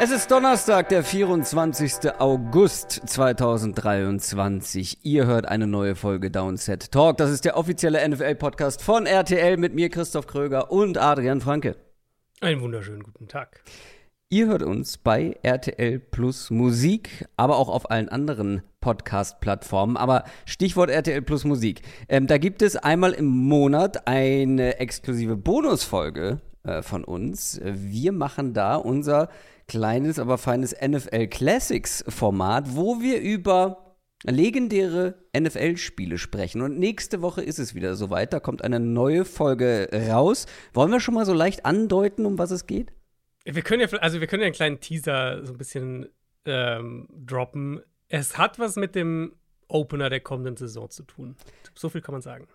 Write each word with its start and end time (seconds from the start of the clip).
Es 0.00 0.12
ist 0.12 0.30
Donnerstag, 0.30 0.90
der 0.90 1.02
24. 1.02 2.20
August 2.20 3.02
2023. 3.04 5.04
Ihr 5.04 5.26
hört 5.26 5.48
eine 5.48 5.66
neue 5.66 5.96
Folge 5.96 6.30
Downset 6.30 6.92
Talk. 6.92 7.16
Das 7.16 7.32
ist 7.32 7.44
der 7.44 7.56
offizielle 7.56 8.08
NFL-Podcast 8.08 8.80
von 8.80 9.06
RTL 9.06 9.56
mit 9.56 9.74
mir, 9.74 9.88
Christoph 9.88 10.28
Kröger 10.28 10.70
und 10.70 10.98
Adrian 10.98 11.40
Franke. 11.40 11.74
Einen 12.40 12.60
wunderschönen 12.60 13.02
guten 13.02 13.26
Tag. 13.26 13.64
Ihr 14.28 14.46
hört 14.46 14.62
uns 14.62 14.98
bei 14.98 15.36
RTL 15.42 15.98
Plus 15.98 16.50
Musik, 16.50 17.26
aber 17.36 17.56
auch 17.56 17.68
auf 17.68 17.90
allen 17.90 18.08
anderen 18.08 18.62
Podcast-Plattformen. 18.80 19.96
Aber 19.96 20.22
Stichwort 20.44 20.90
RTL 20.90 21.22
Plus 21.22 21.42
Musik. 21.42 21.82
Ähm, 22.08 22.28
da 22.28 22.38
gibt 22.38 22.62
es 22.62 22.76
einmal 22.76 23.14
im 23.14 23.26
Monat 23.26 24.06
eine 24.06 24.78
exklusive 24.78 25.36
Bonusfolge 25.36 26.40
äh, 26.62 26.82
von 26.82 27.02
uns. 27.02 27.60
Wir 27.64 28.12
machen 28.12 28.54
da 28.54 28.76
unser 28.76 29.28
kleines, 29.68 30.18
aber 30.18 30.38
feines 30.38 30.74
NFL 30.80 31.28
Classics 31.28 32.04
Format, 32.08 32.74
wo 32.74 33.00
wir 33.00 33.20
über 33.20 33.96
legendäre 34.24 35.22
NFL-Spiele 35.36 36.18
sprechen. 36.18 36.62
Und 36.62 36.78
nächste 36.78 37.22
Woche 37.22 37.42
ist 37.42 37.58
es 37.58 37.74
wieder 37.74 37.94
soweit. 37.94 38.32
Da 38.32 38.40
kommt 38.40 38.64
eine 38.64 38.80
neue 38.80 39.24
Folge 39.24 39.88
raus. 40.10 40.46
Wollen 40.72 40.90
wir 40.90 41.00
schon 41.00 41.14
mal 41.14 41.26
so 41.26 41.32
leicht 41.32 41.64
andeuten, 41.64 42.26
um 42.26 42.38
was 42.38 42.50
es 42.50 42.66
geht? 42.66 42.92
Wir 43.44 43.62
können 43.62 43.80
ja, 43.80 43.98
also 43.98 44.20
wir 44.20 44.26
können 44.26 44.42
ja 44.42 44.46
einen 44.46 44.54
kleinen 44.54 44.80
Teaser 44.80 45.44
so 45.46 45.52
ein 45.52 45.58
bisschen 45.58 46.08
ähm, 46.44 47.08
droppen. 47.10 47.80
Es 48.08 48.36
hat 48.36 48.58
was 48.58 48.76
mit 48.76 48.94
dem 48.94 49.36
Opener 49.68 50.10
der 50.10 50.20
kommenden 50.20 50.56
Saison 50.56 50.90
zu 50.90 51.04
tun. 51.04 51.36
So 51.74 51.88
viel 51.88 52.00
kann 52.00 52.12
man 52.14 52.22
sagen. 52.22 52.48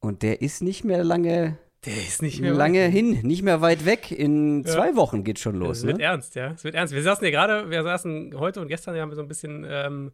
Und 0.00 0.22
der 0.22 0.42
ist 0.42 0.62
nicht 0.62 0.84
mehr 0.84 1.02
lange 1.02 1.58
der 1.88 2.02
ist 2.06 2.22
nicht 2.22 2.40
mehr 2.40 2.52
lange 2.52 2.84
weit. 2.84 2.92
hin, 2.92 3.20
nicht 3.22 3.42
mehr 3.42 3.60
weit 3.60 3.84
weg. 3.84 4.10
In 4.10 4.64
ja. 4.64 4.72
zwei 4.72 4.96
Wochen 4.96 5.24
geht 5.24 5.38
schon 5.38 5.56
los. 5.56 5.78
Es 5.78 5.86
wird 5.86 5.98
ne? 5.98 6.04
ernst, 6.04 6.34
ja. 6.34 6.52
Es 6.52 6.64
wird 6.64 6.74
ernst. 6.74 6.94
Wir 6.94 7.02
saßen 7.02 7.24
ja 7.24 7.30
gerade, 7.30 7.70
wir 7.70 7.82
saßen 7.82 8.38
heute 8.38 8.60
und 8.60 8.68
gestern, 8.68 8.98
haben 8.98 9.10
wir 9.10 9.16
so 9.16 9.22
ein 9.22 9.28
bisschen 9.28 9.66
ähm, 9.68 10.12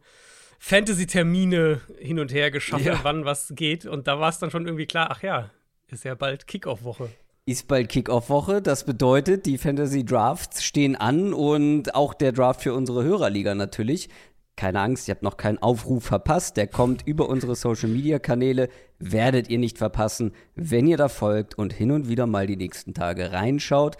Fantasy-Termine 0.59 1.81
hin 1.99 2.19
und 2.19 2.33
her 2.33 2.51
geschaffen, 2.51 2.85
ja. 2.85 2.99
wann 3.03 3.25
was 3.25 3.53
geht. 3.55 3.85
Und 3.85 4.07
da 4.07 4.19
war 4.19 4.29
es 4.29 4.39
dann 4.39 4.51
schon 4.51 4.65
irgendwie 4.65 4.85
klar, 4.85 5.09
ach 5.11 5.21
ja, 5.21 5.51
ist 5.91 6.05
ja 6.05 6.15
bald 6.15 6.47
Kickoff-Woche. 6.47 7.09
Ist 7.45 7.67
bald 7.67 7.89
Kickoff-Woche. 7.89 8.61
Das 8.61 8.85
bedeutet, 8.85 9.45
die 9.45 9.57
Fantasy-Drafts 9.57 10.63
stehen 10.63 10.95
an 10.95 11.33
und 11.33 11.93
auch 11.93 12.13
der 12.13 12.31
Draft 12.31 12.61
für 12.61 12.73
unsere 12.73 13.03
Hörerliga 13.03 13.53
natürlich 13.53 14.09
keine 14.55 14.79
Angst, 14.79 15.07
ihr 15.07 15.15
habt 15.15 15.23
noch 15.23 15.37
keinen 15.37 15.57
Aufruf 15.57 16.05
verpasst. 16.05 16.57
Der 16.57 16.67
kommt 16.67 17.05
über 17.05 17.29
unsere 17.29 17.55
Social 17.55 17.89
Media 17.89 18.19
Kanäle. 18.19 18.69
Werdet 18.99 19.49
ihr 19.49 19.57
nicht 19.59 19.77
verpassen, 19.77 20.33
wenn 20.55 20.87
ihr 20.87 20.97
da 20.97 21.09
folgt 21.09 21.57
und 21.57 21.73
hin 21.73 21.91
und 21.91 22.07
wieder 22.07 22.27
mal 22.27 22.47
die 22.47 22.55
nächsten 22.55 22.93
Tage 22.93 23.31
reinschaut. 23.31 23.97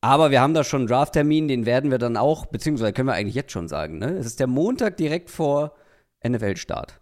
Aber 0.00 0.30
wir 0.30 0.40
haben 0.40 0.54
da 0.54 0.62
schon 0.62 0.82
einen 0.82 0.88
Drafttermin, 0.88 1.48
den 1.48 1.66
werden 1.66 1.90
wir 1.90 1.98
dann 1.98 2.16
auch, 2.16 2.46
beziehungsweise 2.46 2.92
können 2.92 3.08
wir 3.08 3.14
eigentlich 3.14 3.34
jetzt 3.34 3.52
schon 3.52 3.66
sagen, 3.66 3.98
ne? 3.98 4.16
Es 4.18 4.26
ist 4.26 4.38
der 4.38 4.46
Montag 4.46 4.98
direkt 4.98 5.30
vor 5.30 5.74
NFL-Start. 6.26 7.00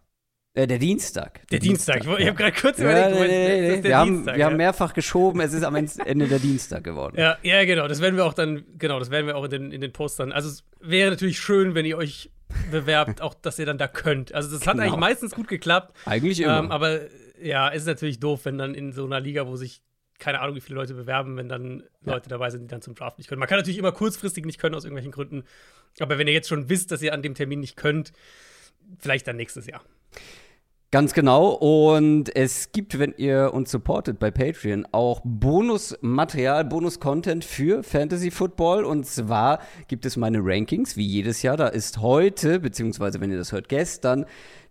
Äh, 0.57 0.69
der 0.69 0.79
Dienstag. 0.79 1.41
Der, 1.49 1.59
der 1.59 1.59
Dienstag. 1.59 2.03
Dienstag. 2.03 2.21
Ich, 2.21 2.27
habe 2.29 2.37
gerade 2.37 2.57
kurz 2.57 2.79
ja, 2.79 2.85
überlegt, 2.85 3.21
nee, 3.21 3.27
nee, 3.29 3.77
nee, 3.77 3.83
wir, 3.83 3.99
haben, 3.99 4.25
wir 4.25 4.39
ja. 4.39 4.47
haben 4.47 4.57
mehrfach 4.57 4.95
geschoben, 4.95 5.41
es 5.41 5.53
ist 5.53 5.65
am 5.65 5.75
Ende 5.75 6.29
der 6.29 6.39
Dienstag 6.39 6.85
geworden. 6.85 7.17
Ja, 7.19 7.37
ja, 7.43 7.65
genau. 7.65 7.89
Das 7.89 8.01
werden 8.01 8.17
wir 8.17 8.25
auch 8.25 8.35
dann, 8.35 8.65
genau, 8.79 9.01
das 9.01 9.11
werden 9.11 9.27
wir 9.27 9.37
auch 9.37 9.45
in 9.45 9.51
den, 9.51 9.73
in 9.73 9.81
den 9.81 9.93
Postern. 9.93 10.31
Also 10.31 10.49
es 10.49 10.65
wäre 10.81 11.11
natürlich 11.11 11.41
schön, 11.41 11.75
wenn 11.75 11.85
ihr 11.85 11.99
euch 11.99 12.31
bewerbt, 12.71 13.21
auch 13.21 13.35
dass 13.35 13.59
ihr 13.59 13.67
dann 13.67 13.79
da 13.79 13.89
könnt. 13.89 14.35
Also 14.35 14.51
das 14.51 14.61
genau. 14.61 14.73
hat 14.73 14.81
eigentlich 14.81 15.01
meistens 15.01 15.35
gut 15.35 15.49
geklappt. 15.49 15.97
Eigentlich 16.07 16.41
immer. 16.41 16.59
Ähm, 16.59 16.71
aber 16.71 17.01
ja, 17.41 17.71
es 17.71 17.83
ist 17.83 17.87
natürlich 17.87 18.21
doof, 18.21 18.45
wenn 18.45 18.59
dann 18.59 18.75
in 18.75 18.93
so 18.93 19.05
einer 19.05 19.21
Liga, 19.21 19.47
wo 19.47 19.57
sich 19.57 19.83
keine 20.19 20.41
Ahnung, 20.41 20.57
wie 20.57 20.61
viele 20.61 20.77
Leute 20.77 20.95
bewerben, 20.95 21.37
wenn 21.37 21.49
dann 21.49 21.83
ja. 22.05 22.13
Leute 22.13 22.29
dabei 22.29 22.51
sind, 22.51 22.63
die 22.63 22.69
dann 22.69 22.83
zum 22.83 22.95
Draft 22.95 23.19
nicht 23.19 23.29
können. 23.29 23.41
Man 23.41 23.49
kann 23.49 23.59
natürlich 23.59 23.79
immer 23.79 23.93
kurzfristig 23.93 24.45
nicht 24.45 24.59
können 24.59 24.75
aus 24.75 24.85
irgendwelchen 24.85 25.13
Gründen. 25.13 25.45
Aber 26.01 26.19
wenn 26.19 26.27
ihr 26.27 26.33
jetzt 26.33 26.49
schon 26.49 26.69
wisst, 26.69 26.93
dass 26.93 27.03
ihr 27.03 27.13
an 27.13 27.23
dem 27.23 27.35
Termin 27.35 27.61
nicht 27.61 27.77
könnt, 27.77 28.13
vielleicht 28.99 29.27
dann 29.27 29.37
nächstes 29.37 29.67
Jahr. 29.67 29.83
Ganz 30.95 31.13
genau. 31.13 31.49
Und 31.49 32.37
es 32.37 32.71
gibt, 32.71 33.01
wenn 33.01 33.15
ihr 33.17 33.53
uns 33.53 33.73
supportet 33.73 34.21
bei 34.21 34.31
Patreon, 34.31 34.87
auch 34.93 35.23
Bonusmaterial, 35.25 36.65
Bonus-Content 36.65 37.45
für 37.45 37.83
Fantasy 37.83 38.31
Football. 38.31 38.85
Und 38.85 39.05
zwar 39.05 39.59
gibt 39.89 40.07
es 40.07 40.17
meine 40.17 40.39
Rankings, 40.41 40.97
wie 40.97 41.05
jedes 41.05 41.43
Jahr. 41.43 41.57
Da 41.57 41.67
ist 41.67 41.99
heute, 41.99 42.61
beziehungsweise 42.61 43.21
wenn 43.21 43.33
ihr 43.33 43.39
das 43.39 43.51
hört, 43.51 43.69
gestern, 43.69 44.25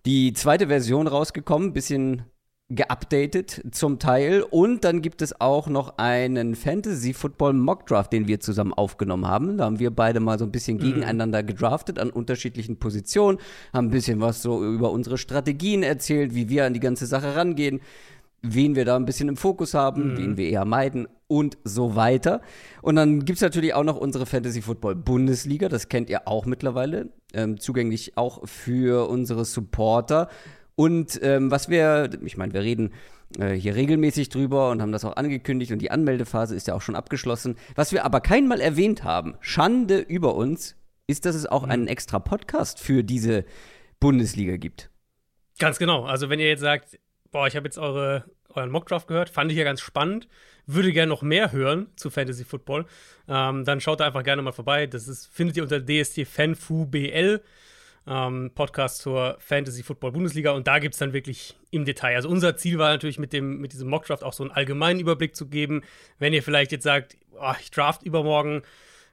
die 0.06 0.32
zweite 0.32 0.68
Version 0.68 1.08
rausgekommen. 1.08 1.74
Bisschen 1.74 2.22
geupdatet 2.70 3.62
zum 3.72 4.00
Teil. 4.00 4.42
Und 4.42 4.84
dann 4.84 5.02
gibt 5.02 5.22
es 5.22 5.40
auch 5.40 5.68
noch 5.68 5.98
einen 5.98 6.56
Fantasy 6.56 7.14
Football 7.14 7.54
Mock 7.54 7.86
Draft, 7.88 8.14
den 8.14 8.28
wir 8.28 8.40
zusammen 8.40 8.74
aufgenommen 8.74 9.28
haben. 9.28 9.58
Da 9.58 9.66
haben 9.66 9.80
wir 9.80 9.92
beide 9.92 10.20
mal 10.20 10.40
so 10.40 10.46
ein 10.46 10.52
bisschen 10.52 10.78
mhm. 10.78 10.82
gegeneinander 10.82 11.44
gedraftet 11.44 12.00
an 12.00 12.10
unterschiedlichen 12.10 12.78
Positionen, 12.78 13.38
haben 13.74 13.88
ein 13.88 13.92
bisschen 13.92 14.22
was 14.22 14.42
so 14.42 14.64
über 14.64 14.92
unsere 14.92 15.18
Strategien 15.18 15.84
erzählt, 15.84 16.34
wie 16.36 16.50
wir 16.50 16.66
an 16.66 16.74
die 16.74 16.80
ganze 16.80 17.06
Sache 17.06 17.36
rangehen, 17.36 17.82
wen 18.42 18.76
wir 18.76 18.86
da 18.86 18.96
ein 18.96 19.06
bisschen 19.06 19.30
im 19.30 19.38
Fokus 19.38 19.74
haben, 19.74 20.14
mhm. 20.14 20.18
wen 20.18 20.38
wir 20.38 20.50
eher 20.50 20.66
meiden 20.66 21.08
und 21.28 21.58
so 21.64 21.96
weiter. 21.96 22.42
Und 22.82 22.96
dann 22.96 23.26
gibt 23.26 23.38
es 23.38 23.42
natürlich 23.42 23.74
auch 23.74 23.84
noch 23.84 23.98
unsere 23.98 24.26
Fantasy 24.26 24.62
Football 24.62 24.96
Bundesliga, 24.96 25.70
das 25.70 25.90
kennt 25.90 26.10
ihr 26.10 26.28
auch 26.28 26.46
mittlerweile, 26.46 27.10
ähm, 27.34 27.60
zugänglich 27.60 28.18
auch 28.18 28.48
für 28.48 29.10
unsere 29.10 29.46
Supporter. 29.46 30.30
Und 30.76 31.20
ähm, 31.22 31.52
was 31.52 31.70
wir, 31.70 32.10
ich 32.24 32.38
meine, 32.38 32.54
wir 32.54 32.62
reden 32.62 32.94
äh, 33.38 33.54
hier 33.54 33.76
regelmäßig 33.76 34.30
drüber 34.30 34.70
und 34.70 34.82
haben 34.82 34.92
das 34.92 35.06
auch 35.06 35.16
angekündigt 35.16 35.72
und 35.72 35.80
die 35.80 35.92
Anmeldephase 35.92 36.56
ist 36.56 36.68
ja 36.68 36.74
auch 36.74 36.82
schon 36.82 36.96
abgeschlossen. 36.96 37.58
Was 37.76 37.92
wir 37.92 38.06
aber 38.06 38.22
keinmal 38.22 38.62
erwähnt 38.62 39.04
haben, 39.04 39.36
Schande 39.40 40.00
über 40.00 40.36
uns, 40.36 40.76
ist, 41.08 41.26
dass 41.26 41.36
es 41.36 41.46
auch 41.46 41.66
mhm. 41.66 41.72
einen 41.72 41.88
extra 41.88 42.20
Podcast 42.20 42.80
für 42.80 43.04
diese 43.04 43.46
Bundesliga 44.00 44.58
gibt. 44.58 44.90
Ganz 45.60 45.78
genau. 45.78 46.06
Also 46.06 46.30
wenn 46.30 46.40
ihr 46.40 46.48
jetzt 46.48 46.62
sagt, 46.62 47.00
boah, 47.32 47.48
ich 47.48 47.56
habe 47.56 47.66
jetzt 47.66 47.78
eure, 47.78 48.26
euren 48.50 48.72
Mockdraft 48.72 49.08
gehört, 49.08 49.30
fand 49.30 49.52
ich 49.52 49.58
ja 49.58 49.64
ganz 49.64 49.82
spannend, 49.82 50.28
würde 50.66 50.92
gerne 50.92 51.10
noch 51.10 51.22
mehr 51.22 51.52
hören 51.52 51.88
zu 51.96 52.10
Fantasy 52.10 52.46
Football, 52.46 52.86
ähm, 53.28 53.66
dann 53.66 53.82
schaut 53.82 54.00
da 54.00 54.06
einfach 54.06 54.24
gerne 54.24 54.42
mal 54.42 54.52
vorbei. 54.52 54.88
Das 54.88 55.08
ist, 55.08 55.28
findet 55.28 55.58
ihr 55.58 55.64
unter 55.64 55.82
DST 55.86 56.26
Fanfu 56.26 56.86
BL 56.86 57.42
ähm, 58.08 58.52
Podcast 58.54 59.00
zur 59.00 59.38
Fantasy 59.40 59.84
Football 59.84 60.12
Bundesliga 60.12 60.52
und 60.52 60.68
da 60.68 60.80
gibt 60.80 60.96
es 60.96 61.00
dann 61.00 61.14
wirklich 61.14 61.56
im 61.72 61.86
Detail. 61.86 62.16
Also 62.16 62.30
unser 62.30 62.58
Ziel 62.58 62.78
war 62.78 62.90
natürlich 62.90 63.20
mit, 63.20 63.34
dem, 63.34 63.60
mit 63.60 63.74
diesem 63.74 63.90
Mockdraft 63.90 64.24
auch 64.24 64.34
so 64.34 64.44
einen 64.44 64.52
allgemeinen 64.52 65.00
Überblick 65.00 65.36
zu 65.36 65.48
geben. 65.48 65.84
Wenn 66.20 66.34
ihr 66.34 66.44
vielleicht 66.44 66.72
jetzt 66.72 66.84
sagt, 66.84 67.18
oh, 67.40 67.54
ich 67.60 67.72
draft 67.72 68.04
übermorgen, 68.04 68.64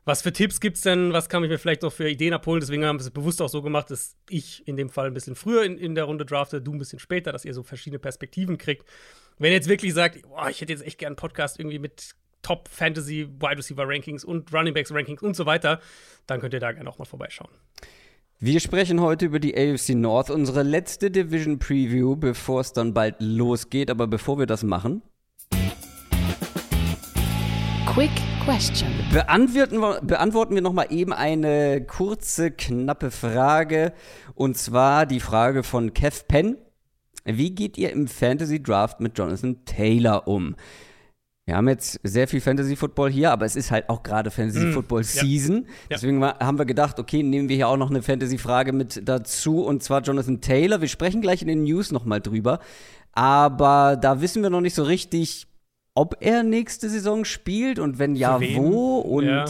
was 0.05 0.23
für 0.23 0.33
Tipps 0.33 0.61
gibt 0.61 0.77
es 0.77 0.83
denn? 0.83 1.13
Was 1.13 1.29
kann 1.29 1.45
ich 1.45 1.51
mir 1.51 1.59
vielleicht 1.59 1.83
noch 1.83 1.93
für 1.93 2.09
Ideen 2.09 2.33
abholen? 2.33 2.61
Deswegen 2.61 2.85
haben 2.85 2.99
wir 2.99 3.05
es 3.05 3.11
bewusst 3.11 3.43
auch 3.43 3.49
so 3.49 3.63
gemacht, 3.63 3.91
dass 3.91 4.17
ich 4.29 4.67
in 4.67 4.77
dem 4.77 4.89
Fall 4.89 5.07
ein 5.07 5.15
bisschen 5.15 5.37
früher 5.37 5.63
in, 5.63 5.77
in 5.79 5.95
der 5.95 6.05
Runde 6.05 6.25
drafte, 6.25 6.61
du 6.61 6.73
ein 6.73 6.79
bisschen 6.79 6.99
später, 6.99 7.33
dass 7.33 7.45
ihr 7.45 7.55
so 7.55 7.63
verschiedene 7.63 7.99
Perspektiven 7.99 8.59
kriegt. 8.59 8.87
Wenn 9.39 9.51
ihr 9.51 9.57
jetzt 9.57 9.69
wirklich 9.69 9.95
sagt, 9.95 10.19
oh, 10.29 10.47
ich 10.49 10.61
hätte 10.61 10.73
jetzt 10.73 10.85
echt 10.85 10.99
gern 10.99 11.11
einen 11.11 11.17
Podcast 11.17 11.59
irgendwie 11.59 11.79
mit 11.79 12.11
Top 12.43 12.69
Fantasy 12.69 13.29
Wide 13.29 13.59
Receiver 13.59 13.87
Rankings 13.87 14.25
und 14.25 14.53
Running 14.53 14.75
Backs 14.75 14.93
Rankings 14.93 15.23
und 15.23 15.37
so 15.37 15.47
weiter, 15.47 15.81
dann 16.27 16.41
könnt 16.41 16.55
ihr 16.55 16.61
da 16.61 16.73
gerne 16.73 16.89
auch 16.89 16.99
mal 16.99 17.05
vorbeischauen. 17.05 17.51
Wir 18.43 18.59
sprechen 18.61 19.03
heute 19.03 19.27
über 19.27 19.39
die 19.39 19.55
AFC 19.55 19.91
North, 19.91 20.31
unsere 20.31 20.63
letzte 20.63 21.11
Division 21.11 21.59
Preview, 21.59 22.17
bevor 22.17 22.63
es 22.63 22.73
dann 22.73 22.95
bald 22.95 23.17
losgeht. 23.19 23.91
Aber 23.91 24.07
bevor 24.07 24.39
wir 24.39 24.47
das 24.47 24.63
machen. 24.63 25.03
Quick 27.85 28.11
Question. 28.43 28.89
Beantworten 29.13 29.81
wir, 29.81 30.01
beantworten 30.01 30.55
wir 30.55 30.63
nochmal 30.63 30.87
eben 30.89 31.13
eine 31.13 31.85
kurze, 31.85 32.51
knappe 32.51 33.11
Frage. 33.11 33.93
Und 34.35 34.57
zwar 34.57 35.05
die 35.05 35.21
Frage 35.21 35.63
von 35.63 35.93
Kev 35.93 36.25
Penn. 36.27 36.57
Wie 37.27 37.55
geht 37.55 37.77
ihr 37.77 37.91
im 37.91 38.09
Fantasy 38.09 38.63
Draft 38.63 39.01
mit 39.01 39.19
Jonathan 39.19 39.67
Taylor 39.67 40.27
um? 40.27 40.57
Wir 41.47 41.57
haben 41.57 41.69
jetzt 41.69 41.99
sehr 42.05 42.29
viel 42.29 42.41
Fantasy 42.41 42.77
Football 42.77 43.11
hier, 43.11 43.33
aber 43.33 43.45
es 43.45 43.57
ist 43.57 43.71
halt 43.71 43.89
auch 43.89 44.03
gerade 44.03 44.31
Fantasy 44.31 44.67
mm, 44.67 44.73
Football 44.73 45.05
Season. 45.05 45.65
Ja. 45.65 45.97
Deswegen 45.97 46.23
haben 46.25 46.59
wir 46.59 46.65
gedacht, 46.65 46.99
okay, 47.01 47.23
nehmen 47.23 47.49
wir 47.49 47.57
hier 47.57 47.69
auch 47.69 47.77
noch 47.77 47.91
eine 47.91 48.03
Fantasy 48.03 48.39
Frage 48.39 48.73
mit 48.73 49.09
dazu 49.09 49.65
und 49.65 49.83
zwar 49.83 50.03
Jonathan 50.03 50.41
Taylor. 50.41 50.81
Wir 50.81 50.89
sprechen 50.89 51.21
gleich 51.21 51.43
in 51.43 51.49
den 51.49 51.65
News 51.65 51.91
nochmal 51.91 52.21
drüber, 52.21 52.61
aber 53.13 53.97
da 54.01 54.21
wissen 54.21 54.43
wir 54.43 54.51
noch 54.51 54.61
nicht 54.61 54.75
so 54.75 54.85
richtig, 54.85 55.49
ob 55.95 56.19
er 56.21 56.43
nächste 56.43 56.89
Saison 56.89 57.25
spielt 57.25 57.79
und 57.79 57.99
wenn 57.99 58.15
ja, 58.15 58.41
wo 58.55 58.99
und 58.99 59.27
ja. 59.27 59.45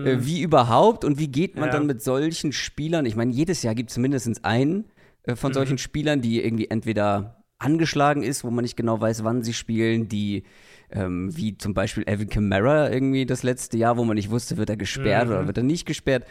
äh, 0.00 0.14
hm. 0.14 0.26
wie 0.26 0.42
überhaupt 0.42 1.04
und 1.04 1.18
wie 1.18 1.28
geht 1.28 1.56
man 1.56 1.66
ja. 1.66 1.72
dann 1.72 1.86
mit 1.86 2.02
solchen 2.02 2.52
Spielern? 2.52 3.06
Ich 3.06 3.16
meine, 3.16 3.32
jedes 3.32 3.62
Jahr 3.62 3.74
gibt 3.74 3.90
es 3.90 3.96
mindestens 3.96 4.42
einen 4.44 4.86
äh, 5.22 5.36
von 5.36 5.50
mhm. 5.50 5.54
solchen 5.54 5.78
Spielern, 5.78 6.20
die 6.20 6.42
irgendwie 6.42 6.68
entweder 6.68 7.44
angeschlagen 7.58 8.22
ist, 8.22 8.44
wo 8.44 8.50
man 8.50 8.62
nicht 8.62 8.76
genau 8.76 9.00
weiß, 9.00 9.24
wann 9.24 9.42
sie 9.42 9.54
spielen, 9.54 10.08
die 10.08 10.44
ähm, 10.90 11.34
wie 11.36 11.56
zum 11.58 11.74
Beispiel 11.74 12.04
Evan 12.06 12.28
Kamara 12.28 12.90
irgendwie 12.90 13.26
das 13.26 13.42
letzte 13.42 13.76
Jahr, 13.78 13.96
wo 13.96 14.04
man 14.04 14.16
nicht 14.16 14.30
wusste, 14.30 14.56
wird 14.56 14.70
er 14.70 14.76
gesperrt 14.76 15.26
Mhm. 15.26 15.32
oder 15.32 15.46
wird 15.46 15.56
er 15.58 15.62
nicht 15.64 15.86
gesperrt. 15.86 16.26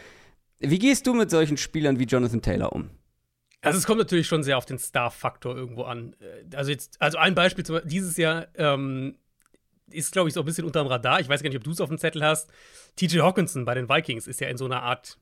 Wie 0.60 0.78
gehst 0.78 1.06
du 1.06 1.14
mit 1.14 1.30
solchen 1.30 1.56
Spielern 1.56 1.98
wie 1.98 2.04
Jonathan 2.04 2.42
Taylor 2.42 2.72
um? 2.72 2.90
Also 3.60 3.78
es 3.78 3.86
kommt 3.86 3.98
natürlich 3.98 4.26
schon 4.26 4.42
sehr 4.42 4.56
auf 4.58 4.66
den 4.66 4.78
Star-Faktor 4.78 5.56
irgendwo 5.56 5.82
an. 5.82 6.14
Äh, 6.20 6.56
Also 6.56 6.70
jetzt, 6.70 7.00
also 7.00 7.18
ein 7.18 7.34
Beispiel 7.34 7.64
zum 7.64 7.80
dieses 7.84 8.16
Jahr 8.16 8.46
ähm, 8.56 9.16
ist, 9.90 10.12
glaube 10.12 10.28
ich, 10.28 10.34
so 10.34 10.40
ein 10.40 10.46
bisschen 10.46 10.64
unterm 10.64 10.86
Radar. 10.86 11.18
Ich 11.20 11.28
weiß 11.28 11.42
gar 11.42 11.48
nicht, 11.48 11.56
ob 11.58 11.64
du 11.64 11.70
es 11.70 11.80
auf 11.80 11.88
dem 11.88 11.98
Zettel 11.98 12.22
hast. 12.24 12.50
TJ 12.96 13.20
Hawkinson 13.20 13.64
bei 13.64 13.74
den 13.74 13.88
Vikings 13.88 14.26
ist 14.26 14.40
ja 14.40 14.48
in 14.48 14.56
so 14.56 14.64
einer 14.66 14.82
Art 14.82 15.18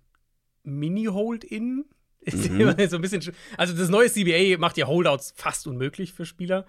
Mini-Hold-In. 0.64 1.84
Mhm. 2.32 2.74
so 2.88 2.96
ein 2.96 3.02
bisschen. 3.02 3.22
sch- 3.22 3.32
Also 3.56 3.72
das 3.76 3.88
neue 3.88 4.10
CBA 4.10 4.58
macht 4.58 4.76
ja 4.76 4.88
Holdouts 4.88 5.32
fast 5.36 5.68
unmöglich 5.68 6.12
für 6.12 6.26
Spieler. 6.26 6.66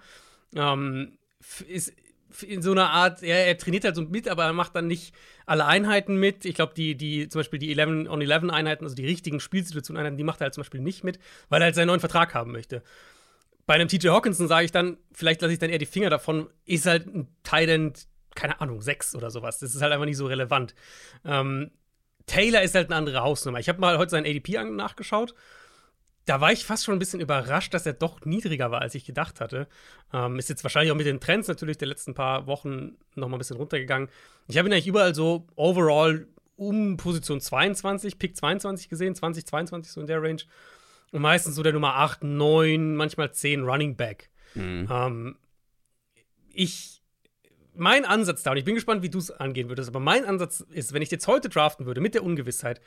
Ähm, 0.54 1.18
ist 1.66 1.92
in 2.42 2.62
so 2.62 2.72
einer 2.72 2.90
Art, 2.90 3.22
er, 3.22 3.46
er 3.46 3.58
trainiert 3.58 3.84
halt 3.84 3.96
so 3.96 4.02
mit, 4.02 4.28
aber 4.28 4.44
er 4.44 4.52
macht 4.52 4.74
dann 4.74 4.86
nicht 4.86 5.14
alle 5.46 5.66
Einheiten 5.66 6.16
mit. 6.16 6.44
Ich 6.44 6.54
glaube, 6.54 6.74
die, 6.74 6.94
die, 6.96 7.28
zum 7.28 7.40
Beispiel 7.40 7.58
die 7.58 7.70
11 7.70 8.08
on 8.08 8.20
11 8.20 8.50
Einheiten, 8.50 8.84
also 8.84 8.94
die 8.94 9.06
richtigen 9.06 9.40
Spielsituationen 9.40 10.00
Einheiten, 10.00 10.16
die 10.16 10.24
macht 10.24 10.40
er 10.40 10.44
halt 10.44 10.54
zum 10.54 10.62
Beispiel 10.62 10.80
nicht 10.80 11.04
mit, 11.04 11.18
weil 11.48 11.60
er 11.62 11.66
halt 11.66 11.74
seinen 11.74 11.88
neuen 11.88 12.00
Vertrag 12.00 12.34
haben 12.34 12.52
möchte. 12.52 12.82
Bei 13.66 13.74
einem 13.74 13.88
TJ 13.88 14.08
Hawkinson 14.08 14.48
sage 14.48 14.64
ich 14.64 14.72
dann, 14.72 14.96
vielleicht 15.12 15.42
lasse 15.42 15.52
ich 15.52 15.58
dann 15.58 15.70
eher 15.70 15.78
die 15.78 15.86
Finger 15.86 16.10
davon, 16.10 16.48
ist 16.64 16.86
halt 16.86 17.06
ein 17.06 17.28
Thailand, 17.42 18.06
keine 18.34 18.60
Ahnung, 18.60 18.80
6 18.80 19.14
oder 19.14 19.30
sowas. 19.30 19.58
Das 19.58 19.74
ist 19.74 19.82
halt 19.82 19.92
einfach 19.92 20.06
nicht 20.06 20.16
so 20.16 20.26
relevant. 20.26 20.74
Ähm, 21.24 21.70
Taylor 22.26 22.62
ist 22.62 22.74
halt 22.74 22.88
eine 22.88 22.96
andere 22.96 23.20
Hausnummer. 23.20 23.58
Ich 23.58 23.68
habe 23.68 23.80
mal 23.80 23.98
heute 23.98 24.10
seinen 24.10 24.26
ADP 24.26 24.62
nachgeschaut. 24.70 25.34
Da 26.28 26.42
war 26.42 26.52
ich 26.52 26.66
fast 26.66 26.84
schon 26.84 26.94
ein 26.94 26.98
bisschen 26.98 27.20
überrascht, 27.20 27.72
dass 27.72 27.86
er 27.86 27.94
doch 27.94 28.26
niedriger 28.26 28.70
war, 28.70 28.82
als 28.82 28.94
ich 28.94 29.06
gedacht 29.06 29.40
hatte. 29.40 29.66
Ähm, 30.12 30.38
ist 30.38 30.50
jetzt 30.50 30.62
wahrscheinlich 30.62 30.92
auch 30.92 30.96
mit 30.96 31.06
den 31.06 31.20
Trends 31.20 31.48
natürlich 31.48 31.78
der 31.78 31.88
letzten 31.88 32.12
paar 32.12 32.46
Wochen 32.46 32.98
noch 33.14 33.28
mal 33.28 33.36
ein 33.36 33.38
bisschen 33.38 33.56
runtergegangen. 33.56 34.10
Ich 34.46 34.58
habe 34.58 34.68
ihn 34.68 34.72
eigentlich 34.74 34.88
überall 34.88 35.14
so 35.14 35.46
overall 35.56 36.26
um 36.56 36.98
Position 36.98 37.40
22, 37.40 38.18
Pick 38.18 38.36
22 38.36 38.90
gesehen, 38.90 39.14
20, 39.14 39.46
22 39.46 39.90
so 39.90 40.02
in 40.02 40.06
der 40.06 40.22
Range. 40.22 40.42
Und 41.12 41.22
meistens 41.22 41.54
so 41.54 41.62
der 41.62 41.72
Nummer 41.72 41.94
8, 41.94 42.24
9, 42.24 42.94
manchmal 42.94 43.32
10 43.32 43.62
Running 43.62 43.96
Back. 43.96 44.28
Ähm, 44.90 45.38
ich, 46.52 47.00
mein 47.74 48.04
Ansatz 48.04 48.42
da, 48.42 48.50
und 48.50 48.58
ich 48.58 48.64
bin 48.64 48.74
gespannt, 48.74 49.00
wie 49.00 49.08
du 49.08 49.16
es 49.16 49.30
angehen 49.30 49.70
würdest, 49.70 49.88
aber 49.88 50.00
mein 50.00 50.26
Ansatz 50.26 50.60
ist, 50.72 50.92
wenn 50.92 51.00
ich 51.00 51.10
jetzt 51.10 51.26
heute 51.26 51.48
draften 51.48 51.86
würde 51.86 52.02
mit 52.02 52.12
der 52.12 52.22
Ungewissheit, 52.22 52.82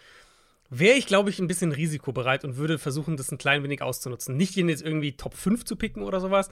wäre 0.72 0.98
ich, 0.98 1.06
glaube 1.06 1.30
ich, 1.30 1.38
ein 1.38 1.48
bisschen 1.48 1.74
risikobereit 1.74 2.46
und 2.46 2.56
würde 2.56 2.80
versuchen, 2.80 3.18
das 3.18 3.32
ein 3.32 3.38
klein 3.38 3.62
wenig 3.62 3.82
auszunutzen. 3.82 4.38
Nicht 4.38 4.56
ihn 4.56 4.70
jetzt 4.70 4.82
irgendwie 4.82 5.18
Top 5.18 5.36
5 5.36 5.66
zu 5.66 5.76
picken 5.76 6.02
oder 6.02 6.20
sowas, 6.22 6.50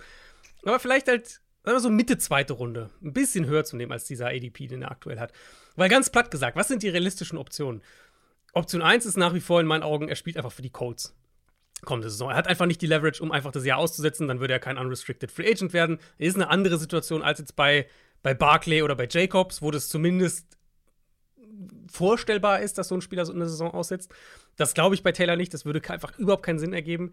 aber 0.64 0.80
vielleicht 0.80 1.08
halt, 1.08 1.40
sagen 1.64 1.80
so 1.80 1.90
Mitte 1.90 2.18
zweite 2.18 2.54
Runde, 2.54 2.90
ein 3.02 3.14
bisschen 3.14 3.46
höher 3.46 3.64
zu 3.64 3.78
nehmen 3.78 3.94
als 3.94 4.04
dieser 4.04 4.28
ADP, 4.28 4.68
den 4.68 4.82
er 4.82 4.92
aktuell 4.92 5.20
hat. 5.20 5.32
Weil 5.78 5.90
ganz 5.90 6.10
platt 6.10 6.32
gesagt, 6.32 6.58
was 6.58 6.68
sind 6.68 6.84
die 6.84 6.90
realistischen 6.90 7.38
Optionen? 7.38 7.82
Option 8.54 8.82
1 8.82 9.06
ist 9.06 9.18
nach 9.18 9.34
wie 9.34 9.40
vor 9.40 9.62
in 9.62 9.68
meinen 9.68 9.84
Augen, 9.84 10.10
er 10.10 10.16
spielt 10.16 10.36
einfach 10.36 10.52
für 10.52 10.62
die 10.62 10.70
Colts. 10.70 11.16
Kommende 11.86 12.10
Saison. 12.10 12.30
Er 12.30 12.36
hat 12.36 12.48
einfach 12.48 12.66
nicht 12.66 12.82
die 12.82 12.88
Leverage, 12.88 13.24
um 13.24 13.32
einfach 13.32 13.54
das 13.54 13.64
Jahr 13.64 13.78
auszusetzen, 13.78 14.28
dann 14.28 14.42
würde 14.42 14.54
er 14.54 14.60
kein 14.60 14.78
Unrestricted 14.78 15.32
Free 15.32 15.50
Agent 15.50 15.72
werden. 15.72 15.98
Ist 16.18 16.36
eine 16.36 16.50
andere 16.50 16.78
Situation 16.78 17.22
als 17.22 17.40
jetzt 17.40 17.56
bei, 17.56 17.88
bei 18.22 18.34
Barclay 18.34 18.82
oder 18.82 18.96
bei 18.96 19.08
Jacobs, 19.10 19.62
wo 19.62 19.72
das 19.72 19.88
zumindest 19.88 20.59
vorstellbar 21.92 22.62
ist, 22.62 22.78
dass 22.78 22.88
so 22.88 22.96
ein 22.96 23.02
Spieler 23.02 23.26
so 23.26 23.34
eine 23.34 23.48
Saison 23.48 23.72
aussetzt. 23.72 24.12
Das 24.56 24.74
glaube 24.74 24.96
ich 24.96 25.04
bei 25.04 25.12
Taylor 25.12 25.36
nicht. 25.36 25.54
Das 25.54 25.66
würde 25.66 25.82
einfach 25.90 26.18
überhaupt 26.18 26.44
keinen 26.44 26.60
Sinn 26.60 26.74
ergeben. 26.74 27.12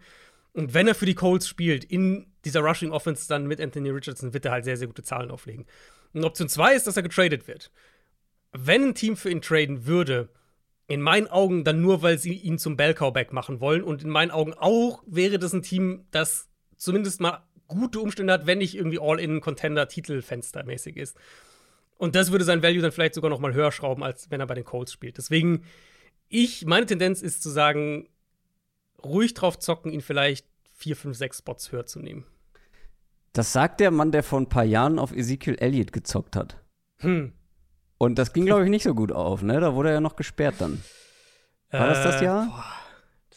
Und 0.53 0.73
wenn 0.73 0.87
er 0.87 0.95
für 0.95 1.05
die 1.05 1.15
Colts 1.15 1.47
spielt, 1.47 1.83
in 1.83 2.27
dieser 2.45 2.61
Rushing 2.61 2.91
Offense 2.91 3.27
dann 3.27 3.47
mit 3.47 3.61
Anthony 3.61 3.89
Richardson, 3.89 4.33
wird 4.33 4.45
er 4.45 4.51
halt 4.51 4.65
sehr, 4.65 4.77
sehr 4.77 4.87
gute 4.87 5.03
Zahlen 5.03 5.29
auflegen. 5.31 5.65
Und 6.13 6.23
Option 6.23 6.49
2 6.49 6.75
ist, 6.75 6.87
dass 6.87 6.97
er 6.97 7.03
getradet 7.03 7.47
wird. 7.47 7.71
Wenn 8.53 8.83
ein 8.83 8.95
Team 8.95 9.17
für 9.17 9.29
ihn 9.29 9.41
traden 9.41 9.85
würde, 9.85 10.29
in 10.87 11.01
meinen 11.01 11.27
Augen 11.27 11.63
dann 11.63 11.81
nur, 11.81 12.01
weil 12.01 12.17
sie 12.17 12.33
ihn 12.33 12.57
zum 12.57 12.77
Bellcow-Back 12.77 13.33
machen 13.33 13.59
wollen. 13.59 13.83
Und 13.83 14.03
in 14.03 14.09
meinen 14.09 14.31
Augen 14.31 14.53
auch 14.53 15.03
wäre 15.05 15.37
das 15.37 15.53
ein 15.53 15.61
Team, 15.61 16.05
das 16.11 16.47
zumindest 16.77 17.19
mal 17.21 17.43
gute 17.67 17.99
Umstände 17.99 18.31
hat, 18.33 18.47
wenn 18.47 18.59
nicht 18.59 18.75
irgendwie 18.75 18.99
All-in-Contender-Titelfenster-mäßig 18.99 20.95
ist. 20.95 21.17
Und 21.97 22.15
das 22.15 22.31
würde 22.31 22.45
sein 22.45 22.61
Value 22.61 22.81
dann 22.81 22.91
vielleicht 22.91 23.15
sogar 23.15 23.29
noch 23.29 23.39
mal 23.39 23.53
höher 23.53 23.71
schrauben, 23.71 24.03
als 24.03 24.29
wenn 24.29 24.39
er 24.39 24.47
bei 24.47 24.53
den 24.53 24.63
Colts 24.63 24.91
spielt. 24.91 25.17
Deswegen, 25.17 25.63
ich, 26.29 26.65
meine 26.65 26.85
Tendenz 26.85 27.21
ist 27.21 27.41
zu 27.41 27.49
sagen, 27.49 28.07
ruhig 29.03 29.33
drauf 29.33 29.57
zocken, 29.59 29.91
ihn 29.91 30.01
vielleicht 30.01 30.45
vier, 30.75 30.95
fünf, 30.95 31.17
sechs 31.17 31.39
Spots 31.39 31.71
höher 31.71 31.85
zu 31.85 31.99
nehmen. 31.99 32.25
Das 33.33 33.51
sagt 33.53 33.79
der 33.79 33.91
Mann, 33.91 34.11
der 34.11 34.23
vor 34.23 34.39
ein 34.39 34.49
paar 34.49 34.63
Jahren 34.63 34.99
auf 34.99 35.11
Ezekiel 35.11 35.55
Elliott 35.59 35.91
gezockt 35.91 36.35
hat. 36.35 36.61
Hm. 36.99 37.33
Und 37.97 38.19
das 38.19 38.33
ging, 38.33 38.45
glaube 38.47 38.63
ich, 38.63 38.69
nicht 38.69 38.83
so 38.83 38.93
gut 38.93 39.11
auf, 39.11 39.41
ne? 39.41 39.59
Da 39.59 39.73
wurde 39.73 39.89
er 39.89 39.95
ja 39.95 40.01
noch 40.01 40.15
gesperrt 40.15 40.55
dann. 40.59 40.81
War 41.71 41.87
das 41.87 42.03
das 42.03 42.21
Äh, 42.21 42.25
Jahr? 42.25 42.45
boah, 42.47 42.63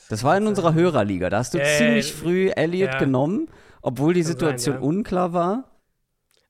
Das 0.08 0.22
war 0.22 0.36
in 0.36 0.46
unserer 0.46 0.74
Hörerliga. 0.74 1.30
Da 1.30 1.38
hast 1.38 1.54
du 1.54 1.58
Äh, 1.58 1.78
ziemlich 1.78 2.12
früh 2.12 2.50
Elliott 2.50 2.92
ja. 2.92 2.98
genommen, 2.98 3.48
obwohl 3.82 4.12
die 4.14 4.20
Kann 4.20 4.26
sein, 4.26 4.32
Situation 4.38 4.74
ja. 4.76 4.80
unklar 4.82 5.32
war. 5.32 5.69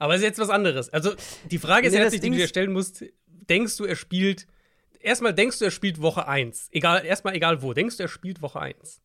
Aber 0.00 0.14
es 0.14 0.22
ist 0.22 0.26
jetzt 0.26 0.38
was 0.40 0.48
anderes. 0.48 0.88
Also, 0.88 1.12
die 1.50 1.58
Frage 1.58 1.86
ist 1.86 1.92
Nee, 1.92 2.00
jetzt 2.00 2.14
die 2.14 2.30
du 2.30 2.36
dir 2.36 2.48
stellen 2.48 2.72
musst. 2.72 3.04
Denkst 3.26 3.76
du, 3.76 3.84
er 3.84 3.96
spielt. 3.96 4.46
Erstmal 4.98 5.34
denkst 5.34 5.58
du, 5.58 5.66
er 5.66 5.70
spielt 5.70 6.00
Woche 6.00 6.26
1. 6.26 6.68
Egal, 6.72 7.04
erstmal 7.04 7.34
egal 7.34 7.62
wo. 7.62 7.74
Denkst 7.74 7.98
du, 7.98 8.02
er 8.02 8.08
spielt 8.08 8.40
Woche 8.42 8.60
1? 8.60 9.00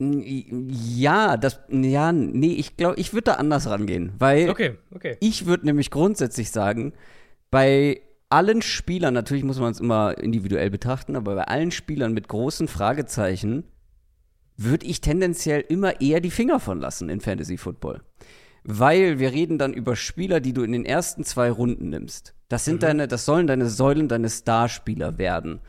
Ja, 0.00 1.36
das, 1.36 1.60
ja, 1.68 2.10
nee, 2.10 2.54
ich 2.54 2.76
glaube, 2.76 2.98
ich 2.98 3.12
würde 3.12 3.26
da 3.26 3.34
anders 3.34 3.68
rangehen, 3.70 4.12
weil 4.18 4.50
Okay, 4.50 4.76
okay. 4.92 5.16
ich 5.20 5.46
würde 5.46 5.66
nämlich 5.66 5.92
grundsätzlich 5.92 6.50
sagen, 6.50 6.94
bei 7.52 8.02
allen 8.28 8.60
Spielern, 8.60 9.14
natürlich 9.14 9.44
muss 9.44 9.60
man 9.60 9.70
es 9.70 9.78
immer 9.78 10.18
individuell 10.18 10.70
betrachten, 10.70 11.14
aber 11.14 11.36
bei 11.36 11.44
allen 11.44 11.70
Spielern 11.70 12.12
mit 12.12 12.26
großen 12.26 12.66
Fragezeichen 12.66 13.62
würde 14.56 14.86
ich 14.86 15.00
tendenziell 15.00 15.64
immer 15.68 16.00
eher 16.00 16.20
die 16.20 16.30
Finger 16.30 16.60
von 16.60 16.80
lassen 16.80 17.08
in 17.08 17.20
Fantasy 17.20 17.56
Football. 17.56 18.02
Weil 18.62 19.18
wir 19.18 19.32
reden 19.32 19.58
dann 19.58 19.74
über 19.74 19.94
Spieler, 19.94 20.40
die 20.40 20.52
du 20.52 20.62
in 20.62 20.72
den 20.72 20.86
ersten 20.86 21.24
zwei 21.24 21.50
Runden 21.50 21.90
nimmst. 21.90 22.34
Das 22.48 22.64
sind 22.64 22.82
deine, 22.82 23.08
das 23.08 23.24
sollen 23.24 23.46
deine 23.46 23.68
Säulen, 23.68 24.08
deine 24.08 24.30
Starspieler 24.30 25.18
werden. 25.18 25.60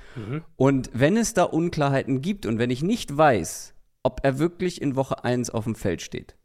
Und 0.55 0.89
wenn 0.93 1.17
es 1.17 1.33
da 1.33 1.43
Unklarheiten 1.43 2.21
gibt 2.21 2.45
und 2.45 2.57
wenn 2.59 2.69
ich 2.69 2.83
nicht 2.83 3.15
weiß, 3.15 3.73
ob 4.03 4.21
er 4.23 4.39
wirklich 4.39 4.81
in 4.81 4.95
Woche 4.95 5.23
1 5.23 5.49
auf 5.49 5.63
dem 5.63 5.75
Feld 5.75 6.01
steht, 6.01 6.35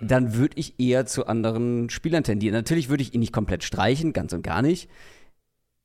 dann 0.00 0.34
würde 0.34 0.58
ich 0.58 0.80
eher 0.80 1.06
zu 1.06 1.26
anderen 1.26 1.90
Spielern 1.90 2.24
tendieren. 2.24 2.54
Natürlich 2.54 2.88
würde 2.88 3.02
ich 3.02 3.14
ihn 3.14 3.20
nicht 3.20 3.32
komplett 3.32 3.64
streichen, 3.64 4.12
ganz 4.12 4.32
und 4.32 4.42
gar 4.42 4.62
nicht. 4.62 4.88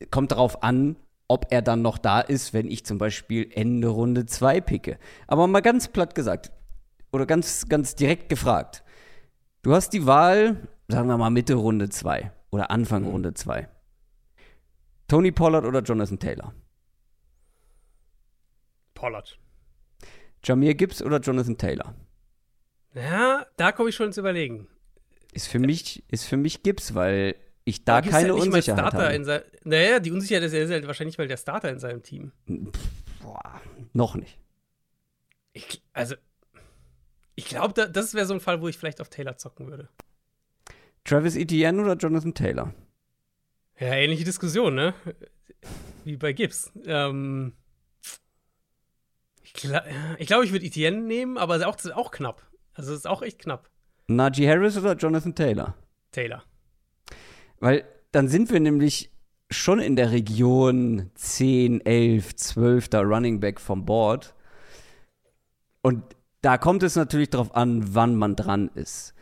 Kommt 0.10 0.32
darauf 0.32 0.64
an, 0.64 0.96
ob 1.30 1.46
er 1.52 1.62
dann 1.62 1.82
noch 1.82 1.98
da 1.98 2.20
ist, 2.20 2.54
wenn 2.54 2.68
ich 2.68 2.86
zum 2.86 2.98
Beispiel 2.98 3.50
Ende 3.54 3.88
Runde 3.88 4.26
2 4.26 4.60
picke. 4.62 5.00
Aber 5.28 5.48
mal 5.48 5.62
ganz 5.62 5.88
platt 5.88 6.16
gesagt 6.16 6.52
oder 7.14 7.26
ganz, 7.26 7.70
ganz 7.70 7.96
direkt 7.96 8.28
gefragt. 8.28 8.84
Du 9.62 9.74
hast 9.74 9.92
die 9.94 10.06
Wahl, 10.06 10.68
sagen 10.88 11.08
wir 11.08 11.18
mal 11.18 11.30
Mitte 11.30 11.54
Runde 11.54 11.90
2 11.90 12.32
oder 12.50 12.72
Anfang 12.72 13.06
Runde 13.06 13.34
2. 13.34 13.70
Tony 15.08 15.32
Pollard 15.32 15.66
oder 15.66 15.82
Jonathan 15.82 16.20
Taylor? 16.20 16.54
Pollard. 18.96 19.40
Jamir 20.44 20.74
Gibbs 20.74 21.02
oder 21.02 21.20
Jonathan 21.20 21.58
Taylor? 21.58 21.94
Ja, 22.96 23.46
da 23.56 23.72
komme 23.72 23.90
ich 23.90 23.96
schon 23.96 24.08
ins 24.08 24.18
Überlegen. 24.18 24.68
Ist 25.32 25.48
für 25.48 25.60
mich, 25.60 26.04
ist 26.12 26.26
für 26.26 26.38
mich 26.38 26.64
Gibbs, 26.64 26.96
weil 26.96 27.36
ich 27.70 27.86
da 27.86 28.02
keine 28.02 28.30
ja 28.30 28.34
Unsicherheit 28.34 28.94
habe. 28.94 29.44
Naja, 29.64 30.00
die 30.00 30.12
Unsicherheit 30.12 30.44
ist, 30.44 30.54
er 30.54 30.64
ist 30.64 30.72
halt 30.72 30.88
wahrscheinlich 30.88 31.18
mal 31.18 31.28
der 31.28 31.38
Starter 31.38 31.70
in 31.70 31.80
seinem 31.80 32.04
Team. 32.04 32.32
Boah, 33.22 33.62
noch 33.94 34.16
nicht. 34.16 34.38
Ich, 35.54 35.82
also, 35.94 36.16
ich 37.36 37.46
glaube, 37.46 37.74
da, 37.74 37.88
das 37.88 38.14
wäre 38.14 38.26
so 38.26 38.34
ein 38.34 38.40
Fall, 38.40 38.62
wo 38.62 38.68
ich 38.68 38.78
vielleicht 38.78 39.02
auf 39.02 39.10
Taylor 39.10 39.38
zocken 39.38 39.68
würde. 39.68 39.90
Travis 41.04 41.36
Etienne 41.36 41.82
oder 41.82 41.96
Jonathan 41.96 42.34
Taylor? 42.34 42.74
Ja, 43.80 43.94
ähnliche 43.94 44.26
Diskussion, 44.26 44.76
ne? 44.76 44.94
Wie 46.04 46.18
bei 46.18 46.34
Gibbs. 46.34 46.72
Ähm, 46.86 47.54
ich 49.42 49.54
glaube, 49.54 49.86
ich, 50.18 50.28
glaub, 50.28 50.44
ich 50.44 50.52
würde 50.52 50.66
Etienne 50.66 51.02
nehmen, 51.02 51.38
aber 51.38 51.56
es 51.56 51.62
ist 51.62 51.92
auch, 51.94 51.98
auch 51.98 52.12
knapp. 52.12 52.46
Also, 52.74 52.92
es 52.92 53.00
ist 53.00 53.08
auch 53.08 53.22
echt 53.22 53.40
knapp. 53.40 53.70
Najee 54.08 54.48
Harris 54.48 54.78
oder 54.78 54.96
Jonathan 54.96 55.36
Taylor? 55.36 55.76
Taylor. 56.12 56.44
Weil 57.60 57.84
dann 58.12 58.28
sind 58.28 58.52
wir 58.52 58.60
nämlich 58.60 59.12
schon 59.52 59.80
in 59.80 59.96
der 59.96 60.12
Region 60.12 61.10
10, 61.16 61.86
11, 61.86 62.36
12. 62.36 62.90
Running 62.94 63.40
Back 63.40 63.60
vom 63.60 63.86
Board. 63.86 64.36
Und 65.82 66.04
da 66.42 66.58
kommt 66.58 66.84
es 66.84 66.96
natürlich 66.96 67.30
darauf 67.30 67.56
an, 67.56 67.94
wann 67.96 68.16
man 68.16 68.36
dran 68.36 68.70
ist. 68.76 69.14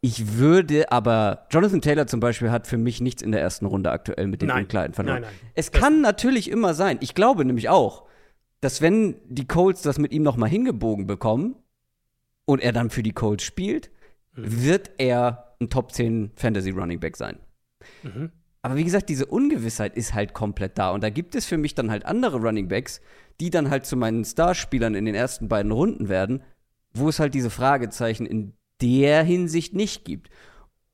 Ich 0.00 0.36
würde 0.36 0.92
aber, 0.92 1.46
Jonathan 1.50 1.80
Taylor 1.80 2.06
zum 2.06 2.20
Beispiel 2.20 2.50
hat 2.50 2.66
für 2.66 2.76
mich 2.76 3.00
nichts 3.00 3.22
in 3.22 3.32
der 3.32 3.40
ersten 3.40 3.64
Runde 3.66 3.90
aktuell 3.90 4.26
mit 4.26 4.42
den 4.42 4.48
Nein. 4.48 4.64
Unkleiden 4.64 4.92
verloren. 4.94 5.22
Nein, 5.22 5.30
nein. 5.40 5.50
Es 5.54 5.72
kann 5.72 6.00
natürlich 6.02 6.50
immer 6.50 6.74
sein, 6.74 6.98
ich 7.00 7.14
glaube 7.14 7.44
nämlich 7.44 7.68
auch, 7.70 8.04
dass 8.60 8.82
wenn 8.82 9.16
die 9.28 9.46
Colts 9.46 9.82
das 9.82 9.98
mit 9.98 10.12
ihm 10.12 10.22
nochmal 10.22 10.50
hingebogen 10.50 11.06
bekommen 11.06 11.56
und 12.44 12.60
er 12.62 12.72
dann 12.72 12.90
für 12.90 13.02
die 13.02 13.12
Colts 13.12 13.44
spielt, 13.44 13.90
Mhm. 14.36 14.62
wird 14.64 14.90
er 14.98 15.54
ein 15.60 15.70
Top 15.70 15.92
10 15.92 16.32
Fantasy 16.34 16.70
Running 16.70 16.98
Back 17.00 17.16
sein. 17.16 17.38
Mhm. 18.02 18.30
Aber 18.62 18.76
wie 18.76 18.84
gesagt, 18.84 19.10
diese 19.10 19.26
Ungewissheit 19.26 19.94
ist 19.96 20.14
halt 20.14 20.32
komplett 20.32 20.78
da. 20.78 20.90
Und 20.90 21.04
da 21.04 21.10
gibt 21.10 21.34
es 21.34 21.44
für 21.44 21.58
mich 21.58 21.74
dann 21.74 21.90
halt 21.90 22.06
andere 22.06 22.38
Running 22.38 22.68
Backs, 22.68 23.02
die 23.40 23.50
dann 23.50 23.68
halt 23.68 23.84
zu 23.84 23.96
meinen 23.96 24.24
Starspielern 24.24 24.94
in 24.94 25.04
den 25.04 25.14
ersten 25.14 25.48
beiden 25.48 25.70
Runden 25.70 26.08
werden, 26.08 26.42
wo 26.92 27.08
es 27.08 27.18
halt 27.18 27.34
diese 27.34 27.50
Fragezeichen 27.50 28.24
in 28.24 28.54
der 28.80 29.22
Hinsicht 29.22 29.74
nicht 29.74 30.04
gibt. 30.04 30.30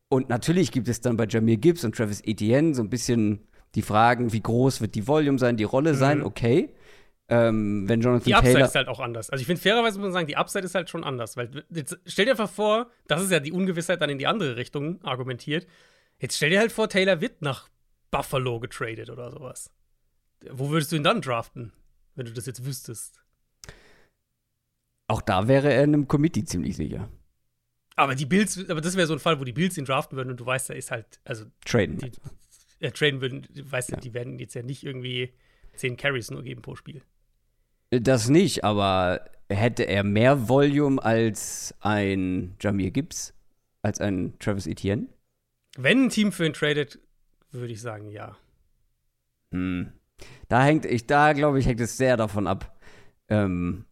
Und 0.08 0.28
natürlich 0.28 0.72
gibt 0.72 0.88
es 0.88 1.00
dann 1.00 1.16
bei 1.16 1.26
Jamir 1.26 1.58
Gibbs 1.58 1.84
und 1.84 1.94
Travis 1.94 2.20
Etienne 2.24 2.74
so 2.74 2.82
ein 2.82 2.90
bisschen 2.90 3.46
die 3.76 3.82
Fragen, 3.82 4.32
wie 4.32 4.40
groß 4.40 4.80
wird 4.80 4.96
die 4.96 5.06
Volume 5.06 5.38
sein, 5.38 5.56
die 5.56 5.64
Rolle 5.64 5.94
sein, 5.94 6.18
mhm. 6.18 6.24
okay. 6.24 6.70
Ähm, 7.28 7.88
wenn 7.88 8.00
Jonathan 8.00 8.24
die 8.24 8.34
Upside 8.34 8.54
Taylor 8.54 8.66
ist 8.66 8.74
halt 8.74 8.88
auch 8.88 8.98
anders. 8.98 9.30
Also 9.30 9.40
ich 9.40 9.46
finde, 9.46 9.62
fairerweise 9.62 10.00
muss 10.00 10.06
man 10.06 10.12
sagen, 10.12 10.26
die 10.26 10.36
Upside 10.36 10.64
ist 10.64 10.74
halt 10.74 10.90
schon 10.90 11.04
anders. 11.04 11.36
Weil 11.36 11.64
jetzt 11.70 11.96
stell 12.04 12.24
dir 12.24 12.32
einfach 12.32 12.50
vor, 12.50 12.90
das 13.06 13.22
ist 13.22 13.30
ja 13.30 13.38
die 13.38 13.52
Ungewissheit 13.52 14.02
dann 14.02 14.10
in 14.10 14.18
die 14.18 14.26
andere 14.26 14.56
Richtung 14.56 14.98
argumentiert. 15.04 15.68
Jetzt 16.20 16.36
stell 16.36 16.50
dir 16.50 16.60
halt 16.60 16.70
vor, 16.70 16.88
Taylor 16.88 17.20
wird 17.20 17.42
nach 17.42 17.68
Buffalo 18.10 18.60
getradet 18.60 19.10
oder 19.10 19.30
sowas. 19.30 19.70
Wo 20.50 20.70
würdest 20.70 20.92
du 20.92 20.96
ihn 20.96 21.02
dann 21.02 21.22
draften, 21.22 21.72
wenn 22.14 22.26
du 22.26 22.32
das 22.32 22.46
jetzt 22.46 22.64
wüsstest? 22.64 23.20
Auch 25.08 25.22
da 25.22 25.48
wäre 25.48 25.72
er 25.72 25.82
in 25.84 25.94
einem 25.94 26.08
Committee 26.08 26.44
ziemlich 26.44 26.76
sicher. 26.76 27.10
Aber 27.96 28.14
die 28.14 28.26
Bills, 28.26 28.68
aber 28.70 28.80
das 28.80 28.96
wäre 28.96 29.06
so 29.06 29.14
ein 29.14 29.18
Fall, 29.18 29.40
wo 29.40 29.44
die 29.44 29.52
Bills 29.52 29.76
ihn 29.76 29.84
draften 29.84 30.16
würden 30.16 30.30
und 30.30 30.40
du 30.40 30.46
weißt, 30.46 30.70
er 30.70 30.76
ist 30.76 30.90
halt, 30.90 31.20
also 31.24 31.46
traden. 31.64 31.98
Die, 31.98 32.12
äh, 32.84 32.92
traden 32.92 33.20
würden, 33.20 33.46
weißt 33.50 33.90
du, 33.90 33.94
ja. 33.94 34.00
die 34.00 34.14
werden 34.14 34.38
jetzt 34.38 34.54
ja 34.54 34.62
nicht 34.62 34.84
irgendwie 34.84 35.32
10 35.74 35.96
Carries 35.96 36.30
nur 36.30 36.42
geben 36.42 36.62
pro 36.62 36.76
Spiel. 36.76 37.02
Das 37.90 38.28
nicht, 38.28 38.62
aber 38.62 39.28
hätte 39.48 39.82
er 39.82 40.04
mehr 40.04 40.48
Volume 40.48 41.02
als 41.02 41.74
ein 41.80 42.54
Jamir 42.60 42.90
Gibbs, 42.90 43.34
als 43.82 44.00
ein 44.00 44.38
Travis 44.38 44.66
Etienne? 44.66 45.08
Wenn 45.82 46.04
ein 46.04 46.08
Team 46.10 46.32
für 46.32 46.46
ihn 46.46 46.52
tradet, 46.52 46.98
würde 47.50 47.72
ich 47.72 47.80
sagen, 47.80 48.10
ja. 48.10 48.36
Hm. 49.52 49.92
Da 50.48 50.62
hängt, 50.64 50.84
ich, 50.84 51.06
da 51.06 51.32
glaube 51.32 51.58
ich, 51.58 51.66
hängt 51.66 51.80
es 51.80 51.96
sehr 51.96 52.16
davon 52.16 52.46
ab, 52.46 52.78
ähm, 53.28 53.86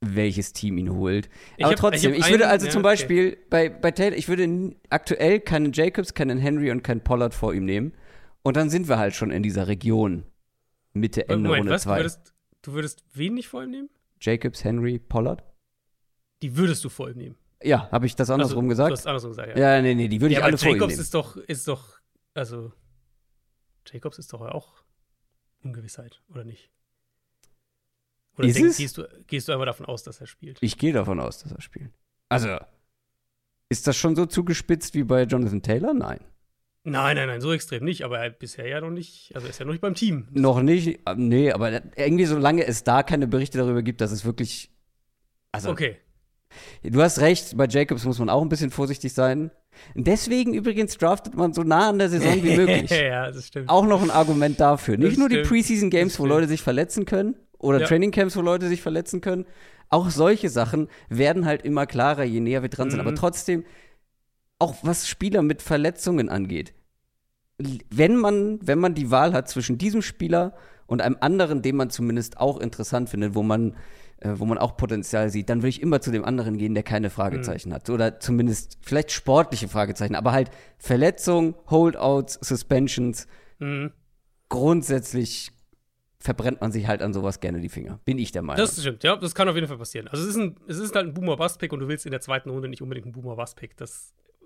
welches 0.00 0.52
Team 0.52 0.78
ihn 0.78 0.92
holt. 0.92 1.28
Aber 1.58 1.70
hab, 1.70 1.76
trotzdem, 1.76 2.12
ich, 2.12 2.20
ich 2.20 2.30
würde 2.30 2.48
also 2.48 2.66
ja, 2.66 2.72
zum 2.72 2.82
Beispiel 2.82 3.32
okay. 3.32 3.46
bei, 3.50 3.68
bei 3.68 3.90
Taylor, 3.90 4.16
ich 4.16 4.28
würde 4.28 4.76
aktuell 4.90 5.40
keinen 5.40 5.72
Jacobs, 5.72 6.14
keinen 6.14 6.38
Henry 6.38 6.70
und 6.70 6.82
keinen 6.82 7.02
Pollard 7.02 7.34
vor 7.34 7.54
ihm 7.54 7.64
nehmen. 7.64 7.92
Und 8.42 8.56
dann 8.56 8.70
sind 8.70 8.88
wir 8.88 8.98
halt 8.98 9.14
schon 9.14 9.30
in 9.30 9.42
dieser 9.42 9.68
Region. 9.68 10.24
Mitte, 10.92 11.28
Ende 11.28 11.48
Moment, 11.48 11.66
Runde 11.66 11.78
2. 11.78 11.90
Du 11.90 12.00
würdest, 12.00 12.34
du 12.62 12.72
würdest 12.74 13.04
wen 13.12 13.34
nicht 13.34 13.48
vor 13.48 13.64
ihm 13.64 13.70
nehmen? 13.70 13.90
Jacobs, 14.20 14.62
Henry, 14.62 14.98
Pollard. 14.98 15.42
Die 16.42 16.56
würdest 16.56 16.84
du 16.84 16.88
vor 16.88 17.10
ihm 17.10 17.16
nehmen? 17.16 17.36
Ja, 17.62 17.90
habe 17.90 18.06
ich 18.06 18.14
das 18.14 18.30
andersrum 18.30 18.64
also, 18.64 18.68
gesagt? 18.68 18.90
Du 18.90 18.92
hast 18.92 19.06
andersrum 19.06 19.30
gesagt, 19.30 19.56
ja. 19.56 19.74
Ja, 19.74 19.82
nee, 19.82 19.94
nee, 19.94 20.08
die 20.08 20.20
würde 20.20 20.34
ja, 20.34 20.40
ich 20.40 20.44
alle 20.44 20.58
vor. 20.58 20.72
Jacobs 20.72 20.98
ist 20.98 21.14
doch, 21.14 21.36
ist 21.36 21.66
doch, 21.68 21.98
also, 22.34 22.72
Jacobs 23.86 24.18
ist 24.18 24.32
doch 24.32 24.40
auch 24.42 24.82
Ungewissheit, 25.62 26.22
oder 26.28 26.44
nicht? 26.44 26.70
Oder 28.36 28.48
ist 28.48 28.58
denk, 28.58 28.76
gehst, 28.76 28.98
du, 28.98 29.08
gehst 29.26 29.48
du 29.48 29.52
einfach 29.52 29.66
davon 29.66 29.86
aus, 29.86 30.02
dass 30.02 30.20
er 30.20 30.26
spielt? 30.26 30.58
Ich 30.60 30.76
gehe 30.76 30.92
davon 30.92 31.20
aus, 31.20 31.38
dass 31.38 31.52
er 31.52 31.60
spielt. 31.60 31.92
Also, 32.28 32.58
ist 33.68 33.86
das 33.86 33.96
schon 33.96 34.16
so 34.16 34.26
zugespitzt 34.26 34.94
wie 34.94 35.04
bei 35.04 35.22
Jonathan 35.22 35.62
Taylor? 35.62 35.94
Nein. 35.94 36.20
Nein, 36.86 37.16
nein, 37.16 37.28
nein, 37.28 37.40
so 37.40 37.52
extrem 37.52 37.82
nicht, 37.82 38.04
aber 38.04 38.18
er 38.18 38.28
bisher 38.28 38.68
ja 38.68 38.78
noch 38.80 38.90
nicht, 38.90 39.34
also 39.34 39.46
ist 39.46 39.58
ja 39.58 39.64
noch 39.64 39.72
nicht 39.72 39.80
beim 39.80 39.94
Team. 39.94 40.28
Noch 40.32 40.60
nicht, 40.60 41.00
nee, 41.16 41.50
aber 41.50 41.80
irgendwie 41.96 42.26
solange 42.26 42.66
es 42.66 42.84
da 42.84 43.02
keine 43.02 43.26
Berichte 43.26 43.56
darüber 43.56 43.82
gibt, 43.82 44.02
dass 44.02 44.12
es 44.12 44.26
wirklich. 44.26 44.70
Also, 45.50 45.70
okay. 45.70 45.96
Du 46.82 47.02
hast 47.02 47.20
recht, 47.20 47.56
bei 47.56 47.66
Jacobs 47.66 48.04
muss 48.04 48.18
man 48.18 48.28
auch 48.28 48.42
ein 48.42 48.48
bisschen 48.48 48.70
vorsichtig 48.70 49.12
sein. 49.12 49.50
Deswegen 49.94 50.54
übrigens 50.54 50.96
draftet 50.96 51.34
man 51.34 51.52
so 51.52 51.62
nah 51.62 51.88
an 51.88 51.98
der 51.98 52.08
Saison 52.08 52.42
wie 52.42 52.56
möglich. 52.56 52.90
ja, 52.90 53.30
das 53.30 53.48
stimmt. 53.48 53.68
Auch 53.68 53.86
noch 53.86 54.02
ein 54.02 54.10
Argument 54.10 54.60
dafür. 54.60 54.96
Nicht 54.96 55.12
das 55.12 55.18
nur 55.18 55.28
stimmt. 55.28 55.46
die 55.46 55.48
Preseason 55.48 55.90
Games, 55.90 56.18
wo 56.18 56.26
Leute 56.26 56.48
sich 56.48 56.62
verletzen 56.62 57.04
können, 57.04 57.34
oder 57.58 57.80
ja. 57.80 57.86
Trainingcamps, 57.86 58.36
wo 58.36 58.40
Leute 58.40 58.68
sich 58.68 58.82
verletzen 58.82 59.20
können. 59.20 59.46
Auch 59.88 60.10
solche 60.10 60.48
Sachen 60.48 60.88
werden 61.08 61.46
halt 61.46 61.62
immer 61.62 61.86
klarer, 61.86 62.24
je 62.24 62.40
näher 62.40 62.62
wir 62.62 62.68
dran 62.68 62.90
sind. 62.90 63.00
Mhm. 63.00 63.06
Aber 63.06 63.16
trotzdem, 63.16 63.64
auch 64.58 64.76
was 64.82 65.08
Spieler 65.08 65.42
mit 65.42 65.62
Verletzungen 65.62 66.28
angeht, 66.28 66.74
wenn 67.90 68.16
man, 68.16 68.58
wenn 68.62 68.78
man 68.78 68.94
die 68.94 69.10
Wahl 69.10 69.32
hat 69.32 69.48
zwischen 69.48 69.78
diesem 69.78 70.02
Spieler 70.02 70.54
und 70.86 71.00
einem 71.00 71.16
anderen, 71.20 71.62
den 71.62 71.76
man 71.76 71.90
zumindest 71.90 72.38
auch 72.38 72.58
interessant 72.58 73.08
findet, 73.08 73.34
wo 73.34 73.42
man, 73.42 73.76
wo 74.24 74.44
man 74.46 74.58
auch 74.58 74.76
Potenzial 74.76 75.28
sieht, 75.30 75.48
dann 75.48 75.58
würde 75.58 75.68
ich 75.68 75.82
immer 75.82 76.00
zu 76.00 76.10
dem 76.10 76.24
anderen 76.24 76.56
gehen, 76.56 76.74
der 76.74 76.82
keine 76.82 77.10
Fragezeichen 77.10 77.70
mhm. 77.70 77.74
hat. 77.74 77.90
Oder 77.90 78.20
zumindest 78.20 78.78
vielleicht 78.80 79.10
sportliche 79.12 79.68
Fragezeichen, 79.68 80.14
aber 80.14 80.32
halt 80.32 80.50
Verletzungen, 80.78 81.54
Holdouts, 81.70 82.38
Suspensions. 82.40 83.26
Mhm. 83.58 83.92
Grundsätzlich 84.48 85.50
verbrennt 86.18 86.62
man 86.62 86.72
sich 86.72 86.86
halt 86.86 87.02
an 87.02 87.12
sowas 87.12 87.40
gerne 87.40 87.60
die 87.60 87.68
Finger. 87.68 88.00
Bin 88.06 88.18
ich 88.18 88.32
der 88.32 88.40
Meinung. 88.40 88.64
Das 88.64 88.80
stimmt, 88.80 89.04
ja, 89.04 89.14
das 89.16 89.34
kann 89.34 89.46
auf 89.48 89.54
jeden 89.54 89.68
Fall 89.68 89.76
passieren. 89.76 90.08
Also 90.08 90.24
es 90.24 90.30
ist, 90.30 90.36
ein, 90.36 90.56
es 90.66 90.78
ist 90.78 90.94
halt 90.94 91.06
ein 91.06 91.14
Boomer-Bust-Pick 91.14 91.70
und 91.72 91.80
du 91.80 91.88
willst 91.88 92.06
in 92.06 92.12
der 92.12 92.22
zweiten 92.22 92.48
Runde 92.48 92.68
nicht 92.68 92.80
unbedingt 92.80 93.04
einen 93.06 93.12
Boomer-Bust-Pick. 93.12 93.76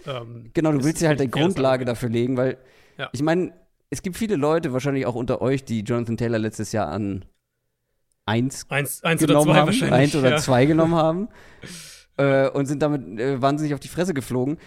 ähm, 0.06 0.50
Genau, 0.54 0.72
du 0.72 0.82
willst 0.82 1.00
dir 1.00 1.08
halt 1.08 1.20
die 1.20 1.30
Grundlage 1.30 1.84
dafür 1.84 2.08
legen, 2.08 2.36
weil 2.36 2.58
ja. 2.98 3.08
ich 3.12 3.22
meine, 3.22 3.52
es 3.90 4.02
gibt 4.02 4.16
viele 4.16 4.34
Leute, 4.34 4.72
wahrscheinlich 4.72 5.06
auch 5.06 5.14
unter 5.14 5.40
euch, 5.40 5.64
die 5.64 5.82
Jonathan 5.82 6.16
Taylor 6.16 6.38
letztes 6.38 6.72
Jahr 6.72 6.88
an 6.88 7.24
eins, 8.28 8.66
eins, 8.68 9.02
eins 9.02 9.20
genommen 9.20 9.50
oder 9.50 9.60
haben, 9.60 9.92
eins 9.92 10.14
oder 10.14 10.30
ja. 10.30 10.36
zwei 10.36 10.66
genommen 10.66 10.94
haben 10.94 11.28
äh, 12.16 12.48
und 12.48 12.66
sind 12.66 12.82
damit 12.82 13.18
äh, 13.18 13.40
wahnsinnig 13.40 13.74
auf 13.74 13.80
die 13.80 13.88
Fresse 13.88 14.14
geflogen. 14.14 14.58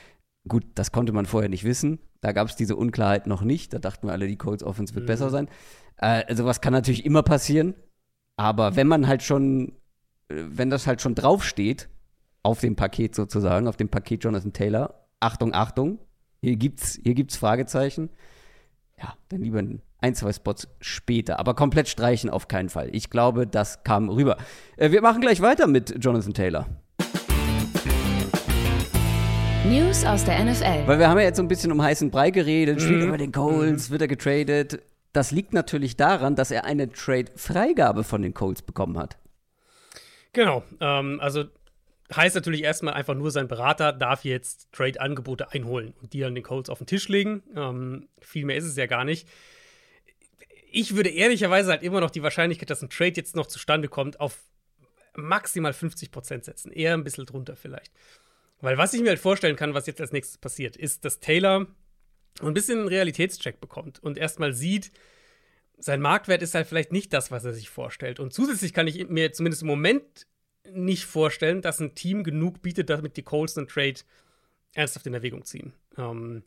Gut, 0.48 0.63
das 0.75 0.91
konnte 0.91 1.13
man 1.13 1.27
vorher 1.27 1.50
nicht 1.50 1.63
wissen. 1.63 2.00
Da 2.22 2.32
gab 2.32 2.48
es 2.48 2.56
diese 2.56 2.75
Unklarheit 2.75 3.27
noch 3.27 3.44
nicht. 3.44 3.74
Da 3.74 3.80
dachten 3.80 4.08
wir 4.08 4.13
alle, 4.13 4.27
die 4.27 4.38
Colts 4.38 4.63
Offense 4.63 4.96
wird 4.96 5.03
mhm. 5.03 5.08
besser 5.08 5.30
sein. 5.30 5.48
Äh, 5.98 6.34
sowas 6.36 6.62
kann 6.62 6.74
natürlich 6.74 7.06
immer 7.06 7.22
passieren. 7.22 7.75
Aber 8.38 8.75
wenn 8.75 8.88
man 8.88 9.08
halt 9.08 9.22
schon, 9.22 9.74
äh, 10.30 10.44
wenn 10.48 10.72
das 10.72 10.88
halt 10.88 11.01
schon 11.01 11.13
draufsteht, 11.13 11.89
auf 12.44 12.60
dem 12.60 12.75
Paket 12.75 13.13
sozusagen, 13.13 13.68
auf 13.68 13.77
dem 13.77 13.89
Paket 13.89 14.24
Jonathan 14.24 14.53
Taylor, 14.53 15.08
Achtung, 15.20 15.53
Achtung, 15.53 16.00
hier 16.41 16.56
gibt's, 16.56 17.00
hier 17.03 17.13
gibt's 17.13 17.38
Fragezeichen. 17.38 18.10
Ja, 18.98 19.13
dann 19.30 19.41
lieber 19.41 19.60
ein, 19.60 19.84
zwei 20.15 20.34
Spots 20.34 20.67
später. 20.79 21.39
Aber 21.39 21.53
komplett 21.53 21.88
streichen 21.88 22.29
auf 22.29 22.48
keinen 22.48 22.70
Fall. 22.70 22.89
Ich 22.91 23.10
glaube, 23.10 23.48
das 23.48 23.84
kam 23.84 24.10
rüber. 24.10 24.38
Äh, 24.77 24.91
wir 24.91 25.01
machen 25.01 25.22
gleich 25.22 25.41
weiter 25.41 25.67
mit 25.67 26.03
Jonathan 26.03 26.34
Taylor. 26.34 26.67
News 29.65 30.03
aus 30.03 30.25
der 30.25 30.43
NFL. 30.43 30.88
Weil 30.88 31.00
wir 31.00 31.08
haben 31.08 31.20
ja 31.20 31.25
jetzt 31.25 31.38
so 31.38 31.43
ein 31.43 31.48
bisschen 31.48 31.72
um 31.72 31.81
heißen 31.81 32.10
Brei 32.10 32.31
geredet, 32.31 32.81
spielt 32.81 33.01
mhm. 33.01 33.08
über 33.08 33.17
den 33.17 33.31
Colts, 33.31 33.88
mhm. 33.88 33.91
wird 33.93 34.01
er 34.01 34.08
getradet. 34.08 34.81
Das 35.13 35.31
liegt 35.31 35.53
natürlich 35.53 35.96
daran, 35.96 36.36
dass 36.36 36.51
er 36.51 36.65
eine 36.65 36.91
Trade-Freigabe 36.91 38.03
von 38.03 38.22
den 38.22 38.34
Colts 38.34 38.63
bekommen 38.63 38.98
hat. 38.98 39.17
Genau. 40.34 40.63
Ähm, 40.79 41.20
also 41.22 41.46
heißt 42.15 42.36
natürlich 42.36 42.63
erstmal 42.63 42.93
einfach 42.93 43.13
nur, 43.13 43.31
sein 43.31 43.48
Berater 43.48 43.93
darf 43.93 44.25
jetzt 44.25 44.72
Trade-Angebote 44.72 45.51
einholen 45.51 45.93
und 46.01 46.13
die 46.13 46.25
an 46.25 46.36
den 46.36 46.43
Colts 46.43 46.70
auf 46.70 46.79
den 46.79 46.88
Tisch 46.88 47.08
legen. 47.08 47.43
Ähm, 47.55 48.08
viel 48.20 48.46
mehr 48.46 48.58
ist 48.58 48.65
es 48.65 48.75
ja 48.75 48.88
gar 48.88 49.05
nicht. 49.05 49.27
Ich 50.71 50.95
würde 50.95 51.09
ehrlicherweise 51.09 51.69
halt 51.69 51.83
immer 51.83 51.99
noch 51.99 52.11
die 52.11 52.23
Wahrscheinlichkeit, 52.23 52.69
dass 52.69 52.81
ein 52.81 52.89
Trade 52.89 53.13
jetzt 53.15 53.35
noch 53.35 53.47
zustande 53.47 53.89
kommt, 53.89 54.19
auf 54.19 54.37
maximal 55.15 55.73
50% 55.73 56.45
setzen. 56.45 56.71
Eher 56.71 56.93
ein 56.93 57.03
bisschen 57.03 57.25
drunter 57.25 57.55
vielleicht. 57.55 57.91
Weil 58.61 58.77
was 58.77 58.93
ich 58.93 59.01
mir 59.01 59.09
halt 59.09 59.19
vorstellen 59.19 59.55
kann, 59.55 59.73
was 59.73 59.87
jetzt 59.87 59.99
als 59.99 60.11
nächstes 60.11 60.37
passiert, 60.37 60.77
ist, 60.77 61.03
dass 61.03 61.19
Taylor 61.19 61.67
ein 62.41 62.53
bisschen 62.53 62.79
einen 62.79 62.87
Realitätscheck 62.87 63.59
bekommt 63.59 64.01
und 64.01 64.17
erstmal 64.17 64.53
sieht, 64.53 64.91
sein 65.77 65.99
Marktwert 65.99 66.43
ist 66.43 66.53
halt 66.53 66.67
vielleicht 66.67 66.91
nicht 66.91 67.11
das, 67.11 67.31
was 67.31 67.43
er 67.43 67.53
sich 67.53 67.69
vorstellt. 67.69 68.19
Und 68.19 68.33
zusätzlich 68.33 68.71
kann 68.73 68.87
ich 68.87 69.09
mir 69.09 69.33
zumindest 69.33 69.63
im 69.63 69.67
Moment 69.67 70.27
nicht 70.71 71.05
vorstellen, 71.05 71.61
dass 71.61 71.79
ein 71.79 71.95
Team 71.95 72.23
genug 72.23 72.61
bietet, 72.61 72.89
damit 72.89 73.17
die 73.17 73.23
Colts 73.23 73.57
einen 73.57 73.67
Trade 73.67 73.99
ernsthaft 74.73 75.07
in 75.07 75.13
Erwägung 75.13 75.43
ziehen. 75.43 75.73
Ähm, 75.97 76.43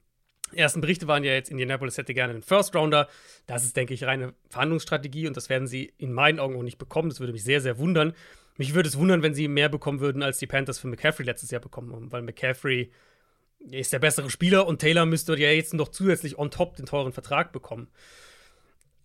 ersten 0.54 0.80
Berichte 0.80 1.06
waren 1.06 1.25
ja 1.25 1.32
jetzt, 1.32 1.50
Indianapolis 1.50 1.99
hätte 1.99 2.14
gerne 2.14 2.32
einen 2.32 2.42
First 2.42 2.75
Rounder. 2.75 3.08
Das 3.46 3.64
ist, 3.64 3.76
denke 3.76 3.94
ich, 3.94 4.04
reine 4.04 4.34
Verhandlungsstrategie 4.50 5.26
und 5.26 5.37
das 5.37 5.49
werden 5.49 5.66
sie 5.66 5.92
in 5.99 6.12
meinen 6.12 6.38
Augen 6.38 6.56
auch 6.56 6.62
nicht 6.62 6.78
bekommen. 6.78 7.08
Das 7.08 7.20
würde 7.20 7.32
mich 7.32 7.44
sehr, 7.44 7.61
sehr 7.61 7.78
wundern. 7.78 8.14
Mich 8.56 8.75
würde 8.75 8.88
es 8.88 8.99
wundern, 8.99 9.23
wenn 9.23 9.34
sie 9.34 9.49
mehr 9.49 9.68
bekommen 9.68 10.00
würden, 10.00 10.23
als 10.23 10.38
die 10.38 10.46
Panthers 10.46 10.78
für 10.78 10.87
McCaffrey 10.87 11.25
letztes 11.25 11.50
Jahr 11.50 11.61
bekommen 11.61 11.92
haben, 11.92 12.12
weil 12.12 12.23
McCaffrey 12.23 12.90
ist 13.70 13.92
der 13.92 13.99
bessere 13.99 14.30
Spieler 14.30 14.66
und 14.66 14.80
Taylor 14.80 15.06
müsste 15.06 15.37
ja 15.38 15.50
jetzt 15.50 15.75
noch 15.75 15.88
zusätzlich 15.88 16.38
on 16.38 16.50
top 16.50 16.76
den 16.76 16.87
teuren 16.87 17.12
Vertrag 17.12 17.52
bekommen. 17.52 17.88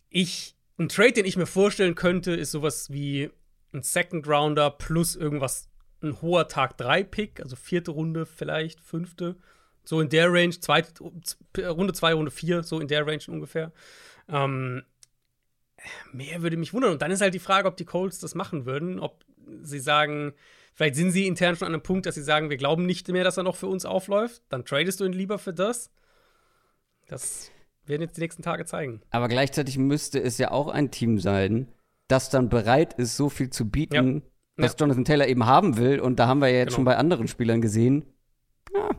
Ich, 0.10 0.56
ein 0.78 0.90
Trade, 0.90 1.14
den 1.14 1.26
ich 1.26 1.38
mir 1.38 1.46
vorstellen 1.46 1.96
könnte, 1.96 2.34
ist 2.34 2.52
sowas 2.52 2.92
wie 2.92 3.30
ein 3.74 3.84
Second 3.84 4.28
Rounder 4.28 4.72
plus 4.72 5.16
irgendwas, 5.16 5.70
ein 6.02 6.22
hoher 6.22 6.48
Tag 6.48 6.78
3 6.78 7.04
Pick, 7.04 7.42
also 7.42 7.56
vierte 7.56 7.92
Runde 7.92 8.26
vielleicht, 8.26 8.80
fünfte. 8.82 9.38
So 9.84 10.02
in 10.02 10.10
der 10.10 10.32
Range, 10.32 10.58
zweite, 10.60 10.92
Runde 11.02 11.94
2, 11.94 12.14
Runde 12.14 12.32
4, 12.32 12.64
so 12.64 12.80
in 12.80 12.88
der 12.88 13.06
Range 13.08 13.24
ungefähr. 13.28 13.72
Ähm, 14.28 14.84
mehr 16.12 16.42
würde 16.42 16.58
mich 16.58 16.74
wundern. 16.74 16.92
Und 16.92 17.02
dann 17.02 17.12
ist 17.12 17.22
halt 17.22 17.34
die 17.34 17.40
Frage, 17.40 17.68
ob 17.68 17.78
die 17.78 17.86
Colts 17.86 18.20
das 18.20 18.36
machen 18.36 18.66
würden, 18.66 19.00
ob 19.00 19.24
sie 19.64 19.80
sagen, 19.80 20.34
Vielleicht 20.80 20.96
sind 20.96 21.12
sie 21.12 21.28
intern 21.28 21.58
schon 21.58 21.68
an 21.68 21.74
einem 21.74 21.84
Punkt, 21.84 22.06
dass 22.06 22.16
sie 22.16 22.24
sagen, 22.24 22.50
wir 22.50 22.56
glauben 22.56 22.86
nicht 22.86 23.06
mehr, 23.10 23.26
dass 23.26 23.36
er 23.36 23.44
noch 23.44 23.58
für 23.58 23.68
uns 23.68 23.84
aufläuft. 23.84 24.44
Dann 24.48 24.64
tradest 24.64 25.02
du 25.02 25.04
ihn 25.04 25.12
lieber 25.12 25.38
für 25.38 25.54
das. 25.54 25.92
Das 27.10 27.52
werden 27.86 28.02
jetzt 28.02 28.16
die 28.16 28.22
nächsten 28.22 28.44
Tage 28.44 28.64
zeigen. 28.64 29.02
Aber 29.10 29.28
gleichzeitig 29.28 29.78
müsste 29.78 30.24
es 30.24 30.38
ja 30.38 30.52
auch 30.52 30.70
ein 30.70 30.90
Team 30.90 31.20
sein, 31.20 31.68
das 32.08 32.30
dann 32.30 32.48
bereit 32.48 32.94
ist, 32.94 33.18
so 33.18 33.28
viel 33.28 33.50
zu 33.50 33.70
bieten, 33.70 34.16
ja. 34.16 34.22
was 34.56 34.72
ja. 34.72 34.78
Jonathan 34.80 35.04
Taylor 35.04 35.28
eben 35.28 35.46
haben 35.46 35.76
will. 35.76 36.00
Und 36.00 36.18
da 36.18 36.28
haben 36.28 36.40
wir 36.40 36.48
ja 36.48 36.60
jetzt 36.60 36.68
genau. 36.68 36.76
schon 36.76 36.86
bei 36.86 36.96
anderen 36.96 37.28
Spielern 37.28 37.60
gesehen. 37.60 38.06
Ja, 38.74 38.90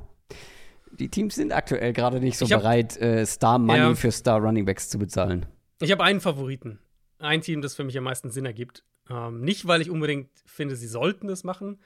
die 1.00 1.08
Teams 1.08 1.34
sind 1.34 1.52
aktuell 1.52 1.92
gerade 1.92 2.20
nicht 2.20 2.38
so 2.38 2.48
hab, 2.48 2.60
bereit, 2.60 2.96
äh, 3.00 3.24
Star 3.26 3.58
Money 3.58 3.78
ja. 3.78 3.94
für 3.94 4.12
Star 4.12 4.40
Running 4.40 4.66
Backs 4.66 4.88
zu 4.90 4.98
bezahlen. 4.98 5.46
Ich 5.80 5.90
habe 5.90 6.04
einen 6.04 6.20
Favoriten. 6.20 6.78
Ein 7.18 7.40
Team, 7.40 7.62
das 7.62 7.74
für 7.74 7.84
mich 7.84 7.96
am 7.98 8.04
meisten 8.04 8.30
Sinn 8.30 8.44
ergibt. 8.44 8.84
Ähm, 9.08 9.40
nicht, 9.40 9.66
weil 9.66 9.80
ich 9.80 9.90
unbedingt 9.90 10.30
finde, 10.44 10.76
sie 10.76 10.86
sollten 10.86 11.26
das 11.26 11.42
machen, 11.42 11.80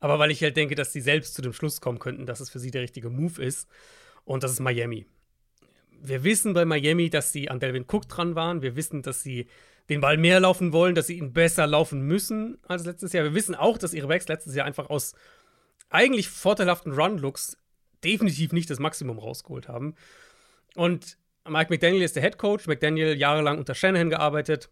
aber 0.00 0.18
weil 0.18 0.30
ich 0.30 0.42
halt 0.42 0.56
denke, 0.56 0.74
dass 0.74 0.92
sie 0.92 1.00
selbst 1.00 1.34
zu 1.34 1.42
dem 1.42 1.52
Schluss 1.52 1.80
kommen 1.80 1.98
könnten, 1.98 2.26
dass 2.26 2.40
es 2.40 2.50
für 2.50 2.58
sie 2.58 2.70
der 2.70 2.82
richtige 2.82 3.10
Move 3.10 3.42
ist. 3.42 3.68
Und 4.24 4.42
das 4.42 4.52
ist 4.52 4.60
Miami. 4.60 5.06
Wir 6.02 6.24
wissen 6.24 6.54
bei 6.54 6.64
Miami, 6.64 7.10
dass 7.10 7.32
sie 7.32 7.50
an 7.50 7.60
Delvin 7.60 7.84
Cook 7.90 8.08
dran 8.08 8.34
waren. 8.34 8.62
Wir 8.62 8.76
wissen, 8.76 9.02
dass 9.02 9.22
sie 9.22 9.46
den 9.88 10.00
Ball 10.00 10.16
mehr 10.16 10.40
laufen 10.40 10.72
wollen, 10.72 10.94
dass 10.94 11.06
sie 11.06 11.18
ihn 11.18 11.32
besser 11.32 11.66
laufen 11.66 12.02
müssen 12.02 12.58
als 12.66 12.84
letztes 12.84 13.12
Jahr. 13.12 13.24
Wir 13.24 13.34
wissen 13.34 13.54
auch, 13.54 13.78
dass 13.78 13.94
ihre 13.94 14.08
Backs 14.08 14.28
letztes 14.28 14.54
Jahr 14.54 14.66
einfach 14.66 14.88
aus 14.90 15.14
eigentlich 15.90 16.28
vorteilhaften 16.28 16.92
Run-Looks 16.92 17.56
definitiv 18.04 18.52
nicht 18.52 18.70
das 18.70 18.78
Maximum 18.78 19.18
rausgeholt 19.18 19.68
haben. 19.68 19.94
Und 20.74 21.18
Mike 21.48 21.72
McDaniel 21.72 22.02
ist 22.02 22.16
der 22.16 22.22
Head 22.22 22.38
Coach. 22.38 22.66
McDaniel 22.66 23.16
jahrelang 23.16 23.58
unter 23.58 23.74
Shanahan 23.74 24.10
gearbeitet, 24.10 24.70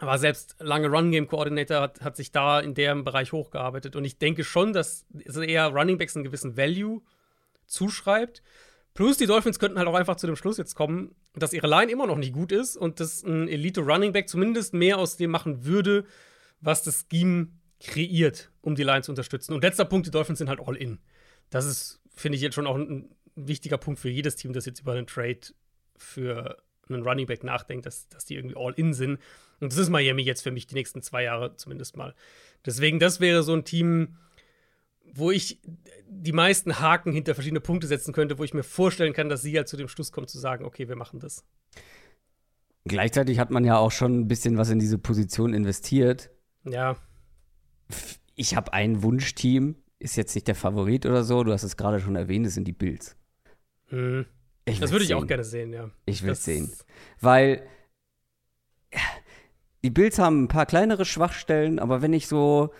war 0.00 0.18
selbst 0.18 0.56
lange 0.58 0.88
Run-Game-Coordinator, 0.88 1.80
hat, 1.80 2.00
hat, 2.00 2.16
sich 2.16 2.32
da 2.32 2.60
in 2.60 2.74
dem 2.74 3.04
Bereich 3.04 3.32
hochgearbeitet. 3.32 3.94
Und 3.94 4.04
ich 4.04 4.18
denke 4.18 4.44
schon, 4.44 4.72
dass 4.72 5.06
eher 5.24 5.68
Running 5.68 5.98
Backs 5.98 6.16
einen 6.16 6.24
gewissen 6.24 6.56
Value 6.56 7.02
zuschreibt. 7.66 8.42
Plus 8.94 9.16
die 9.16 9.26
Dolphins 9.26 9.58
könnten 9.58 9.78
halt 9.78 9.88
auch 9.88 9.94
einfach 9.94 10.16
zu 10.16 10.26
dem 10.26 10.36
Schluss 10.36 10.58
jetzt 10.58 10.74
kommen, 10.74 11.14
dass 11.34 11.52
ihre 11.52 11.66
Line 11.66 11.90
immer 11.90 12.06
noch 12.06 12.18
nicht 12.18 12.34
gut 12.34 12.52
ist 12.52 12.76
und 12.76 13.00
dass 13.00 13.22
ein 13.22 13.48
Elite 13.48 13.80
Running 13.80 14.12
Back 14.12 14.28
zumindest 14.28 14.74
mehr 14.74 14.98
aus 14.98 15.16
dem 15.16 15.30
machen 15.30 15.64
würde, 15.64 16.04
was 16.60 16.82
das 16.82 17.06
Scheme 17.10 17.48
kreiert, 17.80 18.50
um 18.60 18.74
die 18.74 18.82
Line 18.82 19.02
zu 19.02 19.12
unterstützen. 19.12 19.54
Und 19.54 19.62
letzter 19.62 19.86
Punkt, 19.86 20.06
die 20.06 20.10
Dolphins 20.10 20.38
sind 20.38 20.48
halt 20.48 20.60
all 20.60 20.76
in. 20.76 20.98
Das 21.48 21.64
ist, 21.64 22.01
finde 22.14 22.36
ich, 22.36 22.42
jetzt 22.42 22.54
schon 22.54 22.66
auch 22.66 22.76
ein, 22.76 22.90
ein 22.90 23.14
wichtiger 23.34 23.78
Punkt 23.78 24.00
für 24.00 24.10
jedes 24.10 24.36
Team, 24.36 24.52
das 24.52 24.66
jetzt 24.66 24.80
über 24.80 24.92
einen 24.92 25.06
Trade 25.06 25.40
für 25.96 26.62
einen 26.88 27.02
Running 27.02 27.26
Back 27.26 27.44
nachdenkt, 27.44 27.86
dass, 27.86 28.08
dass 28.08 28.24
die 28.24 28.34
irgendwie 28.34 28.56
all 28.56 28.72
in 28.74 28.92
sind. 28.92 29.18
Und 29.60 29.72
das 29.72 29.78
ist 29.78 29.88
Miami 29.88 30.22
jetzt 30.22 30.42
für 30.42 30.50
mich 30.50 30.66
die 30.66 30.74
nächsten 30.74 31.02
zwei 31.02 31.22
Jahre 31.24 31.56
zumindest 31.56 31.96
mal. 31.96 32.14
Deswegen, 32.66 32.98
das 32.98 33.20
wäre 33.20 33.42
so 33.42 33.54
ein 33.54 33.64
Team, 33.64 34.16
wo 35.14 35.30
ich 35.30 35.60
die 36.08 36.32
meisten 36.32 36.80
Haken 36.80 37.12
hinter 37.12 37.34
verschiedene 37.34 37.60
Punkte 37.60 37.86
setzen 37.86 38.12
könnte, 38.12 38.38
wo 38.38 38.44
ich 38.44 38.54
mir 38.54 38.62
vorstellen 38.62 39.12
kann, 39.12 39.28
dass 39.28 39.42
sie 39.42 39.56
halt 39.56 39.68
zu 39.68 39.76
dem 39.76 39.88
Schluss 39.88 40.12
kommt, 40.12 40.30
zu 40.30 40.38
sagen, 40.38 40.64
okay, 40.64 40.88
wir 40.88 40.96
machen 40.96 41.20
das. 41.20 41.44
Gleichzeitig 42.84 43.38
hat 43.38 43.50
man 43.50 43.64
ja 43.64 43.78
auch 43.78 43.92
schon 43.92 44.20
ein 44.20 44.28
bisschen 44.28 44.58
was 44.58 44.70
in 44.70 44.78
diese 44.78 44.98
Position 44.98 45.54
investiert. 45.54 46.30
Ja. 46.64 46.96
Ich 48.34 48.56
habe 48.56 48.72
ein 48.72 49.02
Wunschteam, 49.02 49.76
ist 50.02 50.16
jetzt 50.16 50.34
nicht 50.34 50.48
der 50.48 50.54
Favorit 50.54 51.06
oder 51.06 51.22
so, 51.22 51.44
du 51.44 51.52
hast 51.52 51.62
es 51.62 51.76
gerade 51.76 52.00
schon 52.00 52.16
erwähnt, 52.16 52.46
das 52.46 52.54
sind 52.54 52.66
die 52.66 52.72
Bills. 52.72 53.16
Hm. 53.88 54.26
das 54.64 54.90
würde 54.90 55.02
ich 55.02 55.08
sehen. 55.08 55.16
auch 55.16 55.26
gerne 55.26 55.44
sehen, 55.44 55.72
ja. 55.72 55.90
Ich 56.06 56.22
will 56.22 56.32
es 56.32 56.44
sehen. 56.44 56.72
Weil 57.20 57.62
die 59.84 59.90
Bills 59.90 60.18
haben 60.18 60.44
ein 60.44 60.48
paar 60.48 60.66
kleinere 60.66 61.04
Schwachstellen, 61.04 61.78
aber 61.78 62.02
wenn 62.02 62.12
ich 62.12 62.26
so 62.26 62.70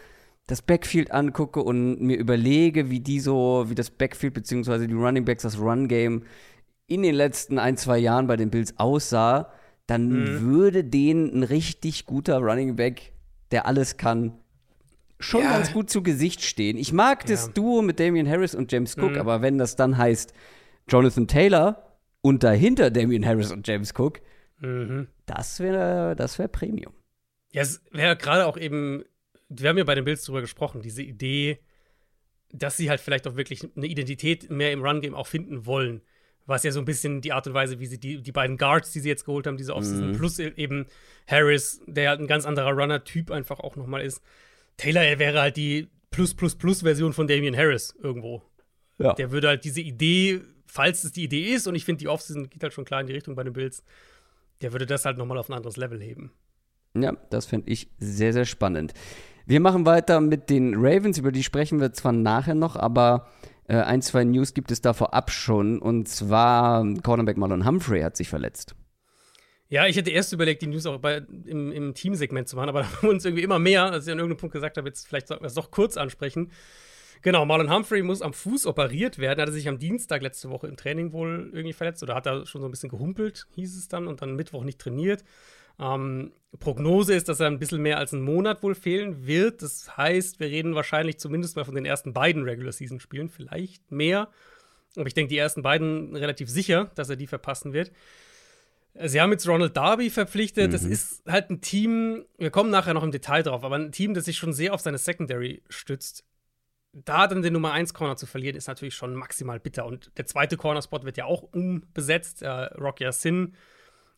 das 0.46 0.62
Backfield 0.62 1.12
angucke 1.12 1.62
und 1.62 2.00
mir 2.00 2.16
überlege, 2.16 2.90
wie 2.90 3.00
die 3.00 3.20
so, 3.20 3.64
wie 3.68 3.74
das 3.74 3.90
Backfield 3.90 4.34
bzw. 4.34 4.86
die 4.86 4.94
Running 4.94 5.24
Backs, 5.24 5.44
das 5.44 5.58
Run 5.58 5.88
Game 5.88 6.24
in 6.86 7.02
den 7.02 7.14
letzten 7.14 7.58
ein, 7.58 7.76
zwei 7.76 7.98
Jahren 7.98 8.26
bei 8.26 8.36
den 8.36 8.50
Bills 8.50 8.78
aussah, 8.78 9.52
dann 9.86 10.08
mhm. 10.08 10.40
würde 10.40 10.84
denen 10.84 11.32
ein 11.32 11.42
richtig 11.44 12.06
guter 12.06 12.38
Running 12.38 12.76
Back, 12.76 13.12
der 13.52 13.66
alles 13.66 13.96
kann, 13.96 14.41
schon 15.22 15.42
ja. 15.42 15.52
ganz 15.52 15.72
gut 15.72 15.90
zu 15.90 16.02
Gesicht 16.02 16.42
stehen. 16.42 16.76
Ich 16.76 16.92
mag 16.92 17.22
ja. 17.24 17.30
das 17.30 17.52
Duo 17.52 17.82
mit 17.82 18.00
Damian 18.00 18.28
Harris 18.28 18.54
und 18.54 18.70
James 18.70 18.96
Cook, 18.96 19.12
mhm. 19.12 19.20
aber 19.20 19.42
wenn 19.42 19.58
das 19.58 19.76
dann 19.76 19.96
heißt 19.96 20.32
Jonathan 20.88 21.26
Taylor 21.28 21.98
und 22.20 22.42
dahinter 22.42 22.90
Damian 22.90 23.24
Harris 23.24 23.52
und 23.52 23.66
James 23.66 23.94
Cook, 23.96 24.20
mhm. 24.58 25.08
das 25.26 25.60
wäre 25.60 26.14
das 26.16 26.38
wär 26.38 26.48
Premium. 26.48 26.92
Ja, 27.52 27.62
es 27.62 27.82
wäre 27.90 28.16
gerade 28.16 28.46
auch 28.46 28.56
eben 28.56 29.04
wir 29.60 29.68
haben 29.68 29.78
ja 29.78 29.84
bei 29.84 29.94
den 29.94 30.04
Bills 30.04 30.24
drüber 30.24 30.40
gesprochen, 30.40 30.82
diese 30.82 31.02
Idee, 31.02 31.58
dass 32.52 32.76
sie 32.76 32.90
halt 32.90 33.00
vielleicht 33.00 33.26
auch 33.26 33.36
wirklich 33.36 33.66
eine 33.76 33.86
Identität 33.86 34.50
mehr 34.50 34.72
im 34.72 34.82
Run-Game 34.82 35.14
auch 35.14 35.26
finden 35.26 35.66
wollen. 35.66 36.02
Was 36.44 36.64
ja 36.64 36.72
so 36.72 36.80
ein 36.80 36.84
bisschen 36.84 37.20
die 37.20 37.32
Art 37.32 37.46
und 37.46 37.54
Weise, 37.54 37.78
wie 37.78 37.86
sie 37.86 38.00
die, 38.00 38.20
die 38.20 38.32
beiden 38.32 38.56
Guards, 38.56 38.92
die 38.92 39.00
sie 39.00 39.08
jetzt 39.08 39.24
geholt 39.24 39.46
haben, 39.46 39.56
diese 39.56 39.74
Offseason, 39.76 40.08
mhm. 40.08 40.16
plus 40.16 40.38
eben 40.38 40.86
Harris, 41.28 41.80
der 41.86 42.10
halt 42.10 42.20
ein 42.20 42.26
ganz 42.26 42.46
anderer 42.46 42.72
Runner-Typ 42.72 43.30
einfach 43.30 43.60
auch 43.60 43.76
nochmal 43.76 44.02
ist. 44.02 44.22
Taylor, 44.76 45.02
er 45.02 45.18
wäre 45.18 45.40
halt 45.40 45.56
die 45.56 45.88
Plus-Plus-Plus-Version 46.10 47.12
von 47.12 47.26
Damian 47.26 47.56
Harris 47.56 47.94
irgendwo. 48.02 48.42
Ja. 48.98 49.14
Der 49.14 49.30
würde 49.30 49.48
halt 49.48 49.64
diese 49.64 49.80
Idee, 49.80 50.40
falls 50.66 51.04
es 51.04 51.12
die 51.12 51.24
Idee 51.24 51.52
ist, 51.54 51.66
und 51.66 51.74
ich 51.74 51.84
finde, 51.84 52.00
die 52.00 52.08
Offseason 52.08 52.50
geht 52.50 52.62
halt 52.62 52.72
schon 52.72 52.84
klar 52.84 53.00
in 53.00 53.06
die 53.06 53.14
Richtung 53.14 53.34
bei 53.34 53.44
den 53.44 53.52
Bills, 53.52 53.82
der 54.60 54.72
würde 54.72 54.86
das 54.86 55.04
halt 55.04 55.18
nochmal 55.18 55.38
auf 55.38 55.48
ein 55.48 55.54
anderes 55.54 55.76
Level 55.76 56.00
heben. 56.00 56.32
Ja, 56.94 57.12
das 57.30 57.46
finde 57.46 57.70
ich 57.70 57.90
sehr, 57.98 58.32
sehr 58.32 58.44
spannend. 58.44 58.92
Wir 59.46 59.60
machen 59.60 59.86
weiter 59.86 60.20
mit 60.20 60.50
den 60.50 60.74
Ravens, 60.76 61.18
über 61.18 61.32
die 61.32 61.42
sprechen 61.42 61.80
wir 61.80 61.92
zwar 61.92 62.12
nachher 62.12 62.54
noch, 62.54 62.76
aber 62.76 63.28
äh, 63.66 63.76
ein, 63.76 64.02
zwei 64.02 64.24
News 64.24 64.54
gibt 64.54 64.70
es 64.70 64.80
da 64.80 64.92
vorab 64.92 65.30
schon. 65.30 65.80
Und 65.80 66.08
zwar 66.08 66.84
Cornerback 67.02 67.36
Marlon 67.36 67.66
Humphrey 67.66 68.02
hat 68.02 68.16
sich 68.16 68.28
verletzt. 68.28 68.74
Ja, 69.72 69.86
ich 69.86 69.96
hätte 69.96 70.10
erst 70.10 70.34
überlegt, 70.34 70.60
die 70.60 70.66
News 70.66 70.84
auch 70.84 70.98
bei, 70.98 71.22
im, 71.46 71.72
im 71.72 71.94
Teamsegment 71.94 72.46
zu 72.46 72.56
machen, 72.56 72.68
aber 72.68 72.80
da 72.82 72.88
haben 72.88 73.02
wir 73.04 73.08
uns 73.08 73.24
irgendwie 73.24 73.42
immer 73.42 73.58
mehr, 73.58 73.90
als 73.90 74.06
ich 74.06 74.12
an 74.12 74.18
irgendeinem 74.18 74.38
Punkt 74.38 74.52
gesagt 74.52 74.76
habe, 74.76 74.86
jetzt 74.86 75.08
vielleicht 75.08 75.28
sollten 75.28 75.42
wir 75.42 75.46
es 75.46 75.54
doch 75.54 75.70
kurz 75.70 75.96
ansprechen. 75.96 76.52
Genau, 77.22 77.46
Marlon 77.46 77.72
Humphrey 77.74 78.02
muss 78.02 78.20
am 78.20 78.34
Fuß 78.34 78.66
operiert 78.66 79.18
werden. 79.18 79.38
Er 79.38 79.42
hatte 79.44 79.52
sich 79.52 79.66
am 79.68 79.78
Dienstag 79.78 80.20
letzte 80.20 80.50
Woche 80.50 80.66
im 80.66 80.76
Training 80.76 81.14
wohl 81.14 81.48
irgendwie 81.54 81.72
verletzt 81.72 82.02
oder 82.02 82.14
hat 82.14 82.26
da 82.26 82.44
schon 82.44 82.60
so 82.60 82.68
ein 82.68 82.70
bisschen 82.70 82.90
gehumpelt, 82.90 83.46
hieß 83.54 83.78
es 83.78 83.88
dann, 83.88 84.08
und 84.08 84.20
dann 84.20 84.36
Mittwoch 84.36 84.62
nicht 84.62 84.78
trainiert. 84.78 85.24
Ähm, 85.80 86.32
Prognose 86.58 87.14
ist, 87.14 87.30
dass 87.30 87.40
er 87.40 87.46
ein 87.46 87.58
bisschen 87.58 87.80
mehr 87.80 87.96
als 87.96 88.12
einen 88.12 88.24
Monat 88.24 88.62
wohl 88.62 88.74
fehlen 88.74 89.26
wird. 89.26 89.62
Das 89.62 89.96
heißt, 89.96 90.38
wir 90.38 90.48
reden 90.48 90.74
wahrscheinlich 90.74 91.16
zumindest 91.16 91.56
mal 91.56 91.64
von 91.64 91.76
den 91.76 91.86
ersten 91.86 92.12
beiden 92.12 92.42
Regular 92.42 92.72
Season 92.72 93.00
Spielen, 93.00 93.30
vielleicht 93.30 93.90
mehr. 93.90 94.28
Aber 94.96 95.06
ich 95.06 95.14
denke, 95.14 95.30
die 95.30 95.38
ersten 95.38 95.62
beiden 95.62 96.14
relativ 96.14 96.50
sicher, 96.50 96.90
dass 96.94 97.08
er 97.08 97.16
die 97.16 97.26
verpassen 97.26 97.72
wird. 97.72 97.90
Sie 98.94 99.20
haben 99.20 99.32
jetzt 99.32 99.48
Ronald 99.48 99.76
Darby 99.76 100.10
verpflichtet. 100.10 100.68
Mhm. 100.68 100.72
Das 100.72 100.84
ist 100.84 101.22
halt 101.26 101.50
ein 101.50 101.60
Team, 101.60 102.24
wir 102.38 102.50
kommen 102.50 102.70
nachher 102.70 102.94
noch 102.94 103.02
im 103.02 103.10
Detail 103.10 103.42
drauf, 103.42 103.64
aber 103.64 103.76
ein 103.76 103.92
Team, 103.92 104.14
das 104.14 104.26
sich 104.26 104.36
schon 104.36 104.52
sehr 104.52 104.74
auf 104.74 104.80
seine 104.80 104.98
Secondary 104.98 105.62
stützt. 105.68 106.24
Da 106.92 107.26
dann 107.26 107.40
den 107.40 107.54
Nummer 107.54 107.72
1 107.72 107.94
Corner 107.94 108.16
zu 108.16 108.26
verlieren, 108.26 108.54
ist 108.54 108.68
natürlich 108.68 108.94
schon 108.94 109.14
maximal 109.14 109.58
bitter. 109.58 109.86
Und 109.86 110.10
der 110.18 110.26
zweite 110.26 110.58
Corner-Spot 110.58 111.04
wird 111.04 111.16
ja 111.16 111.24
auch 111.24 111.42
umbesetzt. 111.42 112.42
Äh, 112.42 112.48
Rocky 112.48 113.10
Sin 113.12 113.54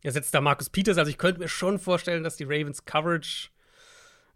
er 0.05 0.13
setzt 0.13 0.35
da 0.35 0.43
Markus 0.43 0.69
Peters. 0.69 0.99
Also 0.99 1.11
ich 1.11 1.19
könnte 1.19 1.41
mir 1.41 1.49
schon 1.49 1.79
vorstellen, 1.79 2.23
dass 2.23 2.37
die 2.37 2.45
Ravens 2.45 2.85
Coverage 2.85 3.49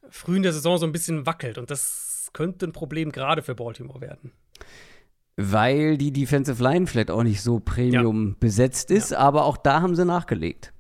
früh 0.09 0.37
in 0.37 0.43
der 0.43 0.55
Saison 0.55 0.79
so 0.79 0.87
ein 0.87 0.93
bisschen 0.93 1.27
wackelt. 1.27 1.59
Und 1.59 1.71
das 1.71 2.31
könnte 2.33 2.67
ein 2.67 2.73
Problem 2.73 3.13
gerade 3.13 3.43
für 3.43 3.55
Baltimore 3.55 4.01
werden. 4.01 4.33
Weil 5.41 5.99
die 5.99 6.13
Defensive 6.13 6.61
Line 6.61 6.89
vielleicht 6.89 7.13
auch 7.13 7.23
nicht 7.23 7.43
so 7.43 7.61
Premium 7.61 8.31
ja. 8.31 8.37
besetzt 8.41 8.91
ist, 8.91 9.13
ja. 9.13 9.19
aber 9.19 9.45
auch 9.45 9.57
da 9.57 9.81
haben 9.83 9.95
sie 9.95 10.05
nachgelegt. 10.05 10.73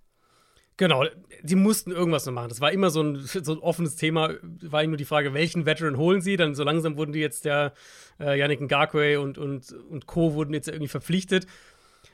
Genau, 0.76 1.04
die 1.42 1.54
mussten 1.54 1.92
irgendwas 1.92 2.26
noch 2.26 2.32
machen. 2.32 2.48
Das 2.48 2.60
war 2.60 2.72
immer 2.72 2.90
so 2.90 3.00
ein, 3.00 3.16
so 3.16 3.52
ein 3.52 3.58
offenes 3.58 3.94
Thema. 3.94 4.34
War 4.42 4.84
nur 4.84 4.96
die 4.96 5.04
Frage, 5.04 5.32
welchen 5.32 5.64
Veteran 5.64 5.96
holen 5.96 6.22
sie? 6.22 6.36
Dann 6.36 6.56
so 6.56 6.64
langsam 6.64 6.96
wurden 6.96 7.12
die 7.12 7.20
jetzt 7.20 7.44
der 7.44 7.72
äh, 8.18 8.36
Yannick 8.36 8.60
Ngakwe 8.60 9.20
und, 9.20 9.38
und, 9.38 9.72
und 9.72 10.06
Co. 10.06 10.34
wurden 10.34 10.54
jetzt 10.54 10.66
irgendwie 10.66 10.88
verpflichtet. 10.88 11.46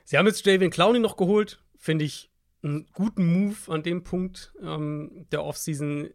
Sie 0.04 0.18
haben 0.18 0.26
jetzt 0.26 0.44
Javian 0.44 0.70
Clowney 0.70 0.98
noch 0.98 1.16
geholt. 1.16 1.62
Finde 1.78 2.04
ich 2.04 2.30
einen 2.62 2.86
guten 2.92 3.32
Move 3.32 3.56
an 3.68 3.82
dem 3.82 4.04
Punkt 4.04 4.52
ähm, 4.62 5.26
der 5.32 5.44
Offseason. 5.44 6.10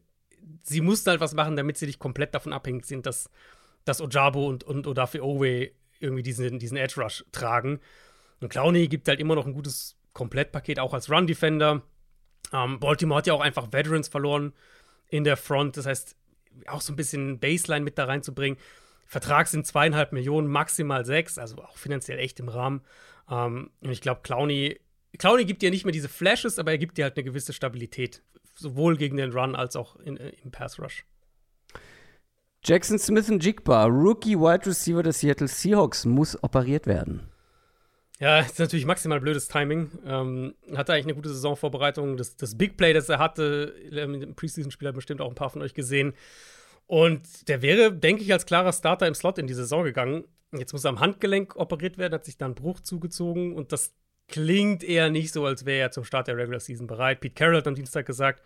Sie 0.62 0.82
mussten 0.82 1.10
halt 1.10 1.22
was 1.22 1.34
machen, 1.34 1.56
damit 1.56 1.78
sie 1.78 1.88
nicht 1.88 2.00
komplett 2.00 2.36
davon 2.36 2.54
abhängig 2.54 2.86
sind, 2.86 3.08
dass, 3.08 3.32
dass 3.84 4.00
Ojabo 4.00 4.48
und, 4.48 4.64
und 4.64 4.86
Odafe 4.86 5.24
Owe 5.24 5.72
irgendwie 6.00 6.24
diesen, 6.24 6.60
diesen 6.60 6.78
Edge 6.78 7.02
Rush 7.02 7.26
tragen. 7.32 7.80
Und 8.42 8.50
Clowney 8.50 8.88
gibt 8.88 9.08
halt 9.08 9.20
immer 9.20 9.36
noch 9.36 9.46
ein 9.46 9.54
gutes 9.54 9.98
Komplettpaket, 10.14 10.80
auch 10.80 10.94
als 10.94 11.10
Run-Defender. 11.10 11.82
Ähm, 12.54 12.80
Baltimore 12.80 13.20
hat 13.20 13.28
ja 13.28 13.34
auch 13.34 13.42
einfach 13.42 13.72
Veterans 13.72 14.08
verloren 14.08 14.54
in 15.10 15.24
der 15.24 15.38
Front. 15.38 15.78
Das 15.78 15.86
heißt, 15.86 16.16
auch 16.68 16.82
so 16.82 16.94
ein 16.94 16.96
bisschen 16.96 17.40
Baseline 17.40 17.84
mit 17.84 17.98
da 17.98 18.06
reinzubringen. 18.06 18.58
Vertrag 19.06 19.48
sind 19.48 19.66
zweieinhalb 19.66 20.12
Millionen, 20.12 20.48
maximal 20.48 21.06
sechs, 21.06 21.38
also 21.38 21.58
auch 21.64 21.78
finanziell 21.78 22.20
echt 22.20 22.40
im 22.40 22.50
Rahmen. 22.50 22.82
Ähm, 23.30 23.72
und 23.82 23.92
ich 23.92 24.02
glaube, 24.02 24.22
Clowney 24.24 24.80
Clowney 25.18 25.46
gibt 25.46 25.62
dir 25.62 25.72
nicht 25.72 25.86
mehr 25.86 25.92
diese 25.92 26.10
Flashes, 26.10 26.60
aber 26.60 26.72
er 26.72 26.78
gibt 26.78 26.98
dir 26.98 27.06
halt 27.06 27.18
eine 27.18 27.24
gewisse 27.24 27.54
Stabilität. 27.54 28.22
Sowohl 28.54 28.98
gegen 28.98 29.18
den 29.18 29.32
Run 29.32 29.56
als 29.56 29.76
auch 29.76 29.96
in, 29.98 30.18
äh, 30.18 30.34
im 30.44 30.52
Pass 30.52 30.80
Rush. 30.80 31.06
Jackson 32.64 33.00
Smith 33.00 33.30
und 33.30 33.44
Jigba, 33.44 33.86
Rookie 33.86 34.38
Wide 34.38 34.66
Receiver 34.66 35.04
des 35.04 35.20
Seattle 35.20 35.48
Seahawks, 35.48 36.06
muss 36.06 36.42
operiert 36.44 36.88
werden. 36.88 37.30
Ja, 38.20 38.42
ist 38.42 38.60
natürlich 38.60 38.86
maximal 38.86 39.22
blödes 39.22 39.48
Timing. 39.48 39.92
Ähm, 40.06 40.54
hatte 40.76 40.92
eigentlich 40.94 41.06
eine 41.06 41.16
gute 41.16 41.30
Saisonvorbereitung. 41.30 42.18
Das, 42.18 42.36
das 42.36 42.58
Big 42.58 42.76
Play, 42.76 42.92
das 42.92 43.08
er 43.08 43.18
hatte, 43.18 43.74
im 43.92 44.36
Preseason-Spiel 44.36 44.90
hat 44.90 44.96
bestimmt 44.96 45.22
auch 45.22 45.30
ein 45.30 45.36
paar 45.36 45.50
von 45.50 45.62
euch 45.62 45.74
gesehen. 45.74 46.14
Und 46.86 47.48
der 47.48 47.62
wäre, 47.62 47.94
denke 47.94 48.24
ich, 48.24 48.34
als 48.34 48.46
klarer 48.46 48.74
Starter 48.74 49.08
im 49.08 49.16
Slot 49.16 49.38
in 49.38 49.48
die 49.48 49.54
Saison 49.54 49.86
gegangen. 49.86 50.26
Jetzt 50.52 50.74
muss 50.74 50.84
er 50.84 50.90
am 50.90 51.00
Handgelenk 51.00 51.56
operiert 51.56 51.98
werden, 51.98 52.14
hat 52.14 52.26
sich 52.26 52.38
dann 52.38 52.56
Bruch 52.56 52.82
zugezogen 52.82 53.54
und 53.56 53.72
das 53.72 53.94
klingt 54.28 54.84
eher 54.84 55.10
nicht 55.10 55.32
so, 55.32 55.46
als 55.46 55.66
wäre 55.66 55.80
er 55.80 55.92
zum 55.92 56.04
Start 56.04 56.28
der 56.28 56.36
Regular 56.36 56.60
Season 56.60 56.88
bereit. 56.88 57.22
Pete 57.22 57.36
Carroll 57.36 57.58
hat 57.58 57.68
am 57.68 57.76
Dienstag 57.76 58.06
gesagt, 58.06 58.44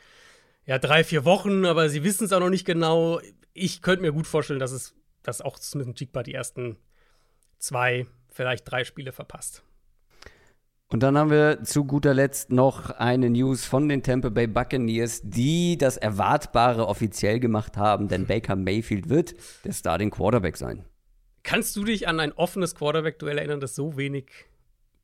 ja, 0.66 0.80
drei, 0.80 1.04
vier 1.04 1.26
Wochen, 1.26 1.66
aber 1.66 1.90
sie 1.90 2.04
wissen 2.04 2.26
es 2.26 2.34
auch 2.34 2.40
noch 2.40 2.50
nicht 2.50 2.66
genau. 2.66 3.20
Ich 3.54 3.82
könnte 3.82 4.02
mir 4.02 4.14
gut 4.14 4.28
vorstellen, 4.28 4.60
dass 4.60 4.72
es, 4.72 4.96
dass 5.22 5.42
auch 5.42 5.58
Smith 5.58 5.88
und 5.88 6.00
Jigba 6.00 6.24
die 6.24 6.34
ersten 6.34 6.78
zwei, 7.60 8.06
vielleicht 8.30 8.70
drei 8.70 8.84
Spiele 8.84 9.12
verpasst. 9.12 9.64
Und 10.94 11.02
dann 11.02 11.18
haben 11.18 11.32
wir 11.32 11.64
zu 11.64 11.86
guter 11.86 12.14
Letzt 12.14 12.52
noch 12.52 12.92
eine 12.92 13.30
News 13.32 13.66
von 13.66 13.90
den 13.90 14.04
Tampa 14.04 14.30
Bay 14.30 14.46
Buccaneers, 14.46 15.22
die 15.24 15.76
das 15.76 15.98
Erwartbare 15.98 16.88
offiziell 16.88 17.40
gemacht 17.40 17.78
haben, 17.78 18.08
denn 18.08 18.28
Baker 18.28 18.56
Mayfield 18.56 19.10
wird 19.10 19.34
der 19.66 19.74
Starting 19.74 20.12
Quarterback 20.12 20.56
sein. 20.56 20.86
Kannst 21.42 21.76
du 21.76 21.84
dich 21.84 22.08
an 22.08 22.20
ein 22.20 22.32
offenes 22.32 22.76
Quarterback-Duell 22.76 23.40
erinnern, 23.40 23.60
das 23.60 23.74
so 23.74 23.98
wenig 23.98 24.30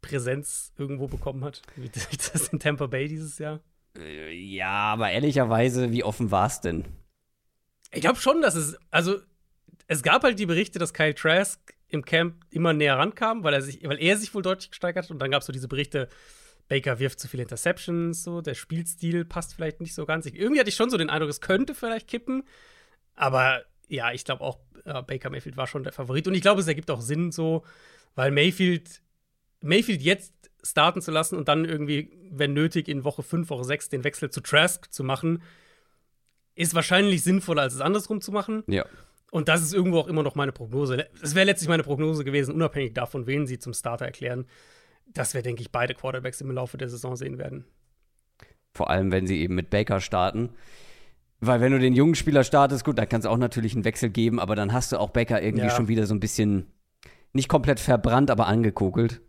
Präsenz 0.02 0.74
irgendwo 0.78 1.08
bekommen 1.08 1.44
hat, 1.44 1.64
wie 1.76 1.90
das 2.34 2.50
in 2.50 2.60
Tampa 2.60 2.86
Bay 2.86 3.08
dieses 3.08 3.40
Jahr? 3.40 3.60
Äh, 3.98 4.34
ja, 4.34 4.94
aber 4.94 5.12
ehrlicherweise, 5.12 5.92
wie 5.92 6.04
offen 6.04 6.32
war 6.32 6.48
es 6.48 6.62
denn? 6.62 6.86
Ich 7.92 8.02
glaube 8.02 8.20
schon, 8.20 8.42
dass 8.42 8.56
es, 8.56 8.78
also 8.92 9.20
es 9.88 10.04
gab 10.04 10.24
halt 10.24 10.38
die 10.38 10.46
Berichte, 10.46 10.80
dass 10.80 10.94
Kyle 10.94 11.16
Trask 11.16 11.60
im 11.88 12.06
Camp 12.06 12.46
immer 12.52 12.74
näher 12.74 12.98
rankam, 12.98 13.44
weil 13.44 13.54
er 13.54 13.62
sich, 13.62 13.84
weil 13.84 14.02
er 14.02 14.18
sich 14.18 14.34
wohl 14.34 14.44
deutlich 14.44 14.70
gesteigert 14.70 15.06
hat. 15.06 15.12
Und 15.12 15.20
dann 15.20 15.32
gab 15.32 15.42
es 15.42 15.48
so 15.48 15.54
diese 15.54 15.68
Berichte, 15.68 16.08
Baker 16.68 17.00
wirft 17.00 17.20
zu 17.20 17.28
viele 17.28 17.44
Interceptions, 17.44 18.24
so 18.24 18.42
der 18.42 18.54
Spielstil 18.54 19.26
passt 19.26 19.56
vielleicht 19.56 19.82
nicht 19.82 19.96
so 19.96 20.06
ganz. 20.06 20.28
Irgendwie 20.28 20.60
hatte 20.60 20.70
ich 20.70 20.76
schon 20.76 20.92
so 20.92 20.98
den 20.98 21.10
Eindruck, 21.10 21.30
es 21.30 21.42
könnte 21.42 21.74
vielleicht 21.74 22.08
kippen. 22.08 22.44
Aber 23.16 23.64
ja, 23.88 24.12
ich 24.12 24.24
glaube 24.24 24.44
auch, 24.44 24.60
äh, 24.86 25.02
Baker 25.02 25.32
Mayfield 25.32 25.58
war 25.58 25.66
schon 25.66 25.84
der 25.84 25.94
Favorit. 25.94 26.28
Und 26.28 26.36
ich 26.36 26.42
glaube, 26.42 26.62
es 26.62 26.68
ergibt 26.68 26.92
auch 26.92 27.02
Sinn 27.02 27.32
so, 27.32 27.66
weil 28.14 28.30
Mayfield, 28.30 29.02
Mayfield 29.62 30.04
jetzt 30.04 30.34
starten 30.64 31.02
zu 31.02 31.12
lassen 31.12 31.36
und 31.36 31.48
dann 31.48 31.66
irgendwie, 31.66 32.12
wenn 32.32 32.54
nötig, 32.54 32.88
in 32.88 33.04
Woche 33.04 33.24
5, 33.24 33.50
Woche 33.50 33.64
6 33.64 33.90
den 33.90 34.04
Wechsel 34.04 34.30
zu 34.30 34.42
Trask 34.42 34.92
zu 34.92 35.04
machen, 35.04 35.42
ist 36.56 36.76
wahrscheinlich 36.76 37.24
sinnvoller, 37.24 37.62
als 37.62 37.74
es 37.74 37.82
andersrum 37.82 38.22
zu 38.22 38.32
machen. 38.32 38.64
Ja. 38.68 38.86
Und 39.32 39.48
das 39.48 39.62
ist 39.62 39.74
irgendwo 39.74 40.00
auch 40.00 40.08
immer 40.08 40.24
noch 40.24 40.36
meine 40.36 40.52
Prognose. 40.52 41.08
Es 41.22 41.36
wäre 41.36 41.46
letztlich 41.46 41.70
meine 41.70 41.84
Prognose 41.84 42.24
gewesen, 42.24 42.54
unabhängig 42.54 42.94
davon, 42.94 43.28
wen 43.28 43.48
sie 43.48 43.60
zum 43.60 43.74
Starter 43.74 44.06
erklären, 44.06 44.46
dass 45.14 45.34
wir, 45.34 45.42
denke 45.42 45.62
ich, 45.62 45.72
beide 45.72 45.94
Quarterbacks 45.94 46.42
im 46.42 46.52
Laufe 46.52 46.78
der 46.78 46.90
Saison 46.90 47.16
sehen 47.16 47.38
werden. 47.38 47.66
Vor 48.74 48.90
allem, 48.90 49.12
wenn 49.12 49.28
sie 49.28 49.40
eben 49.40 49.56
mit 49.56 49.70
Baker 49.70 50.02
starten. 50.02 50.50
Weil 51.40 51.62
wenn 51.62 51.72
du 51.72 51.80
den 51.80 51.94
jungen 51.94 52.16
Spieler 52.16 52.44
startest, 52.44 52.84
gut, 52.84 52.98
da 52.98 53.06
kann 53.06 53.22
es 53.22 53.26
auch 53.26 53.38
natürlich 53.38 53.74
einen 53.74 53.86
Wechsel 53.86 54.10
geben, 54.10 54.40
aber 54.40 54.56
dann 54.56 54.74
hast 54.74 54.92
du 54.92 55.00
auch 55.00 55.12
Baker 55.12 55.42
irgendwie 55.42 55.68
ja. 55.68 55.76
schon 55.76 55.88
wieder 55.88 56.06
so 56.06 56.14
ein 56.14 56.20
bisschen 56.20 56.68
nicht 57.32 57.48
komplett 57.48 57.80
verbrannt, 57.80 58.30
aber 58.30 58.48
angekokelt. 58.48 59.22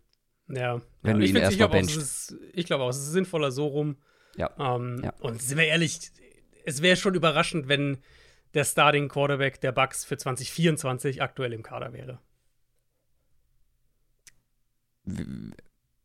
Ja, 0.49 0.81
wenn 1.03 1.21
ja, 1.21 1.27
du 1.27 1.31
ihn 1.31 1.37
erstmal 1.37 1.69
benchst. 1.69 2.37
Ich 2.53 2.67
glaube 2.67 2.85
auch, 2.85 2.91
es 2.91 2.99
ist 2.99 3.13
sinnvoller 3.13 3.51
so 3.51 3.67
rum. 3.67 3.97
Ja. 4.37 4.51
Ähm, 4.59 5.01
ja. 5.03 5.13
Und 5.21 5.41
sind 5.43 5.59
wir 5.59 5.67
ehrlich, 5.67 6.11
es 6.65 6.83
wäre 6.83 6.97
schon 6.97 7.15
überraschend, 7.15 7.69
wenn 7.69 7.99
der 8.55 8.65
Starting 8.65 9.09
Quarterback 9.09 9.61
der 9.61 9.73
Bucks 9.73 10.05
für 10.05 10.17
2024 10.17 11.23
aktuell 11.23 11.53
im 11.53 11.63
Kader 11.63 11.93
wäre. 11.93 12.21
Wie, 15.05 15.53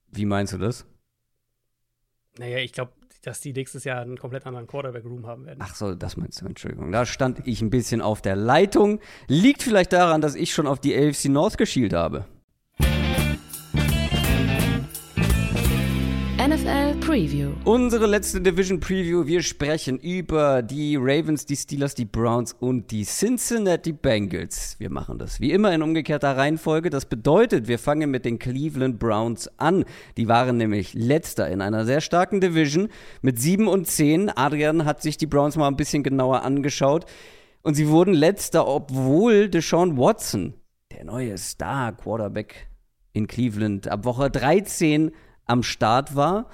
wie 0.07 0.25
meinst 0.25 0.53
du 0.53 0.57
das? 0.57 0.85
Naja, 2.37 2.59
ich 2.59 2.73
glaube, 2.73 2.93
dass 3.21 3.41
die 3.41 3.53
nächstes 3.53 3.83
Jahr 3.83 4.01
einen 4.01 4.17
komplett 4.17 4.45
anderen 4.45 4.67
Quarterback-Room 4.67 5.25
haben 5.25 5.45
werden. 5.45 5.59
Ach 5.61 5.73
so, 5.73 5.95
das 5.95 6.15
meinst 6.15 6.41
du, 6.41 6.45
Entschuldigung. 6.45 6.91
Da 6.91 7.05
stand 7.05 7.45
ich 7.47 7.61
ein 7.61 7.69
bisschen 7.69 8.01
auf 8.01 8.21
der 8.21 8.35
Leitung. 8.35 8.99
Liegt 9.27 9.63
vielleicht 9.63 9.93
daran, 9.93 10.21
dass 10.21 10.35
ich 10.35 10.53
schon 10.53 10.67
auf 10.67 10.79
die 10.79 10.95
AFC 10.95 11.25
North 11.25 11.57
geschielt 11.57 11.93
habe. 11.93 12.25
NFL 16.65 16.95
Preview. 16.99 17.51
Unsere 17.63 18.07
letzte 18.07 18.41
Division 18.41 18.79
Preview. 18.79 19.27
Wir 19.27 19.43
sprechen 19.43 19.99
über 19.99 20.63
die 20.63 20.95
Ravens, 20.95 21.45
die 21.45 21.55
Steelers, 21.55 21.93
die 21.93 22.05
Browns 22.05 22.53
und 22.53 22.89
die 22.89 23.03
Cincinnati 23.03 23.93
Bengals. 23.93 24.75
Wir 24.79 24.89
machen 24.89 25.19
das 25.19 25.39
wie 25.39 25.51
immer 25.51 25.71
in 25.73 25.83
umgekehrter 25.83 26.35
Reihenfolge. 26.35 26.89
Das 26.89 27.05
bedeutet, 27.05 27.67
wir 27.67 27.77
fangen 27.77 28.09
mit 28.09 28.25
den 28.25 28.39
Cleveland 28.39 28.97
Browns 28.97 29.47
an. 29.59 29.85
Die 30.17 30.27
waren 30.27 30.57
nämlich 30.57 30.95
letzter 30.95 31.47
in 31.49 31.61
einer 31.61 31.85
sehr 31.85 32.01
starken 32.01 32.41
Division 32.41 32.89
mit 33.21 33.39
7 33.39 33.67
und 33.67 33.85
10. 33.85 34.31
Adrian 34.35 34.85
hat 34.85 35.03
sich 35.03 35.17
die 35.17 35.27
Browns 35.27 35.57
mal 35.57 35.67
ein 35.67 35.77
bisschen 35.77 36.01
genauer 36.01 36.41
angeschaut. 36.41 37.05
Und 37.61 37.75
sie 37.75 37.89
wurden 37.89 38.15
letzter, 38.15 38.67
obwohl 38.67 39.49
Deshaun 39.49 39.97
Watson, 39.97 40.55
der 40.91 41.05
neue 41.05 41.37
Star-Quarterback 41.37 42.67
in 43.13 43.27
Cleveland, 43.27 43.87
ab 43.87 44.03
Woche 44.03 44.31
13 44.31 45.11
am 45.45 45.63
Start 45.63 46.15
war. 46.15 46.49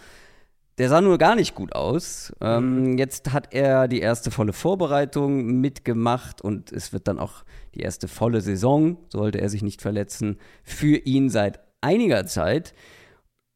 Der 0.78 0.90
sah 0.90 1.02
nur 1.02 1.18
gar 1.18 1.36
nicht 1.36 1.54
gut 1.54 1.74
aus. 1.74 2.34
Ähm, 2.42 2.92
mhm. 2.92 2.98
jetzt 2.98 3.34
hat 3.34 3.54
er 3.54 3.88
die 3.88 4.00
erste 4.00 4.32
volle 4.32 4.54
Vorbereitung 4.54 5.60
mitgemacht 5.60 6.42
und 6.42 6.72
es 6.72 6.94
wird 6.94 7.08
dann 7.08 7.20
auch 7.20 7.44
die 7.76 7.82
erste 7.82 8.08
volle 8.08 8.42
Saison, 8.42 8.98
sollte 9.10 9.40
er 9.40 9.50
sich 9.50 9.62
nicht 9.62 9.82
verletzen, 9.82 10.38
für 10.64 10.98
ihn 10.98 11.30
seit 11.30 11.60
einiger 11.82 12.26
Zeit. 12.26 12.74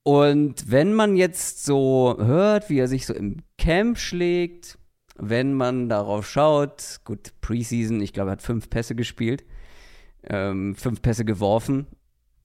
Und 0.03 0.69
wenn 0.69 0.93
man 0.93 1.15
jetzt 1.15 1.65
so 1.65 2.15
hört, 2.19 2.69
wie 2.69 2.77
er 2.77 2.87
sich 2.87 3.07
so 3.07 3.13
im 3.13 3.37
Camp 3.57 3.97
schlägt, 3.97 4.77
wenn 5.17 5.53
man 5.53 5.89
darauf 5.89 6.29
schaut, 6.29 6.99
gut, 7.05 7.33
Preseason, 7.41 8.01
ich 8.01 8.13
glaube, 8.13 8.29
er 8.29 8.33
hat 8.33 8.41
fünf 8.41 8.69
Pässe 8.69 8.93
gespielt, 8.93 9.45
ähm, 10.23 10.75
fünf 10.75 11.01
Pässe 11.01 11.25
geworfen, 11.25 11.87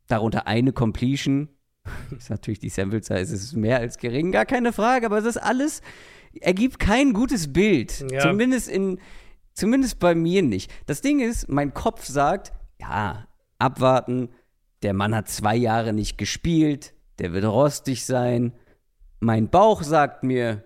darunter 0.07 0.47
eine 0.47 0.73
Completion, 0.73 1.49
ist 2.17 2.31
natürlich 2.31 2.59
die 2.59 2.69
Sample 2.69 3.03
Size 3.03 3.35
ist 3.35 3.55
mehr 3.55 3.79
als 3.79 3.99
gering, 3.99 4.33
gar 4.33 4.47
keine 4.47 4.73
Frage, 4.73 5.07
aber 5.07 5.19
es 5.19 5.25
ist 5.25 5.39
alles, 5.39 5.83
ergibt 6.41 6.79
kein 6.79 7.13
gutes 7.13 7.53
Bild. 7.53 8.05
Ja. 8.11 8.21
Zumindest 8.21 8.69
in, 8.69 8.99
zumindest 9.55 9.99
bei 9.99 10.15
mir 10.15 10.43
nicht. 10.43 10.73
Das 10.87 11.01
Ding 11.01 11.21
ist, 11.21 11.49
mein 11.49 11.75
Kopf 11.75 12.05
sagt, 12.05 12.53
ja, 12.79 13.27
abwarten, 13.59 14.31
der 14.83 14.95
Mann 14.95 15.15
hat 15.15 15.29
zwei 15.29 15.57
Jahre 15.57 15.93
nicht 15.93 16.19
gespielt, 16.19 16.95
der 17.19 17.33
wird 17.33 17.45
rostig 17.45 18.07
sein. 18.07 18.55
Mein 19.21 19.51
Bauch 19.51 19.83
sagt 19.83 20.23
mir, 20.23 20.65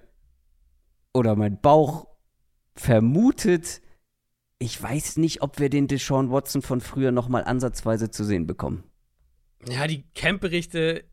oder 1.13 1.35
mein 1.37 1.61
Bauch 1.61 2.07
vermutet, 2.77 3.81
ich 4.59 4.81
weiß 4.81 5.17
nicht, 5.17 5.43
ob 5.43 5.59
wir 5.59 5.69
den 5.69 5.89
Deshaun 5.89 6.31
Watson 6.31 6.63
von 6.63 6.81
früher 6.81 7.13
noch 7.13 7.29
mal 7.29 7.45
ansatzweise 7.45 8.11
zu 8.11 8.25
sehen 8.25 8.47
bekommen. 8.47 8.85
Ja, 9.69 9.87
die 9.87 10.05
Camp-Berichte 10.15 11.05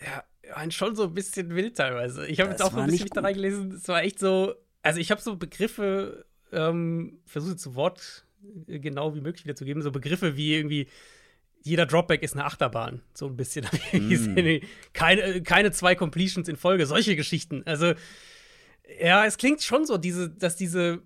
ja, 0.00 0.24
waren 0.54 0.70
schon 0.70 0.96
so 0.96 1.04
ein 1.04 1.14
bisschen 1.14 1.54
wild 1.54 1.76
teilweise. 1.76 2.26
Ich 2.26 2.40
habe 2.40 2.50
jetzt 2.50 2.62
auch 2.62 2.74
ein 2.74 2.86
bisschen 2.86 3.04
mich 3.04 3.10
da 3.12 3.20
reingelesen. 3.20 3.72
Es 3.72 3.88
war 3.88 4.02
echt 4.02 4.18
so, 4.18 4.54
also 4.82 5.00
ich 5.00 5.10
habe 5.10 5.20
so 5.20 5.36
Begriffe 5.36 6.24
ähm, 6.52 7.20
versucht 7.26 7.60
zu 7.60 7.74
Wort 7.74 8.26
äh, 8.66 8.78
genau 8.78 9.14
wie 9.14 9.20
möglich 9.20 9.44
wiederzugeben. 9.44 9.82
So 9.82 9.90
Begriffe 9.90 10.36
wie 10.36 10.54
irgendwie 10.54 10.88
jeder 11.62 11.86
Dropback 11.86 12.22
ist 12.22 12.34
eine 12.34 12.44
Achterbahn. 12.44 13.02
So 13.14 13.26
ein 13.26 13.36
bisschen. 13.36 13.66
Mm. 13.92 14.60
keine, 14.92 15.42
keine 15.42 15.72
zwei 15.72 15.94
Completions 15.94 16.48
in 16.48 16.56
Folge. 16.56 16.86
Solche 16.86 17.16
Geschichten. 17.16 17.62
Also, 17.66 17.94
ja, 19.00 19.24
es 19.26 19.36
klingt 19.36 19.62
schon 19.62 19.84
so, 19.84 19.98
diese, 19.98 20.30
dass 20.30 20.56
diese, 20.56 21.02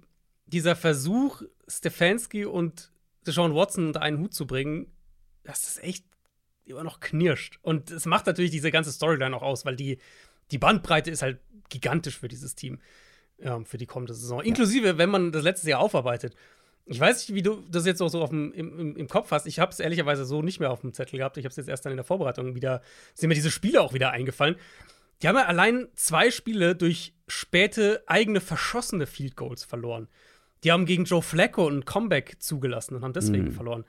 dieser 0.47 0.77
Versuch, 0.77 1.43
Stefanski 1.67 2.45
und 2.45 2.93
Deshaun 3.27 3.55
Watson 3.55 3.89
unter 3.89 4.03
einen 4.03 4.19
Hut 4.19 4.35
zu 4.35 4.47
bringen, 4.47 4.93
das 5.43 5.65
ist 5.65 5.83
echt 5.83 6.05
immer 6.67 6.85
noch 6.85 7.01
knirscht. 7.01 7.59
Und 7.63 7.91
es 7.91 8.07
macht 8.07 8.27
natürlich 8.27 8.51
diese 8.51 8.71
ganze 8.71 8.93
Storyline 8.93 9.37
auch 9.37 9.43
aus, 9.43 9.65
weil 9.65 9.77
die, 9.77 9.99
die 10.51 10.59
Bandbreite 10.59 11.11
ist 11.11 11.23
halt 11.23 11.39
gigantisch 11.69 12.19
für 12.19 12.29
dieses 12.29 12.55
Team, 12.55 12.81
ähm, 13.41 13.65
für 13.67 13.79
die 13.79 13.87
kommende 13.87 14.15
Saison. 14.15 14.41
Ja. 14.41 14.45
Inklusive, 14.47 14.99
wenn 14.99 15.11
man 15.11 15.33
das 15.33 15.43
letzte 15.43 15.71
Jahr 15.71 15.81
aufarbeitet. 15.81 16.35
Ich 16.87 17.01
weiß 17.01 17.29
nicht, 17.29 17.35
wie 17.35 17.43
du 17.43 17.63
das 17.71 17.87
jetzt 17.87 18.03
auch 18.03 18.09
so 18.09 18.23
auf 18.23 18.29
dem, 18.29 18.53
im, 18.53 18.97
im, 18.97 19.09
Kopf 19.09 19.31
hast. 19.31 19.47
Ich 19.47 19.59
habe 19.59 19.73
es 19.73 19.81
ehrlicherweise 19.81 20.27
so 20.27 20.43
nicht 20.43 20.61
mehr 20.61 20.71
auf 20.71 20.83
dem 20.83 20.93
Zettel 20.93 21.19
gehabt. 21.19 21.39
Ich 21.39 21.45
habe 21.45 21.51
es 21.51 21.57
jetzt 21.57 21.69
erst 21.69 21.87
dann 21.87 21.93
in 21.93 21.97
der 21.97 22.05
Vorbereitung 22.05 22.55
wieder, 22.55 22.83
sind 23.15 23.29
mir 23.29 23.35
diese 23.35 23.51
Spiele 23.51 23.81
auch 23.81 23.95
wieder 23.95 24.11
eingefallen. 24.11 24.57
Die 25.23 25.29
haben 25.29 25.37
ja 25.37 25.47
allein 25.47 25.89
zwei 25.95 26.31
Spiele 26.31 26.75
durch 26.75 27.15
späte 27.27 28.03
eigene 28.07 28.41
verschossene 28.41 29.07
Field 29.07 29.37
Goals 29.37 29.65
verloren. 29.65 30.09
Die 30.63 30.73
haben 30.73 30.85
gegen 30.85 31.05
Joe 31.05 31.23
Flacco 31.23 31.69
ein 31.69 31.87
Comeback 31.87 32.37
zugelassen 32.41 32.97
und 32.97 33.03
haben 33.03 33.13
deswegen 33.13 33.49
mm. 33.49 33.53
verloren. 33.53 33.85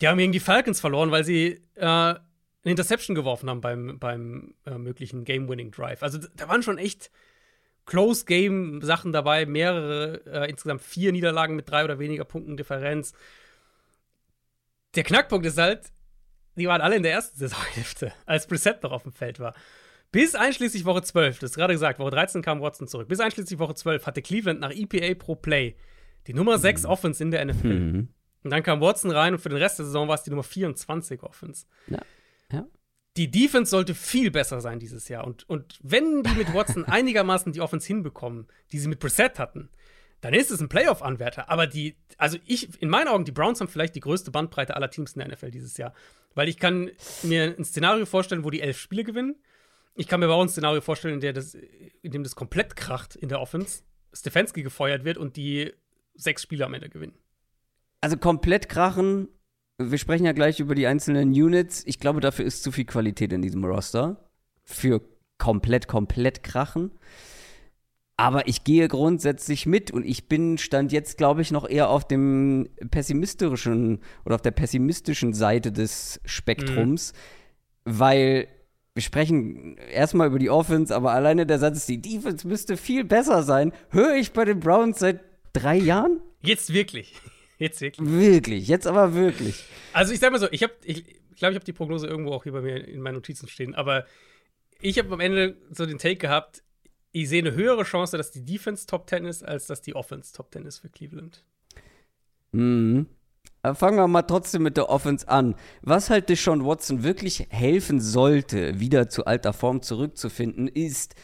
Die 0.00 0.08
haben 0.08 0.18
gegen 0.18 0.32
die 0.32 0.40
Falcons 0.40 0.80
verloren, 0.80 1.10
weil 1.10 1.24
sie 1.24 1.62
äh, 1.74 1.84
eine 1.84 2.18
Interception 2.64 3.14
geworfen 3.14 3.48
haben 3.50 3.60
beim, 3.60 3.98
beim 3.98 4.54
äh, 4.66 4.78
möglichen 4.78 5.24
Game-Winning-Drive. 5.24 6.02
Also 6.02 6.18
da 6.36 6.48
waren 6.48 6.62
schon 6.62 6.78
echt 6.78 7.10
Close-Game-Sachen 7.86 9.12
dabei, 9.12 9.46
mehrere, 9.46 10.22
äh, 10.26 10.50
insgesamt 10.50 10.82
vier 10.82 11.12
Niederlagen 11.12 11.56
mit 11.56 11.70
drei 11.70 11.84
oder 11.84 11.98
weniger 11.98 12.24
Punkten 12.24 12.56
Differenz. 12.56 13.12
Der 14.94 15.04
Knackpunkt 15.04 15.46
ist 15.46 15.58
halt, 15.58 15.92
die 16.56 16.68
waren 16.68 16.80
alle 16.80 16.96
in 16.96 17.02
der 17.02 17.12
ersten 17.12 17.38
Saisonhälfte, 17.38 18.12
als 18.26 18.46
Preset 18.46 18.82
noch 18.82 18.92
auf 18.92 19.02
dem 19.02 19.12
Feld 19.12 19.40
war. 19.40 19.54
Bis 20.10 20.34
einschließlich 20.34 20.84
Woche 20.84 21.02
12, 21.02 21.38
das 21.38 21.50
ist 21.50 21.56
gerade 21.56 21.74
gesagt, 21.74 21.98
Woche 21.98 22.10
13 22.10 22.40
kam 22.42 22.60
Watson 22.60 22.88
zurück. 22.88 23.08
Bis 23.08 23.20
einschließlich 23.20 23.58
Woche 23.58 23.74
12 23.74 24.06
hatte 24.06 24.22
Cleveland 24.22 24.60
nach 24.60 24.70
EPA 24.70 25.14
pro 25.14 25.34
Play 25.34 25.76
die 26.26 26.34
Nummer 26.34 26.58
6 26.58 26.82
mhm. 26.82 26.88
Offense 26.88 27.22
in 27.22 27.30
der 27.30 27.44
NFL. 27.44 27.66
Mhm. 27.68 28.08
Und 28.44 28.50
dann 28.50 28.62
kam 28.62 28.80
Watson 28.80 29.10
rein 29.10 29.34
und 29.34 29.40
für 29.40 29.48
den 29.48 29.58
Rest 29.58 29.78
der 29.78 29.86
Saison 29.86 30.08
war 30.08 30.14
es 30.14 30.22
die 30.22 30.30
Nummer 30.30 30.42
24 30.42 31.22
Offense. 31.22 31.66
Ja. 31.88 31.98
ja. 32.52 32.66
Die 33.16 33.30
Defense 33.30 33.70
sollte 33.70 33.94
viel 33.94 34.30
besser 34.30 34.60
sein 34.60 34.78
dieses 34.78 35.08
Jahr. 35.08 35.26
Und, 35.26 35.48
und 35.48 35.78
wenn 35.82 36.22
die 36.22 36.34
mit 36.34 36.54
Watson 36.54 36.84
einigermaßen 36.86 37.52
die 37.52 37.60
Offense 37.60 37.86
hinbekommen, 37.86 38.46
die 38.72 38.78
sie 38.78 38.88
mit 38.88 39.00
Preset 39.00 39.38
hatten, 39.38 39.70
dann 40.20 40.34
ist 40.34 40.50
es 40.50 40.60
ein 40.60 40.68
Playoff-Anwärter. 40.68 41.48
Aber 41.48 41.66
die, 41.66 41.96
also 42.16 42.38
ich, 42.46 42.80
in 42.82 42.88
meinen 42.88 43.08
Augen, 43.08 43.24
die 43.24 43.32
Browns 43.32 43.60
haben 43.60 43.68
vielleicht 43.68 43.94
die 43.94 44.00
größte 44.00 44.30
Bandbreite 44.30 44.74
aller 44.74 44.90
Teams 44.90 45.12
in 45.12 45.20
der 45.20 45.28
NFL 45.28 45.50
dieses 45.50 45.76
Jahr. 45.76 45.92
Weil 46.34 46.48
ich 46.48 46.58
kann 46.58 46.90
mir 47.22 47.54
ein 47.56 47.64
Szenario 47.64 48.06
vorstellen, 48.06 48.44
wo 48.44 48.50
die 48.50 48.60
elf 48.60 48.78
Spiele 48.78 49.04
gewinnen. 49.04 49.36
Ich 49.94 50.06
kann 50.06 50.20
mir 50.20 50.26
aber 50.26 50.34
auch 50.36 50.42
ein 50.42 50.48
Szenario 50.48 50.80
vorstellen, 50.80 51.14
in, 51.14 51.20
der 51.20 51.32
das, 51.32 51.54
in 52.02 52.12
dem 52.12 52.22
das 52.22 52.36
komplett 52.36 52.76
kracht 52.76 53.16
in 53.16 53.28
der 53.28 53.40
Offense, 53.40 53.82
Stefanski 54.12 54.62
gefeuert 54.62 55.04
wird 55.04 55.18
und 55.18 55.36
die 55.36 55.72
sechs 56.14 56.42
Spiele 56.42 56.64
am 56.66 56.74
Ende 56.74 56.88
gewinnen. 56.88 57.18
Also 58.00 58.16
komplett 58.16 58.68
krachen. 58.68 59.28
Wir 59.78 59.98
sprechen 59.98 60.24
ja 60.24 60.32
gleich 60.32 60.60
über 60.60 60.74
die 60.74 60.86
einzelnen 60.86 61.30
Units. 61.30 61.82
Ich 61.86 61.98
glaube, 61.98 62.20
dafür 62.20 62.44
ist 62.44 62.62
zu 62.62 62.72
viel 62.72 62.84
Qualität 62.84 63.32
in 63.32 63.42
diesem 63.42 63.64
Roster. 63.64 64.28
Für 64.64 65.00
komplett, 65.38 65.88
komplett 65.88 66.42
krachen. 66.42 66.90
Aber 68.16 68.48
ich 68.48 68.64
gehe 68.64 68.88
grundsätzlich 68.88 69.64
mit 69.64 69.92
und 69.92 70.04
ich 70.04 70.28
bin, 70.28 70.58
stand 70.58 70.90
jetzt, 70.90 71.18
glaube 71.18 71.40
ich, 71.40 71.52
noch 71.52 71.68
eher 71.68 71.88
auf 71.88 72.06
dem 72.06 72.68
pessimistischen 72.90 74.00
oder 74.24 74.34
auf 74.34 74.42
der 74.42 74.50
pessimistischen 74.50 75.34
Seite 75.34 75.70
des 75.70 76.20
Spektrums, 76.24 77.12
mhm. 77.12 77.98
weil 77.98 78.48
wir 78.94 79.02
sprechen 79.02 79.76
erstmal 79.76 80.26
über 80.26 80.40
die 80.40 80.50
Offense, 80.50 80.92
aber 80.92 81.12
alleine 81.12 81.46
der 81.46 81.60
Satz, 81.60 81.86
die 81.86 82.02
Defense 82.02 82.48
müsste 82.48 82.76
viel 82.76 83.04
besser 83.04 83.44
sein, 83.44 83.72
höre 83.90 84.16
ich 84.16 84.32
bei 84.32 84.44
den 84.44 84.58
Browns 84.58 84.98
seit 84.98 85.20
drei 85.52 85.76
Jahren? 85.76 86.20
Jetzt 86.40 86.72
wirklich. 86.72 87.14
Jetzt 87.58 87.80
wirklich. 87.80 88.08
Wirklich, 88.08 88.68
jetzt 88.68 88.86
aber 88.86 89.14
wirklich. 89.14 89.64
Also 89.92 90.12
ich 90.12 90.20
sag 90.20 90.30
mal 90.30 90.38
so, 90.38 90.48
ich 90.50 90.62
habe, 90.62 90.72
ich 90.84 91.04
glaube, 91.36 91.52
ich 91.52 91.56
habe 91.56 91.64
die 91.64 91.72
Prognose 91.72 92.06
irgendwo 92.06 92.32
auch 92.32 92.44
hier 92.44 92.52
bei 92.52 92.60
mir 92.60 92.86
in 92.86 93.00
meinen 93.00 93.14
Notizen 93.14 93.48
stehen, 93.48 93.74
aber 93.74 94.06
ich 94.80 94.98
habe 94.98 95.12
am 95.12 95.20
Ende 95.20 95.56
so 95.70 95.84
den 95.86 95.98
Take 95.98 96.16
gehabt, 96.16 96.62
ich 97.10 97.28
sehe 97.28 97.40
eine 97.42 97.54
höhere 97.54 97.82
Chance, 97.82 98.16
dass 98.16 98.30
die 98.30 98.44
Defense 98.44 98.86
Top 98.86 99.08
10 99.08 99.24
ist, 99.24 99.44
als 99.44 99.66
dass 99.66 99.82
die 99.82 99.96
Offense 99.96 100.32
Top 100.32 100.52
10 100.52 100.66
ist 100.66 100.78
für 100.78 100.88
Cleveland. 100.88 101.44
Mhm. 102.52 103.06
Aber 103.62 103.74
fangen 103.74 103.96
wir 103.96 104.06
mal 104.06 104.22
trotzdem 104.22 104.62
mit 104.62 104.76
der 104.76 104.88
Offense 104.88 105.28
an. 105.28 105.56
Was 105.82 106.10
halt 106.10 106.28
Deshaun 106.28 106.64
Watson 106.64 107.02
wirklich 107.02 107.48
helfen 107.50 108.00
sollte, 108.00 108.78
wieder 108.78 109.08
zu 109.08 109.24
alter 109.24 109.52
Form 109.52 109.82
zurückzufinden, 109.82 110.68
ist, 110.68 111.16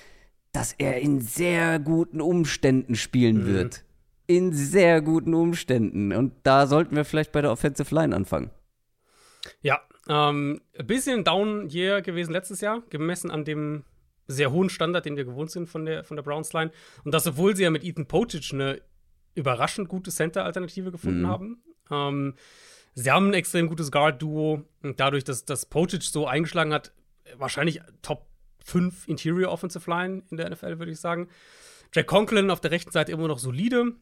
dass 0.53 0.73
er 0.73 1.01
in 1.01 1.21
sehr 1.21 1.79
guten 1.79 2.21
Umständen 2.21 2.97
spielen 2.97 3.43
mhm. 3.43 3.47
wird. 3.47 3.85
In 4.27 4.53
sehr 4.53 5.03
guten 5.03 5.35
Umständen. 5.35 6.13
Und 6.13 6.35
da 6.45 6.67
sollten 6.67 6.97
wir 6.97 7.05
vielleicht 7.05 7.33
bei 7.33 7.43
der 7.43 7.53
Offensive 7.53 7.95
Line 7.95 8.17
anfangen. 8.17 8.51
Ja, 9.61 9.81
ähm, 10.09 10.61
ein 10.79 10.87
bisschen 10.87 11.25
Down 11.25 11.69
Year 11.69 12.03
gewesen 12.03 12.33
letztes 12.33 12.61
Jahr, 12.61 12.83
gemessen 12.91 13.31
an 13.31 13.45
dem 13.45 13.85
sehr 14.27 14.51
hohen 14.51 14.71
Standard, 14.71 15.05
den 15.05 15.17
wir 15.17 15.25
gewohnt 15.25 15.51
sind 15.51 15.69
von 15.69 15.85
der, 15.85 16.05
von 16.05 16.17
der 16.17 16.23
Browns 16.23 16.53
Line. 16.53 16.71
Und 17.05 17.13
das, 17.13 17.27
obwohl 17.27 17.55
sie 17.55 17.65
ja 17.65 17.71
mit 17.71 17.85
Ethan 17.85 18.07
Potic 18.07 18.53
eine 18.53 18.81
überraschend 19.35 19.89
gute 19.89 20.11
Center-Alternative 20.11 20.91
gefunden 20.91 21.23
mhm. 21.23 21.29
haben. 21.29 21.63
Ähm, 21.91 22.35
sie 22.95 23.11
haben 23.11 23.29
ein 23.29 23.35
extrem 23.35 23.69
gutes 23.69 23.91
Guard-Duo. 23.91 24.63
Und 24.83 25.01
dadurch, 25.01 25.25
dass 25.25 25.45
das 25.45 25.67
Potic 25.67 26.03
so 26.03 26.27
eingeschlagen 26.27 26.73
hat, 26.73 26.93
wahrscheinlich 27.37 27.81
Top 28.03 28.27
5 28.65 29.09
Interior 29.09 29.53
Offensive 29.53 29.91
Line 29.91 30.23
in 30.31 30.37
der 30.37 30.49
NFL, 30.49 30.79
würde 30.79 30.93
ich 30.93 31.01
sagen. 31.01 31.29
Jack 31.93 32.07
Conklin 32.07 32.51
auf 32.51 32.61
der 32.61 32.71
rechten 32.71 32.91
Seite 32.91 33.13
immer 33.13 33.29
noch 33.29 33.39
solide. 33.39 33.93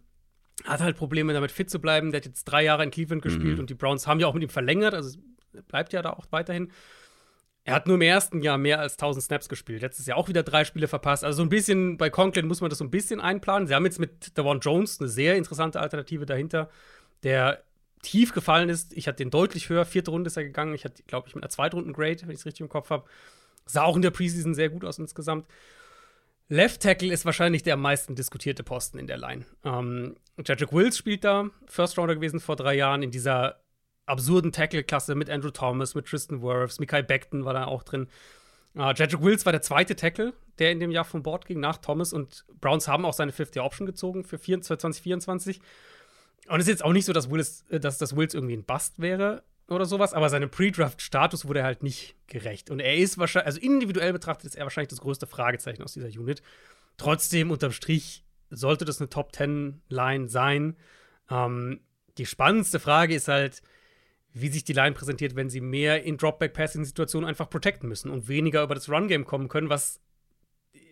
Hat 0.65 0.81
halt 0.81 0.97
Probleme 0.97 1.33
damit 1.33 1.51
fit 1.51 1.71
zu 1.71 1.81
bleiben. 1.81 2.13
Der 2.13 2.21
hat 2.21 2.27
jetzt 2.27 2.45
drei 2.45 2.63
Jahre 2.63 2.85
in 2.85 2.91
Cleveland 2.91 3.23
gespielt 3.23 3.55
mhm. 3.55 3.61
und 3.61 3.71
die 3.71 3.75
Browns 3.75 4.07
haben 4.07 4.21
ja 4.21 4.27
auch 4.27 4.35
mit 4.35 4.43
ihm 4.43 4.49
verlängert. 4.49 4.95
Also 4.95 5.19
bleibt 5.69 5.93
ja 5.93 6.03
da 6.03 6.11
auch 6.11 6.27
weiterhin. 6.31 6.71
Er 7.65 7.75
hat 7.75 7.87
nur 7.87 7.95
im 7.95 8.03
ersten 8.03 8.43
Jahr 8.43 8.59
mehr 8.59 8.81
als 8.81 8.95
1000 8.95 9.25
Snaps 9.25 9.49
gespielt. 9.49 9.83
Letztes 9.83 10.07
Jahr 10.07 10.19
auch 10.19 10.29
wieder 10.29 10.43
drei 10.43 10.65
Spiele 10.65 10.89
verpasst. 10.89 11.23
Also 11.23 11.39
so 11.39 11.43
ein 11.45 11.49
bisschen, 11.49 11.97
bei 11.97 12.11
Conklin 12.11 12.49
muss 12.49 12.61
man 12.61 12.71
das 12.71 12.79
so 12.79 12.85
ein 12.85 12.91
bisschen 12.91 13.21
einplanen. 13.21 13.69
Sie 13.69 13.75
haben 13.75 13.85
jetzt 13.85 14.01
mit 14.01 14.37
Devon 14.37 14.59
Jones 14.59 14.99
eine 14.99 15.09
sehr 15.09 15.37
interessante 15.37 15.79
Alternative 15.79 16.27
dahinter, 16.27 16.71
der 17.23 17.63
tief 18.03 18.33
gefallen 18.33 18.69
ist. 18.69 18.93
Ich 18.95 19.07
hatte 19.07 19.19
den 19.19 19.31
deutlich 19.31 19.69
höher. 19.69 19.85
Vierte 19.85 20.11
Runde 20.11 20.27
ist 20.27 20.37
er 20.37 20.43
gegangen. 20.43 20.75
Ich 20.75 20.85
hatte, 20.85 21.05
glaube 21.05 21.29
ich, 21.29 21.37
mit 21.37 21.45
einer 21.45 21.51
Zweitrunden-Grade, 21.51 22.23
wenn 22.23 22.31
ich 22.31 22.41
es 22.41 22.47
richtig 22.47 22.63
im 22.63 22.69
Kopf 22.69 22.91
habe. 22.91 23.05
Sah 23.65 23.85
auch 23.85 23.95
in 23.95 24.03
der 24.03 24.11
Preseason 24.11 24.55
sehr 24.55 24.69
gut 24.69 24.85
aus 24.85 24.99
insgesamt. 24.99 25.47
Left 26.49 26.83
Tackle 26.83 27.13
ist 27.13 27.25
wahrscheinlich 27.25 27.63
der 27.63 27.75
am 27.75 27.81
meisten 27.81 28.17
diskutierte 28.17 28.65
Posten 28.65 28.99
in 28.99 29.07
der 29.07 29.19
Line. 29.19 29.47
Ähm, 29.65 30.17
Jedrick 30.39 30.73
Wills 30.73 30.97
spielt 30.97 31.25
da, 31.25 31.51
First 31.67 31.99
Rounder 31.99 32.15
gewesen 32.15 32.41
vor 32.41 32.57
drei 32.57 32.75
Jahren 32.75 33.03
in 33.03 33.11
dieser 33.11 33.61
absurden 34.07 34.53
Tackle-Klasse 34.53 35.15
mit 35.15 35.31
Andrew 35.31 35.51
Thomas, 35.51 35.95
mit 35.95 36.07
Tristan 36.07 36.43
Wirfs, 36.43 36.81
Mikael 36.81 37.05
Beckton 37.05 37.45
war 37.45 37.53
da 37.53 37.67
auch 37.67 37.83
drin. 37.83 38.09
Uh, 38.75 38.91
Jedrick 38.93 39.21
Wills 39.21 39.45
war 39.45 39.53
der 39.53 39.61
zweite 39.61 39.95
Tackle, 39.97 40.33
der 40.59 40.73
in 40.73 40.81
dem 40.81 40.91
Jahr 40.91 41.05
von 41.05 41.23
Bord 41.23 41.45
ging, 41.45 41.61
nach 41.61 41.77
Thomas. 41.77 42.13
Und 42.15 42.47
Browns 42.61 42.89
haben 42.89 43.05
auch 43.05 43.13
seine 43.13 43.33
Fifth 43.33 43.55
Year 43.55 43.65
Option 43.65 43.87
gezogen 43.87 44.25
für 44.25 44.39
2024. 44.39 45.61
Und 46.49 46.61
es 46.61 46.67
ist 46.67 46.71
jetzt 46.71 46.85
auch 46.85 46.93
nicht 46.93 47.05
so, 47.05 47.13
dass 47.13 47.31
Willis, 47.31 47.65
äh, 47.69 47.79
dass, 47.79 47.99
dass 47.99 48.17
Wills 48.17 48.33
irgendwie 48.33 48.57
ein 48.57 48.65
Bust 48.65 49.01
wäre 49.01 49.43
oder 49.69 49.85
sowas, 49.85 50.15
aber 50.15 50.29
seinem 50.29 50.51
Pre-Draft-Status 50.51 51.47
wurde 51.47 51.61
er 51.61 51.67
halt 51.67 51.83
nicht 51.83 52.17
gerecht. 52.27 52.71
Und 52.71 52.81
er 52.81 52.97
ist 52.97 53.19
wahrscheinlich, 53.19 53.47
also 53.47 53.61
individuell 53.61 54.13
betrachtet, 54.13 54.47
ist 54.47 54.57
er 54.57 54.65
wahrscheinlich 54.65 54.91
das 54.91 55.01
größte 55.01 55.27
Fragezeichen 55.27 55.83
aus 55.83 55.93
dieser 55.93 56.09
Unit. 56.09 56.43
Trotzdem, 56.97 57.51
unterm 57.51 57.73
Strich, 57.73 58.25
sollte 58.53 58.85
das 58.85 59.01
eine 59.01 59.09
Top-10-Line 59.09 60.29
sein. 60.29 60.77
Ähm, 61.31 61.81
die 62.19 62.27
spannendste 62.27 62.79
Frage 62.79 63.15
ist 63.15 63.29
halt, 63.29 63.63
wie 64.35 64.49
sich 64.49 64.65
die 64.65 64.73
Line 64.73 64.93
präsentiert, 64.93 65.37
wenn 65.37 65.51
sie 65.51 65.61
mehr 65.61 66.05
in 66.05 66.17
Dropback-Passing-Situationen 66.17 67.29
einfach 67.29 67.51
protecten 67.51 67.89
müssen 67.89 68.11
und 68.11 68.29
weniger 68.29 68.63
über 68.63 68.75
das 68.75 68.89
Run-Game 68.89 69.25
kommen 69.25 69.49
können, 69.49 69.69
was 69.69 70.01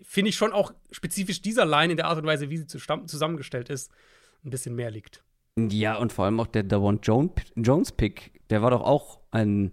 finde 0.03 0.31
ich 0.31 0.37
schon 0.37 0.53
auch 0.53 0.73
spezifisch 0.90 1.40
dieser 1.40 1.64
Line 1.64 1.92
in 1.92 1.96
der 1.96 2.07
Art 2.07 2.18
und 2.18 2.27
Weise, 2.27 2.51
wie 2.51 2.57
sie 2.57 2.66
zusammengestellt 2.66 3.70
ist, 3.70 3.90
ein 4.44 4.51
bisschen 4.51 4.75
mehr 4.75 4.90
liegt. 4.90 5.23
Ja, 5.57 5.96
und 5.96 6.12
vor 6.12 6.25
allem 6.25 6.40
auch 6.40 6.46
der 6.46 6.62
Davon 6.62 7.01
Jones-Pick, 7.03 8.49
der 8.51 8.62
war 8.62 8.70
doch 8.70 8.83
auch 8.83 9.20
ein, 9.31 9.73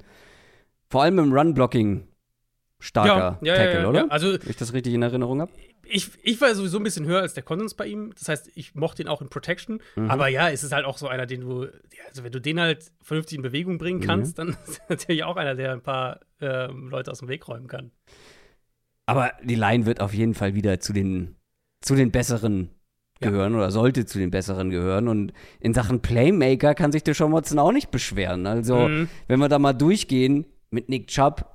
vor 0.89 1.03
allem 1.03 1.19
im 1.19 1.33
Run-Blocking 1.33 2.07
starker 2.79 3.39
ja, 3.41 3.53
ja, 3.53 3.55
Tackle, 3.55 3.81
ja, 3.81 3.89
oder? 3.89 4.11
Also, 4.11 4.33
Wenn 4.33 4.49
ich 4.49 4.57
das 4.57 4.73
richtig 4.73 4.93
in 4.93 5.01
Erinnerung 5.01 5.41
habe 5.41 5.51
ich, 5.89 6.09
ich 6.23 6.39
war 6.41 6.53
sowieso 6.53 6.77
ein 6.77 6.83
bisschen 6.83 7.05
höher 7.05 7.21
als 7.21 7.33
der 7.33 7.43
Konsens 7.43 7.73
bei 7.73 7.87
ihm. 7.87 8.13
Das 8.17 8.29
heißt, 8.29 8.51
ich 8.55 8.75
mochte 8.75 9.01
ihn 9.01 9.07
auch 9.07 9.21
in 9.21 9.29
Protection. 9.29 9.81
Mhm. 9.95 10.09
Aber 10.09 10.27
ja, 10.27 10.49
es 10.49 10.63
ist 10.63 10.71
halt 10.71 10.85
auch 10.85 10.97
so 10.97 11.07
einer, 11.07 11.25
den 11.25 11.41
du, 11.41 11.67
also 12.07 12.23
wenn 12.23 12.31
du 12.31 12.39
den 12.39 12.59
halt 12.59 12.91
vernünftig 13.01 13.37
in 13.37 13.41
Bewegung 13.41 13.77
bringen 13.77 14.01
kannst, 14.01 14.37
mhm. 14.37 14.47
dann 14.51 14.57
ist 14.67 14.79
er 14.79 14.85
natürlich 14.89 15.23
auch 15.23 15.35
einer, 15.35 15.55
der 15.55 15.73
ein 15.73 15.81
paar 15.81 16.19
äh, 16.41 16.67
Leute 16.67 17.11
aus 17.11 17.19
dem 17.19 17.27
Weg 17.27 17.47
räumen 17.47 17.67
kann. 17.67 17.91
Aber 19.05 19.31
die 19.43 19.55
Line 19.55 19.85
wird 19.85 20.01
auf 20.01 20.13
jeden 20.13 20.33
Fall 20.33 20.53
wieder 20.53 20.79
zu 20.79 20.93
den, 20.93 21.35
zu 21.81 21.95
den 21.95 22.11
besseren 22.11 22.69
gehören 23.19 23.53
ja. 23.53 23.59
oder 23.59 23.71
sollte 23.71 24.05
zu 24.05 24.19
den 24.19 24.31
besseren 24.31 24.69
gehören. 24.69 25.07
Und 25.07 25.33
in 25.59 25.73
Sachen 25.73 26.01
Playmaker 26.01 26.75
kann 26.75 26.91
sich 26.91 27.03
der 27.03 27.13
Sean 27.13 27.31
Watson 27.31 27.59
auch 27.59 27.71
nicht 27.71 27.91
beschweren. 27.91 28.45
Also, 28.45 28.87
mhm. 28.87 29.09
wenn 29.27 29.39
wir 29.39 29.49
da 29.49 29.59
mal 29.59 29.73
durchgehen 29.73 30.45
mit 30.69 30.89
Nick 30.89 31.07
Chubb, 31.07 31.45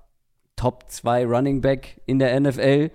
Top 0.56 0.84
2 0.88 1.26
Running 1.26 1.60
Back 1.60 2.00
in 2.06 2.18
der 2.18 2.38
NFL, 2.38 2.90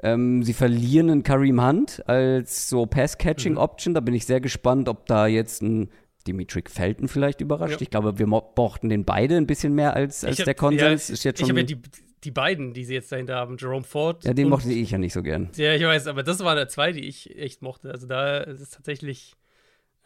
ähm, 0.00 0.42
sie 0.42 0.52
verlieren 0.52 1.10
einen 1.10 1.22
Kareem 1.22 1.64
Hunt 1.64 2.06
als 2.08 2.68
so 2.68 2.86
Pass-Catching-Option. 2.86 3.92
Mhm. 3.92 3.94
Da 3.94 4.00
bin 4.00 4.14
ich 4.14 4.26
sehr 4.26 4.40
gespannt, 4.40 4.88
ob 4.88 5.06
da 5.06 5.26
jetzt 5.26 5.62
ein 5.62 5.90
Dimitri 6.26 6.62
Felton 6.68 7.08
vielleicht 7.08 7.40
überrascht. 7.40 7.74
Ja. 7.74 7.80
Ich 7.80 7.90
glaube, 7.90 8.18
wir 8.18 8.26
brauchten 8.26 8.88
den 8.88 9.04
beide 9.04 9.36
ein 9.36 9.46
bisschen 9.46 9.74
mehr 9.74 9.94
als, 9.94 10.24
als 10.24 10.38
hab, 10.38 10.44
der 10.44 10.54
Konsens. 10.54 11.08
Ja, 11.08 11.14
ist 11.14 11.24
jetzt 11.24 11.40
schon 11.40 11.46
ich 11.46 11.50
habe 11.50 11.60
ja 11.60 11.66
die, 11.66 11.80
die 12.24 12.30
beiden, 12.30 12.74
die 12.74 12.84
sie 12.84 12.94
jetzt 12.94 13.10
dahinter 13.10 13.36
haben, 13.36 13.56
Jerome 13.58 13.84
Ford. 13.84 14.24
Ja, 14.24 14.34
den 14.34 14.48
mochte 14.48 14.72
ich 14.72 14.90
ja 14.90 14.98
nicht 14.98 15.12
so 15.12 15.22
gern. 15.22 15.50
Ja, 15.56 15.74
ich 15.74 15.82
weiß, 15.82 16.06
aber 16.06 16.22
das 16.22 16.40
waren 16.40 16.56
da 16.56 16.68
zwei, 16.68 16.92
die 16.92 17.06
ich 17.06 17.36
echt 17.38 17.62
mochte. 17.62 17.90
Also 17.90 18.06
da 18.06 18.38
ist 18.38 18.60
es 18.60 18.70
tatsächlich 18.70 19.34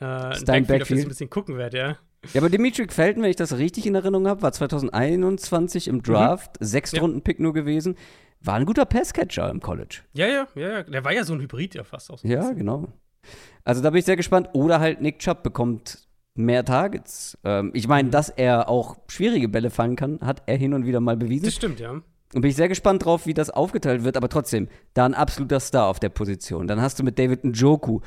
äh, 0.00 0.04
ein 0.04 0.30
Backfield, 0.30 0.46
Backfield, 0.46 0.82
auf 0.82 0.88
das 0.88 0.98
ich 0.98 1.04
ein 1.04 1.08
bisschen 1.08 1.30
gucken 1.30 1.58
werde, 1.58 1.76
ja. 1.76 1.98
Ja, 2.32 2.40
aber 2.40 2.50
Dimitri 2.50 2.86
Felton, 2.88 3.24
wenn 3.24 3.30
ich 3.30 3.36
das 3.36 3.58
richtig 3.58 3.84
in 3.84 3.96
Erinnerung 3.96 4.28
habe, 4.28 4.42
war 4.42 4.52
2021 4.52 5.88
im 5.88 6.02
Draft, 6.04 6.60
mhm. 6.60 6.64
sechs 6.64 6.92
ja. 6.92 7.00
Runden 7.00 7.22
Pick 7.22 7.40
nur 7.40 7.52
gewesen 7.52 7.96
war 8.44 8.54
ein 8.54 8.66
guter 8.66 8.84
Passcatcher 8.84 9.50
im 9.50 9.60
College. 9.60 10.00
Ja, 10.12 10.26
ja, 10.26 10.46
ja, 10.54 10.68
ja. 10.68 10.82
Der 10.82 11.04
war 11.04 11.12
ja 11.12 11.24
so 11.24 11.34
ein 11.34 11.40
Hybrid 11.40 11.74
ja 11.74 11.84
fast 11.84 12.10
auch. 12.10 12.18
So 12.18 12.28
ja, 12.28 12.52
genau. 12.52 12.88
Also 13.64 13.82
da 13.82 13.90
bin 13.90 13.98
ich 14.00 14.04
sehr 14.04 14.16
gespannt. 14.16 14.50
Oder 14.52 14.80
halt 14.80 15.00
Nick 15.00 15.18
Chubb 15.18 15.42
bekommt 15.42 16.08
mehr 16.34 16.64
Targets. 16.64 17.38
Ähm, 17.44 17.70
ich 17.74 17.88
meine, 17.88 18.08
mhm. 18.08 18.12
dass 18.12 18.28
er 18.28 18.68
auch 18.68 18.96
schwierige 19.08 19.48
Bälle 19.48 19.70
fangen 19.70 19.96
kann, 19.96 20.20
hat 20.20 20.42
er 20.46 20.56
hin 20.56 20.74
und 20.74 20.86
wieder 20.86 21.00
mal 21.00 21.16
bewiesen. 21.16 21.44
Das 21.44 21.54
stimmt, 21.54 21.80
ja. 21.80 21.90
Und 22.34 22.40
bin 22.40 22.50
ich 22.50 22.56
sehr 22.56 22.68
gespannt 22.68 23.04
drauf, 23.04 23.26
wie 23.26 23.34
das 23.34 23.50
aufgeteilt 23.50 24.04
wird, 24.04 24.16
aber 24.16 24.30
trotzdem, 24.30 24.68
da 24.94 25.04
ein 25.04 25.12
absoluter 25.12 25.60
Star 25.60 25.88
auf 25.88 26.00
der 26.00 26.08
Position. 26.08 26.66
Dann 26.66 26.80
hast 26.80 26.98
du 26.98 27.02
mit 27.02 27.18
David 27.18 27.44
Njoku 27.44 28.00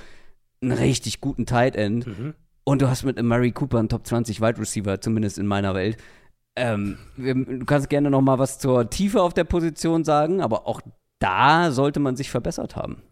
einen 0.62 0.72
richtig 0.72 1.22
guten 1.22 1.46
Tight 1.46 1.76
End. 1.76 2.08
Mhm. 2.08 2.34
Und 2.64 2.82
du 2.82 2.90
hast 2.90 3.04
mit 3.04 3.22
Murray 3.22 3.52
Cooper 3.52 3.78
einen 3.78 3.90
Top 3.90 4.08
20 4.08 4.42
Wide 4.42 4.60
Receiver, 4.60 5.00
zumindest 5.00 5.38
in 5.38 5.46
meiner 5.46 5.76
Welt. 5.76 5.98
Ähm, 6.56 6.98
du 7.18 7.66
kannst 7.66 7.90
gerne 7.90 8.10
noch 8.10 8.22
mal 8.22 8.40
was 8.40 8.60
zur 8.60 8.90
Tiefe 8.90 9.22
auf 9.22 9.34
der 9.34 9.44
Position 9.44 10.04
sagen, 10.04 10.42
aber 10.42 10.68
auch 10.68 10.82
da 11.20 11.72
sollte 11.72 12.00
man 12.00 12.16
sich 12.16 12.30
verbessert 12.30 12.76
haben. 12.76 13.04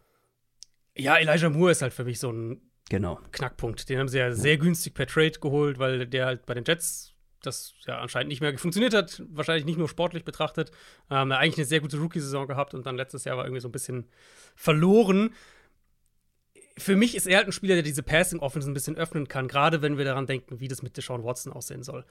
Ja, 0.96 1.18
Elijah 1.18 1.50
Moore 1.50 1.72
ist 1.72 1.82
halt 1.82 1.94
für 1.94 2.04
mich 2.04 2.20
so 2.20 2.32
ein 2.32 2.62
genau. 2.90 3.20
Knackpunkt. 3.32 3.90
Den 3.90 4.00
haben 4.00 4.08
sie 4.08 4.20
ja, 4.20 4.28
ja 4.28 4.34
sehr 4.34 4.58
günstig 4.58 4.94
per 4.94 5.08
Trade 5.08 5.40
geholt, 5.40 5.80
weil 5.80 6.08
der 6.08 6.26
halt 6.26 6.46
bei 6.46 6.54
den 6.54 6.64
Jets 6.66 7.14
das 7.46 7.74
ja 7.86 8.00
anscheinend 8.00 8.30
nicht 8.30 8.42
mehr 8.42 8.58
funktioniert 8.58 8.94
hat, 8.94 9.22
wahrscheinlich 9.30 9.66
nicht 9.66 9.78
nur 9.78 9.90
sportlich 9.90 10.24
betrachtet. 10.24 10.72
Ähm, 11.10 11.32
eigentlich 11.32 11.58
eine 11.58 11.66
sehr 11.66 11.82
gute 11.82 11.98
Rookie-Saison 11.98 12.48
gehabt 12.48 12.74
und 12.74 12.86
dann 12.86 12.96
letztes 12.96 13.26
Jahr 13.26 13.38
war 13.38 13.46
irgendwie 13.46 13.62
so 13.62 13.68
ein 13.68 13.74
bisschen 13.74 14.08
verloren. 14.56 15.34
Für 16.78 16.96
mich 16.96 17.16
ist 17.16 17.28
er 17.28 17.38
halt 17.38 17.48
ein 17.48 17.52
Spieler, 17.52 17.76
der 17.76 17.84
diese 17.84 18.02
Passing-Offense 18.02 18.70
ein 18.70 18.74
bisschen 18.74 18.96
öffnen 18.96 19.28
kann, 19.28 19.48
gerade 19.48 19.82
wenn 19.82 19.98
wir 19.98 20.06
daran 20.06 20.26
denken, 20.26 20.60
wie 20.60 20.68
das 20.68 20.82
mit 20.82 20.98
Deshaun 20.98 21.24
Watson 21.24 21.54
aussehen 21.54 21.84
soll. 21.84 22.06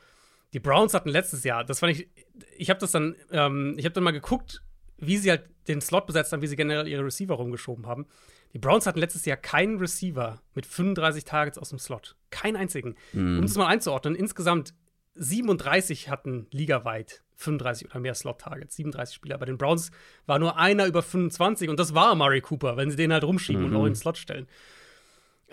Die 0.52 0.60
Browns 0.60 0.94
hatten 0.94 1.08
letztes 1.08 1.44
Jahr, 1.44 1.64
das 1.64 1.80
fand 1.80 1.92
ich, 1.92 2.08
ich 2.56 2.70
habe 2.70 2.80
das 2.80 2.92
dann, 2.92 3.16
ähm, 3.30 3.74
ich 3.78 3.84
habe 3.84 3.92
dann 3.94 4.04
mal 4.04 4.10
geguckt, 4.10 4.62
wie 4.98 5.16
sie 5.16 5.30
halt 5.30 5.48
den 5.68 5.80
Slot 5.80 6.06
besetzt 6.06 6.32
haben, 6.32 6.42
wie 6.42 6.46
sie 6.46 6.56
generell 6.56 6.86
ihre 6.86 7.04
Receiver 7.04 7.34
rumgeschoben 7.34 7.86
haben. 7.86 8.06
Die 8.52 8.58
Browns 8.58 8.86
hatten 8.86 8.98
letztes 8.98 9.24
Jahr 9.24 9.36
keinen 9.36 9.78
Receiver 9.78 10.42
mit 10.54 10.66
35 10.66 11.24
Targets 11.24 11.58
aus 11.58 11.70
dem 11.70 11.78
Slot. 11.78 12.16
Keinen 12.30 12.56
einzigen. 12.56 12.96
Mhm. 13.12 13.38
Um 13.38 13.44
es 13.44 13.56
mal 13.56 13.66
einzuordnen, 13.66 14.14
insgesamt 14.14 14.74
37 15.14 16.08
hatten 16.08 16.46
ligaweit 16.50 17.22
35 17.36 17.90
oder 17.90 18.00
mehr 18.00 18.14
Slot-Targets, 18.14 18.76
37 18.76 19.16
Spieler. 19.16 19.38
Bei 19.38 19.46
den 19.46 19.58
Browns 19.58 19.90
war 20.26 20.38
nur 20.38 20.58
einer 20.58 20.86
über 20.86 21.02
25 21.02 21.68
und 21.68 21.80
das 21.80 21.94
war 21.94 22.14
Murray 22.14 22.40
Cooper, 22.40 22.76
wenn 22.76 22.90
sie 22.90 22.96
den 22.96 23.12
halt 23.12 23.24
rumschieben 23.24 23.62
mhm. 23.62 23.68
und 23.68 23.76
auch 23.76 23.86
in 23.86 23.92
den 23.92 23.96
Slot 23.96 24.18
stellen. 24.18 24.46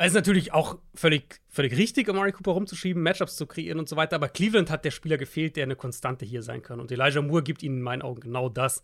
Es 0.02 0.08
ist 0.08 0.14
natürlich 0.14 0.54
auch 0.54 0.80
völlig, 0.96 1.42
völlig 1.50 1.76
richtig, 1.76 2.08
Amari 2.08 2.32
Cooper 2.32 2.52
rumzuschieben, 2.52 3.04
Matchups 3.04 3.36
zu 3.36 3.46
kreieren 3.46 3.80
und 3.80 3.90
so 3.90 3.98
weiter, 3.98 4.16
aber 4.16 4.30
Cleveland 4.30 4.70
hat 4.70 4.86
der 4.86 4.92
Spieler 4.92 5.18
gefehlt, 5.18 5.58
der 5.58 5.64
eine 5.64 5.76
Konstante 5.76 6.24
hier 6.24 6.42
sein 6.42 6.62
kann. 6.62 6.80
Und 6.80 6.90
Elijah 6.90 7.22
Moore 7.22 7.44
gibt 7.44 7.64
ihnen 7.64 7.80
in 7.80 7.82
meinen 7.82 8.02
Augen 8.02 8.22
genau 8.22 8.48
das. 8.48 8.82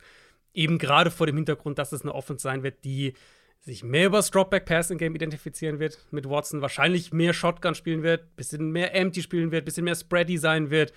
Eben 0.54 0.78
gerade 0.78 1.12
vor 1.12 1.26
dem 1.26 1.38
Hintergrund, 1.38 1.80
dass 1.80 1.94
es 1.94 2.02
eine 2.02 2.14
Offense 2.14 2.44
sein 2.44 2.64
wird, 2.64 2.84
die 2.84 3.14
sich 3.62 3.82
mehr 3.82 4.08
über 4.08 4.18
das 4.18 4.30
Dropback-Passing-Game 4.32 5.16
identifizieren 5.16 5.80
wird 5.80 6.06
mit 6.12 6.30
Watson, 6.30 6.60
wahrscheinlich 6.62 7.14
mehr 7.14 7.32
Shotgun 7.32 7.76
spielen 7.76 8.04
wird, 8.04 8.36
bisschen 8.36 8.72
mehr 8.72 8.94
Empty 8.94 9.22
spielen 9.22 9.52
wird, 9.52 9.64
bisschen 9.64 9.86
mehr 9.86 9.96
Spready 9.96 10.38
sein 10.38 10.70
wird. 10.70 10.92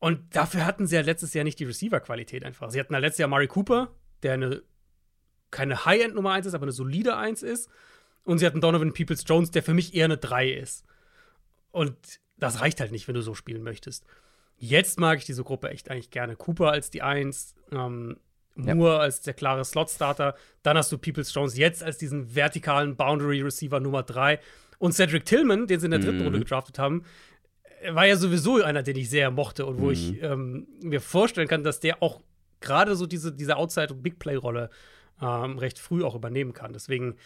Und 0.00 0.36
dafür 0.36 0.66
hatten 0.66 0.86
sie 0.86 0.96
ja 0.96 1.00
letztes 1.00 1.32
Jahr 1.32 1.44
nicht 1.44 1.58
die 1.58 1.64
Receiver-Qualität 1.64 2.44
einfach. 2.44 2.68
Sie 2.68 2.78
hatten 2.78 2.92
ja 2.92 2.98
letztes 2.98 3.20
Jahr 3.20 3.30
Mari 3.30 3.46
Cooper, 3.46 3.90
der 4.22 4.34
eine 4.34 4.62
keine 5.50 5.86
High-End 5.86 6.14
Nummer 6.14 6.32
1 6.32 6.44
ist, 6.44 6.54
aber 6.54 6.64
eine 6.64 6.72
solide 6.72 7.16
1 7.16 7.42
ist. 7.42 7.70
Und 8.24 8.38
sie 8.38 8.46
hatten 8.46 8.60
Donovan 8.60 8.92
Peoples 8.92 9.24
Jones, 9.26 9.50
der 9.50 9.62
für 9.62 9.74
mich 9.74 9.94
eher 9.94 10.06
eine 10.06 10.16
3 10.16 10.50
ist. 10.50 10.84
Und 11.70 11.96
das 12.38 12.60
reicht 12.60 12.80
halt 12.80 12.92
nicht, 12.92 13.06
wenn 13.06 13.14
du 13.14 13.22
so 13.22 13.34
spielen 13.34 13.62
möchtest. 13.62 14.04
Jetzt 14.56 14.98
mag 14.98 15.18
ich 15.18 15.24
diese 15.24 15.44
Gruppe 15.44 15.68
echt 15.70 15.90
eigentlich 15.90 16.10
gerne. 16.10 16.36
Cooper 16.36 16.70
als 16.70 16.90
die 16.90 17.02
1, 17.02 17.54
ähm, 17.72 18.16
Moore 18.54 18.94
ja. 18.94 18.98
als 19.00 19.20
der 19.20 19.34
klare 19.34 19.64
Slot-Starter. 19.64 20.34
Dann 20.62 20.76
hast 20.76 20.90
du 20.92 20.98
Peoples 20.98 21.34
Jones 21.34 21.56
jetzt 21.56 21.82
als 21.82 21.98
diesen 21.98 22.34
vertikalen 22.34 22.96
Boundary-Receiver 22.96 23.80
Nummer 23.80 24.02
3. 24.02 24.40
Und 24.78 24.92
Cedric 24.92 25.24
Tillman, 25.24 25.66
den 25.66 25.80
sie 25.80 25.86
in 25.86 25.90
der 25.90 26.00
dritten 26.00 26.18
mhm. 26.18 26.24
Runde 26.24 26.38
gedraftet 26.40 26.78
haben, 26.78 27.04
war 27.90 28.06
ja 28.06 28.16
sowieso 28.16 28.62
einer, 28.62 28.82
den 28.82 28.96
ich 28.96 29.10
sehr 29.10 29.30
mochte 29.30 29.66
und 29.66 29.78
wo 29.78 29.86
mhm. 29.86 29.92
ich 29.92 30.22
ähm, 30.22 30.66
mir 30.82 31.00
vorstellen 31.00 31.48
kann, 31.48 31.64
dass 31.64 31.80
der 31.80 32.02
auch 32.02 32.22
gerade 32.60 32.96
so 32.96 33.06
diese, 33.06 33.32
diese 33.32 33.56
Outside-Big-Play-Rolle 33.56 34.70
ähm, 35.20 35.58
recht 35.58 35.78
früh 35.78 36.02
auch 36.02 36.14
übernehmen 36.14 36.52
kann. 36.52 36.72
Deswegen 36.72 37.16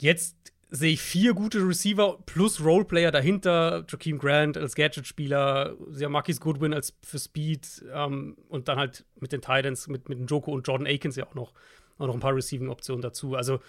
Jetzt 0.00 0.36
sehe 0.70 0.92
ich 0.92 1.00
vier 1.00 1.34
gute 1.34 1.66
Receiver 1.66 2.18
plus 2.26 2.62
Roleplayer 2.62 3.10
dahinter. 3.10 3.84
Joaquin 3.88 4.18
Grant 4.18 4.56
als 4.56 4.74
Gadget-Spieler, 4.74 5.76
Marquis 6.08 6.40
Goodwin 6.40 6.74
als 6.74 6.94
für 7.02 7.18
Speed 7.18 7.84
ähm, 7.92 8.36
und 8.48 8.68
dann 8.68 8.78
halt 8.78 9.04
mit 9.20 9.32
den 9.32 9.40
Titans, 9.40 9.86
mit, 9.88 10.08
mit 10.08 10.28
Joko 10.28 10.52
und 10.52 10.66
Jordan 10.66 10.86
Akins 10.86 11.16
ja 11.16 11.26
auch 11.26 11.34
noch, 11.34 11.52
auch 11.98 12.06
noch 12.06 12.14
ein 12.14 12.20
paar 12.20 12.34
Receiving-Optionen 12.34 13.02
dazu. 13.02 13.36
Also, 13.36 13.60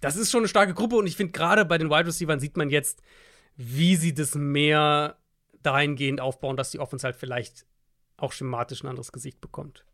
das 0.00 0.16
ist 0.16 0.30
schon 0.30 0.40
eine 0.40 0.48
starke 0.48 0.74
Gruppe 0.74 0.96
und 0.96 1.06
ich 1.06 1.16
finde, 1.16 1.32
gerade 1.32 1.64
bei 1.64 1.78
den 1.78 1.88
Wide 1.88 2.06
Receivers 2.06 2.40
sieht 2.40 2.56
man 2.56 2.70
jetzt, 2.70 3.02
wie 3.56 3.96
sie 3.96 4.12
das 4.12 4.34
mehr 4.34 5.16
dahingehend 5.62 6.20
aufbauen, 6.20 6.56
dass 6.56 6.70
die 6.70 6.78
Offense 6.78 7.04
halt 7.04 7.16
vielleicht 7.16 7.66
auch 8.18 8.32
schematisch 8.32 8.82
ein 8.82 8.88
anderes 8.88 9.12
Gesicht 9.12 9.40
bekommt. 9.40 9.84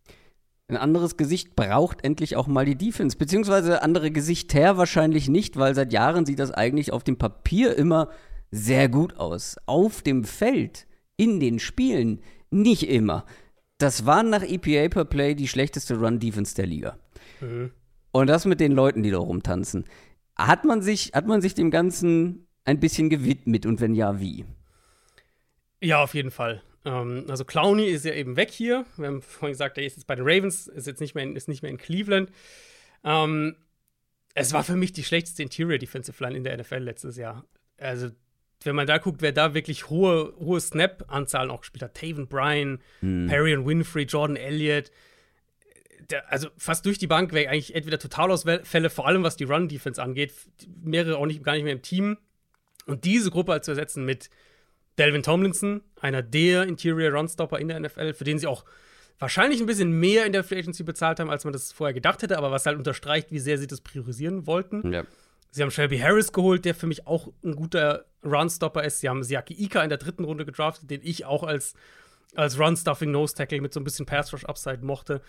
Ein 0.73 0.79
anderes 0.79 1.19
Gesicht 1.19 1.55
braucht 1.55 2.03
endlich 2.03 2.35
auch 2.35 2.47
mal 2.47 2.65
die 2.65 2.77
Defense, 2.77 3.19
beziehungsweise 3.19 3.83
andere 3.83 4.11
Gesichter 4.11 4.79
wahrscheinlich 4.79 5.29
nicht, 5.29 5.59
weil 5.59 5.75
seit 5.75 5.93
Jahren 5.93 6.25
sieht 6.25 6.39
das 6.39 6.51
eigentlich 6.51 6.95
auf 6.95 7.05
dem 7.05 7.19
Papier 7.19 7.77
immer 7.77 8.09
sehr 8.51 8.89
gut 8.89 9.19
aus. 9.19 9.57
Auf 9.67 10.01
dem 10.01 10.25
Feld, 10.25 10.87
in 11.19 11.41
den 11.41 11.59
Spielen, 11.59 12.23
nicht 12.51 12.89
immer. 12.89 13.27
Das 13.77 14.07
war 14.07 14.23
nach 14.23 14.43
EPA 14.43 14.89
per 14.89 15.05
Play 15.05 15.35
die 15.35 15.47
schlechteste 15.47 15.99
Run-Defense 15.99 16.55
der 16.55 16.67
Liga. 16.67 16.97
Mhm. 17.43 17.73
Und 18.11 18.27
das 18.29 18.47
mit 18.47 18.59
den 18.59 18.73
Leuten, 18.73 19.03
die 19.03 19.11
da 19.11 19.19
rumtanzen. 19.19 19.85
Hat 20.37 20.65
man 20.65 20.81
sich, 20.81 21.13
hat 21.13 21.27
man 21.27 21.43
sich 21.43 21.53
dem 21.53 21.71
Ganzen 21.71 22.47
ein 22.65 22.81
bisschen 22.81 23.11
gewidmet 23.11 23.67
und 23.67 23.83
wenn 23.83 23.95
ja, 23.95 24.21
wie? 24.21 24.47
Ja, 25.83 26.03
auf 26.03 26.15
jeden 26.15 26.31
Fall. 26.31 26.63
Ähm, 26.85 27.25
also 27.29 27.45
Clowney 27.45 27.87
ist 27.87 28.05
ja 28.05 28.15
eben 28.15 28.37
weg 28.37 28.51
hier. 28.51 28.85
Wir 28.97 29.09
haben 29.09 29.23
vorhin 29.23 29.53
gesagt, 29.53 29.79
er 29.79 29.85
ist 29.85 29.97
jetzt 29.97 30.07
bei 30.07 30.15
den 30.15 30.25
Ravens, 30.27 30.67
ist 30.67 30.87
jetzt 30.87 31.01
nicht 31.01 31.15
mehr 31.15 31.25
in, 31.25 31.37
ist 31.37 31.49
nicht 31.49 31.63
mehr 31.63 31.71
in 31.71 31.79
Cleveland. 31.79 32.31
Ähm, 33.05 33.57
es 34.35 34.53
war 34.53 34.65
für 34.65 34.77
mich 34.77 34.93
die 34.93 35.05
schlechteste 35.05 35.43
Interior 35.43 35.79
Defensive 35.79 36.23
Line 36.23 36.37
in 36.37 36.45
der 36.45 36.57
NFL 36.57 36.79
letztes 36.79 37.17
Jahr. 37.17 37.45
Also, 37.79 38.11
wenn 38.65 38.77
man 38.77 38.87
da 38.87 38.99
guckt, 38.99 39.23
wer 39.23 39.33
da 39.33 39.55
wirklich 39.55 39.91
hohe, 39.91 40.35
hohe 40.39 40.61
Snap-Anzahlen 40.61 41.51
auch 41.51 41.61
gespielt 41.61 41.83
hat, 41.83 41.95
Taven 41.95 42.29
Bryan, 42.29 42.81
hm. 43.01 43.27
Perry 43.29 43.55
und 43.57 43.67
Winfrey, 43.67 44.05
Jordan 44.05 44.37
Elliott, 44.37 44.91
der, 46.11 46.31
also 46.31 46.49
fast 46.57 46.87
durch 46.87 46.99
die 46.99 47.07
Bank 47.07 47.33
wäre 47.33 47.51
eigentlich 47.51 47.75
entweder 47.75 47.99
Totalausfälle, 47.99 48.91
vor 48.91 49.07
allem 49.07 49.23
was 49.23 49.37
die 49.37 49.45
Run-Defense 49.45 50.01
angeht, 50.01 50.33
mehrere 50.83 51.17
auch 51.17 51.27
nicht, 51.27 51.43
gar 51.43 51.55
nicht 51.55 51.65
mehr 51.65 51.73
im 51.73 51.83
Team. 51.83 52.19
Und 52.87 53.05
diese 53.05 53.31
Gruppe 53.31 53.53
halt 53.53 53.65
zu 53.65 53.73
ersetzen 53.73 54.05
mit 54.05 54.31
Delvin 54.99 55.23
Tomlinson, 55.23 55.83
einer 56.01 56.23
der 56.23 56.65
Interior 56.65 57.13
Runstopper 57.13 57.59
in 57.59 57.69
der 57.69 57.81
NFL, 57.81 58.15
für 58.15 58.25
den 58.25 58.39
sie 58.39 58.47
auch 58.47 58.65
wahrscheinlich 59.19 59.61
ein 59.61 59.67
bisschen 59.67 59.93
mehr 59.93 60.27
in 60.27 60.33
der 60.33 60.45
Free 60.45 60.59
Agency 60.59 60.83
bezahlt 60.83 61.21
haben, 61.21 61.31
als 61.31 61.45
man 61.45 61.53
das 61.53 61.73
vorher 61.73 61.95
gedacht 61.95 62.23
hätte, 62.23 62.37
aber 62.37 62.51
was 62.51 62.67
halt 62.67 62.77
unterstreicht, 62.77 63.31
wie 63.31 63.39
sehr 63.39 63.57
sie 63.57 63.67
das 63.67 63.81
priorisieren 63.81 64.47
wollten. 64.47 64.93
Ja. 64.93 65.05
Sie 65.51 65.63
haben 65.63 65.71
Shelby 65.71 65.99
Harris 65.99 66.33
geholt, 66.33 66.65
der 66.65 66.75
für 66.75 66.87
mich 66.87 67.07
auch 67.07 67.29
ein 67.45 67.55
guter 67.55 68.07
Runstopper 68.25 68.85
ist. 68.85 69.01
Sie 69.01 69.09
haben 69.09 69.23
Siaki 69.23 69.55
Ika 69.55 69.83
in 69.83 69.91
der 69.91 69.99
dritten 69.99 70.25
Runde 70.25 70.45
gedraftet, 70.45 70.91
den 70.91 71.01
ich 71.05 71.25
auch 71.25 71.43
als, 71.43 71.75
als 72.35 72.59
Run-Stuffing 72.59 73.11
Nose 73.11 73.35
Tackle 73.35 73.61
mit 73.61 73.73
so 73.73 73.81
ein 73.81 73.85
bisschen 73.85 74.07
Pass 74.07 74.33
Rush 74.33 74.45
Upside 74.45 74.85
mochte. 74.85 75.21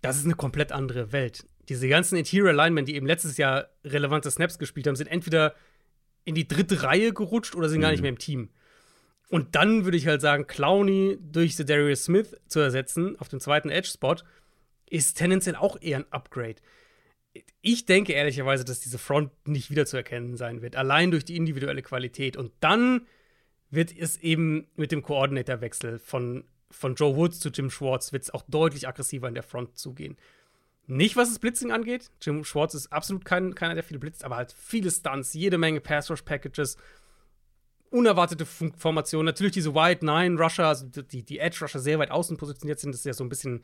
Das 0.00 0.16
ist 0.16 0.24
eine 0.24 0.34
komplett 0.34 0.72
andere 0.72 1.12
Welt. 1.12 1.46
Diese 1.68 1.86
ganzen 1.86 2.16
Interior 2.16 2.52
Linemen, 2.52 2.86
die 2.86 2.94
eben 2.94 3.06
letztes 3.06 3.36
Jahr 3.36 3.68
relevante 3.84 4.30
Snaps 4.30 4.58
gespielt 4.58 4.86
haben, 4.86 4.96
sind 4.96 5.08
entweder 5.08 5.54
in 6.24 6.34
die 6.34 6.48
dritte 6.48 6.82
Reihe 6.82 7.12
gerutscht 7.12 7.54
oder 7.54 7.68
sind 7.68 7.78
mhm. 7.78 7.82
gar 7.82 7.90
nicht 7.90 8.00
mhm. 8.00 8.02
mehr 8.02 8.12
im 8.12 8.18
Team. 8.18 8.48
Und 9.28 9.54
dann 9.54 9.84
würde 9.84 9.96
ich 9.96 10.06
halt 10.06 10.20
sagen, 10.20 10.46
Clowney 10.46 11.18
durch 11.20 11.56
Darius 11.56 12.04
Smith 12.04 12.36
zu 12.46 12.60
ersetzen 12.60 13.18
auf 13.18 13.28
dem 13.28 13.40
zweiten 13.40 13.68
Edge-Spot 13.68 14.16
ist 14.88 15.18
tendenziell 15.18 15.54
auch 15.54 15.80
eher 15.80 15.98
ein 15.98 16.12
Upgrade. 16.12 16.56
Ich 17.60 17.84
denke 17.84 18.14
ehrlicherweise, 18.14 18.64
dass 18.64 18.80
diese 18.80 18.98
Front 18.98 19.30
nicht 19.46 19.70
wiederzuerkennen 19.70 20.36
sein 20.36 20.62
wird, 20.62 20.76
allein 20.76 21.10
durch 21.10 21.26
die 21.26 21.36
individuelle 21.36 21.82
Qualität. 21.82 22.36
Und 22.36 22.52
dann 22.60 23.06
wird 23.70 23.94
es 23.96 24.16
eben 24.16 24.66
mit 24.76 24.92
dem 24.92 25.02
Koordinatorwechsel 25.02 25.98
von, 25.98 26.44
von 26.70 26.94
Joe 26.94 27.16
Woods 27.16 27.40
zu 27.40 27.50
Jim 27.50 27.70
Schwartz 27.70 28.14
wird 28.14 28.22
es 28.22 28.30
auch 28.32 28.44
deutlich 28.48 28.88
aggressiver 28.88 29.28
in 29.28 29.34
der 29.34 29.42
Front 29.42 29.76
zugehen. 29.76 30.16
Nicht, 30.86 31.16
was 31.16 31.28
das 31.28 31.38
Blitzing 31.38 31.70
angeht. 31.70 32.10
Jim 32.22 32.44
Schwartz 32.44 32.72
ist 32.72 32.90
absolut 32.90 33.26
kein, 33.26 33.54
keiner, 33.54 33.74
der 33.74 33.84
viel 33.84 33.98
blitzt, 33.98 34.24
aber 34.24 34.36
halt 34.36 34.54
viele 34.56 34.90
Stunts, 34.90 35.34
jede 35.34 35.58
Menge 35.58 35.82
Pass-Rush-Packages 35.82 36.78
unerwartete 37.90 38.46
Formation. 38.46 39.24
Natürlich 39.24 39.52
diese 39.52 39.74
Wide 39.74 40.04
Nine 40.04 40.38
Rusher, 40.38 40.66
also 40.66 40.86
die, 40.86 41.24
die 41.24 41.38
Edge 41.38 41.58
Rusher 41.62 41.80
sehr 41.80 41.98
weit 41.98 42.10
außen 42.10 42.36
positioniert 42.36 42.80
sind, 42.80 42.92
das 42.92 43.00
ist 43.00 43.06
ja 43.06 43.12
so 43.12 43.24
ein 43.24 43.28
bisschen 43.28 43.62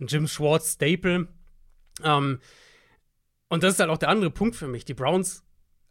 ein 0.00 0.06
Jim 0.06 0.26
Schwartz 0.26 0.74
Staple. 0.74 1.28
Ähm, 2.02 2.40
und 3.48 3.62
das 3.62 3.74
ist 3.74 3.80
halt 3.80 3.90
auch 3.90 3.98
der 3.98 4.08
andere 4.08 4.30
Punkt 4.30 4.56
für 4.56 4.66
mich. 4.66 4.84
Die 4.84 4.94
Browns 4.94 5.44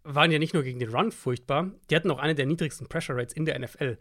waren 0.03 0.31
ja 0.31 0.39
nicht 0.39 0.53
nur 0.53 0.63
gegen 0.63 0.79
den 0.79 0.93
Run 0.93 1.11
furchtbar, 1.11 1.71
die 1.89 1.95
hatten 1.95 2.11
auch 2.11 2.19
eine 2.19 2.35
der 2.35 2.45
niedrigsten 2.45 2.87
Pressure 2.87 3.15
Rates 3.15 3.33
in 3.33 3.45
der 3.45 3.57
NFL. 3.57 3.97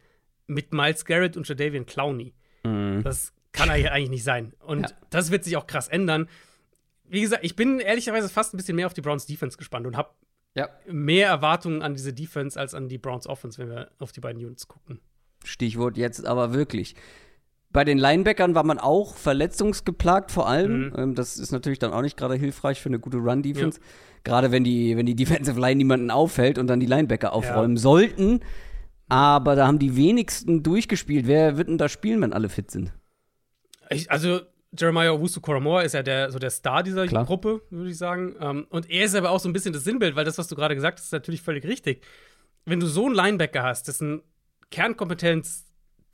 Mit 0.46 0.74
Miles 0.74 1.04
Garrett 1.06 1.36
und 1.36 1.48
Jadavian 1.48 1.86
Clowney. 1.86 2.34
Mhm. 2.64 3.02
Das 3.02 3.32
kann 3.52 3.70
eigentlich 3.70 4.10
nicht 4.10 4.24
sein. 4.24 4.52
Und 4.60 4.90
ja. 4.90 4.96
das 5.10 5.30
wird 5.30 5.44
sich 5.44 5.56
auch 5.56 5.66
krass 5.66 5.88
ändern. 5.88 6.28
Wie 7.04 7.22
gesagt, 7.22 7.44
ich 7.44 7.56
bin 7.56 7.80
ehrlicherweise 7.80 8.28
fast 8.28 8.52
ein 8.52 8.56
bisschen 8.56 8.76
mehr 8.76 8.86
auf 8.86 8.94
die 8.94 9.00
Browns 9.00 9.26
Defense 9.26 9.56
gespannt 9.56 9.86
und 9.86 9.96
habe 9.96 10.10
ja. 10.54 10.68
mehr 10.86 11.28
Erwartungen 11.28 11.82
an 11.82 11.94
diese 11.94 12.12
Defense 12.12 12.58
als 12.58 12.74
an 12.74 12.88
die 12.88 12.98
Browns 12.98 13.26
Offense, 13.26 13.58
wenn 13.58 13.70
wir 13.70 13.90
auf 13.98 14.12
die 14.12 14.20
beiden 14.20 14.44
Units 14.44 14.68
gucken. 14.68 15.00
Stichwort 15.44 15.96
jetzt 15.96 16.26
aber 16.26 16.54
wirklich. 16.54 16.94
Bei 17.70 17.84
den 17.84 17.98
Linebackern 17.98 18.54
war 18.54 18.62
man 18.62 18.78
auch 18.78 19.16
verletzungsgeplagt 19.16 20.30
vor 20.30 20.48
allem. 20.48 20.86
Mhm. 20.86 20.92
Ähm, 20.96 21.14
das 21.16 21.38
ist 21.38 21.50
natürlich 21.50 21.80
dann 21.80 21.92
auch 21.92 22.02
nicht 22.02 22.16
gerade 22.16 22.36
hilfreich 22.36 22.80
für 22.80 22.88
eine 22.88 23.00
gute 23.00 23.18
Run-Defense. 23.18 23.80
Ja. 23.80 23.86
Gerade 24.22 24.52
wenn 24.52 24.62
die, 24.62 24.96
wenn 24.96 25.06
die 25.06 25.16
Defensive 25.16 25.60
Line 25.60 25.76
niemanden 25.76 26.10
auffällt 26.10 26.58
und 26.58 26.68
dann 26.68 26.78
die 26.78 26.86
Linebacker 26.86 27.32
aufräumen 27.32 27.76
ja. 27.76 27.82
sollten. 27.82 28.40
Aber 29.08 29.56
da 29.56 29.66
haben 29.66 29.80
die 29.80 29.96
wenigsten 29.96 30.62
durchgespielt. 30.62 31.26
Wer 31.26 31.58
wird 31.58 31.68
denn 31.68 31.76
da 31.76 31.88
spielen, 31.88 32.22
wenn 32.22 32.32
alle 32.32 32.48
fit 32.48 32.70
sind? 32.70 32.92
Ich, 33.90 34.10
also 34.10 34.40
Jeremiah 34.76 35.12
Owusu 35.12 35.40
Koromor 35.40 35.82
ist 35.82 35.92
ja 35.92 36.02
der, 36.02 36.30
so 36.30 36.38
der 36.38 36.50
Star 36.50 36.82
dieser 36.82 37.06
Klar. 37.06 37.24
Gruppe, 37.24 37.62
würde 37.70 37.90
ich 37.90 37.98
sagen. 37.98 38.34
Ähm, 38.40 38.66
und 38.70 38.90
er 38.90 39.04
ist 39.04 39.14
aber 39.14 39.30
auch 39.30 39.40
so 39.40 39.48
ein 39.48 39.52
bisschen 39.52 39.72
das 39.72 39.84
Sinnbild, 39.84 40.16
weil 40.16 40.24
das, 40.24 40.38
was 40.38 40.48
du 40.48 40.56
gerade 40.56 40.74
gesagt 40.74 40.98
hast, 40.98 41.06
ist 41.06 41.12
natürlich 41.12 41.42
völlig 41.42 41.64
richtig. 41.64 42.02
Wenn 42.64 42.80
du 42.80 42.86
so 42.86 43.06
einen 43.06 43.14
Linebacker 43.14 43.62
hast, 43.62 43.88
dessen 43.88 44.22
Kernkompetenz 44.70 45.64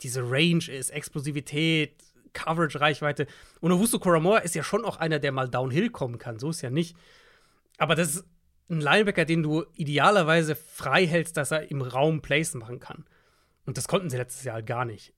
diese 0.03 0.23
Range 0.23 0.65
ist, 0.71 0.91
Explosivität, 0.91 2.03
Coverage, 2.33 2.81
Reichweite. 2.81 3.27
Und 3.61 3.73
Owusu 3.73 3.99
Koromor 3.99 4.43
ist 4.43 4.55
ja 4.55 4.63
schon 4.63 4.85
auch 4.85 4.97
einer, 4.97 5.19
der 5.19 5.33
mal 5.33 5.49
downhill 5.49 5.91
kommen 5.91 6.19
kann. 6.19 6.39
So 6.39 6.51
ist 6.51 6.63
ja 6.63 6.71
nicht. 6.71 6.97
Aber 7.79 7.95
das 7.95 8.17
ist 8.17 8.25
ein 8.69 8.81
Linebacker, 8.81 9.25
den 9.25 9.43
du 9.43 9.65
idealerweise 9.75 10.55
frei 10.55 11.07
hältst, 11.07 11.37
dass 11.37 11.51
er 11.51 11.71
im 11.71 11.83
Raum 11.83 12.23
Plays 12.23 12.55
machen 12.55 12.79
kann. 12.79 13.05
Und 13.67 13.77
das 13.77 13.89
konnten 13.89 14.11
sie 14.11 14.17
letztes 14.17 14.45
Jahr 14.45 14.57
halt 14.57 14.67
gar 14.67 14.85
nicht. 14.85 15.13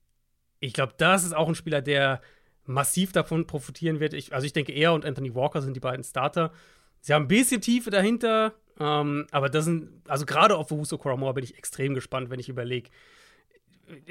Ich 0.59 0.73
glaube, 0.73 0.93
das 0.97 1.23
ist 1.23 1.35
auch 1.35 1.47
ein 1.47 1.55
Spieler, 1.55 1.81
der 1.81 2.21
massiv 2.65 3.11
davon 3.11 3.47
profitieren 3.47 3.99
wird. 3.99 4.13
Ich, 4.13 4.33
also 4.33 4.45
ich 4.45 4.53
denke, 4.53 4.71
er 4.71 4.93
und 4.93 5.05
Anthony 5.05 5.35
Walker 5.35 5.61
sind 5.61 5.75
die 5.75 5.79
beiden 5.79 6.03
Starter. 6.03 6.51
Sie 7.01 7.13
haben 7.13 7.25
ein 7.25 7.27
bisschen 7.27 7.61
Tiefe 7.61 7.89
dahinter, 7.89 8.53
ähm, 8.79 9.27
aber 9.31 9.49
das 9.49 9.65
sind, 9.65 9.89
also 10.07 10.25
gerade 10.25 10.55
auf 10.55 10.71
Wuso 10.71 10.97
Koramor 10.97 11.33
bin 11.33 11.43
ich 11.43 11.57
extrem 11.57 11.93
gespannt, 11.93 12.29
wenn 12.29 12.39
ich 12.39 12.49
überlege, 12.49 12.89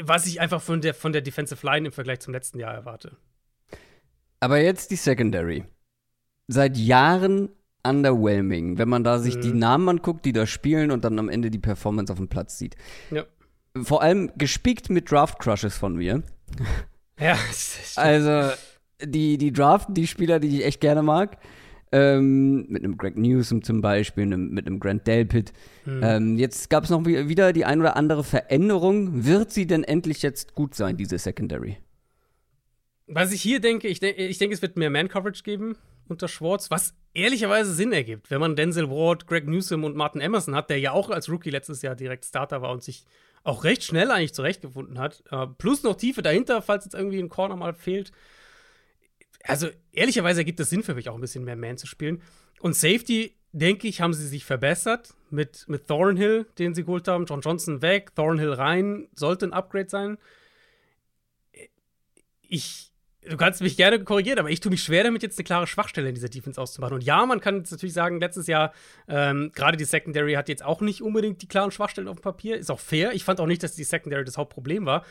was 0.01 0.27
ich 0.27 0.41
einfach 0.41 0.61
von 0.61 0.81
der, 0.81 0.95
von 0.95 1.13
der 1.13 1.23
Defensive 1.23 1.65
Line 1.67 1.87
im 1.87 1.93
Vergleich 1.93 2.21
zum 2.21 2.35
letzten 2.35 2.59
Jahr 2.59 2.75
erwarte. 2.75 3.17
Aber 4.41 4.59
jetzt 4.59 4.91
die 4.91 4.97
Secondary. 4.97 5.65
Seit 6.49 6.77
Jahren 6.77 7.49
underwhelming, 7.85 8.79
wenn 8.79 8.89
man 8.89 9.05
da 9.05 9.19
sich 9.19 9.37
mhm. 9.37 9.41
die 9.41 9.53
Namen 9.53 9.89
anguckt, 9.89 10.25
die 10.25 10.33
da 10.33 10.47
spielen 10.47 10.91
und 10.91 11.05
dann 11.05 11.19
am 11.19 11.29
Ende 11.29 11.51
die 11.51 11.59
Performance 11.59 12.13
auf 12.13 12.19
dem 12.19 12.29
Platz 12.29 12.59
sieht. 12.59 12.77
Ja. 13.11 13.25
Vor 13.83 14.03
allem 14.03 14.31
gespickt 14.37 14.91
mit 14.91 15.11
Draft 15.11 15.39
Crushes 15.39 15.77
von 15.77 15.97
mir. 15.97 16.23
Ja, 17.23 17.39
also 17.97 18.53
die, 19.01 19.39
die 19.39 19.53
draften 19.53 19.95
die 19.95 20.07
Spieler, 20.07 20.41
die 20.41 20.59
ich 20.59 20.65
echt 20.65 20.81
gerne 20.81 21.03
mag. 21.03 21.39
Ähm, 21.95 22.67
mit 22.69 22.83
einem 22.83 22.97
Greg 22.97 23.19
Newsom 23.19 23.63
zum 23.63 23.83
Beispiel, 23.83 24.25
mit 24.25 24.67
einem 24.67 24.81
Grant 24.81 25.07
Delpit. 25.07 25.53
Mhm. 25.85 26.01
Ähm, 26.03 26.39
jetzt 26.39 26.71
gab 26.71 26.85
es 26.85 26.91
noch 26.91 27.05
wieder 27.05 27.53
die 27.53 27.67
ein 27.67 27.81
oder 27.81 27.97
andere 27.97 28.25
Veränderung. 28.25 29.27
Wird 29.27 29.53
sie 29.53 29.67
denn 29.67 29.85
endlich 29.85 30.23
jetzt 30.23 30.55
gut 30.55 30.75
sein, 30.75 30.97
diese 30.97 31.19
Secondary? 31.19 31.77
Was 33.07 33.31
ich 33.33 33.43
hier 33.43 33.61
denke, 33.61 33.89
ich, 33.89 34.01
de 34.01 34.13
ich 34.13 34.39
denke, 34.39 34.55
es 34.55 34.63
wird 34.63 34.79
mehr 34.79 34.89
Man-Coverage 34.89 35.43
geben 35.43 35.77
unter 36.09 36.29
Schwartz, 36.29 36.71
was 36.71 36.95
ehrlicherweise 37.13 37.75
Sinn 37.75 37.93
ergibt, 37.93 38.31
wenn 38.31 38.41
man 38.41 38.57
Denzel 38.57 38.89
Ward, 38.91 39.27
Greg 39.27 39.47
Newsom 39.47 39.85
und 39.85 39.97
Martin 39.97 40.21
Emerson 40.21 40.55
hat, 40.55 40.71
der 40.71 40.79
ja 40.79 40.93
auch 40.93 41.11
als 41.11 41.29
Rookie 41.29 41.51
letztes 41.51 41.83
Jahr 41.83 41.95
direkt 41.95 42.25
Starter 42.25 42.63
war 42.63 42.71
und 42.71 42.83
sich 42.83 43.05
auch 43.45 43.65
recht 43.65 43.83
schnell 43.83 44.11
eigentlich 44.11 44.35
zurechtgefunden 44.35 44.99
hat. 44.99 45.23
Äh, 45.31 45.47
plus 45.59 45.83
noch 45.83 45.97
Tiefe 45.97 46.23
dahinter, 46.23 46.63
falls 46.63 46.85
jetzt 46.85 46.95
irgendwie 46.95 47.19
ein 47.19 47.29
Corner 47.29 47.57
mal 47.57 47.75
fehlt. 47.75 48.13
Also, 49.45 49.69
ehrlicherweise 49.93 50.41
ergibt 50.41 50.61
es 50.61 50.71
Sinn 50.71 50.83
für 50.83 50.95
mich 50.95 51.09
auch 51.09 51.15
ein 51.15 51.21
bisschen 51.21 51.45
mehr 51.45 51.57
Man 51.57 51.77
zu 51.77 51.87
spielen. 51.87 52.23
Und 52.61 52.77
Safety, 52.77 53.35
denke 53.51 53.89
ich, 53.89 54.01
haben 54.01 54.15
sie 54.15 54.27
sich 54.27 54.45
verbessert 54.45 55.15
mit, 55.31 55.65
mit 55.69 55.89
Thornhill, 55.89 56.47
den 56.59 56.75
sie 56.75 56.85
geholt 56.85 57.09
haben. 57.09 57.27
John 57.27 57.41
Johnson 57.41 57.83
weg, 57.83 58.15
Thornhill 58.15 58.53
rein, 58.53 59.09
sollte 59.15 59.47
ein 59.47 59.53
Upgrade 59.53 59.89
sein. 59.89 60.19
Ich 62.43 62.92
Du 63.25 63.37
kannst 63.37 63.61
mich 63.63 63.77
gerne 63.77 64.03
korrigieren, 64.03 64.41
aber 64.41 64.51
ich 64.51 64.59
tue 64.59 64.71
mich 64.71 64.83
schwer 64.83 65.05
damit, 65.05 65.23
jetzt 65.23 65.39
eine 65.39 65.45
klare 65.45 65.69
Schwachstelle 65.69 66.09
in 66.09 66.15
dieser 66.15 66.29
Defense 66.29 66.61
auszumachen. 66.61 66.97
Und 66.97 67.05
ja, 67.05 67.25
man 67.25 67.41
kann 67.41 67.59
jetzt 67.59 67.71
natürlich 67.71 67.93
sagen, 67.93 68.19
letztes 68.19 68.49
Jahr, 68.49 68.73
ähm, 69.07 69.53
gerade 69.55 69.77
die 69.77 69.85
Secondary 69.85 70.33
hat 70.33 70.49
jetzt 70.49 70.65
auch 70.65 70.81
nicht 70.81 71.03
unbedingt 71.03 71.41
die 71.41 71.47
klaren 71.47 71.71
Schwachstellen 71.71 72.09
auf 72.09 72.17
dem 72.17 72.23
Papier. 72.23 72.57
Ist 72.57 72.71
auch 72.71 72.81
fair. 72.81 73.13
Ich 73.13 73.23
fand 73.23 73.39
auch 73.39 73.47
nicht, 73.47 73.63
dass 73.63 73.77
die 73.77 73.85
Secondary 73.85 74.25
das 74.25 74.39
Hauptproblem 74.39 74.87
war. 74.87 75.05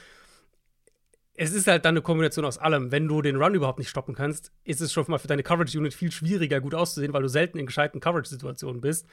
Es 1.36 1.53
ist 1.53 1.68
halt 1.68 1.86
dann 1.86 1.93
eine 1.93 2.01
Kombination 2.01 2.43
aus 2.43 2.57
allem. 2.57 2.91
Wenn 2.91 3.07
du 3.07 3.22
den 3.22 3.38
Run 3.38 3.55
überhaupt 3.55 3.80
nicht 3.80 3.89
stoppen 3.89 4.14
kannst, 4.14 4.51
ist 4.66 4.82
es 4.82 4.91
schon 4.91 5.05
mal 5.07 5.18
für 5.18 5.30
deine 5.30 5.43
Coverage-Unit 5.43 5.93
viel 5.93 6.12
schwieriger, 6.12 6.59
gut 6.59 6.76
auszusehen, 6.76 7.14
weil 7.14 7.22
du 7.22 7.30
selten 7.30 7.59
in 7.59 7.66
gescheiten 7.66 8.01
Coverage-Situationen 8.01 8.82
bist. 8.82 9.07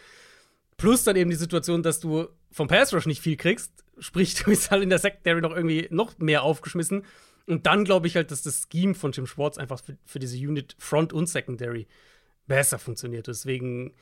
Plus 0.76 1.04
dann 1.04 1.14
eben 1.14 1.30
die 1.30 1.36
Situation, 1.36 1.84
dass 1.84 2.00
du 2.00 2.26
vom 2.50 2.66
Pass 2.66 2.92
Rush 2.92 3.06
nicht 3.06 3.22
viel 3.22 3.36
kriegst. 3.36 3.84
Sprich, 4.00 4.34
du 4.42 4.46
bist 4.46 4.72
halt 4.72 4.82
in 4.82 4.90
der 4.90 4.98
Secondary 4.98 5.40
noch 5.40 5.54
irgendwie 5.54 5.86
noch 5.90 6.18
mehr 6.18 6.42
aufgeschmissen 6.42 7.04
und 7.48 7.66
dann 7.66 7.84
glaube 7.84 8.06
ich 8.06 8.16
halt, 8.16 8.30
dass 8.30 8.42
das 8.42 8.68
Scheme 8.70 8.94
von 8.94 9.12
Jim 9.12 9.26
Schwartz 9.26 9.58
einfach 9.58 9.80
für, 9.82 9.96
für 10.04 10.18
diese 10.18 10.36
Unit 10.36 10.76
Front 10.78 11.12
und 11.12 11.28
Secondary 11.28 11.86
besser 12.46 12.78
funktioniert. 12.78 13.26
Deswegen, 13.26 13.94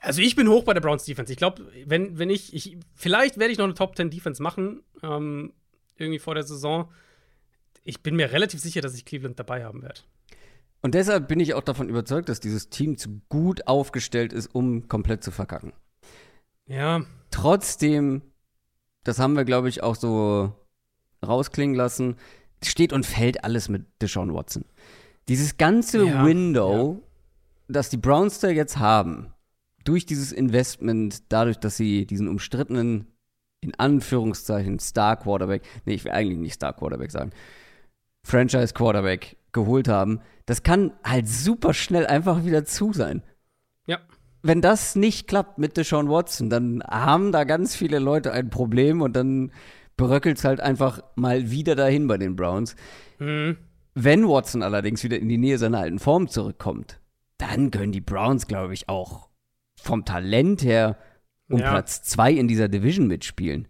also 0.00 0.20
ich 0.20 0.36
bin 0.36 0.48
hoch 0.48 0.64
bei 0.64 0.74
der 0.74 0.82
Browns 0.82 1.04
Defense. 1.04 1.32
Ich 1.32 1.38
glaube, 1.38 1.66
wenn, 1.86 2.18
wenn 2.18 2.28
ich, 2.28 2.52
ich, 2.54 2.76
vielleicht 2.94 3.38
werde 3.38 3.52
ich 3.52 3.58
noch 3.58 3.64
eine 3.64 3.74
Top 3.74 3.96
10 3.96 4.10
Defense 4.10 4.42
machen, 4.42 4.82
ähm, 5.02 5.54
irgendwie 5.96 6.18
vor 6.18 6.34
der 6.34 6.44
Saison. 6.44 6.92
Ich 7.82 8.02
bin 8.02 8.16
mir 8.16 8.32
relativ 8.32 8.60
sicher, 8.60 8.82
dass 8.82 8.94
ich 8.94 9.04
Cleveland 9.04 9.38
dabei 9.38 9.64
haben 9.64 9.82
werde. 9.82 10.00
Und 10.82 10.94
deshalb 10.94 11.28
bin 11.28 11.40
ich 11.40 11.54
auch 11.54 11.62
davon 11.62 11.88
überzeugt, 11.88 12.28
dass 12.28 12.40
dieses 12.40 12.68
Team 12.68 12.98
zu 12.98 13.22
gut 13.28 13.66
aufgestellt 13.66 14.32
ist, 14.32 14.54
um 14.54 14.88
komplett 14.88 15.24
zu 15.24 15.30
verkacken. 15.30 15.72
Ja. 16.66 17.06
Trotzdem, 17.30 18.22
das 19.02 19.18
haben 19.18 19.34
wir, 19.34 19.44
glaube 19.44 19.68
ich, 19.68 19.82
auch 19.82 19.96
so 19.96 20.52
rausklingen 21.26 21.74
lassen, 21.74 22.16
steht 22.64 22.92
und 22.92 23.04
fällt 23.04 23.44
alles 23.44 23.68
mit 23.68 23.86
Deshaun 24.00 24.34
Watson. 24.34 24.64
Dieses 25.28 25.56
ganze 25.56 26.04
ja, 26.04 26.24
Window, 26.24 27.00
ja. 27.00 27.08
das 27.68 27.90
die 27.90 27.96
Browns 27.96 28.38
da 28.38 28.48
jetzt 28.48 28.78
haben, 28.78 29.32
durch 29.84 30.06
dieses 30.06 30.32
Investment, 30.32 31.22
dadurch, 31.30 31.58
dass 31.58 31.76
sie 31.76 32.06
diesen 32.06 32.28
umstrittenen, 32.28 33.06
in 33.60 33.74
Anführungszeichen, 33.74 34.78
Star 34.78 35.16
Quarterback, 35.16 35.62
nee, 35.84 35.94
ich 35.94 36.04
will 36.04 36.12
eigentlich 36.12 36.38
nicht 36.38 36.54
Star 36.54 36.72
Quarterback 36.72 37.10
sagen, 37.10 37.30
Franchise 38.22 38.74
Quarterback 38.74 39.36
geholt 39.52 39.88
haben, 39.88 40.20
das 40.44 40.62
kann 40.62 40.92
halt 41.04 41.28
super 41.28 41.72
schnell 41.74 42.06
einfach 42.06 42.44
wieder 42.44 42.64
zu 42.64 42.92
sein. 42.92 43.22
Ja. 43.86 43.98
Wenn 44.42 44.60
das 44.60 44.96
nicht 44.96 45.28
klappt 45.28 45.58
mit 45.58 45.76
Deshaun 45.76 46.08
Watson, 46.08 46.50
dann 46.50 46.82
haben 46.84 47.32
da 47.32 47.44
ganz 47.44 47.74
viele 47.74 47.98
Leute 47.98 48.32
ein 48.32 48.50
Problem 48.50 49.00
und 49.00 49.14
dann 49.14 49.52
bröckelt 49.96 50.38
es 50.38 50.44
halt 50.44 50.60
einfach 50.60 51.02
mal 51.14 51.50
wieder 51.50 51.74
dahin 51.74 52.06
bei 52.06 52.18
den 52.18 52.36
Browns. 52.36 52.76
Mhm. 53.18 53.56
Wenn 53.94 54.28
Watson 54.28 54.62
allerdings 54.62 55.02
wieder 55.04 55.18
in 55.18 55.28
die 55.28 55.38
Nähe 55.38 55.58
seiner 55.58 55.78
alten 55.78 55.98
Form 55.98 56.28
zurückkommt, 56.28 57.00
dann 57.38 57.70
können 57.70 57.92
die 57.92 58.00
Browns, 58.00 58.46
glaube 58.46 58.74
ich, 58.74 58.88
auch 58.88 59.30
vom 59.80 60.04
Talent 60.04 60.62
her 60.62 60.98
um 61.48 61.60
ja. 61.60 61.70
Platz 61.70 62.02
zwei 62.02 62.32
in 62.32 62.48
dieser 62.48 62.68
Division 62.68 63.06
mitspielen. 63.06 63.68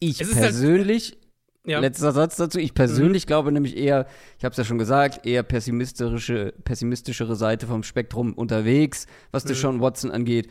Ich 0.00 0.20
halt 0.20 0.32
persönlich, 0.32 1.12
halt, 1.12 1.18
ja. 1.64 1.78
letzter 1.80 2.12
Satz 2.12 2.36
dazu, 2.36 2.58
ich 2.58 2.74
persönlich 2.74 3.24
mhm. 3.24 3.28
glaube 3.28 3.52
nämlich 3.52 3.76
eher, 3.76 4.06
ich 4.38 4.44
habe 4.44 4.52
es 4.52 4.58
ja 4.58 4.64
schon 4.64 4.78
gesagt, 4.78 5.26
eher 5.26 5.42
pessimistische, 5.42 6.52
pessimistischere 6.64 7.36
Seite 7.36 7.66
vom 7.66 7.82
Spektrum 7.82 8.34
unterwegs, 8.34 9.06
was 9.30 9.44
mhm. 9.44 9.48
Deshaun 9.48 9.80
Watson 9.80 10.10
angeht. 10.10 10.50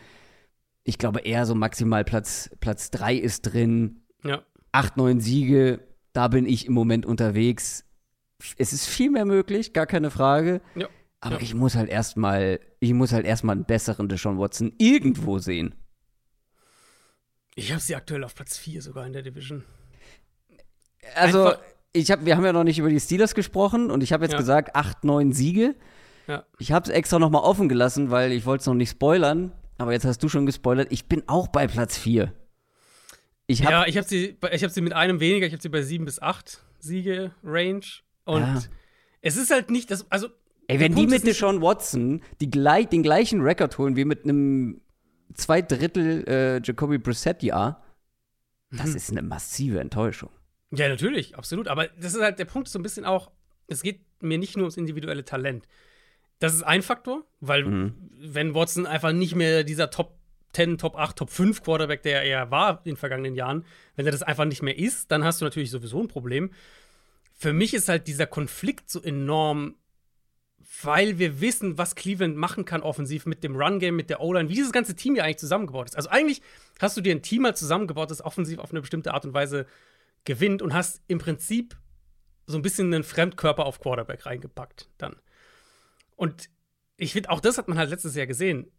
Ich 0.83 0.97
glaube 0.97 1.19
eher 1.19 1.45
so 1.45 1.53
maximal 1.53 2.03
Platz, 2.03 2.49
Platz 2.61 2.89
drei 2.89 3.15
ist 3.15 3.41
drin. 3.41 4.01
Ja 4.23 4.41
acht, 4.77 4.97
neun 4.97 5.19
Siege, 5.19 5.79
da 6.13 6.27
bin 6.27 6.45
ich 6.45 6.67
im 6.67 6.73
Moment 6.73 7.05
unterwegs. 7.05 7.83
Es 8.57 8.73
ist 8.73 8.85
viel 8.85 9.09
mehr 9.09 9.25
möglich, 9.25 9.73
gar 9.73 9.87
keine 9.87 10.11
Frage. 10.11 10.61
Ja. 10.75 10.87
Aber 11.19 11.35
ja. 11.35 11.41
ich 11.41 11.55
muss 11.55 11.75
halt 11.75 11.89
erstmal, 11.89 12.59
ich 12.79 12.93
muss 12.93 13.11
halt 13.11 13.25
erstmal 13.25 13.55
einen 13.55 13.65
besseren 13.65 14.07
Deshaun 14.07 14.37
Watson 14.37 14.73
irgendwo 14.77 15.39
sehen. 15.39 15.73
Ich 17.55 17.71
habe 17.71 17.81
sie 17.81 17.95
aktuell 17.95 18.23
auf 18.23 18.35
Platz 18.35 18.57
4 18.57 18.83
sogar 18.83 19.07
in 19.07 19.13
der 19.13 19.23
Division. 19.23 19.63
Also, 21.15 21.53
ich 21.91 22.11
hab, 22.11 22.23
wir 22.25 22.35
haben 22.37 22.45
ja 22.45 22.53
noch 22.53 22.63
nicht 22.63 22.77
über 22.77 22.89
die 22.89 22.99
Steelers 22.99 23.33
gesprochen 23.33 23.89
und 23.89 24.03
ich 24.03 24.13
habe 24.13 24.25
jetzt 24.25 24.33
ja. 24.33 24.37
gesagt, 24.37 24.75
acht, 24.75 25.03
neun 25.03 25.33
Siege. 25.33 25.75
Ja. 26.27 26.45
Ich 26.59 26.71
habe 26.71 26.83
es 26.83 26.89
extra 26.89 27.17
noch 27.17 27.31
mal 27.31 27.39
offen 27.39 27.67
gelassen, 27.67 28.11
weil 28.11 28.31
ich 28.31 28.45
wollte 28.45 28.61
es 28.61 28.67
noch 28.67 28.75
nicht 28.75 28.91
spoilern. 28.91 29.53
Aber 29.79 29.93
jetzt 29.93 30.05
hast 30.05 30.21
du 30.21 30.29
schon 30.29 30.45
gespoilert. 30.45 30.91
Ich 30.91 31.07
bin 31.07 31.23
auch 31.27 31.47
bei 31.47 31.67
Platz 31.67 31.97
4. 31.97 32.31
Ich 33.47 33.63
hab, 33.63 33.71
ja, 33.71 33.87
ich 33.87 33.97
habe 33.97 34.07
sie, 34.07 34.37
hab 34.43 34.71
sie 34.71 34.81
mit 34.81 34.93
einem 34.93 35.19
weniger, 35.21 35.47
ich 35.47 35.53
habe 35.53 35.61
sie 35.61 35.69
bei 35.69 35.81
sieben 35.81 36.05
bis 36.05 36.21
acht 36.21 36.61
Siege 36.79 37.31
Range. 37.43 37.85
Und 38.25 38.41
ja. 38.41 38.61
es 39.21 39.37
ist 39.37 39.51
halt 39.51 39.71
nicht, 39.71 39.89
das, 39.89 40.09
also. 40.11 40.27
Ey, 40.67 40.81
wenn 40.81 40.93
die 40.93 41.07
mit 41.07 41.23
Sean 41.33 41.61
Watson 41.61 42.21
die 42.41 42.51
gleich, 42.51 42.89
den 42.89 43.01
gleichen 43.01 43.39
Rekord 43.39 43.77
holen 43.77 43.95
wie 43.95 44.03
mit 44.03 44.25
einem 44.25 44.81
zwei 45.33 45.61
Drittel 45.61 46.25
äh, 46.27 46.61
Jacoby 46.61 46.97
Brissett 46.97 47.41
Jahr, 47.41 47.81
das 48.71 48.89
mhm. 48.89 48.95
ist 48.97 49.11
eine 49.11 49.21
massive 49.21 49.79
Enttäuschung. 49.79 50.29
Ja, 50.71 50.89
natürlich, 50.89 51.37
absolut. 51.37 51.69
Aber 51.69 51.87
das 51.87 52.15
ist 52.15 52.21
halt 52.21 52.39
der 52.39 52.45
Punkt, 52.45 52.67
ist 52.67 52.73
so 52.73 52.79
ein 52.79 52.83
bisschen 52.83 53.05
auch, 53.05 53.31
es 53.67 53.81
geht 53.81 54.01
mir 54.21 54.37
nicht 54.37 54.57
nur 54.57 54.65
ums 54.65 54.75
individuelle 54.75 55.23
Talent. 55.23 55.67
Das 56.39 56.53
ist 56.53 56.63
ein 56.63 56.81
Faktor, 56.81 57.23
weil 57.39 57.63
mhm. 57.63 57.93
wenn 58.19 58.53
Watson 58.53 58.85
einfach 58.85 59.13
nicht 59.13 59.35
mehr 59.35 59.63
dieser 59.63 59.89
Top 59.89 60.16
10, 60.53 60.77
Top 60.77 60.95
8, 60.95 61.15
Top 61.17 61.29
5 61.29 61.61
Quarterback, 61.63 62.01
der 62.03 62.23
er 62.23 62.49
war 62.51 62.79
in 62.79 62.91
den 62.91 62.97
vergangenen 62.97 63.35
Jahren, 63.35 63.65
wenn 63.95 64.05
er 64.05 64.11
das 64.11 64.23
einfach 64.23 64.45
nicht 64.45 64.63
mehr 64.63 64.77
ist, 64.77 65.11
dann 65.11 65.23
hast 65.23 65.41
du 65.41 65.45
natürlich 65.45 65.71
sowieso 65.71 66.01
ein 66.01 66.07
Problem. 66.07 66.51
für 67.37 67.53
mich 67.53 67.73
ist 67.73 67.87
halt 67.87 68.07
dieser 68.07 68.25
Konflikt 68.25 68.89
so 68.89 69.01
enorm, 69.01 69.75
weil 70.81 71.19
wir 71.19 71.39
wissen, 71.39 71.77
was 71.77 71.95
Cleveland 71.95 72.35
machen 72.35 72.65
kann 72.65 72.81
offensiv 72.81 73.25
mit 73.25 73.43
dem 73.43 73.55
Run-Game, 73.55 73.95
mit 73.95 74.09
der 74.09 74.21
O-Line, 74.21 74.49
wie 74.49 74.55
dieses 74.55 74.71
ganze 74.71 74.95
Team 74.95 75.13
hier 75.13 75.23
eigentlich 75.23 75.37
zusammengebaut 75.37 75.87
ist. 75.87 75.95
Also 75.95 76.09
eigentlich 76.09 76.41
hast 76.79 76.97
du 76.97 77.01
dir 77.01 77.15
ein 77.15 77.21
Team 77.21 77.43
mal 77.43 77.55
zusammengebaut, 77.55 78.09
das 78.11 78.25
offensiv 78.25 78.57
auf 78.59 78.71
eine 78.71 78.81
bestimmte 78.81 79.13
Art 79.13 79.25
und 79.25 79.33
Weise 79.33 79.67
gewinnt 80.25 80.61
und 80.61 80.73
hast 80.73 81.01
im 81.07 81.19
Prinzip 81.19 81.77
so 82.47 82.57
ein 82.57 82.63
bisschen 82.63 82.93
einen 82.93 83.03
Fremdkörper 83.03 83.65
auf 83.65 83.79
Quarterback 83.79 84.25
reingepackt 84.25 84.89
dann. 84.97 85.15
Und 86.15 86.49
ich 86.97 87.13
finde, 87.13 87.29
auch 87.29 87.39
das 87.39 87.57
hat 87.59 87.67
man 87.67 87.77
halt 87.77 87.91
letztes 87.91 88.15
Jahr 88.15 88.25
gesehen. 88.25 88.71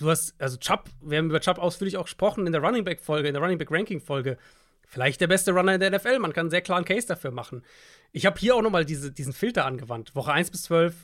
Du 0.00 0.08
hast, 0.08 0.34
also 0.40 0.56
Chubb, 0.56 0.88
wir 1.02 1.18
haben 1.18 1.28
über 1.28 1.40
Chubb 1.40 1.58
ausführlich 1.58 1.98
auch 1.98 2.04
gesprochen 2.04 2.46
in 2.46 2.52
der 2.52 2.62
Running 2.62 2.84
Back-Folge, 2.84 3.28
in 3.28 3.34
der 3.34 3.42
Running 3.42 3.58
Back-Ranking-Folge. 3.58 4.38
Vielleicht 4.86 5.20
der 5.20 5.26
beste 5.26 5.52
Runner 5.52 5.74
in 5.74 5.80
der 5.80 5.90
NFL. 5.90 6.18
Man 6.18 6.32
kann 6.32 6.44
einen 6.44 6.50
sehr 6.50 6.62
klaren 6.62 6.86
Case 6.86 7.06
dafür 7.06 7.30
machen. 7.30 7.62
Ich 8.10 8.24
habe 8.24 8.40
hier 8.40 8.56
auch 8.56 8.62
nochmal 8.62 8.86
diese, 8.86 9.12
diesen 9.12 9.34
Filter 9.34 9.66
angewandt. 9.66 10.14
Woche 10.16 10.32
1 10.32 10.50
bis 10.50 10.62
12 10.64 10.94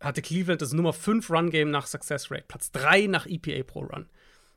hatte 0.00 0.22
Cleveland 0.22 0.62
das 0.62 0.72
Nummer 0.72 0.92
5 0.92 1.28
Run-Game 1.28 1.70
nach 1.72 1.88
Success 1.88 2.30
Rate, 2.30 2.44
Platz 2.46 2.70
3 2.70 3.08
nach 3.08 3.26
EPA 3.26 3.64
pro 3.64 3.80
Run. 3.80 4.06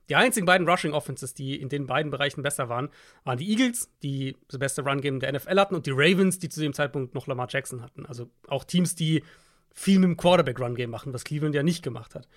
Die 0.08 0.16
einzigen 0.16 0.46
beiden 0.46 0.70
Rushing 0.70 0.94
Offenses, 0.94 1.34
die 1.34 1.60
in 1.60 1.70
den 1.70 1.88
beiden 1.88 2.12
Bereichen 2.12 2.44
besser 2.44 2.70
waren, 2.70 2.90
waren 3.24 3.38
die 3.40 3.50
Eagles, 3.50 3.92
die 4.04 4.38
das 4.50 4.60
beste 4.60 4.84
Run-Game 4.84 5.20
der 5.20 5.34
NFL 5.34 5.60
hatten, 5.60 5.76
und 5.76 5.88
die 5.88 5.92
Ravens, 5.94 6.38
die 6.38 6.50
zu 6.50 6.62
dem 6.62 6.74
Zeitpunkt 6.74 7.16
noch 7.16 7.26
Lamar 7.26 7.48
Jackson 7.50 7.82
hatten. 7.82 8.06
Also 8.06 8.30
auch 8.48 8.66
Teams, 8.66 8.96
die 8.96 9.24
viel 9.74 9.98
mit 9.98 10.10
dem 10.10 10.18
Quarterback-Run-Game 10.18 10.90
machen, 10.92 11.14
was 11.14 11.24
Cleveland 11.24 11.56
ja 11.56 11.64
nicht 11.64 11.84
gemacht 11.84 12.16
hat. 12.16 12.28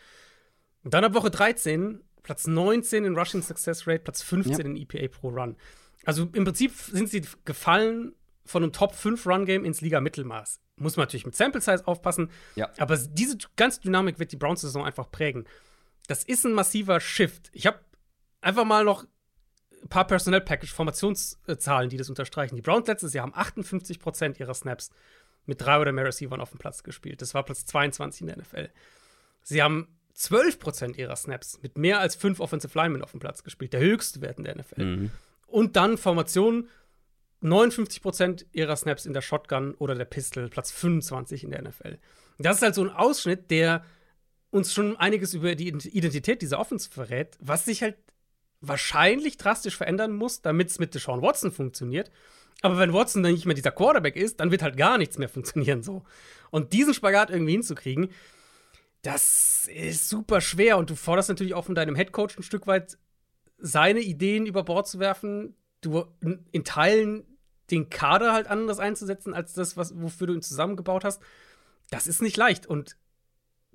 Und 0.85 0.95
dann 0.95 1.05
ab 1.05 1.15
Woche 1.15 1.31
13 1.31 2.03
Platz 2.23 2.47
19 2.47 3.05
in 3.05 3.17
Rushing 3.17 3.43
Success 3.43 3.87
Rate, 3.87 4.01
Platz 4.01 4.23
15 4.23 4.59
ja. 4.59 4.65
in 4.65 4.77
EPA 4.77 5.09
pro 5.09 5.29
Run. 5.29 5.57
Also 6.05 6.29
im 6.33 6.45
Prinzip 6.45 6.73
sind 6.73 7.09
sie 7.09 7.23
gefallen 7.45 8.15
von 8.45 8.63
einem 8.63 8.73
Top 8.73 8.95
5 8.95 9.25
Run-Game 9.27 9.65
ins 9.65 9.81
Liga-Mittelmaß. 9.81 10.61
Muss 10.77 10.97
man 10.97 11.05
natürlich 11.05 11.27
mit 11.27 11.37
Sample 11.37 11.61
Size 11.61 11.87
aufpassen. 11.87 12.31
Ja. 12.57 12.71
Aber 12.79 12.97
diese 12.97 13.37
ganze 13.57 13.81
Dynamik 13.81 14.19
wird 14.19 14.33
die 14.33 14.37
Browns-Saison 14.37 14.85
einfach 14.85 15.11
prägen. 15.11 15.47
Das 16.09 16.25
ist 16.25 16.45
ein 16.45 16.53
massiver 16.53 16.99
Shift. 16.99 17.51
Ich 17.53 17.67
habe 17.67 17.79
einfach 18.41 18.65
mal 18.65 18.85
noch 18.85 19.05
ein 19.83 19.89
paar 19.89 20.07
Personnel-Package-Formationszahlen, 20.07 21.91
die 21.91 21.97
das 21.97 22.09
unterstreichen. 22.09 22.57
Die 22.57 22.63
Browns 22.63 22.87
letztes 22.89 23.15
Jahr 23.15 23.27
haben 23.27 23.35
58% 23.35 24.41
ihrer 24.41 24.55
Snaps 24.55 24.91
mit 25.45 25.61
drei 25.61 25.81
oder 25.81 25.93
mehr 25.93 26.05
Receivern 26.05 26.41
auf 26.41 26.51
dem 26.51 26.59
Platz 26.59 26.83
gespielt. 26.83 27.21
Das 27.21 27.35
war 27.35 27.45
Platz 27.45 27.65
22 27.67 28.23
in 28.23 28.27
der 28.29 28.39
NFL. 28.39 28.71
Sie 29.43 29.63
haben 29.63 29.89
12% 30.17 30.97
ihrer 30.97 31.17
Snaps 31.17 31.61
mit 31.63 31.79
mehr 31.79 32.01
als 32.01 32.15
fünf 32.15 32.41
Offensive 32.41 32.77
Linemen 32.79 33.03
auf 33.03 33.13
dem 33.13 33.21
Platz 33.21 33.43
gespielt. 33.43 33.73
Der 33.73 33.81
höchste 33.81 34.21
Wert 34.21 34.39
in 34.39 34.45
der 34.45 34.57
NFL. 34.57 34.85
Mhm. 34.85 35.11
Und 35.47 35.77
dann 35.77 35.99
Formationen 35.99 36.69
59% 37.43 38.47
ihrer 38.53 38.77
Snaps 38.77 39.05
in 39.05 39.13
der 39.13 39.21
Shotgun 39.21 39.75
oder 39.75 39.95
der 39.95 40.05
Pistol, 40.05 40.49
Platz 40.49 40.71
25 40.71 41.45
in 41.45 41.51
der 41.51 41.63
NFL. 41.63 41.99
Das 42.39 42.57
ist 42.57 42.63
halt 42.63 42.75
so 42.75 42.83
ein 42.83 42.91
Ausschnitt, 42.91 43.51
der 43.51 43.85
uns 44.51 44.73
schon 44.73 44.97
einiges 44.97 45.35
über 45.35 45.55
die 45.55 45.69
Identität 45.69 46.43
dieser 46.43 46.61
Offense 46.61 46.91
verrät, 46.91 47.37
was 47.41 47.65
sich 47.65 47.83
halt 47.83 47.97
wahrscheinlich 48.61 49.39
drastisch 49.39 49.77
verändern 49.77 50.13
muss, 50.13 50.43
damit 50.43 50.69
es 50.69 50.79
mit 50.79 50.95
Deshaun 50.95 51.23
Watson 51.23 51.51
funktioniert. 51.51 52.11
Aber 52.61 52.79
wenn 52.79 52.93
Watson 52.93 53.23
dann 53.23 53.33
nicht 53.33 53.47
mehr 53.47 53.57
dieser 53.57 53.73
Quarterback 53.73 54.15
ist, 54.15 54.39
dann 54.39 54.53
wird 54.53 54.63
halt 54.63 54.77
gar 54.77 54.99
nichts 54.99 55.19
mehr 55.19 55.29
funktionieren 55.29 55.83
so. 55.83 56.05
Und 56.51 56.73
diesen 56.73 56.95
Spagat 56.95 57.31
irgendwie 57.31 57.53
hinzukriegen, 57.53 58.11
das 59.03 59.69
ist 59.73 60.09
super 60.09 60.41
schwer 60.41 60.79
und 60.79 60.91
du 60.91 60.95
forderst 60.95 61.29
natürlich 61.29 61.55
auch 61.55 61.65
von 61.65 61.75
deinem 61.75 61.97
Headcoach 61.97 62.39
ein 62.39 62.43
Stück 62.43 62.67
weit 62.67 62.99
seine 63.59 64.01
Ideen 64.01 64.47
über 64.47 64.63
Bord 64.63 64.89
zu 64.89 64.99
werfen, 64.99 65.55
du 65.81 66.05
in 66.21 66.65
Teilen 66.65 67.25
den 67.71 67.91
Kader 67.91 68.33
halt 68.33 68.47
anders 68.49 68.79
einzusetzen 68.79 69.35
als 69.35 69.55
das, 69.55 69.77
was, 69.77 70.01
wofür 70.01 70.29
du 70.29 70.35
ihn 70.35 70.43
zusammengebaut 70.43 71.05
hast. 71.05 71.23
Das 71.91 72.07
ist 72.07 72.23
nicht 72.23 72.37
leicht. 72.37 72.67
Und 72.67 72.97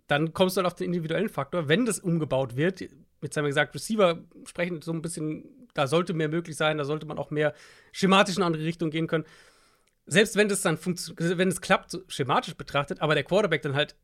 dann 0.08 0.34
kommst 0.34 0.56
du 0.56 0.60
halt 0.60 0.68
auf 0.68 0.76
den 0.76 0.86
individuellen 0.86 1.30
Faktor. 1.30 1.68
Wenn 1.68 1.86
das 1.86 2.00
umgebaut 2.00 2.56
wird, 2.56 2.82
jetzt 2.82 3.36
haben 3.36 3.44
wir 3.44 3.50
gesagt, 3.50 3.76
Receiver 3.76 4.24
sprechen 4.46 4.82
so 4.82 4.94
ein 4.94 5.02
bisschen, 5.02 5.68
da 5.74 5.88
sollte 5.88 6.14
mehr 6.14 6.30
möglich 6.30 6.56
sein, 6.56 6.78
da 6.78 6.86
sollte 6.86 7.06
man 7.06 7.18
auch 7.18 7.32
mehr 7.32 7.54
schematisch 7.92 8.36
in 8.38 8.44
eine 8.44 8.48
andere 8.48 8.64
Richtung 8.64 8.92
gehen 8.92 9.08
können. 9.08 9.26
Selbst 10.06 10.38
wenn 10.38 10.48
das 10.48 10.62
dann 10.62 10.78
wenn 11.18 11.50
es 11.50 11.60
klappt, 11.60 11.92
so 11.92 12.02
schematisch 12.08 12.56
betrachtet, 12.56 13.02
aber 13.02 13.14
der 13.14 13.26
Quarterback 13.26 13.62
dann 13.62 13.76
halt 13.76 13.96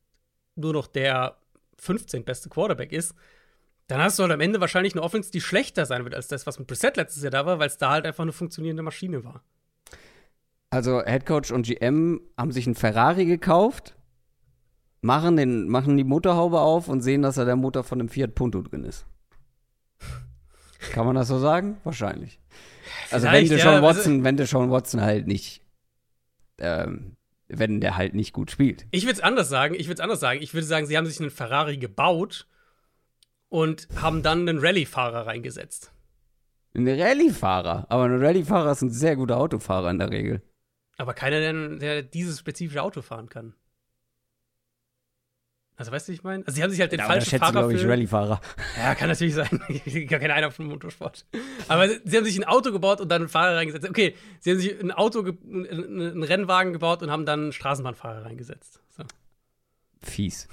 nur 0.55 0.73
noch 0.73 0.87
der 0.87 1.37
15 1.79 2.23
beste 2.23 2.49
Quarterback 2.49 2.91
ist, 2.91 3.15
dann 3.87 4.01
hast 4.01 4.17
du 4.17 4.23
halt 4.23 4.31
am 4.31 4.39
Ende 4.39 4.61
wahrscheinlich 4.61 4.93
eine 4.93 5.01
Offense, 5.01 5.31
die 5.31 5.41
schlechter 5.41 5.85
sein 5.85 6.03
wird 6.03 6.15
als 6.15 6.27
das, 6.27 6.47
was 6.47 6.57
mit 6.57 6.67
Preset 6.67 6.95
letztes 6.97 7.23
Jahr 7.23 7.31
da 7.31 7.45
war, 7.45 7.59
weil 7.59 7.67
es 7.67 7.77
da 7.77 7.91
halt 7.91 8.05
einfach 8.05 8.23
eine 8.23 8.31
funktionierende 8.31 8.83
Maschine 8.83 9.23
war. 9.23 9.43
Also 10.69 11.03
Headcoach 11.03 11.51
und 11.51 11.67
GM 11.67 12.21
haben 12.37 12.51
sich 12.51 12.65
einen 12.65 12.75
Ferrari 12.75 13.25
gekauft, 13.25 13.95
machen, 15.01 15.37
den, 15.37 15.67
machen 15.67 15.97
die 15.97 16.03
Motorhaube 16.03 16.61
auf 16.61 16.87
und 16.87 17.01
sehen, 17.01 17.21
dass 17.21 17.35
da 17.35 17.45
der 17.45 17.55
Motor 17.55 17.83
von 17.83 17.99
einem 17.99 18.09
Fiat 18.09 18.33
Punto 18.33 18.61
drin 18.61 18.83
ist. 18.83 19.05
Kann 20.91 21.05
man 21.05 21.15
das 21.15 21.27
so 21.27 21.37
sagen? 21.39 21.77
Wahrscheinlich. 21.83 22.39
Also 23.11 23.27
wenn 23.27 23.47
Deshaun 23.47 23.73
ja, 23.73 23.81
also 23.81 23.87
Watson, 23.87 24.13
also, 24.13 24.23
wenn 24.23 24.37
Deshaun 24.37 24.71
Watson 24.71 25.01
halt 25.01 25.27
nicht, 25.27 25.61
ähm, 26.57 27.15
wenn 27.47 27.81
der 27.81 27.97
halt 27.97 28.13
nicht 28.13 28.33
gut 28.33 28.51
spielt. 28.51 28.85
Ich 28.91 29.03
würde 29.03 29.13
es 29.13 29.19
anders 29.21 29.49
sagen. 29.49 29.75
Ich 29.75 29.87
würde 29.87 29.95
es 29.95 29.99
anders 29.99 30.19
sagen. 30.19 30.41
Ich 30.41 30.53
würde 30.53 30.65
sagen, 30.65 30.85
sie 30.85 30.97
haben 30.97 31.05
sich 31.05 31.19
einen 31.19 31.29
Ferrari 31.29 31.77
gebaut 31.77 32.47
und 33.49 33.87
haben 33.95 34.23
dann 34.23 34.47
einen 34.47 34.59
Rallye-Fahrer 34.59 35.27
reingesetzt. 35.27 35.91
Ein 36.75 36.87
Rallye-Fahrer? 36.87 37.85
Aber 37.89 38.05
ein 38.05 38.23
Rallye-Fahrer 38.23 38.71
ist 38.71 38.81
ein 38.81 38.89
sehr 38.89 39.15
guter 39.15 39.37
Autofahrer 39.37 39.91
in 39.91 39.99
der 39.99 40.09
Regel. 40.09 40.41
Aber 40.97 41.13
keiner, 41.13 41.39
der, 41.39 41.77
der 41.77 42.03
dieses 42.03 42.39
spezifische 42.39 42.81
Auto 42.81 43.01
fahren 43.01 43.29
kann. 43.29 43.53
Also 45.75 45.91
weißt 45.91 46.07
du, 46.07 46.11
ich 46.11 46.23
meine? 46.23 46.45
Also 46.45 46.55
sie 46.55 46.63
haben 46.63 46.69
sich 46.69 46.79
halt 46.79 46.91
den 46.91 46.99
ja, 46.99 47.05
falschen 47.05 47.39
Fahrer 47.39 47.51
glaube 47.51 47.73
ich, 47.73 47.85
Rallye-Fahrer. 47.85 48.39
Ja, 48.77 48.95
kann 48.95 49.09
natürlich 49.09 49.33
sein. 49.33 49.59
Ich 49.69 50.07
gar 50.07 50.19
keine 50.19 50.35
Ahnung 50.35 50.51
vom 50.51 50.67
Motorsport. 50.67 51.25
Aber 51.67 51.87
sie 51.89 52.17
haben 52.17 52.25
sich 52.25 52.37
ein 52.37 52.43
Auto 52.43 52.71
gebaut 52.71 53.01
und 53.01 53.09
dann 53.09 53.23
einen 53.23 53.29
Fahrer 53.29 53.55
reingesetzt. 53.55 53.89
Okay, 53.89 54.15
sie 54.39 54.51
haben 54.51 54.59
sich 54.59 54.79
ein 54.79 54.91
Auto, 54.91 55.21
einen 55.21 56.23
Rennwagen 56.23 56.73
gebaut 56.73 57.01
und 57.01 57.09
haben 57.09 57.25
dann 57.25 57.41
einen 57.41 57.51
Straßenbahnfahrer 57.53 58.25
reingesetzt. 58.25 58.81
So. 58.95 59.03
Fies. 60.03 60.47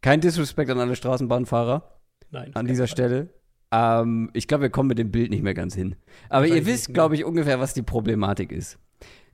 Kein 0.00 0.20
Disrespect 0.20 0.70
an 0.70 0.80
alle 0.80 0.96
Straßenbahnfahrer. 0.96 2.00
Nein. 2.30 2.50
An 2.54 2.66
dieser 2.66 2.88
Stelle. 2.88 3.28
Ähm, 3.70 4.30
ich 4.32 4.48
glaube, 4.48 4.62
wir 4.62 4.70
kommen 4.70 4.88
mit 4.88 4.98
dem 4.98 5.12
Bild 5.12 5.30
nicht 5.30 5.42
mehr 5.42 5.54
ganz 5.54 5.74
hin. 5.74 5.96
Aber 6.28 6.46
ihr 6.46 6.66
wisst, 6.66 6.92
glaube 6.94 7.14
ich, 7.14 7.24
ungefähr, 7.24 7.60
was 7.60 7.74
die 7.74 7.82
Problematik 7.82 8.50
ist. 8.50 8.78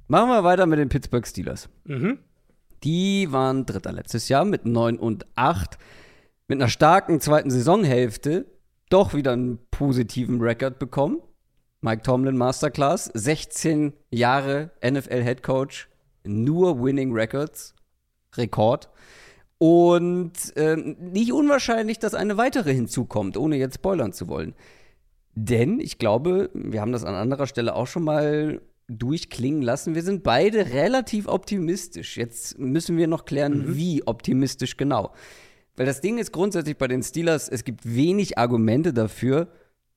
Machen 0.09 0.29
wir 0.29 0.45
weiter 0.45 0.67
mit 0.67 0.79
den 0.79 0.89
Pittsburgh 0.89 1.27
Steelers. 1.27 1.69
Mhm. 1.85 2.19
Die 2.85 3.31
waren 3.31 3.67
Dritter 3.67 3.93
letztes 3.93 4.29
Jahr 4.29 4.45
mit 4.45 4.67
9 4.67 4.99
und 4.99 5.27
8. 5.37 5.79
Mit 6.49 6.61
einer 6.61 6.69
starken 6.69 7.21
zweiten 7.21 7.51
Saisonhälfte 7.51 8.47
doch 8.91 9.15
wieder 9.15 9.33
einen 9.33 9.59
positiven 9.71 10.41
Rekord 10.41 10.79
bekommen. 10.79 11.21
Mike 11.81 12.03
Tomlin 12.03 12.37
Masterclass, 12.37 13.07
16 13.15 13.93
Jahre 14.11 14.71
NFL 14.85 15.23
Head 15.23 15.43
Coach, 15.43 15.89
nur 16.25 16.83
Winning 16.83 17.13
Records, 17.13 17.75
Rekord. 18.37 18.89
Und 19.59 20.57
äh, 20.57 20.77
nicht 20.77 21.33
unwahrscheinlich, 21.33 21.99
dass 21.99 22.15
eine 22.15 22.37
weitere 22.37 22.75
hinzukommt, 22.75 23.37
ohne 23.37 23.57
jetzt 23.57 23.77
spoilern 23.77 24.13
zu 24.13 24.29
wollen. 24.29 24.55
Denn 25.35 25.81
ich 25.81 25.99
glaube, 25.99 26.51
wir 26.53 26.81
haben 26.81 26.93
das 26.93 27.05
an 27.05 27.15
anderer 27.15 27.47
Stelle 27.47 27.75
auch 27.75 27.87
schon 27.87 28.05
mal 28.05 28.61
durchklingen 28.89 29.63
lassen. 29.63 29.95
Wir 29.95 30.03
sind 30.03 30.23
beide 30.23 30.73
relativ 30.73 31.27
optimistisch. 31.27 32.17
Jetzt 32.17 32.59
müssen 32.59 32.97
wir 32.97 33.07
noch 33.07 33.25
klären, 33.25 33.59
mhm. 33.59 33.77
wie 33.77 34.07
optimistisch 34.07 34.77
genau. 34.77 35.13
Weil 35.77 35.87
das 35.87 36.01
Ding 36.01 36.19
ist 36.19 36.33
grundsätzlich 36.33 36.77
bei 36.77 36.89
den 36.89 37.03
Steelers, 37.03 37.49
es 37.49 37.65
gibt 37.65 37.81
wenig 37.85 38.39
Argumente 38.39 38.93
dafür, 38.93 39.49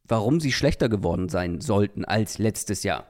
warum 0.08 0.40
sie 0.40 0.52
schlechter 0.52 0.88
geworden 0.88 1.30
sein 1.30 1.62
sollten 1.62 2.06
als 2.06 2.38
letztes 2.38 2.84
Jahr. 2.84 3.08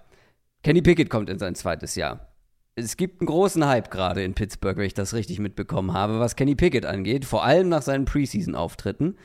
Kenny 0.64 0.82
Pickett 0.82 1.10
kommt 1.10 1.30
in 1.30 1.38
sein 1.38 1.54
zweites 1.56 1.96
Jahr 1.96 2.36
es 2.76 2.98
gibt 2.98 3.22
einen 3.22 3.28
großen 3.28 3.66
Hype 3.66 3.90
gerade 3.90 4.24
in 4.24 4.34
Pittsburgh, 4.34 4.78
wenn 4.78 4.86
ich 4.86 4.94
das 4.94 5.14
richtig 5.14 5.40
mitbekommen 5.40 5.94
habe, 5.94 6.20
was 6.20 6.36
Kenny 6.36 6.56
Pickett 6.56 6.86
angeht, 6.86 7.26
vor 7.26 7.44
allem 7.44 7.70
nach 7.70 7.82
seinen 7.82 8.06
Preseason-Auftritten. 8.06 9.18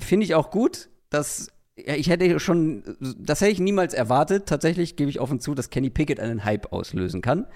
Finde 0.00 0.24
ich 0.24 0.34
auch 0.34 0.50
gut, 0.50 0.88
dass 1.10 1.50
ja, 1.76 1.94
ich 1.94 2.08
hätte 2.08 2.38
schon, 2.38 2.82
das 3.18 3.40
hätte 3.40 3.52
ich 3.52 3.60
niemals 3.60 3.94
erwartet. 3.94 4.46
Tatsächlich 4.46 4.96
gebe 4.96 5.10
ich 5.10 5.20
offen 5.20 5.40
zu, 5.40 5.54
dass 5.54 5.70
Kenny 5.70 5.90
Pickett 5.90 6.20
einen 6.20 6.44
Hype 6.44 6.72
auslösen 6.72 7.22
kann. 7.22 7.46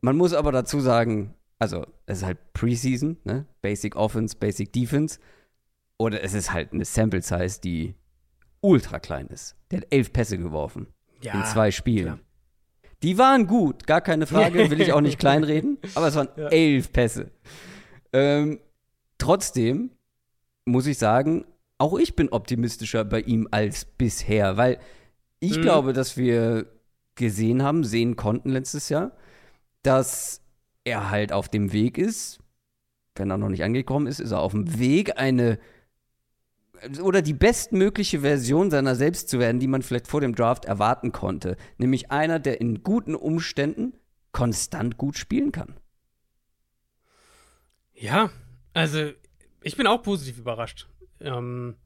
Man 0.00 0.16
muss 0.16 0.32
aber 0.32 0.52
dazu 0.52 0.80
sagen, 0.80 1.34
also 1.58 1.86
es 2.06 2.18
ist 2.18 2.24
halt 2.24 2.38
Preseason, 2.52 3.16
ne? 3.24 3.46
Basic 3.62 3.96
Offense, 3.96 4.36
Basic 4.36 4.72
Defense. 4.72 5.18
Oder 5.98 6.22
es 6.22 6.34
ist 6.34 6.52
halt 6.52 6.72
eine 6.72 6.84
Sample 6.84 7.22
Size, 7.22 7.60
die 7.60 7.94
ultra 8.60 8.98
klein 8.98 9.28
ist. 9.28 9.56
Der 9.70 9.80
hat 9.80 9.86
elf 9.90 10.12
Pässe 10.12 10.38
geworfen 10.38 10.88
ja, 11.22 11.34
in 11.34 11.44
zwei 11.44 11.70
Spielen. 11.70 12.06
Klar. 12.06 12.18
Die 13.02 13.18
waren 13.18 13.46
gut, 13.46 13.86
gar 13.86 14.00
keine 14.00 14.26
Frage, 14.26 14.70
will 14.70 14.80
ich 14.80 14.92
auch 14.92 15.00
nicht 15.00 15.18
kleinreden, 15.20 15.78
aber 15.94 16.08
es 16.08 16.14
waren 16.14 16.28
ja. 16.36 16.48
elf 16.48 16.92
Pässe. 16.92 17.30
Ähm, 18.12 18.60
trotzdem 19.18 19.90
muss 20.64 20.86
ich 20.86 20.96
sagen, 20.98 21.44
auch 21.78 21.98
ich 21.98 22.16
bin 22.16 22.28
optimistischer 22.28 23.04
bei 23.04 23.20
ihm 23.20 23.48
als 23.50 23.84
bisher, 23.84 24.56
weil 24.56 24.78
ich 25.40 25.58
mhm. 25.58 25.62
glaube, 25.62 25.92
dass 25.92 26.16
wir 26.16 26.66
gesehen 27.14 27.62
haben, 27.62 27.84
sehen 27.84 28.16
konnten 28.16 28.50
letztes 28.50 28.88
Jahr, 28.88 29.12
dass 29.82 30.40
er 30.84 31.10
halt 31.10 31.32
auf 31.32 31.48
dem 31.48 31.72
Weg 31.72 31.98
ist. 31.98 32.38
Wenn 33.14 33.30
er 33.30 33.38
noch 33.38 33.48
nicht 33.48 33.62
angekommen 33.62 34.06
ist, 34.06 34.20
ist 34.20 34.32
er 34.32 34.40
auf 34.40 34.52
dem 34.52 34.78
Weg, 34.78 35.18
eine 35.18 35.58
oder 37.00 37.22
die 37.22 37.32
bestmögliche 37.32 38.20
Version 38.20 38.70
seiner 38.70 38.94
selbst 38.94 39.28
zu 39.28 39.38
werden, 39.38 39.60
die 39.60 39.68
man 39.68 39.82
vielleicht 39.82 40.08
vor 40.08 40.20
dem 40.20 40.34
Draft 40.34 40.64
erwarten 40.64 41.12
konnte. 41.12 41.56
Nämlich 41.78 42.10
einer, 42.10 42.38
der 42.38 42.60
in 42.60 42.82
guten 42.82 43.14
Umständen 43.14 43.94
konstant 44.32 44.98
gut 44.98 45.16
spielen 45.16 45.52
kann. 45.52 45.76
Ja, 47.94 48.30
also 48.74 49.12
ich 49.62 49.76
bin 49.76 49.86
auch 49.86 50.02
positiv 50.02 50.38
überrascht. 50.38 50.88
Ähm, 51.20 51.76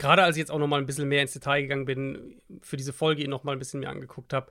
Gerade 0.00 0.22
als 0.22 0.36
ich 0.36 0.40
jetzt 0.40 0.50
auch 0.50 0.58
noch 0.58 0.66
mal 0.66 0.78
ein 0.78 0.86
bisschen 0.86 1.08
mehr 1.08 1.20
ins 1.20 1.34
Detail 1.34 1.60
gegangen 1.60 1.84
bin, 1.84 2.40
für 2.62 2.78
diese 2.78 2.94
Folge 2.94 3.22
ihn 3.22 3.28
noch 3.28 3.44
mal 3.44 3.52
ein 3.52 3.58
bisschen 3.58 3.80
mehr 3.80 3.90
angeguckt 3.90 4.32
habe. 4.32 4.50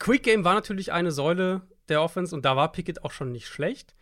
Quick 0.00 0.24
Game 0.24 0.44
war 0.44 0.54
natürlich 0.54 0.92
eine 0.92 1.12
Säule 1.12 1.62
der 1.88 2.02
Offense 2.02 2.34
und 2.34 2.44
da 2.44 2.56
war 2.56 2.72
Pickett 2.72 3.04
auch 3.04 3.12
schon 3.12 3.30
nicht 3.30 3.46
schlecht. 3.46 3.94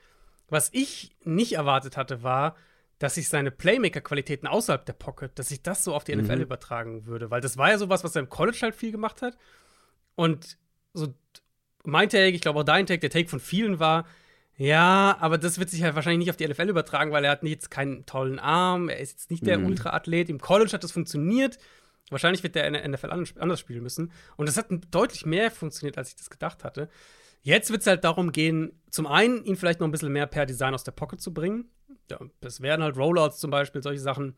Was 0.48 0.70
ich 0.72 1.14
nicht 1.24 1.52
erwartet 1.52 1.98
hatte, 1.98 2.22
war, 2.22 2.56
dass 2.98 3.16
sich 3.16 3.28
seine 3.28 3.50
Playmaker-Qualitäten 3.50 4.46
außerhalb 4.46 4.86
der 4.86 4.92
Pocket, 4.94 5.38
dass 5.38 5.48
sich 5.48 5.62
das 5.62 5.84
so 5.84 5.94
auf 5.94 6.04
die 6.04 6.16
NFL 6.16 6.36
mhm. 6.36 6.42
übertragen 6.42 7.04
würde. 7.04 7.30
Weil 7.30 7.40
das 7.42 7.58
war 7.58 7.68
ja 7.68 7.76
sowas, 7.76 8.02
was 8.02 8.16
er 8.16 8.20
im 8.20 8.28
College 8.30 8.58
halt 8.62 8.74
viel 8.74 8.92
gemacht 8.92 9.20
hat. 9.20 9.36
Und 10.14 10.56
so 10.94 11.12
mein 11.84 12.08
Take, 12.08 12.36
ich 12.36 12.40
glaube 12.40 12.60
auch 12.60 12.64
dein 12.64 12.86
Take, 12.86 13.00
der 13.00 13.10
Take 13.10 13.28
von 13.28 13.40
vielen 13.40 13.80
war, 13.80 14.06
ja, 14.62 15.16
aber 15.18 15.38
das 15.38 15.58
wird 15.58 15.70
sich 15.70 15.82
halt 15.82 15.96
wahrscheinlich 15.96 16.20
nicht 16.20 16.30
auf 16.30 16.36
die 16.36 16.46
NFL 16.46 16.68
übertragen, 16.68 17.10
weil 17.10 17.24
er 17.24 17.32
hat 17.32 17.42
jetzt 17.42 17.68
keinen 17.68 18.06
tollen 18.06 18.38
Arm, 18.38 18.88
er 18.88 19.00
ist 19.00 19.10
jetzt 19.10 19.30
nicht 19.32 19.44
der 19.44 19.58
mhm. 19.58 19.66
Ultra-Athlet. 19.66 20.28
Im 20.28 20.40
College 20.40 20.70
hat 20.72 20.84
das 20.84 20.92
funktioniert. 20.92 21.58
Wahrscheinlich 22.10 22.44
wird 22.44 22.54
der 22.54 22.68
in 22.68 22.74
der 22.74 22.88
NFL 22.88 23.10
anders 23.40 23.58
spielen 23.58 23.82
müssen. 23.82 24.12
Und 24.36 24.48
das 24.48 24.56
hat 24.56 24.66
deutlich 24.92 25.26
mehr 25.26 25.50
funktioniert, 25.50 25.98
als 25.98 26.10
ich 26.10 26.16
das 26.16 26.30
gedacht 26.30 26.62
hatte. 26.62 26.88
Jetzt 27.40 27.72
wird 27.72 27.80
es 27.80 27.88
halt 27.88 28.04
darum 28.04 28.30
gehen, 28.30 28.80
zum 28.88 29.08
einen 29.08 29.44
ihn 29.44 29.56
vielleicht 29.56 29.80
noch 29.80 29.88
ein 29.88 29.90
bisschen 29.90 30.12
mehr 30.12 30.28
per 30.28 30.46
Design 30.46 30.74
aus 30.74 30.84
der 30.84 30.92
Pocket 30.92 31.20
zu 31.20 31.34
bringen. 31.34 31.64
Ja, 32.08 32.20
das 32.40 32.60
wären 32.60 32.84
halt 32.84 32.96
Rollouts 32.96 33.40
zum 33.40 33.50
Beispiel, 33.50 33.82
solche 33.82 34.00
Sachen. 34.00 34.36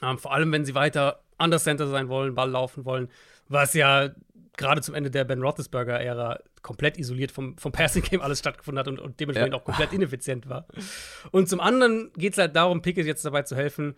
Ähm, 0.00 0.16
vor 0.16 0.32
allem, 0.32 0.50
wenn 0.50 0.64
sie 0.64 0.74
weiter 0.74 1.24
under 1.38 1.58
Center 1.58 1.88
sein 1.88 2.08
wollen, 2.08 2.34
Ball 2.34 2.50
laufen 2.50 2.86
wollen, 2.86 3.10
was 3.48 3.74
ja 3.74 4.14
gerade 4.56 4.82
zum 4.82 4.94
Ende 4.94 5.10
der 5.10 5.24
Ben 5.24 5.42
Roethlisberger-Ära 5.42 6.40
komplett 6.62 6.98
isoliert 6.98 7.32
vom, 7.32 7.56
vom 7.56 7.72
Passing-Game 7.72 8.20
alles 8.20 8.38
stattgefunden 8.40 8.78
hat 8.78 8.88
und, 8.88 8.98
und 8.98 9.18
dementsprechend 9.18 9.54
ja. 9.54 9.60
auch 9.60 9.64
komplett 9.64 9.92
ineffizient 9.92 10.48
war. 10.48 10.66
Und 11.30 11.48
zum 11.48 11.60
anderen 11.60 12.12
geht 12.14 12.32
es 12.32 12.38
halt 12.38 12.54
darum, 12.54 12.82
Pickett 12.82 13.06
jetzt 13.06 13.24
dabei 13.24 13.42
zu 13.42 13.56
helfen, 13.56 13.94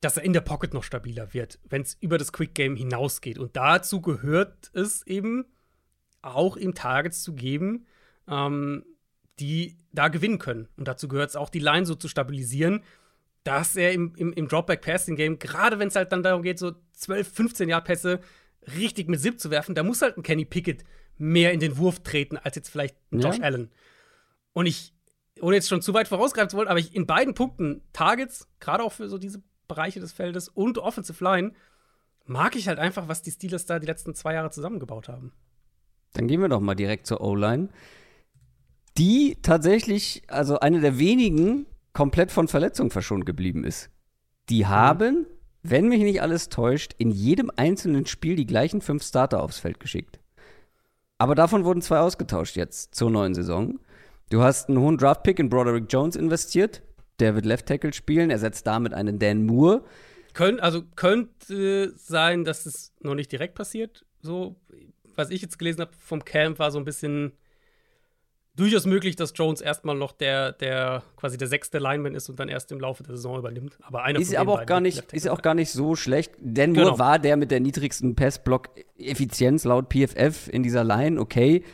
dass 0.00 0.16
er 0.16 0.24
in 0.24 0.32
der 0.32 0.40
Pocket 0.40 0.74
noch 0.74 0.82
stabiler 0.82 1.32
wird, 1.32 1.58
wenn 1.68 1.82
es 1.82 1.96
über 2.00 2.18
das 2.18 2.32
Quick-Game 2.32 2.76
hinausgeht. 2.76 3.38
Und 3.38 3.56
dazu 3.56 4.00
gehört 4.00 4.70
es 4.74 5.06
eben 5.06 5.46
auch 6.20 6.56
ihm 6.56 6.74
Targets 6.74 7.22
zu 7.22 7.34
geben, 7.34 7.86
ähm, 8.28 8.84
die 9.38 9.78
da 9.92 10.08
gewinnen 10.08 10.38
können. 10.38 10.68
Und 10.76 10.88
dazu 10.88 11.08
gehört 11.08 11.30
es 11.30 11.36
auch, 11.36 11.48
die 11.48 11.58
Line 11.58 11.86
so 11.86 11.94
zu 11.94 12.08
stabilisieren, 12.08 12.82
dass 13.44 13.76
er 13.76 13.92
im, 13.92 14.14
im, 14.16 14.32
im 14.32 14.48
Dropback-Passing-Game, 14.48 15.38
gerade 15.38 15.78
wenn 15.78 15.88
es 15.88 15.96
halt 15.96 16.12
dann 16.12 16.22
darum 16.22 16.42
geht, 16.42 16.58
so 16.58 16.72
12, 16.92 17.32
15 17.32 17.68
Jahre 17.68 17.84
Pässe 17.84 18.20
richtig 18.78 19.08
mit 19.08 19.20
Zip 19.20 19.40
zu 19.40 19.50
werfen, 19.50 19.74
da 19.74 19.82
muss 19.82 20.02
halt 20.02 20.16
ein 20.16 20.22
Kenny 20.22 20.44
Pickett 20.44 20.84
mehr 21.16 21.52
in 21.52 21.60
den 21.60 21.76
Wurf 21.78 22.00
treten 22.00 22.36
als 22.36 22.56
jetzt 22.56 22.68
vielleicht 22.68 22.96
ein 23.12 23.20
Josh 23.20 23.38
ja. 23.38 23.44
Allen. 23.44 23.70
Und 24.52 24.66
ich, 24.66 24.92
ohne 25.40 25.56
jetzt 25.56 25.68
schon 25.68 25.82
zu 25.82 25.94
weit 25.94 26.08
vorausgreifen 26.08 26.50
zu 26.50 26.56
wollen, 26.56 26.68
aber 26.68 26.78
ich 26.78 26.94
in 26.94 27.06
beiden 27.06 27.34
Punkten 27.34 27.82
Targets, 27.92 28.48
gerade 28.60 28.82
auch 28.82 28.92
für 28.92 29.08
so 29.08 29.18
diese 29.18 29.42
Bereiche 29.68 30.00
des 30.00 30.12
Feldes 30.12 30.48
und 30.48 30.78
Offensive 30.78 31.22
Line, 31.22 31.52
mag 32.26 32.56
ich 32.56 32.68
halt 32.68 32.78
einfach, 32.78 33.08
was 33.08 33.22
die 33.22 33.30
Steelers 33.30 33.66
da 33.66 33.78
die 33.78 33.86
letzten 33.86 34.14
zwei 34.14 34.34
Jahre 34.34 34.50
zusammengebaut 34.50 35.08
haben. 35.08 35.32
Dann 36.14 36.28
gehen 36.28 36.40
wir 36.40 36.48
doch 36.48 36.60
mal 36.60 36.74
direkt 36.74 37.06
zur 37.06 37.20
O-Line. 37.20 37.68
Die 38.96 39.36
tatsächlich, 39.42 40.22
also 40.28 40.60
eine 40.60 40.80
der 40.80 40.98
wenigen, 40.98 41.66
komplett 41.92 42.30
von 42.30 42.48
Verletzungen 42.48 42.90
verschont 42.90 43.26
geblieben 43.26 43.64
ist. 43.64 43.90
Die 44.48 44.64
mhm. 44.64 44.68
haben 44.68 45.26
wenn 45.64 45.88
mich 45.88 46.02
nicht 46.02 46.20
alles 46.20 46.50
täuscht, 46.50 46.94
in 46.98 47.10
jedem 47.10 47.50
einzelnen 47.56 48.06
Spiel 48.06 48.36
die 48.36 48.46
gleichen 48.46 48.82
fünf 48.82 49.02
Starter 49.02 49.42
aufs 49.42 49.58
Feld 49.58 49.80
geschickt. 49.80 50.20
Aber 51.16 51.34
davon 51.34 51.64
wurden 51.64 51.80
zwei 51.80 51.98
ausgetauscht 51.98 52.54
jetzt 52.54 52.94
zur 52.94 53.10
neuen 53.10 53.34
Saison. 53.34 53.80
Du 54.28 54.42
hast 54.42 54.68
einen 54.68 54.78
hohen 54.78 54.98
Draftpick 54.98 55.38
in 55.38 55.48
Broderick 55.48 55.86
Jones 55.88 56.16
investiert. 56.16 56.82
Der 57.18 57.34
wird 57.34 57.46
Left 57.46 57.66
Tackle 57.66 57.94
spielen, 57.94 58.30
ersetzt 58.30 58.66
damit 58.66 58.92
einen 58.92 59.18
Dan 59.18 59.46
Moore. 59.46 59.84
Könnt, 60.34 60.60
also 60.60 60.82
könnte 60.96 61.94
sein, 61.96 62.44
dass 62.44 62.66
es 62.66 62.92
noch 63.00 63.14
nicht 63.14 63.32
direkt 63.32 63.54
passiert. 63.54 64.04
So, 64.20 64.56
was 65.14 65.30
ich 65.30 65.40
jetzt 65.40 65.58
gelesen 65.58 65.80
habe 65.80 65.92
vom 65.98 66.24
Camp, 66.24 66.58
war 66.58 66.72
so 66.72 66.78
ein 66.78 66.84
bisschen 66.84 67.32
durchaus 68.56 68.86
möglich, 68.86 69.16
dass 69.16 69.32
Jones 69.34 69.60
erstmal 69.60 69.96
noch 69.96 70.12
der, 70.12 70.52
der 70.52 71.02
quasi 71.16 71.36
der 71.36 71.48
sechste 71.48 71.78
Lineman 71.78 72.14
ist 72.14 72.28
und 72.28 72.38
dann 72.38 72.48
erst 72.48 72.70
im 72.72 72.80
Laufe 72.80 73.02
der 73.02 73.16
Saison 73.16 73.38
übernimmt. 73.38 73.78
Aber 73.82 74.04
einer 74.04 74.18
ist 74.18 74.34
aber 74.34 74.52
auch 74.52 74.66
gar 74.66 74.80
nicht, 74.80 75.12
ist 75.12 75.28
auch 75.28 75.42
gar 75.42 75.54
nicht 75.54 75.70
so 75.70 75.96
schlecht. 75.96 76.32
Denn 76.38 76.74
genau. 76.74 76.90
nur 76.90 76.98
war 76.98 77.18
der 77.18 77.36
mit 77.36 77.50
der 77.50 77.60
niedrigsten 77.60 78.14
Passblock-Effizienz 78.14 79.64
laut 79.64 79.92
PFF 79.92 80.48
in 80.48 80.62
dieser 80.62 80.84
Line, 80.84 81.20
okay. 81.20 81.64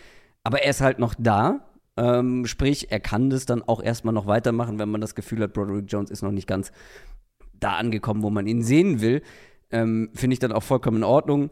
Aber 0.42 0.62
er 0.62 0.70
ist 0.70 0.80
halt 0.80 0.98
noch 0.98 1.14
da. 1.18 1.66
Ähm, 1.96 2.46
sprich, 2.46 2.90
er 2.90 3.00
kann 3.00 3.28
das 3.28 3.44
dann 3.44 3.62
auch 3.62 3.82
erstmal 3.82 4.14
noch 4.14 4.26
weitermachen, 4.26 4.78
wenn 4.78 4.88
man 4.88 5.00
das 5.00 5.14
Gefühl 5.14 5.42
hat, 5.42 5.52
Broderick 5.52 5.86
Jones 5.88 6.10
ist 6.10 6.22
noch 6.22 6.32
nicht 6.32 6.46
ganz 6.46 6.72
da 7.52 7.76
angekommen, 7.76 8.22
wo 8.22 8.30
man 8.30 8.46
ihn 8.46 8.62
sehen 8.62 9.02
will. 9.02 9.22
Ähm, 9.70 10.10
Finde 10.14 10.34
ich 10.34 10.40
dann 10.40 10.52
auch 10.52 10.62
vollkommen 10.62 10.98
in 10.98 11.04
Ordnung 11.04 11.50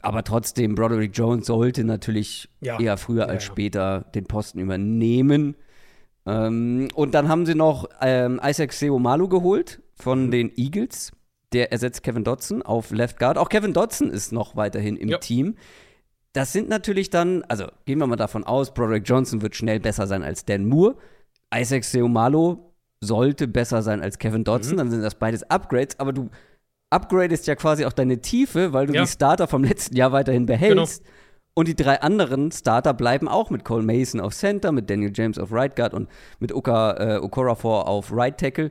aber 0.00 0.24
trotzdem, 0.24 0.74
Broderick 0.74 1.16
Jones 1.16 1.46
sollte 1.46 1.84
natürlich 1.84 2.48
ja. 2.60 2.80
eher 2.80 2.96
früher 2.96 3.26
ja, 3.26 3.26
als 3.26 3.44
ja. 3.44 3.52
später 3.52 4.00
den 4.14 4.24
Posten 4.24 4.58
übernehmen. 4.58 5.56
Ähm, 6.26 6.88
und 6.94 7.14
dann 7.14 7.28
haben 7.28 7.46
sie 7.46 7.54
noch 7.54 7.88
ähm, 8.00 8.40
Isaac 8.42 8.72
Seomalu 8.72 9.28
geholt 9.28 9.82
von 9.94 10.26
mhm. 10.26 10.30
den 10.30 10.52
Eagles. 10.56 11.12
Der 11.52 11.72
ersetzt 11.72 12.02
Kevin 12.02 12.24
Dodson 12.24 12.62
auf 12.62 12.90
Left 12.90 13.18
Guard. 13.18 13.38
Auch 13.38 13.48
Kevin 13.48 13.72
Dodson 13.72 14.10
ist 14.10 14.32
noch 14.32 14.56
weiterhin 14.56 14.96
im. 14.96 15.18
Team. 15.20 15.56
Das 16.34 16.52
sind 16.52 16.68
natürlich 16.68 17.08
dann, 17.08 17.42
also 17.44 17.66
gehen 17.86 17.98
wir 17.98 18.06
mal 18.06 18.16
davon 18.16 18.44
aus, 18.44 18.74
Broderick 18.74 19.08
Johnson 19.08 19.40
wird 19.40 19.56
schnell 19.56 19.80
besser 19.80 20.06
sein 20.06 20.22
als 20.22 20.44
Dan 20.44 20.66
Moore. 20.66 20.96
Isaac 21.54 21.84
Seomalo 21.84 22.74
sollte 23.00 23.48
besser 23.48 23.82
sein 23.82 24.02
als 24.02 24.18
Kevin 24.18 24.44
Dodson. 24.44 24.74
Mhm. 24.74 24.78
Dann 24.78 24.90
sind 24.90 25.02
das 25.02 25.14
beides 25.14 25.42
Upgrades. 25.44 25.98
Aber 25.98 26.12
du 26.12 26.28
upgradest 26.90 27.46
ja 27.46 27.54
quasi 27.54 27.84
auch 27.84 27.92
deine 27.92 28.20
Tiefe, 28.20 28.72
weil 28.72 28.86
du 28.86 28.94
ja. 28.94 29.02
die 29.02 29.08
Starter 29.08 29.46
vom 29.46 29.64
letzten 29.64 29.96
Jahr 29.96 30.12
weiterhin 30.12 30.46
behältst. 30.46 31.02
Genau. 31.02 31.14
Und 31.54 31.66
die 31.66 31.74
drei 31.74 32.00
anderen 32.00 32.52
Starter 32.52 32.94
bleiben 32.94 33.26
auch 33.26 33.50
mit 33.50 33.64
Cole 33.64 33.82
Mason 33.82 34.20
auf 34.20 34.32
Center, 34.32 34.70
mit 34.70 34.88
Daniel 34.88 35.10
James 35.12 35.38
auf 35.38 35.50
Right 35.50 35.74
Guard 35.74 35.92
und 35.92 36.08
mit 36.38 36.54
Uka, 36.54 37.16
äh, 37.16 37.18
Okorafor 37.18 37.88
auf 37.88 38.12
Right 38.12 38.38
Tackle. 38.38 38.70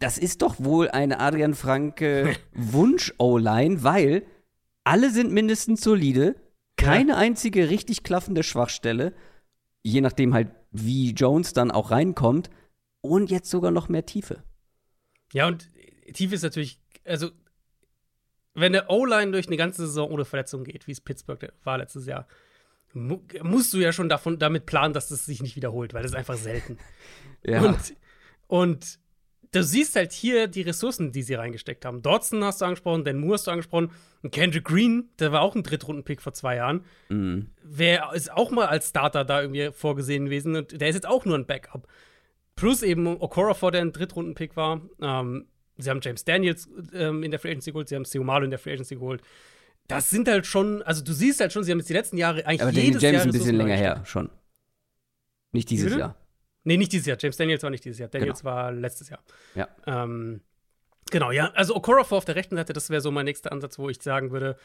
Das 0.00 0.18
ist 0.18 0.42
doch 0.42 0.56
wohl 0.58 0.88
eine 0.88 1.20
Adrian 1.20 1.54
Franke 1.54 2.34
Wunsch-O-Line, 2.54 3.84
weil 3.84 4.24
alle 4.82 5.10
sind 5.10 5.30
mindestens 5.30 5.82
solide, 5.82 6.34
keine 6.76 7.12
ja. 7.12 7.18
einzige 7.18 7.70
richtig 7.70 8.02
klaffende 8.02 8.42
Schwachstelle, 8.42 9.12
je 9.82 10.00
nachdem 10.00 10.34
halt, 10.34 10.48
wie 10.72 11.12
Jones 11.12 11.52
dann 11.52 11.70
auch 11.70 11.90
reinkommt, 11.90 12.50
und 13.02 13.30
jetzt 13.30 13.50
sogar 13.50 13.70
noch 13.70 13.88
mehr 13.88 14.04
Tiefe. 14.04 14.42
Ja, 15.32 15.46
und 15.46 15.68
Tiefe 16.12 16.34
ist 16.34 16.42
natürlich 16.42 16.80
also, 17.10 17.30
wenn 18.54 18.72
der 18.72 18.90
O-Line 18.90 19.32
durch 19.32 19.46
eine 19.46 19.56
ganze 19.56 19.86
Saison 19.86 20.10
ohne 20.10 20.24
Verletzung 20.24 20.64
geht, 20.64 20.86
wie 20.86 20.92
es 20.92 21.00
Pittsburgh 21.00 21.52
war 21.64 21.78
letztes 21.78 22.06
Jahr, 22.06 22.26
mu 22.92 23.20
musst 23.42 23.72
du 23.72 23.78
ja 23.78 23.92
schon 23.92 24.08
davon, 24.08 24.38
damit 24.38 24.66
planen, 24.66 24.94
dass 24.94 25.08
das 25.08 25.26
sich 25.26 25.42
nicht 25.42 25.56
wiederholt, 25.56 25.94
weil 25.94 26.02
das 26.02 26.12
ist 26.12 26.16
einfach 26.16 26.36
selten. 26.36 26.78
ja. 27.44 27.62
Und, 27.62 27.94
und 28.46 28.98
du 29.52 29.62
siehst 29.62 29.96
halt 29.96 30.12
hier 30.12 30.48
die 30.48 30.62
Ressourcen, 30.62 31.12
die 31.12 31.22
sie 31.22 31.34
reingesteckt 31.34 31.84
haben. 31.84 32.02
Dodson 32.02 32.44
hast 32.44 32.60
du 32.60 32.64
angesprochen, 32.64 33.04
Dan 33.04 33.18
Moore 33.18 33.34
hast 33.34 33.46
du 33.46 33.50
angesprochen, 33.50 33.90
und 34.22 34.32
Kendrick 34.32 34.64
Green, 34.64 35.08
der 35.18 35.32
war 35.32 35.40
auch 35.40 35.54
ein 35.54 35.62
Drittrunden-Pick 35.62 36.20
vor 36.20 36.34
zwei 36.34 36.56
Jahren. 36.56 36.84
Mhm. 37.08 37.50
Wer 37.62 38.12
ist 38.12 38.30
auch 38.32 38.50
mal 38.50 38.66
als 38.66 38.90
Starter 38.90 39.24
da 39.24 39.42
irgendwie 39.42 39.70
vorgesehen 39.72 40.26
gewesen 40.26 40.56
und 40.56 40.80
der 40.80 40.88
ist 40.88 40.94
jetzt 40.94 41.08
auch 41.08 41.24
nur 41.24 41.36
ein 41.36 41.46
Backup. 41.46 41.88
Plus 42.54 42.82
eben 42.82 43.06
Okorafor, 43.06 43.70
der 43.70 43.80
ein 43.80 43.92
Drittrunden-Pick 43.92 44.56
war. 44.56 44.82
Ähm, 45.00 45.46
Sie 45.82 45.90
haben 45.90 46.00
James 46.02 46.24
Daniels 46.24 46.68
ähm, 46.92 47.22
in 47.22 47.30
der 47.30 47.40
Free 47.40 47.50
Agency 47.50 47.72
geholt, 47.72 47.88
sie 47.88 47.96
haben 47.96 48.04
Seumalo 48.04 48.44
in 48.44 48.50
der 48.50 48.58
Free 48.58 48.72
Agency 48.72 48.96
geholt. 48.96 49.22
Das 49.88 50.08
sind 50.10 50.28
halt 50.28 50.46
schon, 50.46 50.82
also 50.82 51.02
du 51.02 51.12
siehst 51.12 51.40
halt 51.40 51.52
schon, 51.52 51.64
sie 51.64 51.72
haben 51.72 51.78
jetzt 51.78 51.88
die 51.88 51.94
letzten 51.94 52.16
Jahre 52.16 52.46
eigentlich 52.46 52.62
Aber 52.62 52.70
jedes 52.70 53.02
James 53.02 53.18
Jahr 53.18 53.26
ein 53.26 53.32
bisschen 53.32 53.56
länger 53.56 53.76
her 53.76 54.02
schon. 54.04 54.30
Nicht 55.52 55.68
dieses 55.70 55.96
Jahr. 55.96 56.14
Nee, 56.62 56.76
nicht 56.76 56.92
dieses 56.92 57.06
Jahr. 57.06 57.16
James 57.20 57.36
Daniels 57.36 57.62
war 57.62 57.70
nicht 57.70 57.84
dieses 57.84 57.98
Jahr. 57.98 58.08
Daniels 58.08 58.40
genau. 58.40 58.52
war 58.52 58.72
letztes 58.72 59.08
Jahr. 59.08 59.20
Ja. 59.54 59.68
Ähm, 59.86 60.42
genau, 61.10 61.30
ja. 61.32 61.50
Also 61.54 61.74
Okorafor 61.74 62.18
auf 62.18 62.24
der 62.24 62.36
rechten 62.36 62.56
Seite, 62.56 62.72
das 62.72 62.90
wäre 62.90 63.00
so 63.00 63.10
mein 63.10 63.24
nächster 63.24 63.50
Ansatz, 63.50 63.78
wo 63.78 63.88
ich 63.88 64.00
sagen 64.00 64.30
würde, 64.30 64.56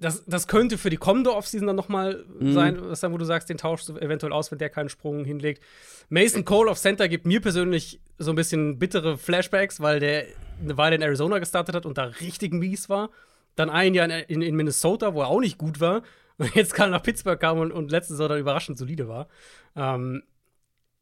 das, 0.00 0.24
das 0.26 0.46
könnte 0.46 0.78
für 0.78 0.90
die 0.90 0.96
kommende 0.96 1.34
Offseason 1.34 1.66
dann 1.66 1.76
nochmal 1.76 2.24
mhm. 2.38 2.52
sein, 2.52 2.78
was 2.80 3.00
dann, 3.00 3.12
wo 3.12 3.18
du 3.18 3.24
sagst, 3.24 3.48
den 3.48 3.58
tauschst 3.58 3.88
du 3.88 3.96
eventuell 3.98 4.32
aus, 4.32 4.50
wenn 4.50 4.58
der 4.58 4.70
keinen 4.70 4.88
Sprung 4.88 5.24
hinlegt. 5.24 5.62
Mason 6.08 6.44
Cole 6.44 6.70
auf 6.70 6.78
Center 6.78 7.08
gibt 7.08 7.26
mir 7.26 7.40
persönlich 7.40 8.00
so 8.18 8.30
ein 8.30 8.36
bisschen 8.36 8.78
bittere 8.78 9.18
Flashbacks, 9.18 9.80
weil 9.80 10.00
der 10.00 10.26
eine 10.62 10.76
Weile 10.76 10.96
in 10.96 11.02
Arizona 11.02 11.38
gestartet 11.38 11.74
hat 11.74 11.86
und 11.86 11.98
da 11.98 12.04
richtig 12.04 12.52
mies 12.52 12.88
war. 12.88 13.10
dann 13.56 13.70
ein 13.70 13.94
Jahr 13.94 14.08
in, 14.28 14.40
in, 14.40 14.54
Minnesota, 14.54 15.14
wo 15.14 15.22
er 15.22 15.28
auch 15.28 15.40
nicht 15.40 15.58
gut 15.58 15.80
war. 15.80 16.02
Und 16.38 16.54
jetzt 16.54 16.72
kam 16.72 16.92
nach 16.92 17.02
Pittsburgh 17.02 17.40
kam 17.40 17.58
und, 17.58 17.72
und 17.72 17.90
letzte 17.90 18.12
Saison 18.12 18.28
dann 18.28 18.38
überraschend 18.38 18.78
solide 18.78 19.08
war. 19.08 19.26
Ähm, 19.74 20.22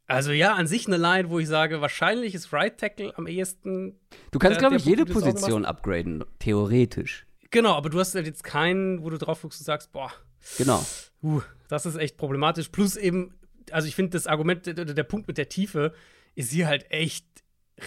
also 0.06 0.32
ja, 0.32 0.54
an 0.54 0.66
sich 0.66 0.86
eine 0.86 0.96
Line, 0.96 1.28
wo 1.28 1.38
ich 1.38 1.46
sage, 1.46 1.82
wahrscheinlich 1.82 2.34
ist 2.34 2.54
Right 2.54 2.78
Tackle 2.78 3.12
am 3.18 3.26
ehesten. 3.26 4.00
Du 4.30 4.38
kannst, 4.38 4.56
äh, 4.56 4.60
glaube 4.60 4.76
ich, 4.76 4.86
jede 4.86 5.04
Position 5.04 5.66
upgraden, 5.66 6.24
theoretisch. 6.38 7.26
Genau, 7.50 7.74
aber 7.74 7.90
du 7.90 7.98
hast 7.98 8.14
halt 8.14 8.26
jetzt 8.26 8.44
keinen, 8.44 9.02
wo 9.02 9.10
du 9.10 9.18
drauf 9.18 9.42
guckst 9.42 9.60
und 9.60 9.64
sagst, 9.64 9.92
boah. 9.92 10.12
Genau. 10.58 10.84
Uh, 11.22 11.42
das 11.68 11.86
ist 11.86 11.96
echt 11.96 12.16
problematisch. 12.16 12.68
Plus 12.68 12.96
eben, 12.96 13.34
also 13.70 13.88
ich 13.88 13.94
finde 13.94 14.10
das 14.10 14.26
Argument, 14.26 14.66
der, 14.66 14.84
der, 14.84 15.02
Punkt 15.04 15.28
mit 15.28 15.38
der 15.38 15.48
Tiefe 15.48 15.92
ist 16.34 16.52
hier 16.52 16.66
halt 16.66 16.90
echt 16.90 17.26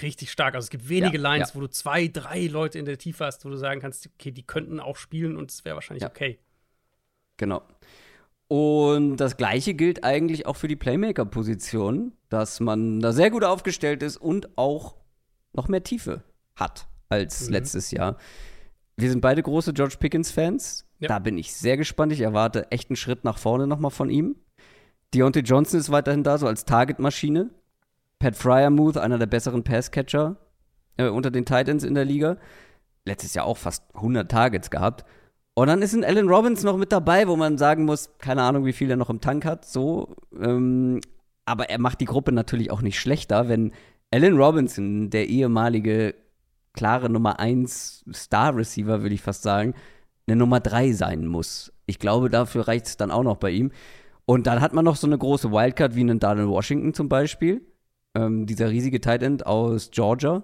richtig 0.01 0.32
stark. 0.32 0.55
Also 0.55 0.66
es 0.66 0.70
gibt 0.70 0.89
wenige 0.89 1.18
ja, 1.18 1.24
Lines, 1.24 1.49
ja. 1.49 1.55
wo 1.55 1.62
du 1.62 1.70
zwei, 1.70 2.07
drei 2.07 2.47
Leute 2.47 2.80
in 2.80 2.86
der 2.86 2.97
Tiefe 2.97 3.26
hast, 3.26 3.45
wo 3.45 3.49
du 3.49 3.57
sagen 3.57 3.82
kannst, 3.82 4.07
okay, 4.07 4.32
die 4.32 4.43
könnten 4.43 4.80
auch 4.80 4.97
spielen 4.97 5.38
und 5.38 5.51
es 5.51 5.66
wäre 5.66 5.76
wahrscheinlich 5.76 6.03
ja. 6.03 6.10
okay. 6.10 6.39
Genau. 7.38 7.64
Und 8.47 9.18
das 9.18 9.38
gleiche 9.38 9.76
gilt 9.76 10.03
eigentlich 10.03 10.47
auch 10.47 10.55
für 10.55 10.68
die 10.68 10.76
Playmaker-Position, 10.76 12.14
dass 12.30 12.60
man 12.60 12.99
da 12.99 13.14
sehr 13.14 13.30
gut 13.30 13.43
aufgestellt 13.43 14.01
ist 14.01 14.18
und 14.18 14.57
auch 14.57 14.95
noch 15.53 15.68
mehr 15.68 15.84
Tiefe 15.84 16.24
hat 16.55 16.88
als 17.10 17.47
mhm. 17.47 17.53
letztes 17.53 17.91
Jahr. 17.91 18.18
Wir 18.99 19.09
sind 19.09 19.21
beide 19.21 19.41
große 19.41 19.73
George 19.73 19.95
Pickens-Fans. 19.99 20.85
Ja. 20.99 21.07
Da 21.07 21.19
bin 21.19 21.37
ich 21.37 21.53
sehr 21.53 21.77
gespannt. 21.77 22.11
Ich 22.11 22.21
erwarte 22.21 22.69
echt 22.71 22.89
einen 22.89 22.97
Schritt 22.97 23.23
nach 23.23 23.37
vorne 23.37 23.65
nochmal 23.65 23.91
von 23.91 24.09
ihm. 24.09 24.35
Deontay 25.13 25.39
Johnson 25.39 25.79
ist 25.79 25.89
weiterhin 25.89 26.23
da, 26.23 26.37
so 26.37 26.47
als 26.47 26.65
Target-Maschine. 26.65 27.49
Pat 28.19 28.35
Fryermuth, 28.35 28.97
einer 28.97 29.17
der 29.17 29.27
besseren 29.27 29.63
Passcatcher 29.63 30.35
äh, 30.97 31.07
unter 31.07 31.31
den 31.31 31.45
Titans 31.45 31.85
in 31.85 31.95
der 31.95 32.03
Liga. 32.03 32.37
Letztes 33.05 33.33
Jahr 33.33 33.45
auch 33.45 33.57
fast 33.57 33.83
100 33.95 34.29
Targets 34.29 34.69
gehabt. 34.69 35.05
Und 35.53 35.67
dann 35.67 35.81
ist 35.81 35.93
ein 35.93 36.03
Allen 36.03 36.27
Robbins 36.27 36.63
noch 36.63 36.77
mit 36.77 36.91
dabei, 36.91 37.27
wo 37.27 37.37
man 37.37 37.57
sagen 37.57 37.85
muss, 37.85 38.17
keine 38.17 38.43
Ahnung, 38.43 38.65
wie 38.65 38.73
viel 38.73 38.89
er 38.89 38.97
noch 38.97 39.09
im 39.09 39.21
Tank 39.21 39.45
hat, 39.45 39.65
so. 39.65 40.15
Ähm, 40.37 40.99
aber 41.45 41.69
er 41.69 41.79
macht 41.79 42.01
die 42.01 42.05
Gruppe 42.05 42.33
natürlich 42.33 42.69
auch 42.69 42.81
nicht 42.81 42.99
schlechter, 42.99 43.47
wenn 43.47 43.71
Allen 44.11 44.37
Robinson, 44.37 45.09
der 45.09 45.29
ehemalige 45.29 46.15
klare 46.74 47.09
Nummer 47.09 47.39
1 47.39 48.05
Star 48.13 48.55
Receiver, 48.55 49.01
würde 49.01 49.15
ich 49.15 49.22
fast 49.22 49.43
sagen, 49.43 49.74
eine 50.28 50.36
Nummer 50.36 50.59
3 50.59 50.93
sein 50.93 51.26
muss. 51.26 51.74
Ich 51.86 51.99
glaube, 51.99 52.30
dafür 52.30 52.67
reicht 52.67 52.86
es 52.86 52.97
dann 52.97 53.11
auch 53.11 53.24
noch 53.24 53.38
bei 53.38 53.51
ihm. 53.51 53.72
Und 54.26 54.45
dann 54.45 54.61
hat 54.61 54.74
man 54.74 54.86
noch 54.86 54.95
so 54.95 55.07
eine 55.07 55.17
große 55.17 55.51
Wildcard 55.51 55.95
wie 55.95 56.01
einen 56.01 56.20
Darnell 56.20 56.47
Washington 56.47 56.93
zum 56.93 57.09
Beispiel. 57.09 57.61
Ähm, 58.15 58.45
dieser 58.45 58.70
riesige 58.70 59.01
Tight 59.01 59.24
End 59.24 59.45
aus 59.45 59.89
Georgia. 59.91 60.43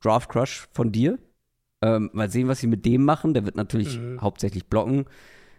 Draft 0.00 0.30
Crush 0.30 0.68
von 0.72 0.92
dir. 0.92 1.18
Ähm, 1.82 2.10
mal 2.12 2.30
sehen, 2.30 2.48
was 2.48 2.60
sie 2.60 2.66
mit 2.66 2.86
dem 2.86 3.04
machen. 3.04 3.34
Der 3.34 3.44
wird 3.44 3.56
natürlich 3.56 3.98
mhm. 3.98 4.22
hauptsächlich 4.22 4.66
blocken. 4.66 5.04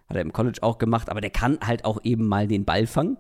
Hat 0.08 0.16
er 0.16 0.22
im 0.22 0.34
College 0.34 0.60
auch 0.62 0.78
gemacht, 0.78 1.10
aber 1.10 1.22
der 1.22 1.30
kann 1.30 1.60
halt 1.62 1.86
auch 1.86 2.00
eben 2.04 2.28
mal 2.28 2.48
den 2.48 2.66
Ball 2.66 2.88
fangen. 2.88 3.18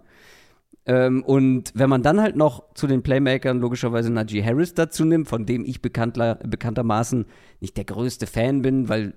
Ähm, 0.88 1.22
und 1.24 1.74
wenn 1.76 1.90
man 1.90 2.02
dann 2.02 2.22
halt 2.22 2.38
noch 2.38 2.74
zu 2.74 2.88
den 2.88 3.04
Playmakern 3.04 3.60
logischerweise 3.60 4.10
Najee 4.10 4.44
Harris 4.44 4.74
dazu 4.74 5.04
nimmt, 5.04 5.28
von 5.28 5.46
dem 5.46 5.66
ich 5.66 5.82
bekanntermaßen 5.82 7.26
nicht 7.60 7.76
der 7.76 7.84
größte 7.84 8.26
Fan 8.26 8.62
bin, 8.62 8.88
weil 8.88 9.14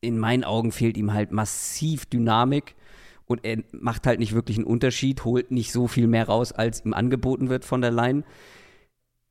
in 0.00 0.18
meinen 0.18 0.42
Augen 0.42 0.72
fehlt 0.72 0.96
ihm 0.96 1.12
halt 1.12 1.32
massiv 1.32 2.06
Dynamik 2.06 2.76
und 3.26 3.44
er 3.44 3.62
macht 3.72 4.06
halt 4.06 4.20
nicht 4.20 4.34
wirklich 4.34 4.56
einen 4.56 4.66
Unterschied, 4.66 5.24
holt 5.24 5.50
nicht 5.50 5.70
so 5.70 5.86
viel 5.86 6.06
mehr 6.06 6.28
raus, 6.28 6.52
als 6.52 6.84
ihm 6.84 6.94
angeboten 6.94 7.50
wird 7.50 7.66
von 7.66 7.82
der 7.82 7.90
Line. 7.90 8.24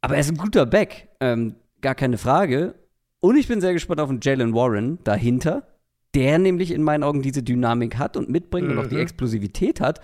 Aber 0.02 0.16
er 0.16 0.22
ist 0.22 0.30
ein 0.30 0.38
guter 0.38 0.68
Back, 0.68 1.10
ähm, 1.20 1.56
gar 1.82 1.96
keine 1.96 2.20
Frage. 2.20 2.76
Und 3.22 3.38
ich 3.38 3.48
bin 3.48 3.60
sehr 3.60 3.74
gespannt 3.74 4.02
auf 4.02 4.10
den 4.10 4.20
Jalen 4.22 4.54
Warren 4.54 5.00
dahinter, 5.04 5.66
der 6.14 6.38
nämlich 6.38 6.72
in 6.72 6.84
meinen 6.84 7.04
Augen 7.04 7.24
diese 7.24 7.42
Dynamik 7.42 7.98
hat 7.98 8.18
und 8.18 8.30
mitbringt 8.30 8.68
mhm. 8.68 8.78
und 8.78 8.86
auch 8.86 8.90
die 8.90 8.96
mhm. 8.96 9.02
Explosivität 9.02 9.82
hat 9.82 10.00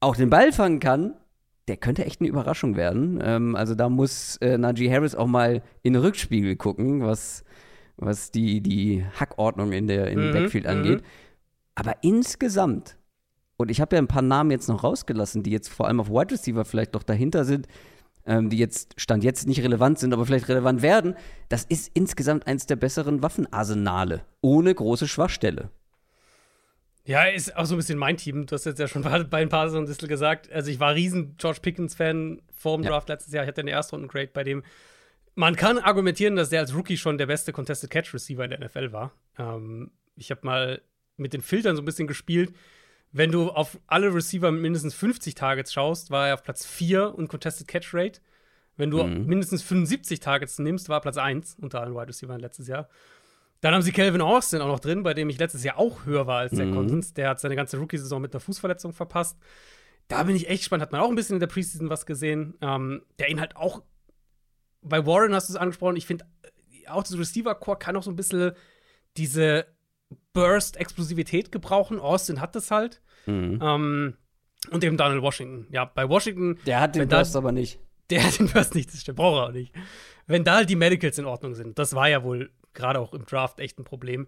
auch 0.00 0.16
den 0.16 0.30
Ball 0.30 0.52
fangen 0.52 0.80
kann, 0.80 1.14
der 1.68 1.76
könnte 1.76 2.04
echt 2.04 2.20
eine 2.20 2.28
Überraschung 2.28 2.76
werden. 2.76 3.20
Ähm, 3.22 3.56
also 3.56 3.74
da 3.74 3.88
muss 3.88 4.36
äh, 4.38 4.58
Najee 4.58 4.90
Harris 4.90 5.14
auch 5.14 5.26
mal 5.26 5.62
in 5.82 5.92
den 5.92 6.02
Rückspiegel 6.02 6.56
gucken, 6.56 7.02
was, 7.02 7.44
was 7.96 8.30
die, 8.30 8.60
die 8.60 9.04
Hackordnung 9.18 9.72
in 9.72 9.86
der 9.86 10.08
in 10.08 10.28
mhm, 10.28 10.32
Backfield 10.32 10.64
mhm. 10.64 10.70
angeht. 10.70 11.02
Aber 11.74 11.96
insgesamt, 12.02 12.96
und 13.56 13.70
ich 13.70 13.80
habe 13.80 13.96
ja 13.96 14.02
ein 14.02 14.08
paar 14.08 14.22
Namen 14.22 14.50
jetzt 14.50 14.68
noch 14.68 14.82
rausgelassen, 14.82 15.42
die 15.42 15.50
jetzt 15.50 15.68
vor 15.68 15.86
allem 15.86 16.00
auf 16.00 16.08
Wide 16.08 16.32
Receiver 16.32 16.64
vielleicht 16.64 16.94
noch 16.94 17.02
dahinter 17.02 17.44
sind, 17.44 17.66
ähm, 18.26 18.50
die 18.50 18.58
jetzt 18.58 19.00
Stand 19.00 19.24
jetzt 19.24 19.46
nicht 19.46 19.62
relevant 19.62 19.98
sind, 19.98 20.12
aber 20.12 20.26
vielleicht 20.26 20.48
relevant 20.48 20.82
werden, 20.82 21.14
das 21.48 21.64
ist 21.64 21.90
insgesamt 21.94 22.46
eins 22.46 22.66
der 22.66 22.76
besseren 22.76 23.22
Waffenarsenale, 23.22 24.22
ohne 24.40 24.74
große 24.74 25.08
Schwachstelle. 25.08 25.70
Ja, 27.08 27.22
ist 27.22 27.56
auch 27.56 27.64
so 27.64 27.74
ein 27.74 27.78
bisschen 27.78 27.98
mein 27.98 28.18
Team. 28.18 28.44
Du 28.44 28.52
hast 28.52 28.66
jetzt 28.66 28.78
ja 28.78 28.86
schon 28.86 29.00
bei 29.30 29.40
ein 29.40 29.48
paar 29.48 29.70
so 29.70 29.78
ein 29.78 29.86
bisschen 29.86 30.08
gesagt. 30.08 30.52
Also 30.52 30.70
ich 30.70 30.78
war 30.78 30.94
riesen 30.94 31.36
George 31.38 31.60
Pickens-Fan 31.62 32.42
vor 32.54 32.76
dem 32.76 32.84
ja. 32.84 32.90
Draft 32.90 33.08
letztes 33.08 33.32
Jahr. 33.32 33.44
Ich 33.44 33.48
hatte 33.48 33.62
den 33.62 33.68
Erstrunden-Grade, 33.68 34.30
bei 34.34 34.44
dem 34.44 34.62
man 35.34 35.56
kann 35.56 35.78
argumentieren, 35.78 36.36
dass 36.36 36.50
der 36.50 36.60
als 36.60 36.74
Rookie 36.74 36.98
schon 36.98 37.16
der 37.16 37.26
beste 37.26 37.52
Contested 37.52 37.88
Catch 37.88 38.12
Receiver 38.12 38.44
in 38.44 38.50
der 38.50 38.60
NFL 38.60 38.92
war. 38.92 39.12
Ähm, 39.38 39.90
ich 40.16 40.30
habe 40.30 40.40
mal 40.42 40.82
mit 41.16 41.32
den 41.32 41.40
Filtern 41.40 41.76
so 41.76 41.82
ein 41.82 41.86
bisschen 41.86 42.08
gespielt. 42.08 42.52
Wenn 43.10 43.32
du 43.32 43.48
auf 43.48 43.78
alle 43.86 44.12
Receiver 44.12 44.50
mit 44.50 44.60
mindestens 44.60 44.94
50 44.94 45.34
Targets 45.34 45.72
schaust, 45.72 46.10
war 46.10 46.28
er 46.28 46.34
auf 46.34 46.42
Platz 46.42 46.66
4 46.66 47.14
und 47.14 47.28
Contested 47.28 47.68
Catch 47.68 47.94
Rate. 47.94 48.20
Wenn 48.76 48.90
du 48.90 49.02
mhm. 49.02 49.24
mindestens 49.26 49.62
75 49.62 50.20
Targets 50.20 50.58
nimmst, 50.58 50.90
war 50.90 50.98
er 50.98 51.02
Platz 51.02 51.16
1 51.16 51.56
unter 51.60 51.80
allen 51.80 51.94
Wide 51.94 52.08
Receivers 52.08 52.40
letztes 52.40 52.68
Jahr. 52.68 52.88
Dann 53.60 53.74
haben 53.74 53.82
sie 53.82 53.92
Calvin 53.92 54.20
Austin 54.20 54.60
auch 54.60 54.68
noch 54.68 54.80
drin, 54.80 55.02
bei 55.02 55.14
dem 55.14 55.28
ich 55.28 55.38
letztes 55.38 55.64
Jahr 55.64 55.78
auch 55.78 56.06
höher 56.06 56.26
war 56.26 56.38
als 56.40 56.52
der 56.52 56.66
mhm. 56.66 56.74
Cousins. 56.74 57.14
Der 57.14 57.30
hat 57.30 57.40
seine 57.40 57.56
ganze 57.56 57.76
Rookie-Saison 57.78 58.20
mit 58.20 58.32
einer 58.32 58.40
Fußverletzung 58.40 58.92
verpasst. 58.92 59.36
Da 60.06 60.22
bin 60.22 60.36
ich 60.36 60.48
echt 60.48 60.60
gespannt. 60.60 60.82
Hat 60.82 60.92
man 60.92 61.00
auch 61.00 61.08
ein 61.08 61.16
bisschen 61.16 61.36
in 61.36 61.40
der 61.40 61.48
Preseason 61.48 61.90
was 61.90 62.06
gesehen. 62.06 62.54
Ähm, 62.60 63.02
der 63.18 63.30
ihn 63.30 63.40
halt 63.40 63.56
auch. 63.56 63.82
Bei 64.80 65.04
Warren 65.04 65.34
hast 65.34 65.48
du 65.48 65.54
es 65.54 65.58
angesprochen. 65.58 65.96
Ich 65.96 66.06
finde, 66.06 66.24
äh, 66.42 66.88
auch 66.88 67.02
das 67.02 67.18
Receiver-Core 67.18 67.78
kann 67.78 67.96
auch 67.96 68.02
so 68.04 68.10
ein 68.10 68.16
bisschen 68.16 68.52
diese 69.16 69.66
Burst-Explosivität 70.32 71.50
gebrauchen. 71.50 71.98
Austin 71.98 72.40
hat 72.40 72.54
das 72.54 72.70
halt. 72.70 73.02
Mhm. 73.26 73.58
Ähm, 73.60 74.16
und 74.70 74.84
eben 74.84 74.96
Donald 74.96 75.22
Washington. 75.22 75.66
Ja, 75.72 75.84
bei 75.84 76.08
Washington. 76.08 76.58
Der 76.64 76.80
hat 76.80 76.94
den 76.94 77.08
Burst 77.08 77.36
aber 77.36 77.52
nicht. 77.52 77.80
Der 78.10 78.24
hat 78.24 78.38
den 78.38 78.48
Burst 78.48 78.74
nicht, 78.74 78.92
das 78.92 79.00
stimmt. 79.00 79.18
Braucht 79.18 79.36
er 79.36 79.48
auch 79.48 79.52
nicht. 79.52 79.74
Wenn 80.26 80.44
da 80.44 80.56
halt 80.56 80.70
die 80.70 80.76
Medicals 80.76 81.18
in 81.18 81.26
Ordnung 81.26 81.54
sind, 81.54 81.78
das 81.78 81.94
war 81.94 82.08
ja 82.08 82.22
wohl 82.22 82.50
gerade 82.78 83.00
auch 83.00 83.12
im 83.12 83.26
Draft 83.26 83.60
echt 83.60 83.78
ein 83.78 83.84
Problem, 83.84 84.26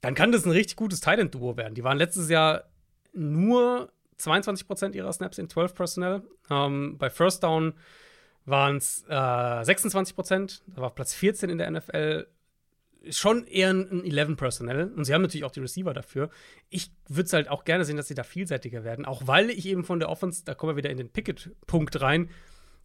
dann 0.00 0.14
kann 0.14 0.32
das 0.32 0.44
ein 0.44 0.52
richtig 0.52 0.76
gutes 0.76 1.00
Titan-Duo 1.00 1.56
werden. 1.56 1.74
Die 1.74 1.84
waren 1.84 1.98
letztes 1.98 2.30
Jahr 2.30 2.64
nur 3.12 3.92
22% 4.18 4.92
ihrer 4.92 5.12
Snaps 5.12 5.38
in 5.38 5.48
12 5.48 5.74
Personnel. 5.74 6.22
Ähm, 6.50 6.96
bei 6.98 7.10
First 7.10 7.42
Down 7.42 7.74
waren 8.44 8.76
es 8.76 9.04
äh, 9.08 9.12
26%, 9.14 10.62
da 10.66 10.82
war 10.82 10.94
Platz 10.94 11.14
14 11.14 11.50
in 11.50 11.58
der 11.58 11.70
NFL. 11.70 12.26
Schon 13.10 13.46
eher 13.46 13.70
ein 13.70 14.04
11 14.04 14.36
Personnel 14.36 14.92
und 14.94 15.04
sie 15.04 15.14
haben 15.14 15.22
natürlich 15.22 15.44
auch 15.44 15.50
die 15.50 15.60
Receiver 15.60 15.94
dafür. 15.94 16.28
Ich 16.68 16.92
würde 17.08 17.26
es 17.26 17.32
halt 17.32 17.48
auch 17.48 17.64
gerne 17.64 17.86
sehen, 17.86 17.96
dass 17.96 18.08
sie 18.08 18.14
da 18.14 18.24
vielseitiger 18.24 18.84
werden, 18.84 19.06
auch 19.06 19.26
weil 19.26 19.48
ich 19.48 19.66
eben 19.66 19.84
von 19.84 20.00
der 20.00 20.10
Offense, 20.10 20.44
da 20.44 20.54
kommen 20.54 20.72
wir 20.72 20.76
wieder 20.76 20.90
in 20.90 20.98
den 20.98 21.08
Picket-Punkt 21.08 22.00
rein, 22.02 22.28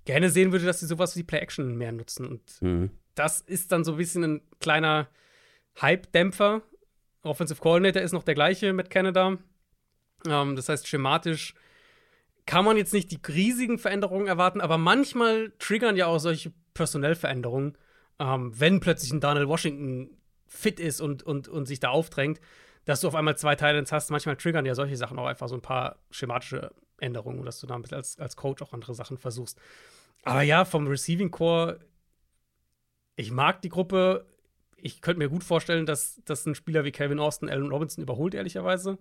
gerne 0.06 0.30
sehen 0.30 0.54
würde, 0.54 0.66
dass 0.66 0.80
sie 0.80 0.86
sowas 0.86 1.18
wie 1.18 1.24
Play-Action 1.24 1.76
mehr 1.76 1.92
nutzen. 1.92 2.26
Und 2.28 2.62
mhm 2.62 2.92
das 3.16 3.42
ist 3.42 3.72
dann 3.72 3.84
so 3.84 3.94
ein 3.94 3.98
bisschen 3.98 4.24
ein 4.24 4.42
kleiner 4.60 5.08
Hype-Dämpfer. 5.82 6.62
Offensive 7.24 7.60
Coordinator 7.60 8.02
ist 8.02 8.12
noch 8.12 8.24
der 8.24 8.36
gleiche 8.36 8.74
mit 8.74 8.90
Canada. 8.90 9.38
Ähm, 10.28 10.56
das 10.56 10.70
heißt, 10.70 10.88
schematisch 10.88 11.56
kann 12.46 12.66
man 12.66 12.78
jetzt 12.78 12.94
nicht 12.94 13.12
die 13.12 13.20
riesigen 13.28 13.80
Veränderungen 13.80 14.28
erwarten, 14.28 14.62
aber 14.62 14.78
manchmal 14.78 15.52
triggern 15.58 15.96
ja 15.96 16.06
auch 16.06 16.20
solche 16.20 16.54
Personellveränderungen, 16.74 17.78
ähm, 18.20 18.52
wenn 18.60 18.80
plötzlich 18.80 19.12
ein 19.12 19.22
Donald 19.22 19.48
Washington 19.48 20.16
fit 20.48 20.80
ist 20.80 21.02
und, 21.02 21.24
und, 21.24 21.48
und 21.48 21.66
sich 21.66 21.80
da 21.80 21.90
aufdrängt, 21.90 22.40
dass 22.86 23.02
du 23.02 23.08
auf 23.08 23.16
einmal 23.16 23.38
zwei 23.38 23.56
Titans 23.56 23.92
hast. 23.92 24.12
Manchmal 24.12 24.36
triggern 24.36 24.66
ja 24.66 24.76
solche 24.76 24.96
Sachen 24.96 25.18
auch 25.18 25.26
einfach 25.26 25.50
so 25.50 25.56
ein 25.56 25.62
paar 25.62 25.98
schematische 26.12 26.72
Änderungen, 27.00 27.44
dass 27.44 27.60
du 27.60 27.68
da 27.68 27.76
ein 27.76 27.82
bisschen 27.82 27.98
als, 27.98 28.20
als 28.20 28.36
Coach 28.36 28.62
auch 28.62 28.74
andere 28.74 28.94
Sachen 28.94 29.18
versuchst. 29.18 29.60
Aber 30.24 30.44
ja, 30.44 30.66
vom 30.66 30.88
Receiving 30.88 31.32
Core 31.32 31.80
ich 33.16 33.32
mag 33.32 33.62
die 33.62 33.70
Gruppe. 33.70 34.26
Ich 34.78 35.02
könnte 35.02 35.20
mir 35.20 35.30
gut 35.30 35.44
vorstellen, 35.44 35.86
dass, 35.86 36.22
dass 36.26 36.46
ein 36.46 36.56
Spieler 36.56 36.84
wie 36.84 36.92
Calvin 36.92 37.20
Austin 37.20 37.50
Allen 37.50 37.72
Robinson 37.72 38.04
überholt, 38.04 38.34
ehrlicherweise, 38.34 38.98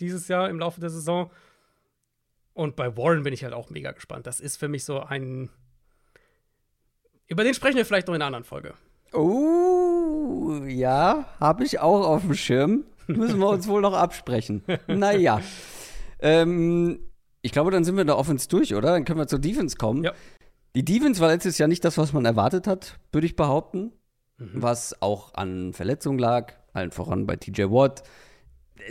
dieses 0.00 0.28
Jahr 0.28 0.48
im 0.48 0.58
Laufe 0.58 0.80
der 0.80 0.90
Saison. 0.90 1.30
Und 2.52 2.76
bei 2.76 2.96
Warren 2.96 3.22
bin 3.22 3.32
ich 3.32 3.44
halt 3.44 3.54
auch 3.54 3.70
mega 3.70 3.92
gespannt. 3.92 4.26
Das 4.26 4.40
ist 4.40 4.56
für 4.56 4.68
mich 4.68 4.84
so 4.84 5.00
ein. 5.00 5.50
Über 7.28 7.44
den 7.44 7.54
sprechen 7.54 7.76
wir 7.76 7.86
vielleicht 7.86 8.08
noch 8.08 8.14
in 8.14 8.22
einer 8.22 8.26
anderen 8.26 8.44
Folge. 8.44 8.74
Oh, 9.12 10.62
ja, 10.66 11.28
habe 11.38 11.64
ich 11.64 11.78
auch 11.78 12.06
auf 12.06 12.22
dem 12.22 12.34
Schirm. 12.34 12.84
Müssen 13.06 13.38
wir 13.38 13.48
uns 13.48 13.68
wohl 13.68 13.80
noch 13.80 13.94
absprechen. 13.94 14.62
Naja. 14.86 15.40
Ähm, 16.22 17.00
ich 17.40 17.50
glaube, 17.50 17.70
dann 17.70 17.82
sind 17.82 17.96
wir 17.96 18.04
der 18.04 18.18
Offense 18.18 18.46
durch, 18.46 18.74
oder? 18.74 18.90
Dann 18.90 19.06
können 19.06 19.18
wir 19.18 19.26
zur 19.26 19.38
Defense 19.38 19.78
kommen. 19.78 20.04
Ja. 20.04 20.12
Die 20.74 20.84
Defense 20.84 21.20
war 21.20 21.28
letztes 21.28 21.58
Jahr 21.58 21.68
nicht 21.68 21.84
das, 21.84 21.98
was 21.98 22.12
man 22.12 22.24
erwartet 22.24 22.66
hat, 22.66 22.98
würde 23.12 23.26
ich 23.26 23.36
behaupten. 23.36 23.92
Mhm. 24.38 24.50
Was 24.54 25.00
auch 25.02 25.34
an 25.34 25.72
Verletzungen 25.72 26.18
lag. 26.18 26.54
allen 26.72 26.92
voran 26.92 27.26
bei 27.26 27.36
TJ 27.36 27.64
Watt. 27.64 28.02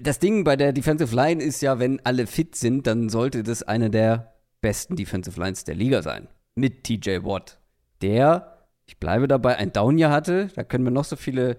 Das 0.02 0.20
Ding 0.20 0.44
bei 0.44 0.56
der 0.56 0.74
Defensive 0.74 1.16
Line 1.16 1.42
ist 1.42 1.62
ja, 1.62 1.80
wenn 1.80 2.00
alle 2.06 2.28
fit 2.28 2.56
sind, 2.56 2.86
dann 2.86 3.10
sollte 3.10 3.44
das 3.44 3.64
eine 3.64 3.90
der 3.90 4.34
besten 4.62 4.96
Defensive 4.96 5.40
Lines 5.40 5.64
der 5.64 5.76
Liga 5.76 6.02
sein. 6.02 6.28
Mit 6.56 6.84
TJ 6.84 7.24
Watt. 7.24 7.60
Der, 8.02 8.68
ich 8.86 9.00
bleibe 9.00 9.28
dabei, 9.28 9.56
ein 9.56 9.72
Downjahr 9.72 10.12
hatte. 10.12 10.50
Da 10.56 10.64
können 10.64 10.84
wir 10.84 10.92
noch 10.92 11.06
so 11.06 11.16
viele 11.16 11.58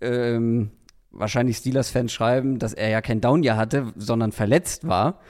ähm, 0.00 0.70
wahrscheinlich 1.10 1.56
Steelers-Fans 1.56 2.12
schreiben, 2.12 2.58
dass 2.58 2.74
er 2.74 2.90
ja 2.90 3.00
kein 3.00 3.20
Downjahr 3.20 3.56
hatte, 3.56 3.92
sondern 3.96 4.32
verletzt 4.32 4.86
war. 4.86 5.20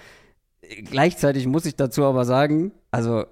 Gleichzeitig 0.85 1.47
muss 1.47 1.65
ich 1.65 1.77
dazu 1.77 2.05
aber 2.05 2.25
sagen, 2.25 2.73
also 2.91 3.25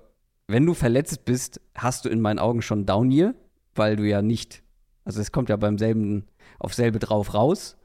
wenn 0.47 0.67
du 0.67 0.75
verletzt 0.75 1.25
bist, 1.25 1.61
hast 1.75 2.05
du 2.05 2.09
in 2.09 2.21
meinen 2.21 2.39
Augen 2.39 2.63
schon 2.63 2.87
Downyear, 2.87 3.35
weil 3.75 3.97
du 3.97 4.05
ja 4.05 4.23
nicht, 4.23 4.63
also 5.05 5.21
es 5.21 5.33
kommt 5.33 5.49
ja 5.49 5.57
beim 5.57 5.79
selben, 5.79 6.27
auf 6.59 6.75
selbe 6.75 6.99
drauf 6.99 7.35
raus. 7.35 7.77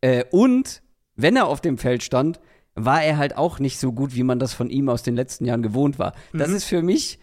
Äh, 0.00 0.24
und 0.30 0.82
wenn 1.14 1.36
er 1.36 1.46
auf 1.46 1.60
dem 1.60 1.78
Feld 1.78 2.02
stand, 2.02 2.40
war 2.74 3.02
er 3.02 3.16
halt 3.16 3.36
auch 3.36 3.58
nicht 3.58 3.78
so 3.78 3.92
gut, 3.92 4.14
wie 4.14 4.22
man 4.22 4.38
das 4.38 4.52
von 4.52 4.68
ihm 4.68 4.88
aus 4.88 5.02
den 5.02 5.16
letzten 5.16 5.46
Jahren 5.46 5.62
gewohnt 5.62 5.98
war. 5.98 6.14
Mhm. 6.32 6.38
Das 6.38 6.50
ist 6.50 6.64
für 6.64 6.82
mich 6.82 7.18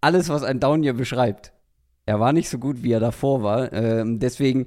alles, 0.00 0.30
was 0.30 0.42
ein 0.42 0.60
Downyear 0.60 0.94
beschreibt. 0.94 1.52
Er 2.06 2.18
war 2.18 2.32
nicht 2.32 2.48
so 2.48 2.58
gut, 2.58 2.82
wie 2.82 2.92
er 2.92 3.00
davor 3.00 3.42
war. 3.42 3.72
Ähm, 3.72 4.18
deswegen 4.18 4.66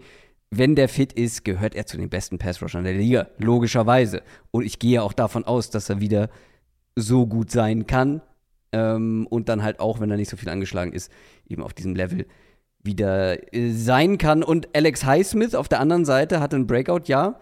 wenn 0.56 0.76
der 0.76 0.88
fit 0.88 1.14
ist, 1.14 1.44
gehört 1.44 1.74
er 1.74 1.88
zu 1.88 1.98
den 1.98 2.10
besten 2.10 2.38
Passrushern 2.38 2.84
der 2.84 2.94
Liga, 2.94 3.28
logischerweise. 3.40 4.22
Und 4.52 4.64
ich 4.64 4.78
gehe 4.78 5.02
auch 5.02 5.14
davon 5.14 5.46
aus, 5.46 5.72
dass 5.72 5.90
er 5.90 6.00
wieder 6.00 6.30
so 6.96 7.26
gut 7.26 7.50
sein 7.50 7.88
kann 7.88 8.22
ähm, 8.74 9.28
und 9.30 9.48
dann 9.48 9.64
halt 9.64 9.80
auch, 9.80 10.00
wenn 10.00 10.12
er 10.12 10.18
nicht 10.18 10.30
so 10.30 10.36
viel 10.36 10.50
angeschlagen 10.50 10.92
ist, 10.92 11.12
eben 11.48 11.64
auf 11.64 11.74
diesem 11.74 11.96
Level 11.96 12.26
wieder 12.84 13.54
äh, 13.54 13.72
sein 13.72 14.18
kann. 14.18 14.44
Und 14.44 14.76
Alex 14.76 15.06
Highsmith 15.06 15.56
auf 15.56 15.70
der 15.70 15.80
anderen 15.80 16.04
Seite 16.04 16.42
hatte 16.42 16.58
ein 16.58 16.68
Breakout-Jahr. 16.68 17.40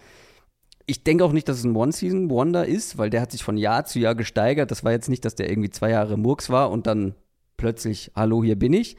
Ich 0.85 1.03
denke 1.03 1.23
auch 1.23 1.31
nicht, 1.31 1.47
dass 1.47 1.57
es 1.57 1.63
ein 1.63 1.75
One-Season-Wonder 1.75 2.65
ist, 2.65 2.97
weil 2.97 3.09
der 3.09 3.21
hat 3.21 3.31
sich 3.31 3.43
von 3.43 3.57
Jahr 3.57 3.85
zu 3.85 3.99
Jahr 3.99 4.13
gesteigert. 4.13 4.69
Das 4.69 4.83
war 4.83 4.91
jetzt 4.91 5.09
nicht, 5.09 5.25
dass 5.25 5.35
der 5.35 5.49
irgendwie 5.49 5.69
zwei 5.69 5.89
Jahre 5.89 6.17
Murks 6.17 6.49
war 6.49 6.69
und 6.69 6.85
dann 6.85 7.15
plötzlich, 7.57 8.11
hallo, 8.15 8.43
hier 8.43 8.57
bin 8.57 8.73
ich. 8.73 8.97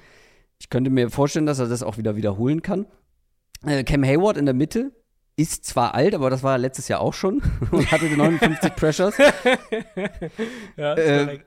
Ich 0.59 0.71
könnte 0.71 0.91
mir 0.91 1.11
vorstellen, 1.11 1.47
dass 1.47 1.59
er 1.59 1.69
das 1.69 1.83
auch 1.83 1.99
wieder 1.99 2.17
wiederholen 2.17 2.63
kann. 2.63 2.87
Äh, 3.67 3.85
Cam 3.85 4.05
Hayward 4.05 4.37
in 4.37 4.47
der 4.47 4.55
Mitte 4.55 4.93
ist 5.37 5.65
zwar 5.65 5.95
alt, 5.95 6.15
aber 6.15 6.31
das 6.31 6.43
war 6.43 6.59
letztes 6.59 6.89
Jahr 6.89 7.01
auch 7.01 7.15
schon 7.15 7.43
und 7.71 7.91
hatte 7.91 8.09
die 8.09 8.17
59 8.17 8.75
Pressures. 8.77 9.15
ja, 10.77 10.95
äh, 10.95 11.41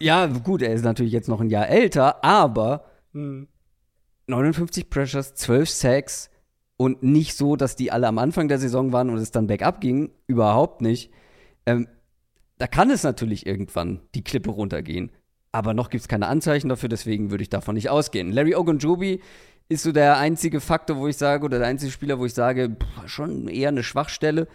ja, 0.00 0.26
gut, 0.26 0.62
er 0.62 0.72
ist 0.72 0.84
natürlich 0.84 1.12
jetzt 1.12 1.28
noch 1.28 1.40
ein 1.40 1.50
Jahr 1.50 1.68
älter, 1.68 2.24
aber 2.24 2.84
hm. 3.12 3.48
59 4.26 4.88
Pressures, 4.88 5.34
12 5.34 5.68
Sacks 5.68 6.30
und 6.76 7.02
nicht 7.02 7.36
so, 7.36 7.56
dass 7.56 7.76
die 7.76 7.92
alle 7.92 8.06
am 8.06 8.18
Anfang 8.18 8.48
der 8.48 8.58
Saison 8.58 8.92
waren 8.92 9.10
und 9.10 9.18
es 9.18 9.32
dann 9.32 9.46
bergab 9.46 9.80
ging. 9.80 10.12
Überhaupt 10.26 10.80
nicht. 10.80 11.12
Ähm, 11.66 11.88
da 12.56 12.66
kann 12.66 12.90
es 12.90 13.02
natürlich 13.02 13.44
irgendwann 13.46 14.00
die 14.14 14.24
Klippe 14.24 14.50
runtergehen. 14.50 15.10
Aber 15.52 15.74
noch 15.74 15.90
gibt 15.90 16.02
es 16.02 16.08
keine 16.08 16.28
Anzeichen 16.28 16.68
dafür, 16.68 16.88
deswegen 16.88 17.30
würde 17.30 17.42
ich 17.42 17.50
davon 17.50 17.74
nicht 17.74 17.90
ausgehen. 17.90 18.30
Larry 18.30 18.54
Ogunjobi 18.54 19.20
ist 19.70 19.84
so 19.84 19.92
der 19.92 20.18
einzige 20.18 20.60
Faktor, 20.60 20.96
wo 20.96 21.06
ich 21.06 21.16
sage, 21.16 21.44
oder 21.44 21.58
der 21.58 21.68
einzige 21.68 21.92
Spieler, 21.92 22.18
wo 22.18 22.26
ich 22.26 22.34
sage, 22.34 22.70
pff, 22.70 23.08
schon 23.08 23.46
eher 23.46 23.68
eine 23.68 23.84
Schwachstelle, 23.84 24.48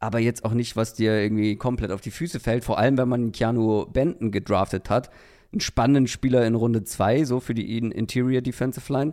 aber 0.00 0.18
jetzt 0.18 0.44
auch 0.44 0.54
nicht, 0.54 0.76
was 0.76 0.94
dir 0.94 1.20
irgendwie 1.20 1.56
komplett 1.56 1.92
auf 1.92 2.00
die 2.00 2.10
Füße 2.10 2.40
fällt. 2.40 2.64
Vor 2.64 2.78
allem, 2.78 2.96
wenn 2.96 3.08
man 3.08 3.32
Keanu 3.32 3.86
Benton 3.86 4.32
gedraftet 4.32 4.90
hat. 4.90 5.10
Einen 5.52 5.60
spannenden 5.60 6.06
Spieler 6.06 6.46
in 6.46 6.54
Runde 6.54 6.82
2, 6.82 7.24
so 7.24 7.38
für 7.38 7.52
die 7.52 7.76
Interior 7.76 8.40
Defensive 8.40 8.90
Line. 8.90 9.12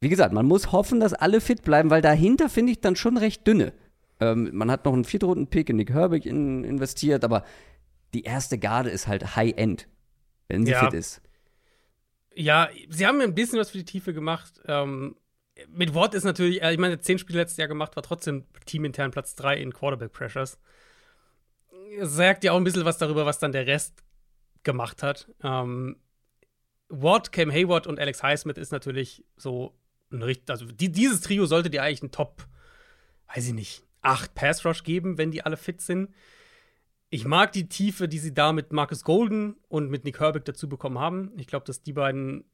Wie 0.00 0.08
gesagt, 0.08 0.32
man 0.32 0.46
muss 0.46 0.72
hoffen, 0.72 1.00
dass 1.00 1.12
alle 1.12 1.42
fit 1.42 1.62
bleiben, 1.62 1.90
weil 1.90 2.00
dahinter 2.00 2.48
finde 2.48 2.72
ich 2.72 2.80
dann 2.80 2.96
schon 2.96 3.18
recht 3.18 3.46
dünne. 3.46 3.74
Ähm, 4.20 4.50
man 4.54 4.70
hat 4.70 4.86
noch 4.86 4.94
einen 4.94 5.04
Viertrunden-Pick 5.04 5.68
in 5.68 5.76
Nick 5.76 5.92
Herbig 5.92 6.24
in, 6.24 6.64
investiert, 6.64 7.22
aber 7.24 7.44
die 8.14 8.22
erste 8.22 8.58
Garde 8.58 8.88
ist 8.88 9.06
halt 9.06 9.36
High-End, 9.36 9.86
wenn 10.48 10.64
sie 10.64 10.72
ja. 10.72 10.80
fit 10.84 10.94
ist. 10.94 11.20
Ja, 12.38 12.68
sie 12.88 13.04
haben 13.04 13.20
ein 13.20 13.34
bisschen 13.34 13.58
was 13.58 13.70
für 13.70 13.78
die 13.78 13.84
Tiefe 13.84 14.14
gemacht. 14.14 14.60
Ähm, 14.66 15.16
mit 15.70 15.92
Watt 15.92 16.14
ist 16.14 16.22
natürlich, 16.22 16.62
äh, 16.62 16.72
ich 16.72 16.78
meine, 16.78 17.00
zehn 17.00 17.18
Spiele 17.18 17.40
letztes 17.40 17.56
Jahr 17.56 17.66
gemacht, 17.66 17.96
war 17.96 18.04
trotzdem 18.04 18.44
teamintern 18.64 19.10
Platz 19.10 19.34
3 19.34 19.56
in 19.56 19.72
Quarterback 19.72 20.12
Pressures. 20.12 20.56
Sagt 22.00 22.44
ja 22.44 22.52
auch 22.52 22.56
ein 22.56 22.62
bisschen 22.62 22.84
was 22.84 22.96
darüber, 22.96 23.26
was 23.26 23.40
dann 23.40 23.50
der 23.50 23.66
Rest 23.66 24.04
gemacht 24.62 25.02
hat. 25.02 25.28
Ähm, 25.42 25.96
Watt, 26.88 27.32
Cam 27.32 27.50
Hayward 27.50 27.88
und 27.88 27.98
Alex 27.98 28.22
Highsmith 28.22 28.56
ist 28.56 28.70
natürlich 28.70 29.24
so 29.36 29.76
ein 30.12 30.22
richtig, 30.22 30.48
also 30.48 30.64
die, 30.66 30.92
dieses 30.92 31.22
Trio 31.22 31.44
sollte 31.44 31.70
dir 31.70 31.82
eigentlich 31.82 32.04
ein 32.04 32.12
Top, 32.12 32.46
weiß 33.34 33.48
ich 33.48 33.52
nicht, 33.52 33.82
acht 34.00 34.36
Pass 34.36 34.64
Rush 34.64 34.84
geben, 34.84 35.18
wenn 35.18 35.32
die 35.32 35.44
alle 35.44 35.56
fit 35.56 35.80
sind 35.80 36.14
ich 37.10 37.24
mag 37.24 37.52
die 37.52 37.68
Tiefe, 37.68 38.08
die 38.08 38.18
sie 38.18 38.34
da 38.34 38.52
mit 38.52 38.72
Marcus 38.72 39.02
Golden 39.02 39.56
und 39.68 39.90
mit 39.90 40.04
Nick 40.04 40.20
Herbig 40.20 40.44
dazu 40.44 40.68
bekommen 40.68 40.98
haben. 40.98 41.32
Ich 41.36 41.46
glaube, 41.46 41.64
dass 41.64 41.82
die 41.82 41.94
beiden 41.94 42.44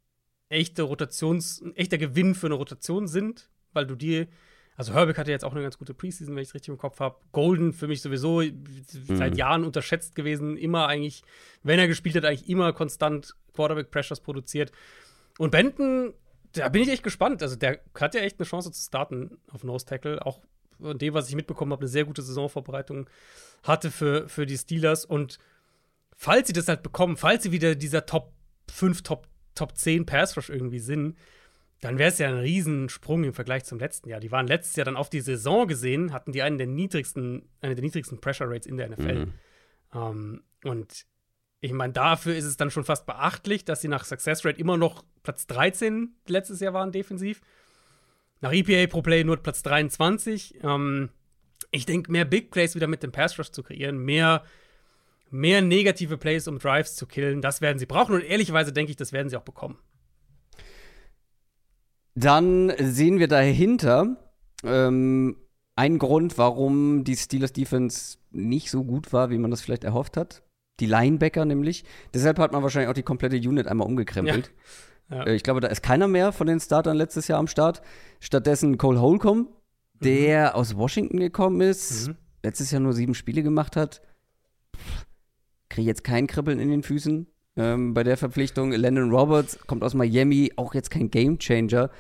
echte 0.49 0.83
Rotations, 0.83 1.61
ein 1.61 1.75
echter 1.75 1.99
Gewinn 1.99 2.35
für 2.35 2.47
eine 2.47 2.55
Rotation 2.55 3.09
sind, 3.09 3.51
weil 3.73 3.87
du 3.87 3.97
die, 3.97 4.29
also 4.77 4.95
Herbig 4.95 5.19
hatte 5.19 5.33
jetzt 5.33 5.45
auch 5.45 5.53
eine 5.53 5.63
ganz 5.63 5.79
gute 5.79 5.95
Preseason, 5.95 6.35
wenn 6.37 6.43
ich 6.43 6.49
es 6.51 6.55
richtig 6.55 6.69
im 6.69 6.79
Kopf 6.79 7.01
habe. 7.01 7.17
Golden 7.33 7.73
für 7.73 7.89
mich 7.89 8.01
sowieso 8.01 8.43
mhm. 8.43 8.85
seit 9.09 9.37
Jahren 9.37 9.65
unterschätzt 9.65 10.15
gewesen, 10.15 10.57
immer 10.57 10.87
eigentlich, 10.87 11.25
wenn 11.65 11.81
er 11.81 11.89
gespielt 11.89 12.15
hat, 12.15 12.25
eigentlich 12.25 12.49
immer 12.49 12.73
konstant 12.73 13.35
Quarterback 13.55 13.91
Pressures 13.91 14.21
produziert. 14.21 14.71
Und 15.39 15.51
Benton, 15.51 16.15
da 16.53 16.69
bin 16.69 16.83
ich 16.83 16.91
echt 16.91 17.03
gespannt. 17.03 17.43
Also 17.43 17.57
der 17.57 17.81
hat 17.99 18.15
ja 18.15 18.21
echt 18.21 18.39
eine 18.39 18.47
Chance 18.47 18.71
zu 18.71 18.81
starten 18.81 19.39
auf 19.51 19.65
Nose 19.65 19.87
Tackle, 19.87 20.25
auch 20.25 20.41
von 20.81 20.99
dem, 20.99 21.15
was 21.15 21.29
ich 21.29 21.37
mitbekommen 21.37 21.73
habe, 21.73 21.83
eine 21.83 21.89
sehr 21.89 22.05
gute 22.05 22.23
Saisonvorbereitung 22.23 23.09
hatte 23.63 23.91
für, 23.91 24.29
für 24.29 24.47
die 24.47 24.59
Steelers. 24.59 25.05
Und 25.05 25.39
falls 26.17 26.47
sie 26.47 26.53
das 26.53 26.69
halt 26.69 26.83
bekommen, 26.83 27.17
falls 27.17 27.43
sie 27.43 27.53
wieder 27.53 27.75
dieser 27.75 28.07
Top 28.07 28.33
5, 28.71 29.03
Top, 29.03 29.29
Top 29.55 29.77
10 29.77 30.07
Pass 30.07 30.37
Rush 30.37 30.51
irgendwie 30.51 30.79
sind, 30.79 31.17
dann 31.81 31.99
wäre 31.99 32.09
es 32.09 32.19
ja 32.19 32.29
ein 32.29 32.39
Riesensprung 32.39 33.25
im 33.25 33.35
Vergleich 33.35 33.65
zum 33.65 33.79
letzten 33.79 34.09
Jahr. 34.09 34.21
Die 34.21 34.33
waren 34.33 34.47
letztes 34.47 34.75
Jahr 34.77 34.87
dann 34.87 34.97
auf 34.97 35.11
die 35.11 35.21
Saison 35.21 35.69
gesehen, 35.69 36.13
hatten 36.13 36.33
die 36.33 36.43
einen 36.43 36.57
der 36.57 36.67
niedrigsten, 36.67 37.49
eine 37.61 37.75
der 37.75 37.85
niedrigsten 37.85 38.21
Pressure 38.21 38.49
Rates 38.49 38.67
in 38.67 38.79
der 38.79 38.89
NFL. 38.89 39.27
Mhm. 39.27 39.33
Um, 39.93 40.01
ähm, 40.01 40.43
und 40.65 41.07
ich 41.61 41.73
meine, 41.73 41.93
dafür 41.93 42.35
ist 42.35 42.45
es 42.45 42.57
dann 42.57 42.71
schon 42.71 42.85
fast 42.85 43.07
beachtlich, 43.07 43.65
dass 43.65 43.81
sie 43.81 43.89
nach 43.89 44.05
Success 44.05 44.45
Rate 44.45 44.59
immer 44.59 44.77
noch 44.77 45.05
Platz 45.23 45.47
13 45.47 46.15
letztes 46.27 46.61
Jahr 46.61 46.75
waren 46.75 46.91
defensiv. 46.91 47.41
Nach 48.45 48.53
EPA 48.53 48.87
pro 48.91 49.01
Play 49.01 49.25
nur 49.25 49.39
Platz 49.39 49.63
23. 49.63 50.57
Ähm, 50.63 51.09
ich 51.71 51.87
denke, 51.87 52.13
mehr 52.13 52.27
Big 52.27 52.51
Plays 52.51 52.75
wieder 52.75 52.89
mit 52.89 53.03
dem 53.03 53.11
Pass 53.11 53.39
Rush 53.39 53.51
zu 53.51 53.63
kreieren, 53.63 53.97
mehr, 53.97 54.45
mehr 55.31 55.63
negative 55.63 56.19
Plays, 56.19 56.47
um 56.47 56.59
Drives 56.59 56.95
zu 56.95 57.07
killen, 57.07 57.41
das 57.41 57.63
werden 57.63 57.79
sie 57.79 57.87
brauchen. 57.87 58.15
Und 58.15 58.21
ehrlicherweise 58.21 58.75
denke 58.75 58.91
ich, 58.91 58.99
das 58.99 59.15
werden 59.15 59.31
sie 59.31 59.39
auch 59.39 59.45
bekommen. 59.45 59.79
Dann 62.15 62.71
sehen 62.79 63.19
wir 63.19 63.29
dahinter 63.29 64.15
ähm, 64.63 65.39
einen 65.75 65.99
Grund, 65.99 66.37
warum 66.37 67.03
die 67.03 67.17
Steelers 67.17 67.55
Defense 67.55 68.19
nicht 68.31 68.71
so 68.71 68.85
gut 68.85 69.15
war, 69.15 69.31
wie 69.31 69.39
man 69.39 69.53
das 69.53 69.63
vielleicht 69.63 69.85
erhofft 69.85 70.19
hat. 70.19 70.43
Die 70.81 70.87
Linebacker 70.87 71.47
nämlich. 71.47 71.87
Deshalb 72.13 72.39
hat 72.39 72.53
man 72.53 72.63
wahrscheinlich 72.63 72.91
auch 72.91 72.95
die 72.95 73.03
komplette 73.03 73.37
Unit 73.37 73.69
einmal 73.69 73.87
umgekrempelt. 73.87 74.49
Ja. 74.49 74.53
Ja. 75.11 75.25
Äh, 75.25 75.35
ich 75.35 75.43
glaube, 75.43 75.61
da 75.61 75.69
ist 75.69 75.83
keiner 75.83 76.09
mehr 76.09 76.33
von 76.33 76.47
den 76.47 76.61
Startern 76.61 76.97
letztes 76.97 77.29
Jahr 77.29 77.39
am 77.39 77.47
Start. 77.47 77.83
Stattdessen 78.21 78.79
Cole 78.79 79.01
Holcomb, 79.01 79.49
der 80.01 80.51
mhm. 80.51 80.55
aus 80.55 80.77
Washington 80.77 81.19
gekommen 81.19 81.61
ist, 81.61 82.09
mhm. 82.09 82.17
letztes 82.43 82.71
Jahr 82.71 82.81
nur 82.81 82.93
sieben 82.93 83.15
Spiele 83.15 83.43
gemacht 83.43 83.77
hat. 83.77 84.03
Kriege 85.69 85.89
jetzt 85.89 86.05
kein 86.05 86.27
Kribbeln 86.27 86.59
in 86.59 86.71
den 86.71 86.83
Füßen 86.83 87.27
ähm, 87.57 87.95
bei 87.95 88.03
der 88.03 88.17
Verpflichtung. 88.17 88.73
Landon 88.73 89.11
Roberts 89.11 89.59
kommt 89.67 89.83
aus 89.83 89.95
Miami, 89.95 90.53
auch 90.57 90.75
jetzt 90.75 90.91
kein 90.91 91.11
Gamechanger. 91.11 91.91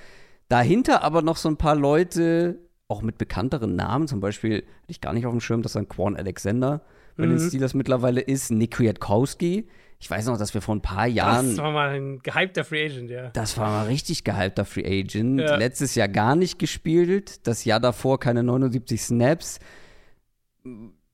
Dahinter 0.48 1.02
aber 1.02 1.22
noch 1.22 1.36
so 1.36 1.48
ein 1.48 1.56
paar 1.56 1.74
Leute, 1.74 2.60
auch 2.88 3.02
mit 3.02 3.18
bekannteren 3.18 3.76
Namen, 3.76 4.08
zum 4.08 4.20
Beispiel, 4.20 4.58
hatte 4.58 4.66
ich 4.88 5.00
gar 5.00 5.12
nicht 5.12 5.26
auf 5.26 5.32
dem 5.32 5.40
Schirm, 5.40 5.62
dass 5.62 5.72
dann 5.72 5.88
Quan 5.88 6.16
Alexander 6.16 6.82
bei 7.16 7.26
mhm. 7.26 7.38
den 7.38 7.48
Steelers 7.48 7.74
mittlerweile 7.74 8.20
ist, 8.20 8.50
Nick 8.50 8.72
Kwiatkowski. 8.72 9.68
Ich 10.00 10.10
weiß 10.10 10.26
noch, 10.26 10.36
dass 10.36 10.52
wir 10.52 10.60
vor 10.60 10.74
ein 10.74 10.82
paar 10.82 11.06
Jahren. 11.06 11.56
Das 11.56 11.58
war 11.58 11.72
mal 11.72 11.90
ein 11.90 12.18
gehypter 12.18 12.64
Free 12.64 12.84
Agent, 12.84 13.10
ja. 13.10 13.30
Das 13.30 13.56
war 13.56 13.70
mal 13.70 13.86
richtig 13.86 14.24
gehypter 14.24 14.64
Free 14.64 14.84
Agent. 14.84 15.40
Ja. 15.40 15.56
Letztes 15.56 15.94
Jahr 15.94 16.08
gar 16.08 16.36
nicht 16.36 16.58
gespielt. 16.58 17.46
Das 17.46 17.64
Jahr 17.64 17.80
davor 17.80 18.20
keine 18.20 18.42
79 18.42 19.00
Snaps. 19.00 19.60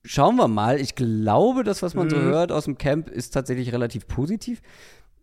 Schauen 0.03 0.35
wir 0.35 0.47
mal. 0.47 0.79
Ich 0.79 0.95
glaube, 0.95 1.63
das, 1.63 1.81
was 1.81 1.93
man 1.93 2.07
mhm. 2.07 2.11
so 2.11 2.17
hört 2.17 2.51
aus 2.51 2.65
dem 2.65 2.77
Camp, 2.77 3.09
ist 3.09 3.31
tatsächlich 3.31 3.71
relativ 3.71 4.07
positiv. 4.07 4.61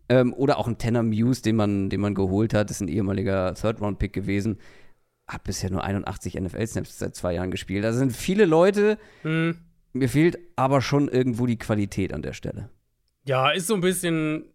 Ähm, 0.07 0.33
oder 0.33 0.57
auch 0.57 0.67
ein 0.67 0.77
Tenor 0.77 1.03
Muse, 1.03 1.43
den 1.43 1.55
man, 1.55 1.89
den 1.89 2.01
man 2.01 2.15
geholt 2.15 2.53
hat, 2.53 2.71
ist 2.71 2.81
ein 2.81 2.87
ehemaliger 2.87 3.53
Third-Round-Pick 3.53 4.13
gewesen. 4.13 4.57
Hat 5.27 5.43
bisher 5.43 5.69
nur 5.69 5.83
81 5.83 6.33
NFL-Snaps 6.33 6.97
seit 6.97 7.15
zwei 7.15 7.35
Jahren 7.35 7.51
gespielt. 7.51 7.83
Da 7.83 7.93
sind 7.93 8.15
viele 8.15 8.45
Leute. 8.45 8.97
Mhm. 9.23 9.57
Mir 9.93 10.09
fehlt 10.09 10.39
aber 10.55 10.81
schon 10.81 11.07
irgendwo 11.07 11.45
die 11.45 11.57
Qualität 11.57 12.13
an 12.13 12.23
der 12.23 12.33
Stelle. 12.33 12.69
Ja, 13.25 13.51
ist 13.51 13.67
so 13.67 13.75
ein 13.75 13.81
bisschen, 13.81 14.45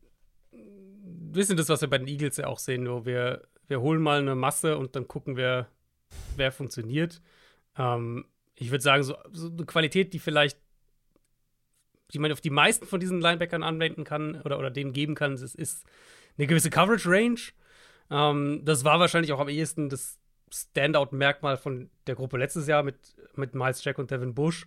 bisschen 1.35 1.57
das, 1.57 1.69
was 1.69 1.81
wir 1.81 1.89
bei 1.89 1.99
den 1.99 2.09
Eagles 2.09 2.37
ja 2.37 2.47
auch 2.47 2.59
sehen. 2.59 2.85
Nur 2.85 3.07
wir, 3.07 3.47
wir 3.67 3.81
holen 3.81 4.03
mal 4.03 4.21
eine 4.21 4.35
Masse 4.35 4.77
und 4.79 4.97
dann 4.97 5.07
gucken 5.09 5.37
wir, 5.37 5.69
wer 6.37 6.53
funktioniert. 6.53 7.21
Ähm, 7.77 8.25
ich 8.55 8.71
würde 8.71 8.83
sagen, 8.83 9.03
so, 9.03 9.17
so, 9.33 9.49
eine 9.49 9.67
Qualität, 9.67 10.13
die 10.13 10.19
vielleicht, 10.19 10.59
die 12.13 12.19
man 12.19 12.33
auf 12.33 12.41
die 12.41 12.51
meisten 12.51 12.87
von 12.87 13.01
diesen 13.01 13.21
Linebackern 13.21 13.63
anwenden 13.63 14.05
kann 14.05 14.41
oder, 14.43 14.59
oder 14.59 14.71
denen 14.71 14.93
geben 14.93 15.15
kann, 15.15 15.35
ist, 15.35 15.55
ist 15.55 15.85
eine 16.39 16.47
gewisse 16.47 16.71
Coverage-Range. 16.71 17.41
Ähm, 18.11 18.63
das 18.65 18.85
war 18.85 19.01
wahrscheinlich 19.01 19.33
auch 19.33 19.41
am 19.41 19.49
ehesten 19.49 19.89
das 19.89 20.19
Standout-Merkmal 20.53 21.57
von 21.57 21.91
der 22.07 22.15
Gruppe 22.15 22.39
letztes 22.39 22.69
Jahr 22.69 22.83
mit, 22.83 22.97
mit 23.35 23.55
Miles 23.55 23.83
Jack 23.83 23.99
und 23.99 24.11
Devin 24.11 24.35
Bush. 24.35 24.67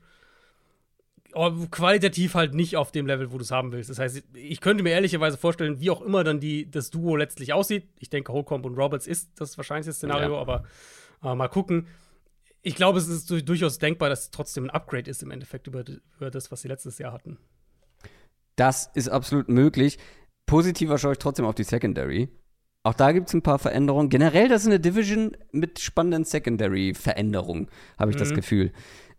Aber 1.37 1.67
qualitativ 1.67 2.33
halt 2.33 2.55
nicht 2.55 2.77
auf 2.77 2.91
dem 2.91 3.05
Level, 3.05 3.31
wo 3.31 3.37
du 3.37 3.43
es 3.43 3.51
haben 3.51 3.71
willst. 3.71 3.91
Das 3.91 3.99
heißt, 3.99 4.23
ich 4.33 4.59
könnte 4.59 4.83
mir 4.83 4.89
ehrlicherweise 4.89 5.37
vorstellen, 5.37 5.79
wie 5.79 5.91
auch 5.91 6.01
immer 6.01 6.23
dann 6.23 6.39
die, 6.39 6.69
das 6.69 6.89
Duo 6.89 7.15
letztlich 7.15 7.53
aussieht. 7.53 7.87
Ich 7.99 8.09
denke, 8.09 8.33
Holcomb 8.33 8.65
und 8.65 8.75
Roberts 8.75 9.05
ist 9.05 9.29
das 9.35 9.55
wahrscheinlichste 9.55 9.93
Szenario, 9.93 10.33
ja. 10.33 10.41
aber 10.41 10.63
äh, 11.23 11.35
mal 11.35 11.47
gucken. 11.47 11.87
Ich 12.63 12.73
glaube, 12.73 12.97
es 12.97 13.07
ist 13.07 13.29
durchaus 13.29 13.77
denkbar, 13.77 14.09
dass 14.09 14.23
es 14.23 14.31
trotzdem 14.31 14.65
ein 14.65 14.69
Upgrade 14.71 15.09
ist 15.09 15.21
im 15.21 15.29
Endeffekt 15.29 15.67
über, 15.67 15.85
über 16.17 16.31
das, 16.31 16.51
was 16.51 16.61
sie 16.61 16.67
letztes 16.67 16.97
Jahr 16.97 17.13
hatten. 17.13 17.37
Das 18.55 18.89
ist 18.95 19.07
absolut 19.07 19.47
möglich. 19.47 19.99
Positiver 20.47 20.97
schaue 20.97 21.13
ich 21.13 21.19
trotzdem 21.19 21.45
auf 21.45 21.53
die 21.53 21.63
Secondary. 21.63 22.29
Auch 22.83 22.95
da 22.95 23.11
gibt 23.11 23.27
es 23.27 23.35
ein 23.35 23.43
paar 23.43 23.59
Veränderungen. 23.59 24.09
Generell, 24.09 24.49
das 24.49 24.61
ist 24.61 24.67
eine 24.67 24.79
Division 24.79 25.37
mit 25.51 25.79
spannenden 25.79 26.23
Secondary-Veränderungen, 26.23 27.69
habe 27.99 28.09
ich 28.09 28.15
mhm. 28.17 28.21
das 28.21 28.33
Gefühl. 28.33 28.71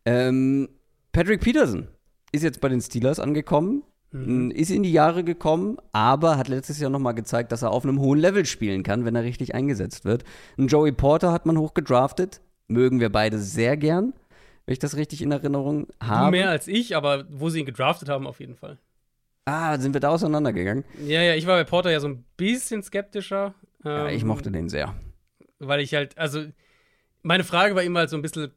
Ähm, 0.05 0.69
Patrick 1.13 1.41
Peterson 1.43 1.89
ist 2.33 2.43
jetzt 2.43 2.61
bei 2.61 2.69
den 2.69 2.81
Steelers 2.81 3.21
angekommen, 3.21 3.83
mhm. 4.11 4.51
ist 4.51 4.71
in 4.71 4.83
die 4.83 4.93
Jahre 4.93 5.25
gekommen, 5.25 5.79
aber 5.93 6.37
hat 6.37 6.49
letztes 6.49 6.79
Jahr 6.79 6.91
nochmal 6.91 7.15
gezeigt, 7.15 7.53
dass 7.53 7.63
er 7.63 7.71
auf 7.71 7.85
einem 7.85 8.01
hohen 8.01 8.19
Level 8.19 8.45
spielen 8.47 8.83
kann, 8.83 9.05
wenn 9.05 9.15
er 9.15 9.23
richtig 9.23 9.55
eingesetzt 9.55 10.05
wird. 10.05 10.25
Ein 10.57 10.69
Joey 10.69 10.93
Porter 10.93 11.33
hat 11.33 11.47
man 11.47 11.59
hochgedraftet, 11.59 12.41
mögen 12.69 13.01
wir 13.01 13.11
beide 13.11 13.39
sehr 13.39 13.77
gern, 13.77 14.13
wenn 14.67 14.73
ich 14.73 14.79
das 14.79 14.97
richtig 14.97 15.23
in 15.23 15.33
Erinnerung 15.33 15.89
habe. 16.01 16.33
Mehr 16.33 16.51
als 16.51 16.69
ich, 16.69 16.97
aber 16.97 17.27
wo 17.31 17.49
sie 17.49 17.61
ihn 17.61 17.67
gedraftet 17.67 18.09
haben, 18.09 18.27
auf 18.27 18.41
jeden 18.41 18.57
Fall. 18.57 18.79
Ah, 19.47 19.79
sind 19.79 19.95
wir 19.95 20.01
da 20.01 20.11
auseinandergegangen? 20.11 20.85
Ja, 21.07 21.23
ja, 21.23 21.35
ich 21.35 21.47
war 21.47 21.57
bei 21.57 21.65
Porter 21.65 21.91
ja 21.91 22.01
so 22.01 22.09
ein 22.09 22.23
bisschen 22.37 22.83
skeptischer. 22.83 23.55
ja, 23.83 24.09
ich 24.09 24.21
ähm, 24.21 24.29
mochte 24.29 24.51
den 24.51 24.69
sehr. 24.69 24.95
Weil 25.59 25.81
ich 25.81 25.95
halt, 25.95 26.19
also, 26.19 26.45
meine 27.23 27.45
Frage 27.45 27.75
war 27.75 27.83
immer 27.83 28.01
halt 28.01 28.11
so 28.11 28.17
ein 28.17 28.23
bisschen, 28.23 28.53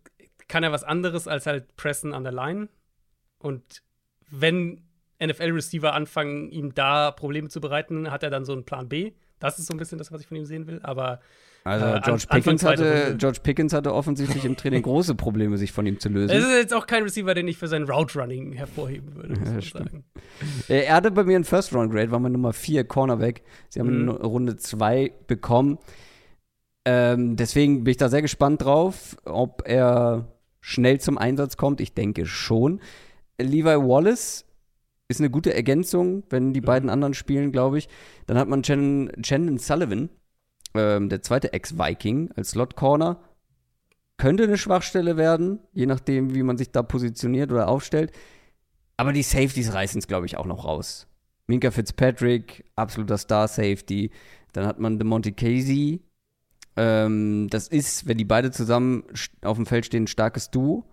kann 0.49 0.63
er 0.63 0.74
was 0.74 0.84
anderes 0.84 1.30
als 1.30 1.45
halt 1.45 1.78
pressen 1.78 2.13
an 2.13 2.26
der 2.26 2.34
Line? 2.34 2.67
Und 3.41 3.83
wenn 4.29 4.81
NFL-Receiver 5.23 5.93
anfangen, 5.93 6.49
ihm 6.49 6.73
da 6.73 7.11
Probleme 7.11 7.49
zu 7.49 7.61
bereiten, 7.61 8.09
hat 8.09 8.23
er 8.23 8.29
dann 8.29 8.45
so 8.45 8.53
einen 8.53 8.65
Plan 8.65 8.89
B? 8.89 9.13
Das 9.39 9.59
ist 9.59 9.67
so 9.67 9.73
ein 9.73 9.77
bisschen 9.77 9.97
das, 9.97 10.11
was 10.11 10.21
ich 10.21 10.27
von 10.27 10.37
ihm 10.37 10.45
sehen 10.45 10.67
will. 10.67 10.79
Aber 10.83 11.19
also 11.63 11.85
äh, 11.85 12.01
George, 12.03 12.25
an, 12.29 12.41
Pickens 12.41 12.63
hatte, 12.63 13.15
George 13.17 13.39
Pickens 13.43 13.73
hatte 13.73 13.93
offensichtlich 13.93 14.45
im 14.45 14.55
Training 14.55 14.81
große 14.83 15.15
Probleme, 15.15 15.57
sich 15.57 15.71
von 15.71 15.85
ihm 15.85 15.99
zu 15.99 16.09
lösen. 16.09 16.35
Es 16.35 16.43
ist 16.43 16.53
jetzt 16.53 16.73
auch 16.73 16.87
kein 16.87 17.03
Receiver, 17.03 17.33
den 17.33 17.47
ich 17.47 17.57
für 17.57 17.67
sein 17.67 17.83
Route 17.83 18.19
Running 18.19 18.53
hervorheben 18.53 19.15
würde, 19.15 19.35
ja, 19.35 19.61
sagen. 19.61 20.03
Er 20.67 20.95
hatte 20.95 21.11
bei 21.11 21.23
mir 21.23 21.35
einen 21.35 21.45
First 21.45 21.73
Round 21.73 21.91
Grade, 21.91 22.11
war 22.11 22.19
mein 22.19 22.31
Nummer 22.31 22.53
4 22.53 22.83
Cornerback. 22.85 23.43
Sie 23.69 23.79
haben 23.79 24.05
mhm. 24.05 24.09
Runde 24.09 24.57
2 24.57 25.13
bekommen. 25.27 25.77
Ähm, 26.85 27.35
deswegen 27.35 27.83
bin 27.83 27.91
ich 27.91 27.97
da 27.97 28.09
sehr 28.09 28.23
gespannt 28.23 28.63
drauf, 28.63 29.15
ob 29.25 29.61
er 29.65 30.33
schnell 30.61 30.99
zum 30.99 31.19
Einsatz 31.19 31.57
kommt. 31.57 31.79
Ich 31.79 31.93
denke 31.93 32.25
schon. 32.25 32.81
Levi 33.43 33.75
Wallace 33.87 34.45
ist 35.07 35.19
eine 35.19 35.29
gute 35.29 35.53
Ergänzung, 35.53 36.23
wenn 36.29 36.53
die 36.53 36.61
mhm. 36.61 36.65
beiden 36.65 36.89
anderen 36.89 37.13
spielen, 37.13 37.51
glaube 37.51 37.77
ich. 37.77 37.89
Dann 38.25 38.37
hat 38.37 38.47
man 38.47 38.63
Chandon 38.63 39.57
Sullivan, 39.57 40.09
ähm, 40.73 41.09
der 41.09 41.21
zweite 41.21 41.53
Ex-Viking 41.53 42.31
als 42.35 42.51
Slot-Corner. 42.51 43.19
Könnte 44.17 44.43
eine 44.43 44.57
Schwachstelle 44.57 45.17
werden, 45.17 45.59
je 45.73 45.85
nachdem, 45.85 46.35
wie 46.35 46.43
man 46.43 46.57
sich 46.57 46.71
da 46.71 46.83
positioniert 46.83 47.51
oder 47.51 47.67
aufstellt. 47.67 48.11
Aber 48.97 49.13
die 49.13 49.23
Safeties 49.23 49.73
reißen 49.73 49.99
es, 49.99 50.07
glaube 50.07 50.27
ich, 50.27 50.37
auch 50.37 50.45
noch 50.45 50.65
raus. 50.65 51.07
Minka 51.47 51.71
Fitzpatrick, 51.71 52.65
absoluter 52.75 53.17
Star-Safety. 53.17 54.11
Dann 54.53 54.65
hat 54.65 54.79
man 54.79 54.99
DeMonte 54.99 55.31
Casey. 55.31 56.01
Ähm, 56.77 57.47
das 57.49 57.67
ist, 57.67 58.07
wenn 58.07 58.17
die 58.17 58.25
beide 58.25 58.51
zusammen 58.51 59.03
auf 59.41 59.57
dem 59.57 59.65
Feld 59.65 59.85
stehen, 59.85 60.03
ein 60.03 60.07
starkes 60.07 60.51
Duo. 60.51 60.85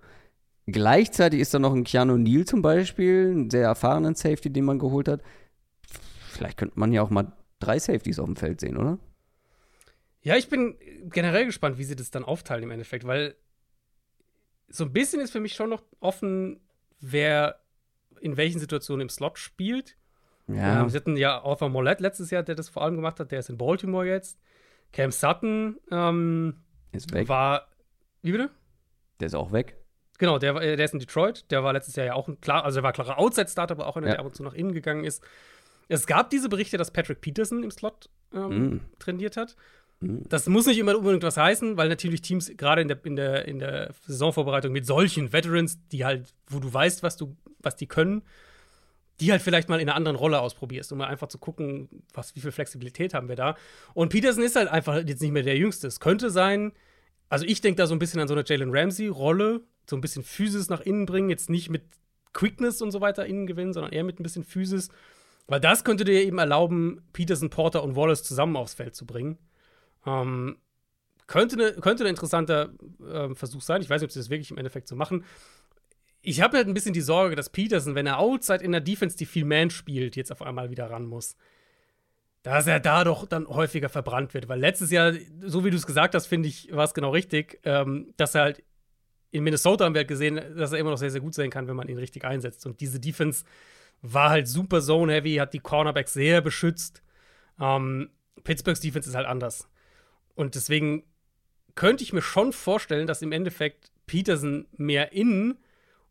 Gleichzeitig 0.70 1.40
ist 1.40 1.54
da 1.54 1.58
noch 1.58 1.72
ein 1.72 1.84
Keanu 1.84 2.18
Neal 2.18 2.44
zum 2.44 2.60
Beispiel, 2.60 3.30
einen 3.30 3.48
sehr 3.48 3.64
erfahrenen 3.64 4.14
Safety, 4.14 4.52
den 4.52 4.66
man 4.66 4.78
geholt 4.78 5.08
hat. 5.08 5.22
Vielleicht 6.28 6.58
könnte 6.58 6.78
man 6.78 6.92
ja 6.92 7.00
auch 7.00 7.08
mal 7.08 7.32
drei 7.58 7.78
Safeties 7.78 8.18
auf 8.18 8.26
dem 8.26 8.36
Feld 8.36 8.60
sehen, 8.60 8.76
oder? 8.76 8.98
Ja, 10.20 10.36
ich 10.36 10.50
bin 10.50 10.76
generell 11.04 11.46
gespannt, 11.46 11.78
wie 11.78 11.84
sie 11.84 11.96
das 11.96 12.10
dann 12.10 12.22
aufteilen 12.22 12.64
im 12.64 12.70
Endeffekt, 12.70 13.06
weil 13.06 13.34
so 14.68 14.84
ein 14.84 14.92
bisschen 14.92 15.22
ist 15.22 15.30
für 15.30 15.40
mich 15.40 15.54
schon 15.54 15.70
noch 15.70 15.82
offen, 16.00 16.60
wer 17.00 17.60
in 18.20 18.36
welchen 18.36 18.60
Situationen 18.60 19.02
im 19.02 19.08
Slot 19.08 19.38
spielt. 19.38 19.96
Ja. 20.48 20.82
Ähm, 20.82 20.90
sie 20.90 20.98
hatten 20.98 21.16
ja 21.16 21.42
Arthur 21.44 21.70
Mollett 21.70 22.00
letztes 22.00 22.30
Jahr, 22.30 22.42
der 22.42 22.56
das 22.56 22.68
vor 22.68 22.82
allem 22.82 22.96
gemacht 22.96 23.20
hat, 23.20 23.32
der 23.32 23.38
ist 23.38 23.48
in 23.48 23.56
Baltimore 23.56 24.06
jetzt. 24.06 24.38
Cam 24.92 25.12
Sutton 25.12 25.78
ähm, 25.90 26.56
ist 26.92 27.10
weg. 27.14 27.26
War. 27.30 27.68
Wie 28.20 28.32
bitte? 28.32 28.50
Der 29.20 29.28
ist 29.28 29.34
auch 29.34 29.50
weg. 29.50 29.78
Genau, 30.18 30.38
der, 30.38 30.54
der 30.54 30.84
ist 30.84 30.94
in 30.94 31.00
Detroit. 31.00 31.50
Der 31.50 31.64
war 31.64 31.72
letztes 31.72 31.96
Jahr 31.96 32.06
ja 32.06 32.14
auch 32.14 32.28
ein 32.28 32.40
klar, 32.40 32.64
also 32.64 32.80
er 32.80 32.82
war 32.82 32.92
klarer 32.92 33.18
Outside-Starter, 33.18 33.74
aber 33.74 33.86
auch 33.86 33.96
einer, 33.96 34.08
ja. 34.08 34.12
der 34.14 34.20
ab 34.20 34.26
und 34.26 34.34
zu 34.34 34.42
nach 34.42 34.54
innen 34.54 34.72
gegangen 34.72 35.04
ist. 35.04 35.22
Es 35.88 36.06
gab 36.06 36.30
diese 36.30 36.48
Berichte, 36.48 36.76
dass 36.76 36.90
Patrick 36.90 37.20
Peterson 37.20 37.62
im 37.62 37.70
Slot 37.70 38.10
ähm, 38.34 38.74
mm. 38.74 38.80
trainiert 38.98 39.36
hat. 39.36 39.56
Das 40.00 40.46
muss 40.46 40.66
nicht 40.66 40.78
immer 40.78 40.96
unbedingt 40.96 41.24
was 41.24 41.36
heißen, 41.36 41.76
weil 41.76 41.88
natürlich 41.88 42.22
Teams 42.22 42.52
gerade 42.56 42.82
in 42.82 42.88
der, 42.88 43.04
in, 43.04 43.16
der, 43.16 43.48
in 43.48 43.58
der 43.58 43.90
Saisonvorbereitung 44.06 44.70
mit 44.70 44.86
solchen 44.86 45.32
Veterans, 45.32 45.78
die 45.90 46.04
halt, 46.04 46.34
wo 46.46 46.60
du 46.60 46.72
weißt, 46.72 47.02
was, 47.02 47.16
du, 47.16 47.36
was 47.58 47.74
die 47.74 47.86
können, 47.86 48.22
die 49.20 49.32
halt 49.32 49.42
vielleicht 49.42 49.68
mal 49.68 49.80
in 49.80 49.88
einer 49.88 49.96
anderen 49.96 50.16
Rolle 50.16 50.40
ausprobierst, 50.40 50.92
um 50.92 50.98
mal 50.98 51.08
einfach 51.08 51.26
zu 51.26 51.38
gucken, 51.38 51.88
was, 52.14 52.36
wie 52.36 52.40
viel 52.40 52.52
Flexibilität 52.52 53.12
haben 53.12 53.28
wir 53.28 53.34
da. 53.34 53.56
Und 53.92 54.10
Peterson 54.10 54.44
ist 54.44 54.54
halt 54.54 54.68
einfach 54.68 55.02
jetzt 55.04 55.20
nicht 55.20 55.32
mehr 55.32 55.42
der 55.42 55.56
Jüngste. 55.56 55.88
Es 55.88 55.98
könnte 55.98 56.30
sein, 56.30 56.72
also 57.28 57.44
ich 57.44 57.60
denke 57.60 57.78
da 57.78 57.88
so 57.88 57.94
ein 57.94 57.98
bisschen 57.98 58.20
an 58.20 58.28
so 58.28 58.34
eine 58.34 58.44
Jalen 58.46 58.70
Ramsey-Rolle, 58.70 59.62
so 59.88 59.96
ein 59.96 60.00
bisschen 60.00 60.22
Physis 60.22 60.68
nach 60.68 60.80
innen 60.80 61.06
bringen, 61.06 61.30
jetzt 61.30 61.50
nicht 61.50 61.70
mit 61.70 61.82
Quickness 62.32 62.82
und 62.82 62.90
so 62.90 63.00
weiter 63.00 63.26
innen 63.26 63.46
gewinnen, 63.46 63.72
sondern 63.72 63.92
eher 63.92 64.04
mit 64.04 64.20
ein 64.20 64.22
bisschen 64.22 64.44
Physis. 64.44 64.90
Weil 65.46 65.60
das 65.60 65.82
könnte 65.82 66.04
dir 66.04 66.22
eben 66.22 66.38
erlauben, 66.38 67.00
Peterson, 67.12 67.50
Porter 67.50 67.82
und 67.82 67.96
Wallace 67.96 68.22
zusammen 68.22 68.56
aufs 68.56 68.74
Feld 68.74 68.94
zu 68.94 69.06
bringen. 69.06 69.38
Ähm, 70.06 70.58
könnte, 71.26 71.56
ne, 71.56 71.72
könnte 71.72 72.04
ein 72.04 72.10
interessanter 72.10 72.70
äh, 73.00 73.34
Versuch 73.34 73.62
sein. 73.62 73.80
Ich 73.80 73.88
weiß 73.88 74.00
nicht, 74.00 74.08
ob 74.08 74.12
sie 74.12 74.20
das 74.20 74.30
wirklich 74.30 74.50
im 74.50 74.58
Endeffekt 74.58 74.88
so 74.88 74.94
machen. 74.96 75.24
Ich 76.20 76.42
habe 76.42 76.58
halt 76.58 76.68
ein 76.68 76.74
bisschen 76.74 76.92
die 76.92 77.00
Sorge, 77.00 77.34
dass 77.34 77.48
Peterson, 77.48 77.94
wenn 77.94 78.06
er 78.06 78.18
outside 78.18 78.62
in 78.62 78.72
der 78.72 78.82
Defense, 78.82 79.16
die 79.16 79.26
viel 79.26 79.44
Man 79.44 79.70
spielt, 79.70 80.16
jetzt 80.16 80.32
auf 80.32 80.42
einmal 80.42 80.70
wieder 80.70 80.90
ran 80.90 81.06
muss. 81.06 81.36
Dass 82.42 82.66
er 82.66 82.80
da 82.80 83.04
doch 83.04 83.26
dann 83.26 83.48
häufiger 83.48 83.88
verbrannt 83.88 84.34
wird. 84.34 84.48
Weil 84.48 84.60
letztes 84.60 84.90
Jahr, 84.90 85.12
so 85.40 85.64
wie 85.64 85.70
du 85.70 85.76
es 85.76 85.86
gesagt 85.86 86.14
hast, 86.14 86.26
finde 86.26 86.48
ich, 86.48 86.70
war 86.72 86.84
es 86.84 86.94
genau 86.94 87.10
richtig, 87.10 87.60
ähm, 87.64 88.12
dass 88.16 88.34
er 88.34 88.42
halt 88.42 88.62
in 89.30 89.44
Minnesota 89.44 89.84
haben 89.84 89.94
wir 89.94 90.00
halt 90.00 90.08
gesehen, 90.08 90.40
dass 90.56 90.72
er 90.72 90.78
immer 90.78 90.90
noch 90.90 90.98
sehr, 90.98 91.10
sehr 91.10 91.20
gut 91.20 91.34
sein 91.34 91.50
kann, 91.50 91.68
wenn 91.68 91.76
man 91.76 91.88
ihn 91.88 91.98
richtig 91.98 92.24
einsetzt. 92.24 92.66
Und 92.66 92.80
diese 92.80 93.00
Defense 93.00 93.44
war 94.02 94.30
halt 94.30 94.48
super 94.48 94.80
zone-heavy, 94.80 95.36
hat 95.36 95.54
die 95.54 95.58
Cornerbacks 95.58 96.12
sehr 96.12 96.40
beschützt. 96.40 97.02
Ähm, 97.60 98.10
Pittsburghs 98.44 98.80
Defense 98.80 99.08
ist 99.08 99.16
halt 99.16 99.26
anders. 99.26 99.68
Und 100.34 100.54
deswegen 100.54 101.04
könnte 101.74 102.04
ich 102.04 102.12
mir 102.12 102.22
schon 102.22 102.52
vorstellen, 102.52 103.06
dass 103.06 103.22
im 103.22 103.32
Endeffekt 103.32 103.90
Peterson 104.06 104.66
mehr 104.76 105.12
innen 105.12 105.58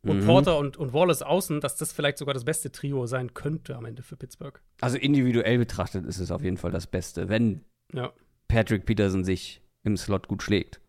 und 0.04 0.22
mhm. 0.22 0.26
Porter 0.26 0.58
und, 0.58 0.78
und 0.78 0.94
Wallace 0.94 1.22
außen, 1.22 1.60
dass 1.60 1.76
das 1.76 1.92
vielleicht 1.92 2.18
sogar 2.18 2.34
das 2.34 2.46
beste 2.46 2.72
Trio 2.72 3.06
sein 3.08 3.34
könnte 3.34 3.76
am 3.76 3.86
Ende 3.86 4.04
für 4.04 4.16
Pittsburgh. 4.16 4.62
Also 4.82 4.98
individuell 4.98 5.58
betrachtet 5.58 6.06
ist 6.06 6.20
es 6.20 6.32
auf 6.32 6.44
jeden 6.44 6.58
Fall 6.58 6.72
das 6.72 6.88
Beste, 6.88 7.30
wenn 7.30 7.66
ja. 7.94 8.14
Patrick 8.48 8.86
Peterson 8.86 9.24
sich 9.24 9.62
im 9.84 9.98
Slot 9.98 10.28
gut 10.28 10.44
schlägt. 10.44 10.80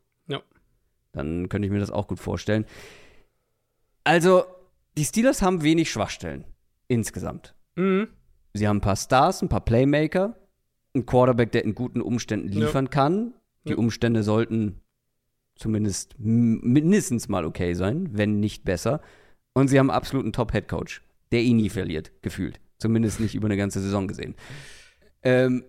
Dann 1.19 1.49
könnte 1.49 1.67
ich 1.67 1.73
mir 1.73 1.81
das 1.81 1.91
auch 1.91 2.07
gut 2.07 2.19
vorstellen. 2.19 2.65
Also, 4.05 4.45
die 4.97 5.05
Steelers 5.05 5.43
haben 5.43 5.63
wenig 5.63 5.91
Schwachstellen 5.91 6.45
insgesamt. 6.89 7.55
Mhm. 7.77 8.09
Sie 8.55 8.67
haben 8.67 8.79
ein 8.79 8.83
paar 8.83 8.97
Stars, 8.97 9.43
ein 9.43 9.49
paar 9.49 9.65
Playmaker, 9.65 10.37
ein 10.95 11.07
Quarterback, 11.07 11.53
der 11.53 11.65
in 11.65 11.75
guten 11.75 12.01
Umständen 12.01 12.49
liefern 12.49 12.87
ja. 12.87 12.91
kann. 12.91 13.35
Die 13.65 13.73
ja. 13.73 13.77
Umstände 13.77 14.23
sollten 14.23 14.81
zumindest 15.55 16.15
mindestens 16.19 17.29
mal 17.29 17.45
okay 17.45 17.75
sein, 17.75 18.09
wenn 18.13 18.41
nicht 18.41 18.65
besser. 18.65 19.01
Und 19.53 19.69
sie 19.69 19.79
haben 19.79 19.91
absolut 19.91 20.25
einen 20.25 20.33
Top-Head-Coach, 20.33 21.03
der 21.33 21.43
ihn 21.43 21.57
nie 21.57 21.69
verliert, 21.69 22.13
gefühlt. 22.23 22.61
Zumindest 22.79 23.21
nicht 23.21 23.35
über 23.35 23.47
eine 23.47 23.57
ganze 23.57 23.81
Saison 23.81 24.07
gesehen. 24.07 24.37
Ähm, 25.23 25.65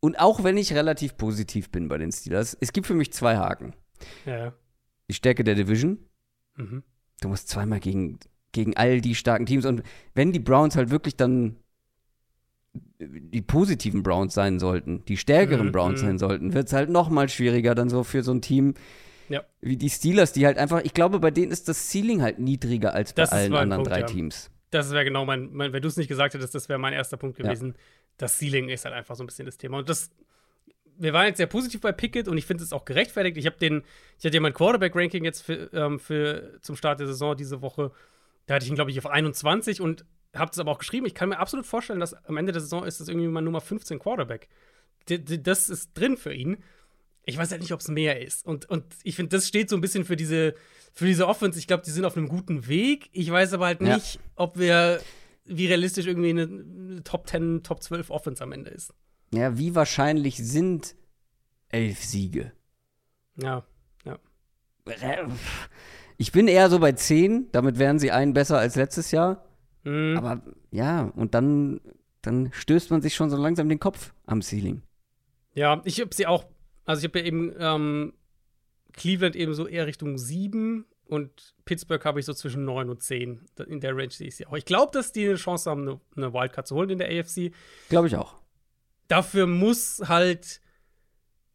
und 0.00 0.18
auch 0.18 0.44
wenn 0.44 0.56
ich 0.56 0.72
relativ 0.72 1.16
positiv 1.16 1.70
bin 1.70 1.88
bei 1.88 1.98
den 1.98 2.10
Steelers, 2.10 2.56
es 2.60 2.72
gibt 2.72 2.86
für 2.86 2.94
mich 2.94 3.12
zwei 3.12 3.36
Haken. 3.36 3.74
Ja. 4.24 4.54
Die 5.08 5.14
Stärke 5.14 5.44
der 5.44 5.54
Division. 5.54 5.98
Mhm. 6.56 6.82
Du 7.20 7.28
musst 7.28 7.48
zweimal 7.48 7.80
gegen, 7.80 8.18
gegen 8.52 8.76
all 8.76 9.00
die 9.00 9.14
starken 9.14 9.46
Teams. 9.46 9.64
Und 9.64 9.82
wenn 10.14 10.32
die 10.32 10.38
Browns 10.40 10.76
halt 10.76 10.90
wirklich 10.90 11.16
dann 11.16 11.56
die 12.98 13.42
positiven 13.42 14.02
Browns 14.02 14.34
sein 14.34 14.58
sollten, 14.58 15.04
die 15.06 15.16
stärkeren 15.16 15.68
mhm. 15.68 15.72
Browns 15.72 16.00
sein 16.00 16.18
sollten, 16.18 16.52
wird 16.52 16.66
es 16.68 16.72
halt 16.72 16.90
noch 16.90 17.08
mal 17.10 17.28
schwieriger 17.28 17.74
dann 17.74 17.88
so 17.88 18.04
für 18.04 18.22
so 18.22 18.32
ein 18.32 18.42
Team 18.42 18.74
Ja. 19.28 19.44
wie 19.60 19.76
die 19.76 19.90
Steelers, 19.90 20.32
die 20.32 20.46
halt 20.46 20.58
einfach, 20.58 20.82
ich 20.82 20.94
glaube, 20.94 21.18
bei 21.20 21.30
denen 21.30 21.52
ist 21.52 21.68
das 21.68 21.90
Ceiling 21.90 22.22
halt 22.22 22.38
niedriger 22.38 22.94
als 22.94 23.12
bei 23.12 23.22
Das 23.22 23.32
allen 23.32 23.54
anderen 23.54 23.84
Punkt, 23.84 23.90
drei 23.90 24.00
ja. 24.00 24.06
Teams. 24.06 24.50
Das 24.70 24.90
wäre 24.90 25.04
genau 25.04 25.24
mein, 25.24 25.52
mein 25.52 25.72
wenn 25.72 25.82
du 25.82 25.88
es 25.88 25.96
nicht 25.96 26.08
gesagt 26.08 26.34
hättest, 26.34 26.54
das 26.54 26.68
wäre 26.68 26.78
mein 26.78 26.92
erster 26.92 27.16
Punkt 27.16 27.38
Ja. 27.38 27.44
gewesen. 27.44 27.74
Das 28.16 28.38
Ceiling 28.38 28.68
ist 28.68 28.84
halt 28.84 28.94
einfach 28.94 29.14
so 29.16 29.22
ein 29.22 29.26
bisschen 29.26 29.46
das 29.46 29.56
Thema. 29.56 29.78
Und 29.78 29.88
das, 29.88 30.10
wir 30.98 31.12
waren 31.12 31.26
jetzt 31.26 31.36
sehr 31.38 31.46
positiv 31.46 31.80
bei 31.80 31.92
Pickett 31.92 32.28
und 32.28 32.36
ich 32.36 32.44
finde 32.46 32.64
es 32.64 32.72
auch 32.72 32.84
gerechtfertigt. 32.84 33.36
Ich 33.36 33.46
habe 33.46 33.56
den, 33.56 33.82
ich 34.18 34.24
hatte 34.24 34.34
ja 34.34 34.40
mein 34.40 34.52
Quarterback-Ranking 34.54 35.24
jetzt 35.24 35.42
für, 35.42 35.70
ähm, 35.72 35.98
für 36.00 36.58
zum 36.60 36.76
Start 36.76 37.00
der 37.00 37.06
Saison 37.06 37.36
diese 37.36 37.62
Woche. 37.62 37.92
Da 38.46 38.54
hatte 38.54 38.64
ich 38.64 38.70
ihn, 38.70 38.74
glaube 38.74 38.90
ich, 38.90 38.98
auf 38.98 39.06
21 39.06 39.80
und 39.80 40.04
habe 40.34 40.50
es 40.52 40.58
aber 40.58 40.70
auch 40.72 40.78
geschrieben. 40.78 41.06
Ich 41.06 41.14
kann 41.14 41.28
mir 41.28 41.38
absolut 41.38 41.66
vorstellen, 41.66 42.00
dass 42.00 42.14
am 42.14 42.36
Ende 42.36 42.52
der 42.52 42.60
Saison 42.60 42.84
ist 42.84 43.00
das 43.00 43.08
irgendwie 43.08 43.28
mal 43.28 43.40
Nummer 43.40 43.60
15 43.60 43.98
Quarterback. 43.98 44.48
D 45.08 45.18
das 45.42 45.68
ist 45.68 45.90
drin 45.94 46.16
für 46.16 46.34
ihn. 46.34 46.58
Ich 47.24 47.36
weiß 47.38 47.50
halt 47.50 47.60
nicht, 47.60 47.72
ob 47.72 47.80
es 47.80 47.88
mehr 47.88 48.20
ist. 48.22 48.44
Und, 48.46 48.68
und 48.70 48.84
ich 49.04 49.14
finde, 49.16 49.36
das 49.36 49.46
steht 49.46 49.68
so 49.68 49.76
ein 49.76 49.80
bisschen 49.82 50.04
für 50.04 50.16
diese, 50.16 50.54
für 50.94 51.06
diese 51.06 51.28
Offense. 51.28 51.58
Ich 51.58 51.66
glaube, 51.66 51.82
die 51.84 51.90
sind 51.90 52.04
auf 52.04 52.16
einem 52.16 52.28
guten 52.28 52.66
Weg. 52.68 53.08
Ich 53.12 53.30
weiß 53.30 53.52
aber 53.52 53.66
halt 53.66 53.82
Ja. 53.82 53.94
nicht, 53.96 54.18
ob 54.34 54.58
wir, 54.58 55.00
wie 55.44 55.66
realistisch 55.66 56.06
irgendwie 56.06 56.30
eine, 56.30 56.42
eine 56.42 57.04
Top 57.04 57.28
10, 57.28 57.62
Top 57.62 57.82
12 57.82 58.10
Offense 58.10 58.42
am 58.42 58.52
Ende 58.52 58.70
ist. 58.70 58.94
Ja, 59.32 59.58
wie 59.58 59.74
wahrscheinlich 59.74 60.36
sind 60.36 60.94
elf 61.68 62.02
Siege? 62.04 62.52
Ja, 63.36 63.64
ja. 64.04 64.18
Ich 66.16 66.32
bin 66.32 66.48
eher 66.48 66.68
so 66.70 66.78
bei 66.78 66.92
zehn, 66.92 67.46
damit 67.52 67.78
wären 67.78 67.98
sie 67.98 68.10
einen 68.10 68.32
besser 68.32 68.58
als 68.58 68.74
letztes 68.76 69.10
Jahr. 69.10 69.44
Mhm. 69.84 70.16
Aber 70.16 70.42
ja, 70.70 71.02
und 71.14 71.34
dann, 71.34 71.80
dann 72.22 72.50
stößt 72.52 72.90
man 72.90 73.02
sich 73.02 73.14
schon 73.14 73.30
so 73.30 73.36
langsam 73.36 73.68
den 73.68 73.78
Kopf 73.78 74.12
am 74.26 74.42
Ceiling. 74.42 74.82
Ja, 75.54 75.80
ich 75.84 76.00
habe 76.00 76.14
sie 76.14 76.26
auch, 76.26 76.46
also 76.84 77.00
ich 77.00 77.08
habe 77.10 77.20
ja 77.20 77.24
eben 77.26 77.52
ähm, 77.58 78.12
Cleveland 78.94 79.36
eben 79.36 79.54
so 79.54 79.66
eher 79.68 79.86
Richtung 79.86 80.18
7 80.18 80.86
und 81.06 81.54
Pittsburgh 81.64 82.04
habe 82.04 82.18
ich 82.20 82.26
so 82.26 82.34
zwischen 82.34 82.64
9 82.64 82.88
und 82.90 83.02
10. 83.02 83.44
Da- 83.54 83.64
In 83.64 83.80
der 83.80 83.96
Range 83.96 84.10
sehe 84.10 84.28
ich 84.28 84.36
sie 84.36 84.46
auch. 84.46 84.56
Ich 84.56 84.64
glaube, 84.64 84.90
dass 84.92 85.12
die 85.12 85.26
eine 85.26 85.36
Chance 85.36 85.70
haben, 85.70 86.00
eine 86.16 86.32
Wildcard 86.32 86.66
zu 86.66 86.74
holen 86.74 86.90
in 86.90 86.98
der 86.98 87.08
AFC. 87.08 87.52
Glaube 87.88 88.08
ich 88.08 88.16
auch. 88.16 88.36
Dafür 89.08 89.46
muss 89.46 90.02
halt 90.06 90.60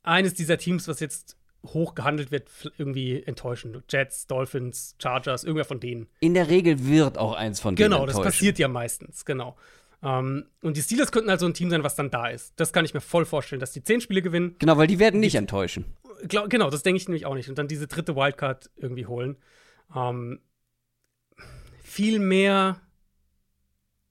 eines 0.03 0.33
dieser 0.33 0.57
Teams, 0.57 0.87
was 0.87 0.99
jetzt 0.99 1.37
hoch 1.65 1.95
gehandelt 1.95 2.31
wird, 2.31 2.49
irgendwie 2.77 3.23
enttäuschen. 3.23 3.81
Jets, 3.89 4.27
Dolphins, 4.27 4.95
Chargers, 5.01 5.43
irgendwer 5.43 5.65
von 5.65 5.79
denen. 5.79 6.07
In 6.19 6.33
der 6.33 6.49
Regel 6.49 6.85
wird 6.85 7.17
auch 7.17 7.33
eins 7.33 7.59
von 7.59 7.75
denen 7.75 7.91
Genau, 7.91 8.05
das 8.05 8.21
passiert 8.21 8.59
ja 8.59 8.67
meistens, 8.67 9.23
genau. 9.23 9.55
Ähm, 10.03 10.45
und 10.61 10.75
die 10.75 10.81
Steelers 10.81 11.11
könnten 11.11 11.29
halt 11.29 11.39
so 11.39 11.45
ein 11.45 11.53
Team 11.53 11.69
sein, 11.69 11.83
was 11.83 11.95
dann 11.95 12.11
da 12.11 12.27
ist. 12.27 12.53
Das 12.57 12.73
kann 12.73 12.83
ich 12.83 12.93
mir 12.93 12.99
voll 12.99 13.25
vorstellen, 13.25 13.61
dass 13.61 13.71
die 13.71 13.83
10 13.83 14.01
Spiele 14.01 14.21
gewinnen. 14.21 14.55
Genau, 14.59 14.77
weil 14.77 14.87
die 14.87 14.99
werden 14.99 15.21
nicht 15.21 15.35
enttäuschen. 15.35 15.85
Glaub, 16.27 16.49
genau, 16.49 16.69
das 16.69 16.83
denke 16.83 16.97
ich 16.97 17.07
nämlich 17.07 17.25
auch 17.25 17.35
nicht. 17.35 17.47
Und 17.47 17.57
dann 17.57 17.69
diese 17.69 17.87
dritte 17.87 18.15
Wildcard 18.15 18.69
irgendwie 18.75 19.05
holen. 19.05 19.37
Ähm, 19.95 20.41
viel 21.81 22.19
mehr 22.19 22.81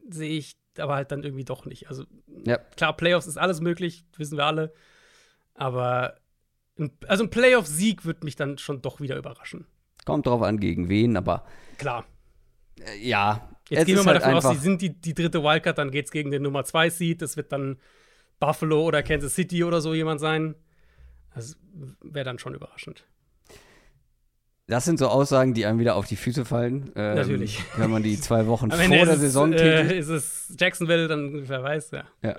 sehe 0.08 0.38
ich 0.38 0.56
aber 0.78 0.94
halt 0.94 1.12
dann 1.12 1.22
irgendwie 1.22 1.44
doch 1.44 1.64
nicht. 1.64 1.88
Also 1.88 2.04
Ja. 2.44 2.58
klar, 2.58 2.96
Playoffs 2.96 3.26
ist 3.26 3.36
alles 3.38 3.60
möglich, 3.60 4.04
wissen 4.16 4.36
wir 4.38 4.46
alle. 4.46 4.72
Aber 5.54 6.16
ein, 6.78 6.90
also 7.06 7.24
ein 7.24 7.30
Playoff-Sieg 7.30 8.04
wird 8.04 8.24
mich 8.24 8.36
dann 8.36 8.58
schon 8.58 8.82
doch 8.82 9.00
wieder 9.00 9.16
überraschen. 9.16 9.66
Kommt 10.04 10.26
drauf 10.26 10.42
an, 10.42 10.58
gegen 10.58 10.88
wen, 10.88 11.16
aber 11.16 11.44
Klar. 11.78 12.04
äh, 12.80 12.98
ja. 13.06 13.48
Jetzt 13.68 13.80
es 13.80 13.86
gehen 13.86 13.96
wir 13.96 14.04
mal 14.04 14.14
halt 14.14 14.22
davon 14.24 14.36
aus, 14.36 14.48
sie 14.56 14.62
sind 14.62 14.82
die, 14.82 14.90
die 14.90 15.14
dritte 15.14 15.42
Wildcard, 15.42 15.78
dann 15.78 15.90
geht 15.90 16.06
es 16.06 16.10
gegen 16.10 16.30
den 16.30 16.42
Nummer 16.42 16.64
2 16.64 16.90
Seed. 16.90 17.22
Das 17.22 17.36
wird 17.36 17.52
dann 17.52 17.78
Buffalo 18.40 18.82
oder 18.84 19.02
Kansas 19.02 19.34
City 19.34 19.64
oder 19.64 19.80
so 19.80 19.94
jemand 19.94 20.20
sein. 20.20 20.54
Das 21.34 21.56
wäre 22.02 22.24
dann 22.24 22.38
schon 22.38 22.54
überraschend. 22.54 23.06
Das 24.72 24.86
sind 24.86 24.98
so 24.98 25.08
Aussagen, 25.08 25.52
die 25.52 25.66
einem 25.66 25.78
wieder 25.78 25.96
auf 25.96 26.06
die 26.06 26.16
Füße 26.16 26.46
fallen. 26.46 26.90
ähm, 26.96 27.16
Natürlich. 27.16 27.62
Wenn 27.76 27.90
man 27.90 28.02
die 28.02 28.18
zwei 28.18 28.46
Wochen 28.46 28.70
vor 28.70 28.78
der 28.78 29.14
ist 29.14 29.20
Saison 29.20 29.52
es, 29.52 29.60
tätigt. 29.60 29.92
äh, 29.92 29.98
ist 29.98 30.08
es 30.08 30.56
Jacksonville, 30.58 31.08
dann 31.08 31.46
wer 31.46 31.62
weiß, 31.62 31.90
ja. 31.90 32.04
Ja. 32.22 32.36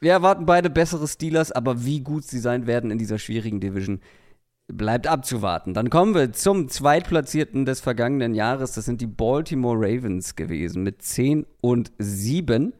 Wir 0.00 0.12
erwarten 0.12 0.46
beide 0.46 0.70
bessere 0.70 1.06
Steelers, 1.06 1.52
aber 1.52 1.84
wie 1.84 2.00
gut 2.00 2.24
sie 2.24 2.38
sein 2.38 2.66
werden 2.66 2.90
in 2.90 2.96
dieser 2.96 3.18
schwierigen 3.18 3.60
Division, 3.60 4.00
bleibt 4.68 5.06
abzuwarten. 5.06 5.74
Dann 5.74 5.90
kommen 5.90 6.14
wir 6.14 6.32
zum 6.32 6.70
Zweitplatzierten 6.70 7.66
des 7.66 7.80
vergangenen 7.80 8.34
Jahres. 8.34 8.72
Das 8.72 8.86
sind 8.86 9.02
die 9.02 9.06
Baltimore 9.06 9.76
Ravens 9.76 10.34
gewesen 10.34 10.82
mit 10.82 11.02
10 11.02 11.44
und 11.60 11.92
7. 11.98 12.72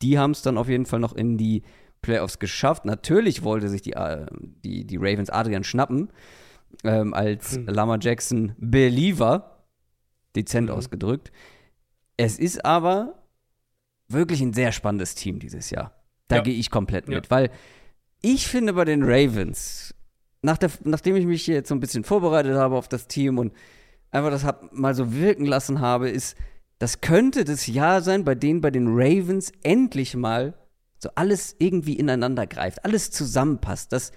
Die 0.00 0.16
haben 0.16 0.30
es 0.30 0.42
dann 0.42 0.56
auf 0.56 0.68
jeden 0.68 0.86
Fall 0.86 1.00
noch 1.00 1.16
in 1.16 1.36
die 1.36 1.64
Playoffs 2.02 2.38
geschafft. 2.38 2.84
Natürlich 2.84 3.42
wollte 3.42 3.68
sich 3.68 3.82
die, 3.82 3.94
äh, 3.94 4.26
die, 4.64 4.86
die 4.86 4.96
Ravens 4.96 5.28
Adrian 5.28 5.64
schnappen, 5.64 6.10
ähm, 6.84 7.14
als 7.14 7.56
Hm. 7.56 7.66
Lama 7.66 7.98
Jackson 8.00 8.54
Believer, 8.58 9.64
dezent 10.36 10.68
Mhm. 10.68 10.74
ausgedrückt. 10.74 11.30
Es 12.16 12.38
ist 12.38 12.64
aber 12.64 13.22
wirklich 14.08 14.40
ein 14.40 14.52
sehr 14.52 14.72
spannendes 14.72 15.14
Team 15.14 15.38
dieses 15.38 15.70
Jahr. 15.70 15.92
Da 16.28 16.36
Ja. 16.36 16.42
gehe 16.42 16.54
ich 16.54 16.70
komplett 16.70 17.08
Ja. 17.08 17.16
mit, 17.16 17.30
weil 17.30 17.50
ich 18.22 18.46
finde 18.48 18.74
bei 18.74 18.84
den 18.84 19.02
Ravens, 19.02 19.94
nach 20.42 20.58
der, 20.58 20.70
nachdem 20.84 21.16
ich 21.16 21.26
mich 21.26 21.46
jetzt 21.46 21.68
so 21.68 21.74
ein 21.74 21.80
bisschen 21.80 22.04
vorbereitet 22.04 22.54
habe 22.56 22.76
auf 22.76 22.88
das 22.88 23.06
Team 23.08 23.38
und 23.38 23.52
einfach 24.10 24.30
das 24.30 24.44
hab, 24.44 24.72
mal 24.72 24.94
so 24.94 25.14
wirken 25.14 25.46
lassen 25.46 25.80
habe, 25.80 26.08
ist, 26.10 26.36
das 26.78 27.00
könnte 27.00 27.44
das 27.44 27.66
Jahr 27.66 28.00
sein, 28.02 28.24
bei 28.24 28.34
denen 28.34 28.60
bei 28.60 28.70
den 28.70 28.88
Ravens 28.88 29.52
endlich 29.62 30.16
mal 30.16 30.54
so 30.98 31.10
alles 31.14 31.56
irgendwie 31.58 31.94
ineinander 31.94 32.46
greift, 32.46 32.84
alles 32.84 33.10
zusammenpasst, 33.10 33.92
dass 33.92 34.12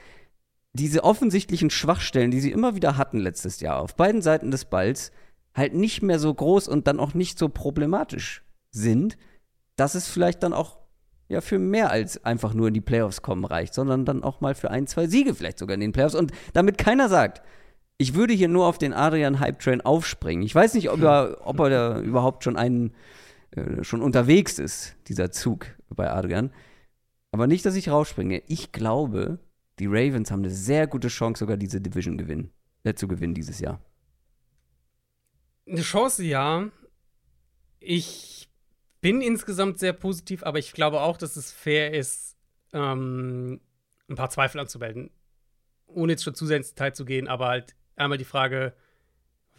diese 0.74 1.04
offensichtlichen 1.04 1.70
Schwachstellen, 1.70 2.32
die 2.32 2.40
sie 2.40 2.52
immer 2.52 2.76
wieder 2.76 2.98
hatten 2.98 3.20
letztes 3.20 3.60
Jahr 3.60 3.80
auf 3.80 3.96
beiden 3.96 4.22
Seiten 4.22 4.52
des 4.52 4.66
Balls, 4.66 5.12
halt 5.54 5.74
nicht 5.74 6.02
mehr 6.02 6.20
so 6.20 6.34
groß 6.34 6.68
und 6.68 6.88
dann 6.88 7.00
auch 7.00 7.14
nicht 7.14 7.38
so 7.38 7.48
problematisch 7.48 8.44
sind, 8.72 9.18
dass 9.76 9.96
es 9.96 10.08
vielleicht 10.08 10.42
dann 10.42 10.54
auch 10.54 10.78
ja 11.30 11.42
für 11.42 11.60
mehr 11.60 11.92
als 11.92 12.24
einfach 12.26 12.54
nur 12.54 12.68
in 12.68 12.74
die 12.74 12.82
Playoffs 12.82 13.22
kommen 13.22 13.46
reicht, 13.46 13.74
sondern 13.74 14.06
dann 14.06 14.24
auch 14.24 14.42
mal 14.42 14.56
für 14.56 14.72
ein, 14.72 14.88
zwei 14.88 15.08
Siege 15.08 15.36
vielleicht 15.36 15.60
sogar 15.60 15.76
in 15.76 15.82
den 15.82 15.92
Playoffs. 15.92 16.16
Und 16.16 16.32
damit 16.54 16.78
keiner 16.78 17.08
sagt, 17.08 17.44
ich 17.98 18.16
würde 18.16 18.34
hier 18.34 18.48
nur 18.48 18.66
auf 18.66 18.80
den 18.80 18.94
Adrian 18.94 19.40
Hype 19.40 19.60
Train 19.60 19.82
aufspringen. 19.82 20.44
Ich 20.44 20.56
weiß 20.56 20.74
nicht, 20.74 20.90
ob 20.90 21.02
er, 21.02 21.38
ob 21.42 21.60
er 21.60 21.70
da 21.70 22.00
überhaupt 22.00 22.44
schon 22.44 22.58
einen 22.58 22.94
äh, 23.52 23.84
schon 23.84 24.02
unterwegs 24.02 24.58
ist, 24.58 24.96
dieser 25.08 25.32
Zug 25.32 25.68
bei 25.90 26.10
Adrian. 26.10 26.52
Aber 27.32 27.48
nicht, 27.48 27.66
dass 27.66 27.76
ich 27.76 27.90
rausspringe. 27.90 28.42
Ich 28.48 28.72
glaube, 28.72 29.40
die 29.80 29.88
Ravens 29.88 30.32
haben 30.32 30.42
eine 30.42 30.52
sehr 30.52 30.88
gute 30.88 31.08
Chance, 31.08 31.40
sogar 31.40 31.58
diese 31.58 31.82
Division 31.82 32.18
gewinnen, 32.18 32.52
äh, 32.84 32.94
zu 32.94 33.08
gewinnen 33.08 33.34
dieses 33.34 33.60
Jahr. 33.60 33.80
Eine 35.68 35.82
Chance, 35.82 36.24
ja. 36.24 36.70
Ich 37.80 38.50
bin 39.02 39.22
insgesamt 39.22 39.80
sehr 39.80 39.94
positiv, 39.94 40.44
aber 40.44 40.60
ich 40.60 40.74
glaube 40.74 41.02
auch, 41.02 41.18
dass 41.18 41.36
es 41.36 41.52
fair 41.52 41.94
ist, 41.94 42.38
ähm, 42.72 43.60
ein 44.08 44.16
paar 44.16 44.30
Zweifel 44.30 44.60
anzumelden. 44.60 45.12
Ohne 45.88 46.14
jetzt 46.14 46.24
schon 46.24 46.36
zu 46.36 46.45
sehr 46.45 46.58
ins 46.58 46.70
Detail 46.70 46.94
zu 46.94 47.06
gehen, 47.06 47.28
aber 47.28 47.48
halt 47.48 47.76
einmal 47.95 48.18
die 48.18 48.26
Frage, 48.26 48.74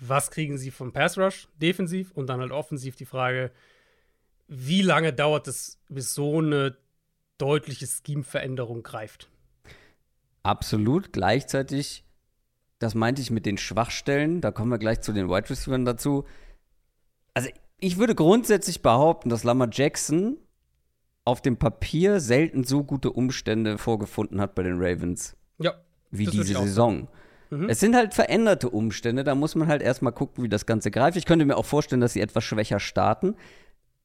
was 0.01 0.31
kriegen 0.31 0.59
sie 0.59 0.71
vom 0.71 0.93
Pass 0.93 1.19
Rush 1.19 1.49
defensiv 1.57 2.11
und 2.13 2.27
dann 2.27 2.41
halt 2.41 2.53
offensiv 2.53 2.97
die 2.97 3.05
Frage, 3.05 3.53
wie 4.49 4.83
lange 4.83 5.13
dauert 5.13 5.49
es, 5.49 5.81
bis 5.89 6.15
so 6.15 6.39
eine 6.39 6.77
deutliche 7.39 7.87
Scheme-Veränderung 7.87 8.83
greift? 8.83 9.31
Absolut. 10.45 11.13
Gleichzeitig, 11.13 12.05
das 12.79 12.95
meinte 12.95 13.21
ich 13.21 13.33
mit 13.33 13.47
den 13.47 13.59
Schwachstellen, 13.59 14.41
da 14.41 14.53
kommen 14.53 14.71
wir 14.71 14.79
gleich 14.79 15.01
zu 15.01 15.13
den 15.13 15.29
Wide 15.29 15.51
Receivers 15.51 15.85
dazu. 15.85 16.25
Also, 17.33 17.49
ich 17.81 17.99
würde 17.99 18.15
grundsätzlich 18.15 18.83
behaupten, 18.83 19.31
dass 19.31 19.43
Lamar 19.43 19.69
Jackson 19.73 20.37
auf 21.25 21.41
dem 21.41 21.57
Papier 21.57 22.21
selten 22.21 22.65
so 22.65 22.85
gute 22.85 23.11
Umstände 23.11 23.79
vorgefunden 23.79 24.41
hat 24.41 24.55
bei 24.55 24.63
den 24.63 24.77
Ravens 24.77 25.37
Ja, 25.59 25.75
wie 26.11 26.27
diese 26.27 26.45
Saison. 26.45 27.09
Mhm. 27.51 27.69
Es 27.69 27.81
sind 27.81 27.97
halt 27.97 28.13
veränderte 28.13 28.69
Umstände, 28.69 29.25
da 29.25 29.35
muss 29.35 29.55
man 29.55 29.69
halt 29.69 29.81
erstmal 29.81 30.13
gucken, 30.13 30.45
wie 30.45 30.49
das 30.49 30.67
Ganze 30.67 30.91
greift. 30.91 31.17
Ich 31.17 31.25
könnte 31.25 31.47
mir 31.47 31.57
auch 31.57 31.65
vorstellen, 31.65 32.01
dass 32.01 32.13
sie 32.13 32.21
etwas 32.21 32.45
schwächer 32.45 32.79
starten. 32.79 33.37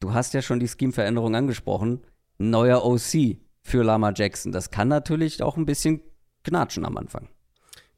Du 0.00 0.14
hast 0.14 0.32
ja 0.32 0.40
schon 0.40 0.60
die 0.60 0.68
Scheme-Veränderung 0.68 1.34
angesprochen. 1.36 2.00
Neuer 2.38 2.84
OC 2.84 3.36
für 3.62 3.82
Lama 3.84 4.12
Jackson. 4.14 4.50
Das 4.50 4.70
kann 4.70 4.88
natürlich 4.88 5.42
auch 5.42 5.58
ein 5.58 5.66
bisschen 5.66 6.00
knatschen 6.44 6.84
am 6.84 6.96
Anfang. 6.96 7.28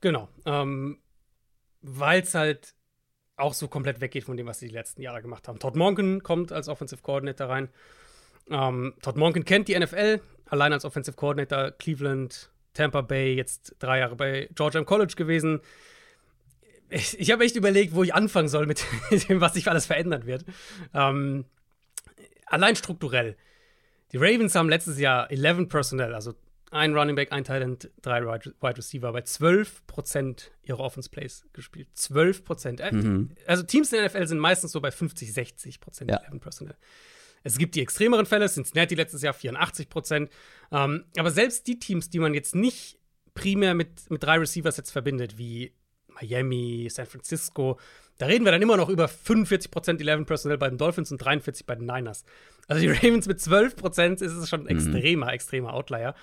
Genau. 0.00 0.28
Ähm, 0.46 0.98
Weil 1.80 2.22
es 2.22 2.34
halt 2.34 2.74
auch 3.36 3.54
so 3.54 3.68
komplett 3.68 4.00
weggeht 4.00 4.24
von 4.24 4.36
dem, 4.36 4.46
was 4.46 4.58
sie 4.58 4.68
die 4.68 4.74
letzten 4.74 5.02
Jahre 5.02 5.22
gemacht 5.22 5.48
haben. 5.48 5.58
Todd 5.58 5.76
Monken 5.76 6.22
kommt 6.22 6.52
als 6.52 6.68
Offensive 6.68 7.02
Coordinator 7.02 7.48
rein. 7.48 7.68
Ähm, 8.48 8.94
Todd 9.02 9.16
Monken 9.16 9.44
kennt 9.44 9.68
die 9.68 9.78
NFL, 9.78 10.20
allein 10.46 10.72
als 10.72 10.84
Offensive 10.84 11.16
Coordinator 11.16 11.70
Cleveland, 11.72 12.50
Tampa 12.74 13.00
Bay, 13.00 13.34
jetzt 13.34 13.76
drei 13.78 13.98
Jahre 13.98 14.16
bei 14.16 14.48
Georgia 14.54 14.80
im 14.80 14.86
College 14.86 15.14
gewesen. 15.16 15.60
Ich, 16.88 17.18
ich 17.18 17.30
habe 17.30 17.44
echt 17.44 17.56
überlegt, 17.56 17.94
wo 17.94 18.02
ich 18.02 18.14
anfangen 18.14 18.48
soll 18.48 18.66
mit 18.66 18.84
dem, 19.28 19.40
was 19.40 19.54
sich 19.54 19.68
alles 19.68 19.86
verändern 19.86 20.26
wird. 20.26 20.44
Ähm, 20.94 21.44
allein 22.46 22.76
strukturell. 22.76 23.36
Die 24.12 24.18
Ravens 24.18 24.54
haben 24.54 24.68
letztes 24.68 24.98
Jahr 24.98 25.30
11 25.30 25.68
Personnel, 25.68 26.14
also 26.14 26.34
ein 26.72 26.94
Running 26.96 27.16
Back, 27.16 27.32
ein 27.32 27.44
Tight 27.44 27.62
End, 27.62 27.90
drei 28.00 28.24
Wide 28.24 28.76
Receiver 28.76 29.12
bei 29.12 29.20
12% 29.20 30.50
ihrer 30.62 30.80
Offense 30.80 31.10
Plays 31.10 31.44
gespielt. 31.52 31.88
12%. 31.96 32.80
Äh, 32.80 32.92
mhm. 32.92 33.30
Also 33.46 33.62
Teams 33.62 33.92
in 33.92 33.98
der 33.98 34.08
NFL 34.08 34.26
sind 34.26 34.38
meistens 34.38 34.72
so 34.72 34.80
bei 34.80 34.90
50, 34.90 35.30
60% 35.30 36.10
ja. 36.10 36.16
11 36.16 36.40
Personnel. 36.40 36.76
Es 37.44 37.58
gibt 37.58 37.74
die 37.74 37.82
extremeren 37.82 38.24
Fälle, 38.24 38.48
Cincinnati 38.48 38.94
letztes 38.94 39.22
Jahr 39.22 39.34
84% 39.34 40.28
Ähm, 40.70 41.04
aber 41.18 41.30
selbst 41.30 41.66
die 41.66 41.78
Teams, 41.78 42.08
die 42.08 42.18
man 42.18 42.34
jetzt 42.34 42.54
nicht 42.54 42.98
primär 43.34 43.74
mit, 43.74 44.10
mit 44.10 44.22
drei 44.22 44.38
Receivers 44.38 44.76
jetzt 44.76 44.90
verbindet, 44.90 45.36
wie 45.38 45.74
Miami, 46.08 46.88
San 46.90 47.06
Francisco, 47.06 47.78
da 48.18 48.26
reden 48.26 48.44
wir 48.44 48.52
dann 48.52 48.62
immer 48.62 48.76
noch 48.76 48.88
über 48.88 49.06
45% 49.06 50.06
11 50.06 50.26
Personnel 50.26 50.58
bei 50.58 50.68
den 50.68 50.78
Dolphins 50.78 51.10
und 51.10 51.18
43 51.18 51.66
bei 51.66 51.74
den 51.74 51.86
Niners. 51.86 52.24
Also 52.68 52.80
die 52.80 52.88
Ravens 52.90 53.26
mit 53.26 53.38
12% 53.38 54.22
ist 54.22 54.32
es 54.32 54.48
schon 54.48 54.60
ein 54.60 54.76
mhm. 54.76 54.94
extremer, 54.94 55.32
extremer 55.32 55.74
Outlier. 55.74 56.14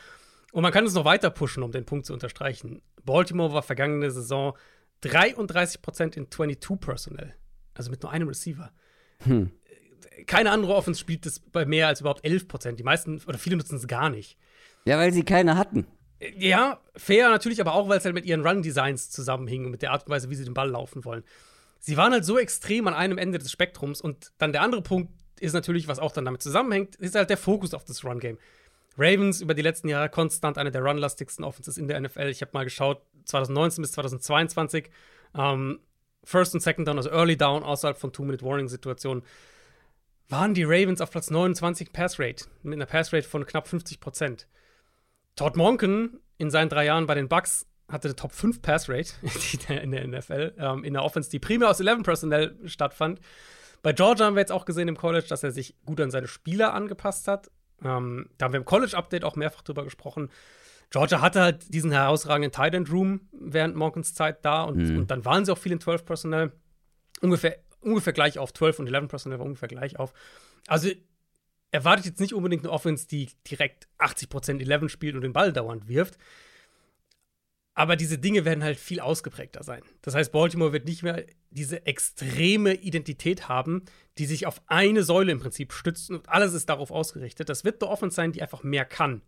Und 0.51 0.63
man 0.63 0.71
kann 0.71 0.85
es 0.85 0.93
noch 0.93 1.05
weiter 1.05 1.29
pushen, 1.29 1.63
um 1.63 1.71
den 1.71 1.85
Punkt 1.85 2.05
zu 2.05 2.13
unterstreichen. 2.13 2.81
Baltimore 3.03 3.53
war 3.53 3.61
vergangene 3.61 4.09
Saison 4.11 4.57
33% 5.03 6.17
in 6.17 6.31
22 6.31 6.79
Personnel. 6.79 7.35
Also 7.73 7.91
mit 7.91 8.01
nur 8.03 8.11
einem 8.11 8.27
Receiver. 8.27 8.71
Hm. 9.23 9.51
Keine 10.25 10.51
andere 10.51 10.75
Offense 10.75 10.99
spielt 10.99 11.25
das 11.25 11.39
bei 11.39 11.65
mehr 11.65 11.87
als 11.87 12.01
überhaupt 12.01 12.25
11%. 12.25 12.73
Die 12.73 12.83
meisten 12.83 13.21
oder 13.25 13.37
viele 13.37 13.55
nutzen 13.55 13.77
es 13.77 13.87
gar 13.87 14.09
nicht. 14.09 14.37
Ja, 14.85 14.97
weil 14.97 15.13
sie 15.13 15.23
keine 15.23 15.57
hatten. 15.57 15.85
Ja, 16.37 16.81
fair 16.95 17.29
natürlich, 17.29 17.61
aber 17.61 17.73
auch, 17.73 17.87
weil 17.87 17.97
es 17.97 18.05
halt 18.05 18.15
mit 18.15 18.25
ihren 18.25 18.45
Run-Designs 18.45 19.09
zusammenhing 19.09 19.65
und 19.65 19.71
mit 19.71 19.81
der 19.81 19.91
Art 19.91 20.05
und 20.05 20.09
Weise, 20.09 20.29
wie 20.29 20.35
sie 20.35 20.43
den 20.43 20.53
Ball 20.53 20.69
laufen 20.69 21.05
wollen. 21.05 21.23
Sie 21.79 21.95
waren 21.95 22.11
halt 22.11 22.25
so 22.25 22.37
extrem 22.37 22.87
an 22.87 22.93
einem 22.93 23.17
Ende 23.17 23.39
des 23.39 23.51
Spektrums 23.51 24.01
und 24.01 24.33
dann 24.37 24.51
der 24.51 24.61
andere 24.61 24.81
Punkt 24.81 25.13
ist 25.39 25.53
natürlich, 25.53 25.87
was 25.87 25.99
auch 25.99 26.11
dann 26.11 26.25
damit 26.25 26.41
zusammenhängt, 26.41 26.97
ist 26.97 27.15
halt 27.15 27.29
der 27.29 27.37
Fokus 27.37 27.73
auf 27.73 27.85
das 27.85 28.03
Run-Game. 28.03 28.37
Ravens 28.99 29.41
über 29.41 29.53
die 29.53 29.61
letzten 29.61 29.87
Jahre 29.87 30.09
konstant 30.09 30.57
eine 30.57 30.71
der 30.71 30.81
runlastigsten 30.81 31.45
Offenses 31.45 31.77
in 31.77 31.87
der 31.87 31.99
NFL. 31.99 32.27
Ich 32.27 32.41
habe 32.41 32.51
mal 32.53 32.63
geschaut, 32.63 33.01
2019 33.25 33.81
bis 33.81 33.91
2022, 33.93 34.89
ähm, 35.37 35.79
First 36.23 36.53
und 36.53 36.59
Second 36.59 36.87
Down, 36.87 36.97
also 36.97 37.09
Early 37.09 37.37
Down 37.37 37.63
außerhalb 37.63 37.97
von 37.97 38.11
Two-Minute-Warning-Situationen, 38.11 39.23
waren 40.27 40.53
die 40.53 40.63
Ravens 40.63 41.01
auf 41.01 41.11
Platz 41.11 41.29
29 41.29 41.91
Pass-Rate, 41.91 42.45
mit 42.61 42.75
einer 42.75 42.85
Pass-Rate 42.85 43.27
von 43.27 43.45
knapp 43.45 43.67
50 43.67 43.99
Prozent. 43.99 44.47
Todd 45.35 45.55
Monken 45.55 46.19
in 46.37 46.51
seinen 46.51 46.69
drei 46.69 46.85
Jahren 46.85 47.07
bei 47.07 47.15
den 47.15 47.29
Bucks 47.29 47.65
hatte 47.87 48.09
eine 48.09 48.15
Top 48.15 48.33
5 48.33 48.61
Pass-Rate 48.61 49.13
in 49.81 49.91
der 49.91 50.07
NFL, 50.07 50.53
ähm, 50.57 50.83
in 50.83 50.93
der 50.93 51.03
Offense, 51.03 51.29
die 51.29 51.39
primär 51.39 51.69
aus 51.69 51.79
11 51.79 52.03
Personnel 52.03 52.59
stattfand. 52.65 53.19
Bei 53.81 53.93
Georgia 53.93 54.25
haben 54.25 54.35
wir 54.35 54.41
jetzt 54.41 54.51
auch 54.51 54.65
gesehen 54.65 54.87
im 54.87 54.97
College, 54.97 55.25
dass 55.29 55.43
er 55.43 55.51
sich 55.51 55.75
gut 55.85 56.01
an 56.01 56.11
seine 56.11 56.27
Spieler 56.27 56.73
angepasst 56.73 57.27
hat. 57.27 57.49
Ähm, 57.83 58.29
da 58.37 58.45
haben 58.45 58.53
wir 58.53 58.59
im 58.59 58.65
College-Update 58.65 59.23
auch 59.23 59.35
mehrfach 59.35 59.61
drüber 59.61 59.83
gesprochen. 59.83 60.29
Georgia 60.89 61.21
hatte 61.21 61.41
halt 61.41 61.73
diesen 61.73 61.91
herausragenden 61.91 62.51
Tight 62.51 62.73
End 62.73 62.91
Room 62.91 63.21
während 63.31 63.75
Monkens 63.75 64.13
Zeit 64.13 64.43
da 64.43 64.63
und, 64.63 64.77
mhm. 64.77 64.97
und, 64.99 65.11
dann 65.11 65.23
waren 65.23 65.45
sie 65.45 65.51
auch 65.51 65.57
viel 65.57 65.71
in 65.71 65.79
12 65.79 66.05
Personnel. 66.05 66.51
Ungefähr, 67.21 67.57
ungefähr 67.81 68.13
gleich 68.13 68.39
auf. 68.39 68.53
12 68.53 68.79
und 68.79 68.87
11 68.87 69.07
Personnel 69.07 69.39
war 69.39 69.45
ungefähr 69.45 69.67
gleich 69.67 69.99
auf. 69.99 70.13
Also 70.67 70.89
erwartet 71.71 72.05
jetzt 72.05 72.19
nicht 72.19 72.33
unbedingt 72.33 72.63
eine 72.63 72.71
Offense, 72.71 73.07
die 73.07 73.29
direkt 73.49 73.87
80% 73.99 74.59
11 74.59 74.91
spielt 74.91 75.15
und 75.15 75.21
den 75.21 75.33
Ball 75.33 75.53
dauernd 75.53 75.87
wirft. 75.87 76.17
Aber 77.73 77.95
diese 77.95 78.17
Dinge 78.17 78.45
werden 78.45 78.63
halt 78.63 78.77
viel 78.77 78.99
ausgeprägter 78.99 79.63
sein. 79.63 79.81
Das 80.01 80.15
heißt, 80.15 80.31
Baltimore 80.31 80.73
wird 80.73 80.85
nicht 80.85 81.03
mehr 81.03 81.25
diese 81.49 81.85
extreme 81.85 82.73
Identität 82.73 83.47
haben, 83.47 83.85
die 84.17 84.25
sich 84.25 84.45
auf 84.45 84.61
eine 84.67 85.03
Säule 85.03 85.31
im 85.31 85.39
Prinzip 85.39 85.71
stützt 85.71 86.09
und 86.09 86.27
alles 86.27 86.53
ist 86.53 86.69
darauf 86.69 86.91
ausgerichtet. 86.91 87.47
Das 87.47 87.63
wird 87.63 87.81
eine 87.81 87.91
Offense 87.91 88.15
sein, 88.15 88.31
die 88.31 88.41
einfach 88.41 88.63
mehr 88.63 88.85
kann. 88.85 89.21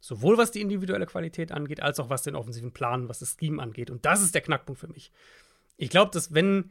Sowohl 0.00 0.38
was 0.38 0.52
die 0.52 0.60
individuelle 0.60 1.06
Qualität 1.06 1.50
angeht, 1.50 1.82
als 1.82 1.98
auch 1.98 2.08
was 2.08 2.22
den 2.22 2.36
offensiven 2.36 2.72
Plan, 2.72 3.08
was 3.08 3.18
das 3.18 3.36
Scheme 3.38 3.60
angeht. 3.60 3.90
Und 3.90 4.04
das 4.04 4.22
ist 4.22 4.34
der 4.34 4.42
Knackpunkt 4.42 4.80
für 4.80 4.88
mich. 4.88 5.10
Ich 5.76 5.90
glaube, 5.90 6.12
dass 6.12 6.32
wenn, 6.32 6.70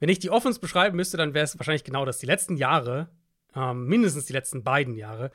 wenn 0.00 0.10
ich 0.10 0.18
die 0.18 0.30
Offense 0.30 0.60
beschreiben 0.60 0.96
müsste, 0.96 1.16
dann 1.16 1.32
wäre 1.32 1.44
es 1.44 1.58
wahrscheinlich 1.58 1.84
genau 1.84 2.04
das. 2.04 2.18
Die 2.18 2.26
letzten 2.26 2.56
Jahre, 2.56 3.08
ähm, 3.54 3.86
mindestens 3.86 4.26
die 4.26 4.34
letzten 4.34 4.64
beiden 4.64 4.94
Jahre, 4.94 5.30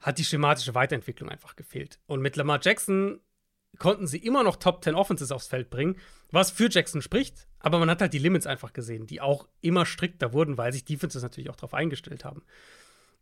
hat 0.00 0.18
die 0.18 0.24
schematische 0.24 0.74
Weiterentwicklung 0.74 1.30
einfach 1.30 1.56
gefehlt. 1.56 2.00
Und 2.06 2.20
mit 2.20 2.36
Lamar 2.36 2.60
Jackson 2.62 3.20
konnten 3.78 4.06
sie 4.06 4.18
immer 4.18 4.42
noch 4.42 4.56
Top 4.56 4.82
10 4.82 4.94
Offenses 4.94 5.30
aufs 5.30 5.46
Feld 5.46 5.70
bringen, 5.70 5.96
was 6.30 6.50
für 6.50 6.68
Jackson 6.70 7.02
spricht, 7.02 7.46
aber 7.60 7.78
man 7.78 7.90
hat 7.90 8.00
halt 8.00 8.12
die 8.12 8.18
Limits 8.18 8.46
einfach 8.46 8.72
gesehen, 8.72 9.06
die 9.06 9.20
auch 9.20 9.48
immer 9.60 9.86
strikter 9.86 10.32
wurden, 10.32 10.58
weil 10.58 10.72
sich 10.72 10.84
Defenses 10.84 11.22
natürlich 11.22 11.50
auch 11.50 11.56
darauf 11.56 11.74
eingestellt 11.74 12.24
haben. 12.24 12.42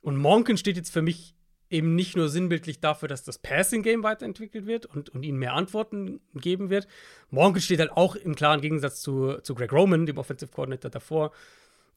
Und 0.01 0.16
Monken 0.16 0.56
steht 0.56 0.77
jetzt 0.77 0.93
für 0.93 1.02
mich 1.02 1.35
eben 1.68 1.94
nicht 1.94 2.16
nur 2.16 2.28
sinnbildlich 2.28 2.81
dafür, 2.81 3.09
dass 3.09 3.24
das 3.24 3.39
Passing-Game 3.39 4.02
weiterentwickelt 4.02 4.66
wird 4.66 4.86
und, 4.86 5.09
und 5.10 5.24
ihnen 5.24 5.39
mehr 5.39 5.55
Antworten 5.55 6.20
geben 6.35 6.70
wird. 6.70 6.86
Monken 7.31 7.60
steht 7.60 7.81
halt 7.81 7.90
auch 7.90 8.14
im 8.14 8.36
klaren 8.36 8.60
Gegensatz 8.60 9.01
zu, 9.01 9.39
zu 9.43 9.55
Greg 9.55 9.73
Roman, 9.73 10.06
dem 10.06 10.18
Offensive 10.18 10.52
Coordinator 10.52 10.90
davor, 10.90 11.32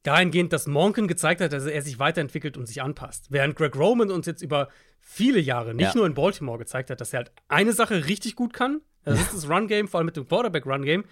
dahingehend, 0.03 0.53
dass 0.53 0.67
Monken 0.67 1.07
gezeigt 1.07 1.41
hat, 1.41 1.53
dass 1.53 1.65
er 1.65 1.81
sich 1.81 1.99
weiterentwickelt 1.99 2.57
und 2.57 2.65
sich 2.65 2.81
anpasst. 2.81 3.27
Während 3.29 3.55
Greg 3.55 3.75
Roman 3.75 4.11
uns 4.11 4.25
jetzt 4.25 4.41
über 4.41 4.69
viele 4.99 5.39
Jahre, 5.39 5.73
nicht 5.73 5.93
ja. 5.93 5.95
nur 5.95 6.05
in 6.05 6.13
Baltimore, 6.13 6.57
gezeigt 6.57 6.89
hat, 6.89 7.01
dass 7.01 7.13
er 7.13 7.17
halt 7.17 7.31
eine 7.47 7.73
Sache 7.73 8.05
richtig 8.05 8.35
gut 8.35 8.53
kann. 8.53 8.81
Das 9.03 9.19
ist 9.19 9.33
das 9.33 9.49
Run-Game, 9.49 9.87
vor 9.87 9.99
allem 9.99 10.05
mit 10.05 10.17
dem 10.17 10.27
Quarterback-Run-Game. 10.27 11.05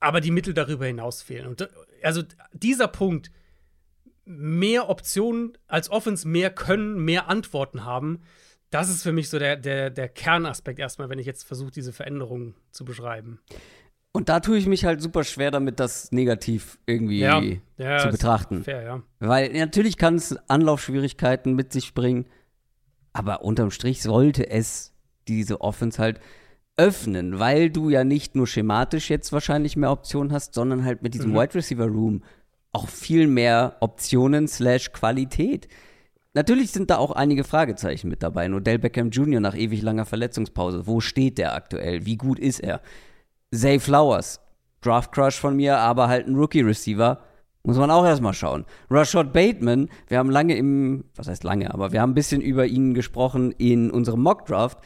Aber 0.00 0.20
die 0.20 0.30
Mittel 0.30 0.54
darüber 0.54 0.86
hinaus 0.86 1.22
fehlen. 1.22 1.46
Und 1.46 1.68
also 2.02 2.22
dieser 2.52 2.88
Punkt, 2.88 3.30
mehr 4.24 4.88
Optionen 4.88 5.58
als 5.66 5.90
Offense, 5.90 6.26
mehr 6.26 6.50
können, 6.50 7.04
mehr 7.04 7.28
Antworten 7.28 7.84
haben, 7.84 8.22
das 8.70 8.88
ist 8.88 9.02
für 9.02 9.12
mich 9.12 9.28
so 9.28 9.38
der, 9.38 9.56
der, 9.56 9.90
der 9.90 10.08
Kernaspekt 10.08 10.78
erstmal, 10.78 11.10
wenn 11.10 11.18
ich 11.18 11.26
jetzt 11.26 11.44
versuche, 11.44 11.70
diese 11.70 11.92
Veränderungen 11.92 12.54
zu 12.70 12.84
beschreiben. 12.84 13.40
Und 14.12 14.28
da 14.28 14.40
tue 14.40 14.58
ich 14.58 14.66
mich 14.66 14.84
halt 14.84 15.00
super 15.00 15.24
schwer 15.24 15.50
damit, 15.50 15.80
das 15.80 16.12
negativ 16.12 16.78
irgendwie 16.84 17.20
ja, 17.20 17.42
ja, 17.78 17.98
zu 17.98 18.08
betrachten. 18.08 18.62
Fair, 18.62 18.82
ja. 18.82 19.02
Weil 19.20 19.52
natürlich 19.52 19.96
kann 19.96 20.16
es 20.16 20.36
Anlaufschwierigkeiten 20.48 21.54
mit 21.54 21.72
sich 21.72 21.94
bringen, 21.94 22.26
aber 23.14 23.42
unterm 23.42 23.70
Strich 23.70 24.02
sollte 24.02 24.50
es 24.50 24.92
diese 25.28 25.62
Offense 25.62 26.00
halt 26.00 26.20
öffnen, 26.76 27.38
weil 27.38 27.70
du 27.70 27.88
ja 27.88 28.04
nicht 28.04 28.34
nur 28.34 28.46
schematisch 28.46 29.08
jetzt 29.08 29.32
wahrscheinlich 29.32 29.76
mehr 29.76 29.90
Optionen 29.90 30.32
hast, 30.32 30.54
sondern 30.54 30.84
halt 30.84 31.02
mit 31.02 31.14
diesem 31.14 31.30
mhm. 31.30 31.36
Wide 31.36 31.54
Receiver 31.54 31.86
Room 31.86 32.22
auch 32.72 32.88
viel 32.88 33.26
mehr 33.26 33.76
Optionen 33.80 34.48
slash 34.48 34.92
Qualität. 34.92 35.68
Natürlich 36.34 36.70
sind 36.70 36.90
da 36.90 36.96
auch 36.96 37.10
einige 37.10 37.44
Fragezeichen 37.44 38.08
mit 38.08 38.22
dabei. 38.22 38.50
Odell 38.50 38.78
Beckham 38.78 39.10
Jr. 39.10 39.40
nach 39.40 39.54
ewig 39.54 39.82
langer 39.82 40.06
Verletzungspause. 40.06 40.86
Wo 40.86 41.00
steht 41.00 41.36
der 41.36 41.54
aktuell? 41.54 42.06
Wie 42.06 42.16
gut 42.16 42.38
ist 42.38 42.60
er? 42.60 42.80
Zay 43.54 43.78
Flowers, 43.78 44.40
Draft 44.80 45.12
Crush 45.12 45.38
von 45.38 45.56
mir, 45.56 45.78
aber 45.78 46.08
halt 46.08 46.26
ein 46.26 46.34
Rookie-Receiver. 46.34 47.20
Muss 47.64 47.76
man 47.76 47.92
auch 47.92 48.04
erstmal 48.04 48.34
schauen. 48.34 48.64
Rashad 48.90 49.32
Bateman, 49.32 49.88
wir 50.08 50.18
haben 50.18 50.30
lange 50.30 50.56
im, 50.56 51.04
was 51.14 51.28
heißt 51.28 51.44
lange, 51.44 51.72
aber 51.72 51.92
wir 51.92 52.00
haben 52.00 52.10
ein 52.10 52.14
bisschen 52.14 52.40
über 52.40 52.66
ihn 52.66 52.92
gesprochen 52.92 53.52
in 53.52 53.90
unserem 53.90 54.20
Mock-Draft. 54.20 54.78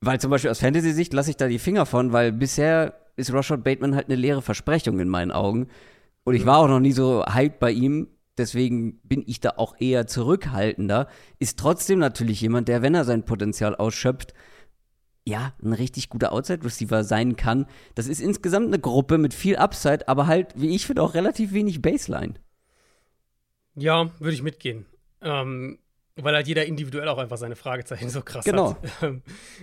Weil 0.00 0.18
zum 0.18 0.30
Beispiel 0.30 0.50
aus 0.50 0.60
Fantasy-Sicht 0.60 1.12
lasse 1.12 1.30
ich 1.30 1.36
da 1.36 1.46
die 1.46 1.58
Finger 1.58 1.84
von, 1.84 2.12
weil 2.12 2.32
bisher 2.32 2.94
ist 3.16 3.34
Rashad 3.34 3.62
Bateman 3.62 3.94
halt 3.94 4.06
eine 4.06 4.16
leere 4.16 4.40
Versprechung 4.40 4.98
in 4.98 5.08
meinen 5.08 5.30
Augen. 5.30 5.66
Und 6.24 6.34
ich 6.34 6.46
war 6.46 6.58
auch 6.58 6.68
noch 6.68 6.80
nie 6.80 6.92
so 6.92 7.24
hyped 7.26 7.58
bei 7.58 7.70
ihm. 7.70 8.08
Deswegen 8.38 8.98
bin 9.02 9.22
ich 9.26 9.40
da 9.40 9.54
auch 9.58 9.74
eher 9.78 10.06
zurückhaltender. 10.06 11.06
Ist 11.38 11.58
trotzdem 11.58 11.98
natürlich 11.98 12.40
jemand, 12.40 12.68
der, 12.68 12.80
wenn 12.80 12.94
er 12.94 13.04
sein 13.04 13.26
Potenzial 13.26 13.76
ausschöpft, 13.76 14.32
ja, 15.30 15.54
ein 15.62 15.72
richtig 15.72 16.08
guter 16.08 16.32
Outside-Receiver 16.32 17.04
sein 17.04 17.36
kann. 17.36 17.66
Das 17.94 18.06
ist 18.06 18.20
insgesamt 18.20 18.66
eine 18.66 18.78
Gruppe 18.78 19.16
mit 19.16 19.32
viel 19.32 19.56
Upside, 19.56 20.08
aber 20.08 20.26
halt, 20.26 20.52
wie 20.56 20.74
ich 20.74 20.86
finde, 20.86 21.02
auch 21.02 21.14
relativ 21.14 21.52
wenig 21.52 21.80
Baseline. 21.80 22.34
Ja, 23.74 24.10
würde 24.18 24.34
ich 24.34 24.42
mitgehen. 24.42 24.86
Ähm, 25.22 25.78
weil 26.16 26.34
halt 26.34 26.48
jeder 26.48 26.66
individuell 26.66 27.08
auch 27.08 27.18
einfach 27.18 27.36
seine 27.36 27.56
Fragezeichen 27.56 28.10
so 28.10 28.22
krass 28.22 28.44
genau. 28.44 28.76
hat. 29.00 29.14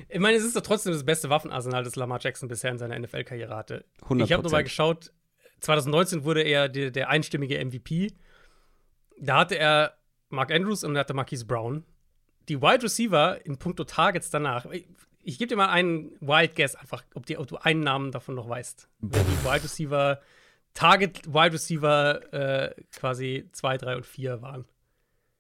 ich 0.10 0.20
meine, 0.20 0.38
es 0.38 0.44
ist 0.44 0.56
doch 0.56 0.62
trotzdem 0.62 0.94
das 0.94 1.04
beste 1.04 1.30
Waffenarsenal, 1.30 1.84
das 1.84 1.96
Lamar 1.96 2.20
Jackson 2.22 2.48
bisher 2.48 2.72
in 2.72 2.78
seiner 2.78 2.98
NFL-Karriere 2.98 3.56
hatte. 3.56 3.86
100%. 4.08 4.24
Ich 4.24 4.34
habe 4.34 4.44
nur 4.44 4.52
mal 4.52 4.64
geschaut, 4.64 5.12
2019 5.60 6.24
wurde 6.24 6.42
er 6.42 6.70
der, 6.70 6.92
der 6.92 7.10
einstimmige 7.10 7.64
MVP. 7.64 8.14
Da 9.20 9.40
hatte 9.40 9.58
er 9.58 9.94
Mark 10.30 10.52
Andrews 10.52 10.84
und 10.84 10.98
hatte 10.98 11.14
Marquise 11.14 11.46
Brown. 11.46 11.84
Die 12.50 12.62
Wide 12.62 12.84
Receiver 12.84 13.46
in 13.46 13.58
puncto 13.58 13.84
Targets 13.84 14.30
danach 14.30 14.66
ich 15.28 15.38
gebe 15.38 15.50
dir 15.50 15.58
mal 15.58 15.68
einen 15.68 16.16
Wild 16.22 16.56
Guess 16.56 16.76
einfach, 16.76 17.04
ob, 17.14 17.26
die, 17.26 17.38
ob, 17.38 17.48
du 17.48 17.58
einen 17.58 17.82
Namen 17.82 18.12
davon 18.12 18.36
noch 18.36 18.48
weißt. 18.48 18.88
Wer 19.00 19.24
die 19.24 19.44
Wide 19.44 19.64
Receiver, 19.64 20.22
Target 20.74 21.28
Wide 21.28 21.52
Receiver 21.52 22.34
äh, 22.34 22.74
quasi 22.96 23.50
2, 23.52 23.78
3 23.78 23.96
und 23.98 24.06
4 24.06 24.42
waren. 24.42 24.66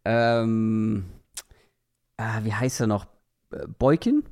Ähm, 0.03 1.05
ah, 2.17 2.41
wie 2.43 2.53
heißt 2.53 2.81
er 2.81 2.87
noch? 2.87 3.07
Äh, 3.51 3.65
Boykin? 3.79 4.23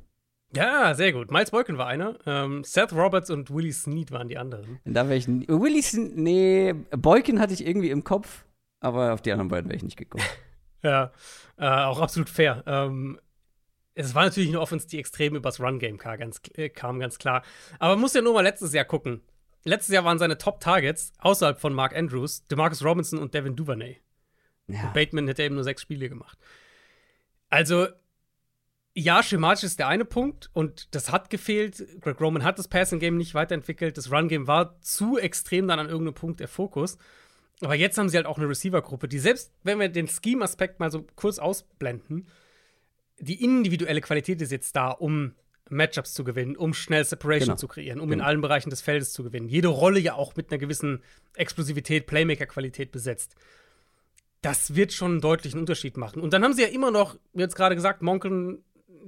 Ja, 0.54 0.94
sehr 0.94 1.14
gut. 1.14 1.30
Miles 1.30 1.50
Boykin 1.50 1.78
war 1.78 1.86
einer. 1.86 2.18
Ähm, 2.26 2.62
Seth 2.62 2.92
Roberts 2.92 3.30
und 3.30 3.50
Willie 3.50 3.72
Snead 3.72 4.12
waren 4.12 4.28
die 4.28 4.36
anderen. 4.36 4.78
Da 4.84 5.08
wäre 5.08 5.16
ich. 5.16 5.26
Willie 5.26 5.82
Snead, 5.82 6.16
nee, 6.16 6.74
Boykin 6.90 7.40
hatte 7.40 7.54
ich 7.54 7.66
irgendwie 7.66 7.90
im 7.90 8.04
Kopf, 8.04 8.44
aber 8.80 9.14
auf 9.14 9.22
die 9.22 9.32
anderen 9.32 9.48
beiden 9.48 9.70
wäre 9.70 9.76
ich 9.76 9.84
nicht 9.84 9.96
gekommen. 9.96 10.24
ja, 10.82 11.12
äh, 11.56 11.66
auch 11.66 12.00
absolut 12.00 12.28
fair. 12.28 12.62
Ähm, 12.66 13.18
es 13.96 14.14
war 14.14 14.24
natürlich 14.24 14.50
eine 14.50 14.60
Offense, 14.60 14.86
die 14.86 14.98
extrem 14.98 15.34
übers 15.34 15.58
Run-Game 15.58 15.96
kam, 15.96 16.18
ganz, 16.18 16.40
äh, 16.54 16.68
kam, 16.68 17.00
ganz 17.00 17.18
klar. 17.18 17.42
Aber 17.78 17.94
man 17.94 18.02
muss 18.02 18.14
ja 18.14 18.20
nur 18.20 18.34
mal 18.34 18.42
letztes 18.42 18.72
Jahr 18.72 18.84
gucken. 18.84 19.22
Letztes 19.64 19.92
Jahr 19.92 20.04
waren 20.04 20.18
seine 20.18 20.38
Top-Targets 20.38 21.12
außerhalb 21.18 21.58
von 21.58 21.72
Mark 21.72 21.96
Andrews, 21.96 22.46
DeMarcus 22.46 22.84
Robinson 22.84 23.18
und 23.18 23.34
Devin 23.34 23.56
Duvernay. 23.56 24.00
Ja. 24.68 24.90
Bateman 24.92 25.26
hätte 25.26 25.42
eben 25.42 25.54
nur 25.54 25.64
sechs 25.64 25.82
Spiele 25.82 26.08
gemacht. 26.08 26.38
Also, 27.48 27.88
ja, 28.92 29.22
schematisch 29.22 29.64
ist 29.64 29.78
der 29.78 29.88
eine 29.88 30.04
Punkt 30.04 30.50
und 30.52 30.94
das 30.94 31.10
hat 31.10 31.30
gefehlt. 31.30 31.82
Greg 32.00 32.20
Roman 32.20 32.44
hat 32.44 32.58
das 32.58 32.68
Passing-Game 32.68 33.16
nicht 33.16 33.34
weiterentwickelt. 33.34 33.96
Das 33.96 34.12
Run-Game 34.12 34.46
war 34.46 34.78
zu 34.82 35.18
extrem 35.18 35.68
dann 35.68 35.78
an 35.78 35.88
irgendeinem 35.88 36.14
Punkt 36.14 36.40
der 36.40 36.48
Fokus. 36.48 36.98
Aber 37.62 37.74
jetzt 37.74 37.96
haben 37.96 38.10
sie 38.10 38.18
halt 38.18 38.26
auch 38.26 38.36
eine 38.36 38.48
Receiver-Gruppe, 38.48 39.08
die 39.08 39.18
selbst, 39.18 39.54
wenn 39.62 39.80
wir 39.80 39.88
den 39.88 40.06
Scheme-Aspekt 40.06 40.80
mal 40.80 40.90
so 40.90 41.06
kurz 41.16 41.38
ausblenden, 41.38 42.28
die 43.18 43.42
individuelle 43.42 44.00
Qualität 44.00 44.40
ist 44.42 44.52
jetzt 44.52 44.76
da, 44.76 44.90
um 44.90 45.32
Matchups 45.68 46.14
zu 46.14 46.24
gewinnen, 46.24 46.56
um 46.56 46.74
schnell 46.74 47.04
Separation 47.04 47.48
genau. 47.48 47.56
zu 47.56 47.68
kreieren, 47.68 48.00
um 48.00 48.08
genau. 48.08 48.22
in 48.22 48.26
allen 48.28 48.40
Bereichen 48.40 48.70
des 48.70 48.80
Feldes 48.80 49.12
zu 49.12 49.24
gewinnen. 49.24 49.48
Jede 49.48 49.68
Rolle 49.68 49.98
ja 49.98 50.14
auch 50.14 50.36
mit 50.36 50.50
einer 50.50 50.58
gewissen 50.58 51.02
Explosivität, 51.34 52.06
Playmaker-Qualität 52.06 52.92
besetzt. 52.92 53.34
Das 54.42 54.76
wird 54.76 54.92
schon 54.92 55.12
einen 55.12 55.20
deutlichen 55.20 55.58
Unterschied 55.58 55.96
machen. 55.96 56.22
Und 56.22 56.32
dann 56.32 56.44
haben 56.44 56.52
sie 56.52 56.62
ja 56.62 56.68
immer 56.68 56.90
noch, 56.90 57.16
wie 57.32 57.40
jetzt 57.40 57.56
gerade 57.56 57.74
gesagt, 57.74 58.02
Monken 58.02 58.62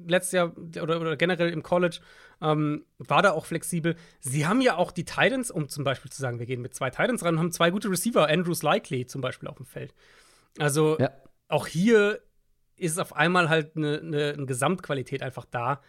letztes 0.07 0.33
Jahr 0.33 0.53
oder, 0.81 1.01
oder 1.01 1.17
generell 1.17 1.51
im 1.51 1.63
College 1.63 1.99
ähm, 2.41 2.85
war 2.99 3.23
da 3.23 3.33
auch 3.33 3.47
flexibel. 3.47 3.97
Sie 4.21 4.47
haben 4.47 4.61
ja 4.61 4.77
auch 4.77 4.91
die 4.91 5.05
Titans, 5.05 5.51
um 5.51 5.69
zum 5.69 5.85
Beispiel 5.85 6.11
zu 6.11 6.21
sagen, 6.21 6.39
wir 6.39 6.47
gehen 6.47 6.63
mit 6.63 6.75
zwei 6.75 6.91
Titans 6.91 7.25
ran, 7.25 7.39
haben 7.39 7.53
zwei 7.53 7.71
gute 7.71 7.91
Receiver, 7.91 8.29
Andrews 8.29 8.63
Likely 8.63 9.07
zum 9.07 9.21
Beispiel 9.21 9.49
auf 9.49 9.57
dem 9.57 9.67
Feld. 9.67 9.95
Also 10.59 10.99
ja. 10.99 11.11
auch 11.49 11.67
hier 11.67 12.21
ist 12.79 12.99
auf 12.99 13.15
einmal 13.15 13.49
halt 13.49 13.77
eine, 13.77 14.01
eine, 14.01 14.33
eine, 14.35 14.47
Gesamtqualität 14.47 15.23
einfach 15.23 15.45
da, 15.45 15.81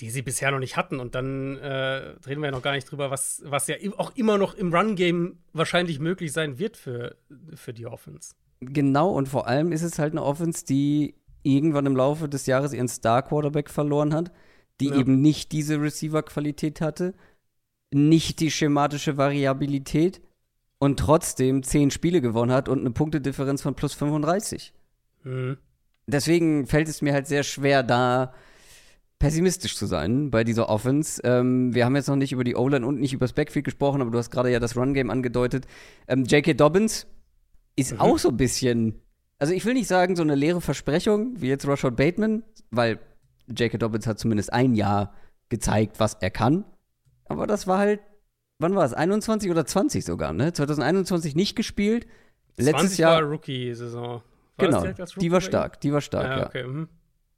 die 0.00 0.10
sie 0.10 0.22
bisher 0.22 0.50
noch 0.50 0.58
nicht 0.58 0.76
hatten. 0.76 1.00
Und 1.00 1.14
dann 1.14 1.56
äh, 1.58 2.14
reden 2.26 2.40
wir 2.40 2.46
ja 2.46 2.52
noch 2.52 2.62
gar 2.62 2.72
nicht 2.72 2.90
drüber, 2.90 3.10
was, 3.10 3.42
was 3.44 3.66
ja 3.66 3.76
auch 3.96 4.14
immer 4.16 4.38
noch 4.38 4.54
im 4.54 4.72
Run-Game 4.72 5.38
wahrscheinlich 5.52 5.98
möglich 5.98 6.32
sein 6.32 6.58
wird 6.58 6.76
für, 6.76 7.16
für 7.54 7.72
die 7.72 7.86
Offense. 7.86 8.34
Genau, 8.60 9.10
und 9.10 9.28
vor 9.28 9.46
allem 9.46 9.72
ist 9.72 9.82
es 9.82 9.98
halt 9.98 10.12
eine 10.12 10.22
Offense, 10.22 10.64
die 10.64 11.14
irgendwann 11.42 11.86
im 11.86 11.96
Laufe 11.96 12.28
des 12.28 12.46
Jahres 12.46 12.72
ihren 12.72 12.88
Star-Quarterback 12.88 13.70
verloren 13.70 14.12
hat, 14.14 14.32
die 14.80 14.88
ja. 14.88 14.96
eben 14.96 15.20
nicht 15.20 15.52
diese 15.52 15.80
Receiver-Qualität 15.80 16.80
hatte, 16.80 17.14
nicht 17.92 18.40
die 18.40 18.50
schematische 18.50 19.16
Variabilität 19.16 20.20
und 20.78 20.98
trotzdem 20.98 21.62
zehn 21.62 21.90
Spiele 21.90 22.20
gewonnen 22.20 22.52
hat 22.52 22.68
und 22.68 22.80
eine 22.80 22.90
Punktedifferenz 22.90 23.62
von 23.62 23.74
plus 23.74 23.94
35. 23.94 24.72
Mhm. 25.24 25.58
Deswegen 26.08 26.66
fällt 26.66 26.88
es 26.88 27.02
mir 27.02 27.12
halt 27.12 27.26
sehr 27.26 27.42
schwer, 27.42 27.82
da 27.82 28.32
pessimistisch 29.18 29.76
zu 29.76 29.86
sein 29.86 30.30
bei 30.30 30.44
dieser 30.44 30.68
Offense. 30.68 31.20
Ähm, 31.24 31.74
wir 31.74 31.84
haben 31.84 31.96
jetzt 31.96 32.08
noch 32.08 32.16
nicht 32.16 32.32
über 32.32 32.44
die 32.44 32.56
O-Line 32.56 32.86
und 32.86 33.00
nicht 33.00 33.12
über 33.12 33.24
das 33.24 33.32
Backfield 33.32 33.64
gesprochen, 33.64 34.00
aber 34.00 34.10
du 34.10 34.18
hast 34.18 34.30
gerade 34.30 34.50
ja 34.50 34.60
das 34.60 34.76
Run-Game 34.76 35.10
angedeutet. 35.10 35.66
Ähm, 36.06 36.24
J.K. 36.24 36.54
Dobbins 36.54 37.06
ist 37.76 37.92
mhm. 37.92 38.00
auch 38.00 38.18
so 38.18 38.28
ein 38.30 38.36
bisschen 38.36 39.00
also 39.38 39.54
ich 39.54 39.64
will 39.64 39.74
nicht 39.74 39.86
sagen, 39.86 40.16
so 40.16 40.22
eine 40.22 40.34
leere 40.34 40.60
Versprechung 40.60 41.40
wie 41.40 41.48
jetzt 41.48 41.66
Rashad 41.66 41.96
Bateman, 41.96 42.42
weil 42.70 42.98
J.K. 43.46 43.78
Dobbins 43.78 44.06
hat 44.06 44.18
zumindest 44.18 44.52
ein 44.52 44.74
Jahr 44.74 45.14
gezeigt, 45.48 46.00
was 46.00 46.14
er 46.14 46.30
kann. 46.30 46.64
Aber 47.26 47.46
das 47.46 47.66
war 47.66 47.78
halt, 47.78 48.00
wann 48.58 48.74
war 48.74 48.84
es? 48.84 48.92
21 48.92 49.50
oder 49.50 49.64
20 49.64 50.04
sogar, 50.04 50.32
ne? 50.32 50.52
2021 50.52 51.36
nicht 51.36 51.54
gespielt. 51.54 52.06
Letztes 52.56 52.96
Jahr. 52.96 53.20
War. 54.58 54.94
Genau, 54.94 55.06
die 55.20 55.32
war 55.32 55.40
stark, 55.40 55.80
die 55.80 55.92
war 55.92 56.00
stark, 56.00 56.26
ja. 56.26 56.46
Okay. 56.46 56.66
Mhm. 56.66 56.88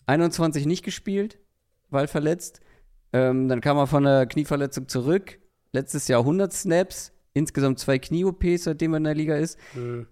21 0.06 0.66
nicht 0.66 0.84
gespielt, 0.84 1.38
weil 1.90 2.09
verletzt. 2.09 2.60
Ähm, 3.12 3.48
dann 3.48 3.60
kam 3.60 3.76
er 3.76 3.86
von 3.86 4.05
der 4.05 4.26
Knieverletzung 4.26 4.88
zurück. 4.88 5.38
Letztes 5.72 6.09
Jahr 6.09 6.20
100 6.20 6.52
Snaps, 6.52 7.12
insgesamt 7.32 7.78
zwei 7.78 7.98
Knie-OPs, 7.98 8.64
seitdem 8.64 8.94
er 8.94 8.98
in 8.98 9.05
der 9.05 9.14
Liga 9.14 9.36
ist. 9.36 9.59
Mhm 9.74 10.06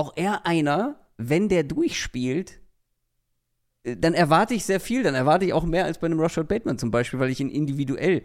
auch 0.00 0.16
er 0.16 0.46
einer, 0.46 0.98
wenn 1.18 1.48
der 1.48 1.62
durchspielt, 1.62 2.60
äh, 3.82 3.96
dann 3.96 4.14
erwarte 4.14 4.54
ich 4.54 4.64
sehr 4.64 4.80
viel. 4.80 5.02
Dann 5.02 5.14
erwarte 5.14 5.44
ich 5.44 5.52
auch 5.52 5.64
mehr 5.64 5.84
als 5.84 5.98
bei 5.98 6.06
einem 6.06 6.20
Rashad 6.20 6.48
Bateman 6.48 6.78
zum 6.78 6.90
Beispiel, 6.90 7.20
weil 7.20 7.30
ich 7.30 7.40
ihn 7.40 7.50
individuell 7.50 8.22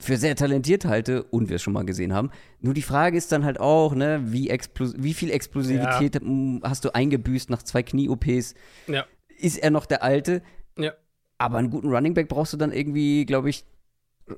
für 0.00 0.16
sehr 0.16 0.36
talentiert 0.36 0.84
halte 0.84 1.22
und 1.24 1.48
wir 1.48 1.56
es 1.56 1.62
schon 1.62 1.72
mal 1.72 1.84
gesehen 1.84 2.12
haben. 2.12 2.30
Nur 2.60 2.74
die 2.74 2.82
Frage 2.82 3.16
ist 3.16 3.32
dann 3.32 3.44
halt 3.44 3.60
auch, 3.60 3.94
ne, 3.94 4.20
wie, 4.26 4.48
wie 4.96 5.14
viel 5.14 5.30
Explosivität 5.30 6.14
ja. 6.14 6.60
hast 6.62 6.84
du 6.84 6.94
eingebüßt 6.94 7.50
nach 7.50 7.62
zwei 7.62 7.82
Knie-OPs? 7.82 8.54
Ja. 8.86 9.06
Ist 9.38 9.58
er 9.58 9.70
noch 9.70 9.86
der 9.86 10.02
Alte? 10.02 10.42
Ja. 10.76 10.92
Aber 11.38 11.58
einen 11.58 11.70
guten 11.70 11.88
Running 11.88 12.14
Back 12.14 12.28
brauchst 12.28 12.52
du 12.52 12.56
dann 12.56 12.72
irgendwie, 12.72 13.24
glaube 13.24 13.50
ich, 13.50 13.64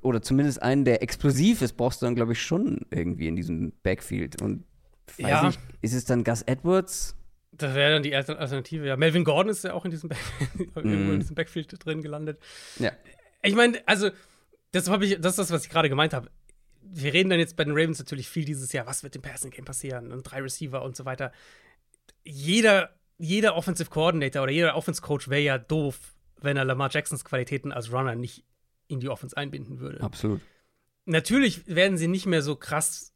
oder 0.03 0.23
zumindest 0.23 0.63
einen, 0.63 0.85
der 0.85 1.03
explosiv 1.03 1.63
ist, 1.63 1.77
brauchst 1.77 2.03
du 2.03 2.07
dann, 2.07 2.15
glaube 2.15 2.33
ich, 2.33 2.43
schon 2.43 2.87
irgendwie 2.91 3.29
in 3.29 3.37
diesem 3.37 3.73
Backfield. 3.83 4.41
Und 4.41 4.65
ja. 5.19 5.49
Ich, 5.49 5.59
ist 5.83 5.95
es 5.95 6.05
dann 6.05 6.25
Gus 6.25 6.43
Edwards? 6.43 7.17
Das 7.53 7.75
wäre 7.75 7.93
dann 7.93 8.03
die 8.03 8.15
Alternative, 8.15 8.87
ja. 8.87 8.97
Melvin 8.97 9.25
Gordon 9.25 9.51
ist 9.51 9.65
ja 9.65 9.75
auch 9.75 9.85
in 9.85 9.91
diesem, 9.91 10.09
Back 10.09 10.19
mm. 10.75 10.79
in 11.13 11.21
diesem 11.21 11.35
Backfield 11.35 11.75
drin 11.85 12.03
gelandet. 12.03 12.39
Ja. 12.79 12.93
Ich 13.43 13.55
meine, 13.55 13.79
also, 13.87 14.11
das, 14.73 14.89
ich, 14.89 15.21
das 15.21 15.33
ist 15.33 15.39
das, 15.39 15.51
was 15.51 15.65
ich 15.65 15.71
gerade 15.71 15.89
gemeint 15.89 16.13
habe. 16.13 16.31
Wir 16.83 17.13
reden 17.13 17.31
dann 17.31 17.39
jetzt 17.39 17.57
bei 17.57 17.65
den 17.65 17.75
Ravens 17.77 17.99
natürlich 17.99 18.29
viel 18.29 18.45
dieses 18.45 18.73
Jahr, 18.73 18.87
was 18.87 19.03
wird 19.03 19.15
im 19.17 19.23
Passing 19.23 19.51
Game 19.51 19.65
passieren 19.65 20.13
und 20.13 20.23
drei 20.23 20.41
Receiver 20.41 20.83
und 20.83 20.97
so 20.97 21.05
weiter. 21.05 21.33
Jeder, 22.25 22.91
jeder 23.19 23.57
Offensive 23.57 23.91
Coordinator 23.91 24.43
oder 24.43 24.53
jeder 24.53 24.77
Offense 24.77 25.03
Coach 25.03 25.29
wäre 25.29 25.43
ja 25.43 25.59
doof, 25.59 26.15
wenn 26.41 26.57
er 26.57 26.65
Lamar 26.65 26.91
Jacksons 26.91 27.25
Qualitäten 27.25 27.73
als 27.73 27.93
Runner 27.93 28.15
nicht 28.15 28.45
in 28.89 29.01
die 29.01 29.09
Offense 29.09 29.37
einbinden 29.37 29.79
würde. 29.79 30.01
Absolut. 30.01 30.41
Natürlich 31.05 31.67
werden 31.67 31.97
sie 31.97 32.09
nicht 32.09 32.27
mehr 32.27 32.43
so 32.43 32.57
krass 32.57 33.10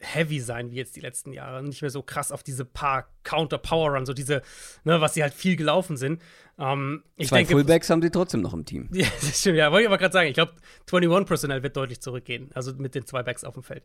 heavy 0.00 0.40
sein 0.40 0.70
wie 0.70 0.76
jetzt 0.76 0.96
die 0.96 1.00
letzten 1.00 1.32
Jahre. 1.32 1.62
Nicht 1.62 1.82
mehr 1.82 1.90
so 1.90 2.02
krass 2.02 2.30
auf 2.30 2.42
diese 2.42 2.64
paar 2.64 3.08
Counter-Power-Run, 3.24 4.06
so 4.06 4.14
diese, 4.14 4.42
ne, 4.84 5.00
was 5.00 5.14
sie 5.14 5.22
halt 5.22 5.34
viel 5.34 5.56
gelaufen 5.56 5.96
sind. 5.96 6.22
Ähm, 6.58 7.02
Zwei 7.22 7.38
denke, 7.38 7.52
Fullbacks 7.52 7.90
haben 7.90 8.02
sie 8.02 8.10
trotzdem 8.10 8.40
noch 8.40 8.54
im 8.54 8.64
Team. 8.64 8.88
Ja, 8.92 9.06
das 9.20 9.40
stimmt, 9.40 9.58
ja. 9.58 9.70
Wollte 9.70 9.82
ich 9.82 9.88
aber 9.88 9.98
gerade 9.98 10.12
sagen, 10.12 10.28
ich 10.28 10.34
glaube, 10.34 10.52
21 10.90 11.26
Personal 11.26 11.62
wird 11.62 11.76
deutlich 11.76 12.00
zurückgehen. 12.00 12.50
Also 12.54 12.74
mit 12.74 12.94
den 12.94 13.06
zwei 13.06 13.22
Backs 13.22 13.44
auf 13.44 13.54
dem 13.54 13.62
Feld. 13.62 13.82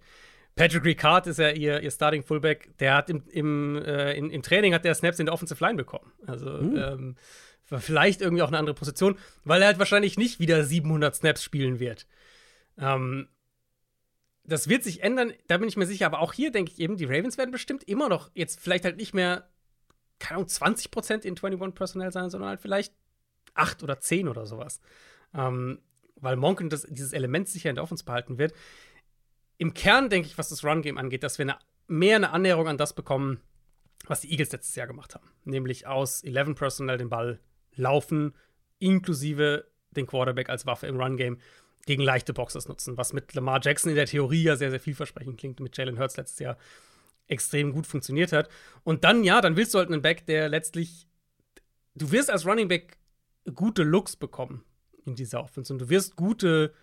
Patrick 0.55 0.85
Ricard 0.85 1.27
ist 1.27 1.39
ja 1.39 1.49
ihr, 1.49 1.81
ihr 1.81 1.91
Starting 1.91 2.23
Fullback. 2.23 2.77
Der 2.77 2.95
hat 2.95 3.09
im, 3.09 3.23
im, 3.29 3.75
äh, 3.77 4.13
im, 4.13 4.29
im 4.29 4.43
Training 4.43 4.73
hat 4.73 4.85
der 4.85 4.93
Snaps 4.93 5.19
in 5.19 5.25
der 5.25 5.33
Offensive 5.33 5.63
Line 5.63 5.77
bekommen. 5.77 6.11
Also 6.27 6.59
hm. 6.59 6.75
ähm, 6.77 7.15
vielleicht 7.79 8.21
irgendwie 8.21 8.43
auch 8.43 8.49
eine 8.49 8.59
andere 8.59 8.75
Position, 8.75 9.17
weil 9.45 9.61
er 9.61 9.67
halt 9.67 9.79
wahrscheinlich 9.79 10.17
nicht 10.17 10.39
wieder 10.39 10.63
700 10.63 11.15
Snaps 11.15 11.43
spielen 11.43 11.79
wird. 11.79 12.05
Ähm, 12.77 13.27
das 14.45 14.67
wird 14.67 14.83
sich 14.83 15.03
ändern, 15.03 15.33
da 15.47 15.57
bin 15.57 15.67
ich 15.67 15.77
mir 15.77 15.85
sicher. 15.85 16.05
Aber 16.05 16.19
auch 16.19 16.33
hier 16.33 16.51
denke 16.51 16.71
ich 16.71 16.79
eben, 16.79 16.97
die 16.97 17.05
Ravens 17.05 17.37
werden 17.37 17.51
bestimmt 17.51 17.83
immer 17.85 18.09
noch 18.09 18.29
jetzt 18.33 18.59
vielleicht 18.59 18.85
halt 18.85 18.97
nicht 18.97 19.13
mehr, 19.13 19.49
keine 20.19 20.39
Ahnung, 20.39 20.49
20% 20.49 21.25
in 21.25 21.37
21 21.37 21.75
Personnel 21.75 22.11
sein, 22.11 22.29
sondern 22.29 22.49
halt 22.49 22.61
vielleicht 22.61 22.93
8 23.53 23.83
oder 23.83 23.99
10 23.99 24.27
oder 24.27 24.45
sowas. 24.45 24.81
Ähm, 25.33 25.79
weil 26.15 26.35
Monken 26.35 26.69
das, 26.69 26.85
dieses 26.89 27.13
Element 27.13 27.49
sicher 27.49 27.69
in 27.69 27.75
der 27.75 27.83
Offense 27.83 28.03
behalten 28.03 28.37
wird. 28.37 28.53
Im 29.57 29.73
Kern 29.73 30.09
denke 30.09 30.27
ich, 30.27 30.37
was 30.37 30.49
das 30.49 30.63
Run-Game 30.63 30.97
angeht, 30.97 31.23
dass 31.23 31.37
wir 31.37 31.43
eine, 31.43 31.57
mehr 31.87 32.15
eine 32.15 32.31
Annäherung 32.31 32.67
an 32.67 32.77
das 32.77 32.93
bekommen, 32.93 33.41
was 34.05 34.21
die 34.21 34.31
Eagles 34.31 34.51
letztes 34.51 34.75
Jahr 34.75 34.87
gemacht 34.87 35.15
haben. 35.15 35.29
Nämlich 35.45 35.87
aus 35.87 36.23
11 36.23 36.55
Personnel 36.55 36.97
den 36.97 37.09
Ball 37.09 37.39
laufen, 37.75 38.33
inklusive 38.79 39.67
den 39.91 40.07
Quarterback 40.07 40.49
als 40.49 40.65
Waffe 40.65 40.87
im 40.87 40.99
Run-Game 40.99 41.39
gegen 41.85 42.01
leichte 42.01 42.33
Boxers 42.33 42.67
nutzen, 42.67 42.97
was 42.97 43.13
mit 43.13 43.33
Lamar 43.33 43.59
Jackson 43.61 43.89
in 43.89 43.95
der 43.95 44.05
Theorie 44.05 44.43
ja 44.43 44.55
sehr, 44.55 44.69
sehr 44.69 44.79
vielversprechend 44.79 45.37
klingt 45.37 45.59
mit 45.59 45.77
Jalen 45.77 45.99
Hurts 45.99 46.17
letztes 46.17 46.39
Jahr 46.39 46.57
extrem 47.27 47.71
gut 47.71 47.87
funktioniert 47.87 48.31
hat. 48.31 48.49
Und 48.83 49.03
dann, 49.03 49.23
ja, 49.23 49.41
dann 49.41 49.55
willst 49.55 49.73
du 49.73 49.79
halt 49.79 49.89
einen 49.89 50.01
Back, 50.01 50.25
der 50.25 50.49
letztlich, 50.49 51.07
du 51.95 52.11
wirst 52.11 52.29
als 52.29 52.45
Running 52.45 52.67
Back 52.67 52.97
gute 53.53 53.83
Looks 53.83 54.15
bekommen 54.15 54.63
in 55.05 55.15
dieser 55.15 55.41
Offense 55.41 55.73
und 55.73 55.79
du 55.79 55.89
wirst 55.89 56.15
gute 56.15 56.73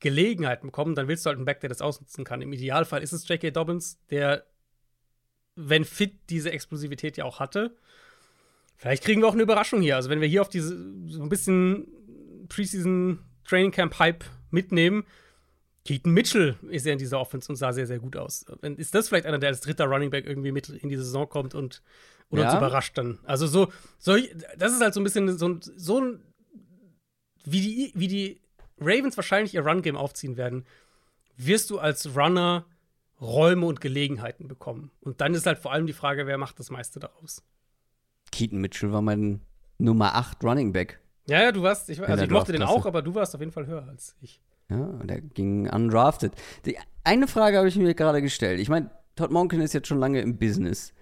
Gelegenheiten 0.00 0.68
bekommen, 0.68 0.94
dann 0.94 1.08
willst 1.08 1.26
du 1.26 1.28
halt 1.28 1.38
einen 1.38 1.44
Back, 1.44 1.60
der 1.60 1.68
das 1.68 1.82
ausnutzen 1.82 2.24
kann. 2.24 2.40
Im 2.40 2.52
Idealfall 2.52 3.02
ist 3.02 3.12
es 3.12 3.26
J.K. 3.26 3.50
Dobbins, 3.50 3.98
der, 4.10 4.46
wenn 5.56 5.84
fit, 5.84 6.14
diese 6.30 6.52
Explosivität 6.52 7.16
ja 7.16 7.24
auch 7.24 7.40
hatte. 7.40 7.76
Vielleicht 8.76 9.02
kriegen 9.02 9.20
wir 9.20 9.28
auch 9.28 9.32
eine 9.32 9.42
Überraschung 9.42 9.80
hier. 9.80 9.96
Also, 9.96 10.08
wenn 10.08 10.20
wir 10.20 10.28
hier 10.28 10.40
auf 10.40 10.48
diese 10.48 10.68
so 11.08 11.20
ein 11.20 11.28
bisschen 11.28 11.88
Preseason 12.48 13.18
Training 13.48 13.70
Camp 13.70 13.98
Hype 13.98 14.24
mitnehmen. 14.50 15.04
Keaton 15.84 16.12
Mitchell 16.12 16.56
ist 16.68 16.84
ja 16.84 16.92
in 16.92 16.98
dieser 16.98 17.18
Offense 17.18 17.50
und 17.50 17.56
sah 17.56 17.72
sehr, 17.72 17.86
sehr 17.86 17.98
gut 17.98 18.16
aus. 18.16 18.44
Ist 18.76 18.94
das 18.94 19.08
vielleicht 19.08 19.26
einer, 19.26 19.38
der 19.38 19.48
als 19.48 19.62
dritter 19.62 19.86
Running 19.86 20.10
Back 20.10 20.26
irgendwie 20.26 20.52
mit 20.52 20.68
in 20.68 20.90
die 20.90 20.96
Saison 20.96 21.28
kommt 21.28 21.54
und, 21.54 21.82
und 22.28 22.38
ja. 22.38 22.46
uns 22.46 22.58
überrascht 22.58 22.98
dann? 22.98 23.18
Also 23.24 23.46
so, 23.46 23.72
so, 23.98 24.16
das 24.58 24.72
ist 24.72 24.82
halt 24.82 24.92
so 24.92 25.00
ein 25.00 25.04
bisschen 25.04 25.38
so, 25.38 25.48
ein, 25.48 25.60
so 25.62 26.00
ein, 26.00 26.20
wie 27.44 27.60
die, 27.60 27.92
wie 27.94 28.08
die 28.08 28.40
Ravens 28.78 29.16
wahrscheinlich 29.16 29.54
ihr 29.54 29.64
Run-Game 29.64 29.96
aufziehen 29.96 30.36
werden, 30.36 30.66
wirst 31.36 31.70
du 31.70 31.78
als 31.78 32.14
Runner 32.14 32.66
Räume 33.20 33.66
und 33.66 33.80
Gelegenheiten 33.80 34.46
bekommen. 34.46 34.90
Und 35.00 35.20
dann 35.20 35.34
ist 35.34 35.46
halt 35.46 35.58
vor 35.58 35.72
allem 35.72 35.86
die 35.86 35.92
Frage, 35.92 36.26
wer 36.26 36.38
macht 36.38 36.58
das 36.60 36.70
meiste 36.70 37.00
daraus? 37.00 37.42
Keaton 38.30 38.60
Mitchell 38.60 38.92
war 38.92 39.02
mein 39.02 39.40
Nummer 39.78 40.14
8 40.14 40.44
Running 40.44 40.72
Back 40.72 41.00
Ja, 41.28 41.42
ja, 41.42 41.52
du 41.52 41.62
warst, 41.62 41.90
ich, 41.90 42.02
also 42.02 42.24
ich 42.24 42.30
mochte 42.30 42.52
den 42.52 42.62
auch, 42.62 42.86
aber 42.86 43.02
du 43.02 43.14
warst 43.14 43.34
auf 43.34 43.40
jeden 43.40 43.52
Fall 43.52 43.66
höher 43.66 43.86
als 43.86 44.16
ich. 44.20 44.40
Ja, 44.70 44.86
der 45.04 45.20
ging 45.20 45.68
undrafted. 45.68 46.32
Die, 46.64 46.78
eine 47.04 47.28
Frage 47.28 47.58
habe 47.58 47.68
ich 47.68 47.76
mir 47.76 47.94
gerade 47.94 48.22
gestellt. 48.22 48.60
Ich 48.60 48.68
meine, 48.68 48.90
Todd 49.16 49.30
Monken 49.30 49.60
ist 49.60 49.74
jetzt 49.74 49.88
schon 49.88 49.98
lange 49.98 50.20
im 50.20 50.38
Business. 50.38 50.92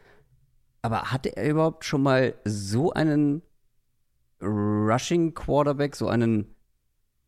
Aber 0.83 1.13
hatte 1.13 1.37
er 1.37 1.51
überhaupt 1.51 1.85
schon 1.85 2.03
mal 2.03 2.35
so 2.45 2.93
einen 2.93 3.43
Rushing 4.41 5.35
Quarterback, 5.35 5.97
so 5.97 6.09
einen, 6.09 6.55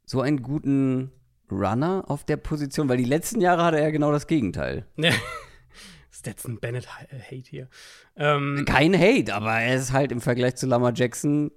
so 0.05 0.21
einen 0.21 0.43
guten 0.43 1.11
Runner 1.51 2.05
auf 2.07 2.25
der 2.25 2.37
Position? 2.37 2.89
Weil 2.89 2.99
die 2.99 3.05
letzten 3.05 3.41
Jahre 3.41 3.65
hatte 3.65 3.81
er 3.81 3.93
genau 3.93 4.13
das 4.13 4.27
Gegenteil. 4.27 4.87
Ja. 4.97 5.13
Stetson 6.11 6.59
Bennett 6.59 6.89
Hate 6.89 7.49
hier. 7.49 7.69
Ähm, 8.17 8.65
Kein 8.67 8.99
Hate, 8.99 9.35
aber 9.35 9.53
er 9.53 9.77
ist 9.77 9.93
halt 9.93 10.11
im 10.11 10.21
Vergleich 10.21 10.57
zu 10.57 10.67
Lamar 10.67 10.93
Jackson 10.95 11.51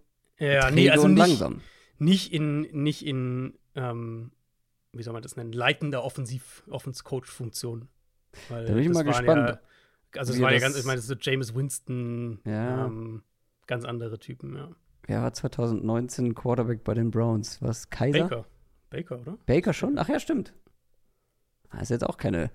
ja, 0.48 0.72
nee, 0.72 0.90
also 0.90 1.08
nicht, 1.08 1.18
langsam. 1.18 1.62
Nicht 1.98 2.34
in, 2.34 2.62
nicht 2.72 3.06
in 3.06 3.58
ähm, 3.76 4.32
wie 4.94 5.04
soll 5.04 5.14
man 5.14 5.24
das 5.24 5.36
nennen, 5.36 5.54
leitender 5.54 6.04
Offensiv, 6.04 6.64
Offense-Coach-Funktion. 6.70 7.88
Da 8.50 8.62
bin 8.62 8.78
ich 8.80 8.90
mal 8.90 9.04
gespannt. 9.04 9.50
Ja, 9.50 10.20
also 10.20 10.34
es 10.34 10.42
war 10.42 10.52
ja 10.52 10.60
ganz, 10.60 10.78
ich 10.78 10.86
meine, 10.86 10.98
das 10.98 11.06
ist 11.06 11.10
so 11.10 11.16
James 11.20 11.56
Winston, 11.56 12.40
ja. 12.46 12.86
ähm, 12.86 13.24
ganz 13.68 13.86
andere 13.86 14.20
Typen, 14.20 14.56
ja. 14.56 14.70
Wer 15.08 15.22
war 15.24 15.34
2019 15.34 16.36
Quarterback 16.36 16.84
bei 16.84 16.94
den 16.94 17.12
Browns? 17.12 17.62
Was, 17.62 17.90
Kaiser? 17.90 18.24
Baker. 18.24 18.46
Baker, 18.90 19.22
oder? 19.22 19.38
Baker 19.46 19.74
schon? 19.74 19.98
Ach 19.98 20.10
ja, 20.10 20.20
stimmt. 20.20 20.54
Das 21.70 21.80
ah, 21.80 21.82
ist 21.84 21.90
jetzt 21.90 22.06
auch 22.06 22.18
keine, 22.18 22.52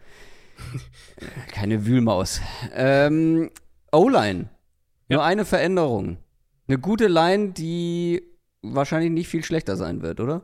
keine 1.48 1.86
Wühlmaus. 1.86 2.40
Ähm, 2.72 3.50
O-Line. 3.90 4.50
Nur 5.08 5.24
eine 5.24 5.44
Veränderung. 5.44 6.18
Eine 6.68 6.78
gute 6.78 7.06
Line, 7.06 7.52
die 7.52 8.22
wahrscheinlich 8.62 9.10
nicht 9.10 9.28
viel 9.28 9.44
schlechter 9.44 9.76
sein 9.76 10.02
wird, 10.02 10.20
oder? 10.20 10.42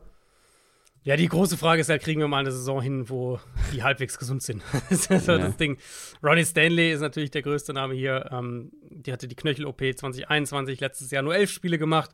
Ja, 1.05 1.17
die 1.17 1.27
große 1.27 1.57
Frage 1.57 1.81
ist 1.81 1.89
halt, 1.89 2.01
kriegen 2.01 2.21
wir 2.21 2.29
mal 2.29 2.39
eine 2.39 2.51
Saison 2.53 2.81
hin, 2.81 3.09
wo 3.09 3.37
die 3.73 3.83
halbwegs 3.83 4.17
gesund 4.17 4.41
sind? 4.41 4.63
das 4.89 5.07
ist 5.07 5.25
so 5.25 5.33
ja. 5.33 5.37
das 5.37 5.57
Ding. 5.57 5.77
Ronnie 6.23 6.45
Stanley 6.45 6.93
ist 6.93 7.01
natürlich 7.01 7.31
der 7.31 7.41
größte 7.41 7.73
Name 7.73 7.93
hier. 7.93 8.29
Ähm, 8.31 8.71
die 8.89 9.11
hatte 9.11 9.27
die 9.27 9.35
Knöchel-OP 9.35 9.79
2021, 9.79 10.79
letztes 10.79 11.11
Jahr 11.11 11.21
nur 11.21 11.35
elf 11.35 11.51
Spiele 11.51 11.77
gemacht. 11.77 12.11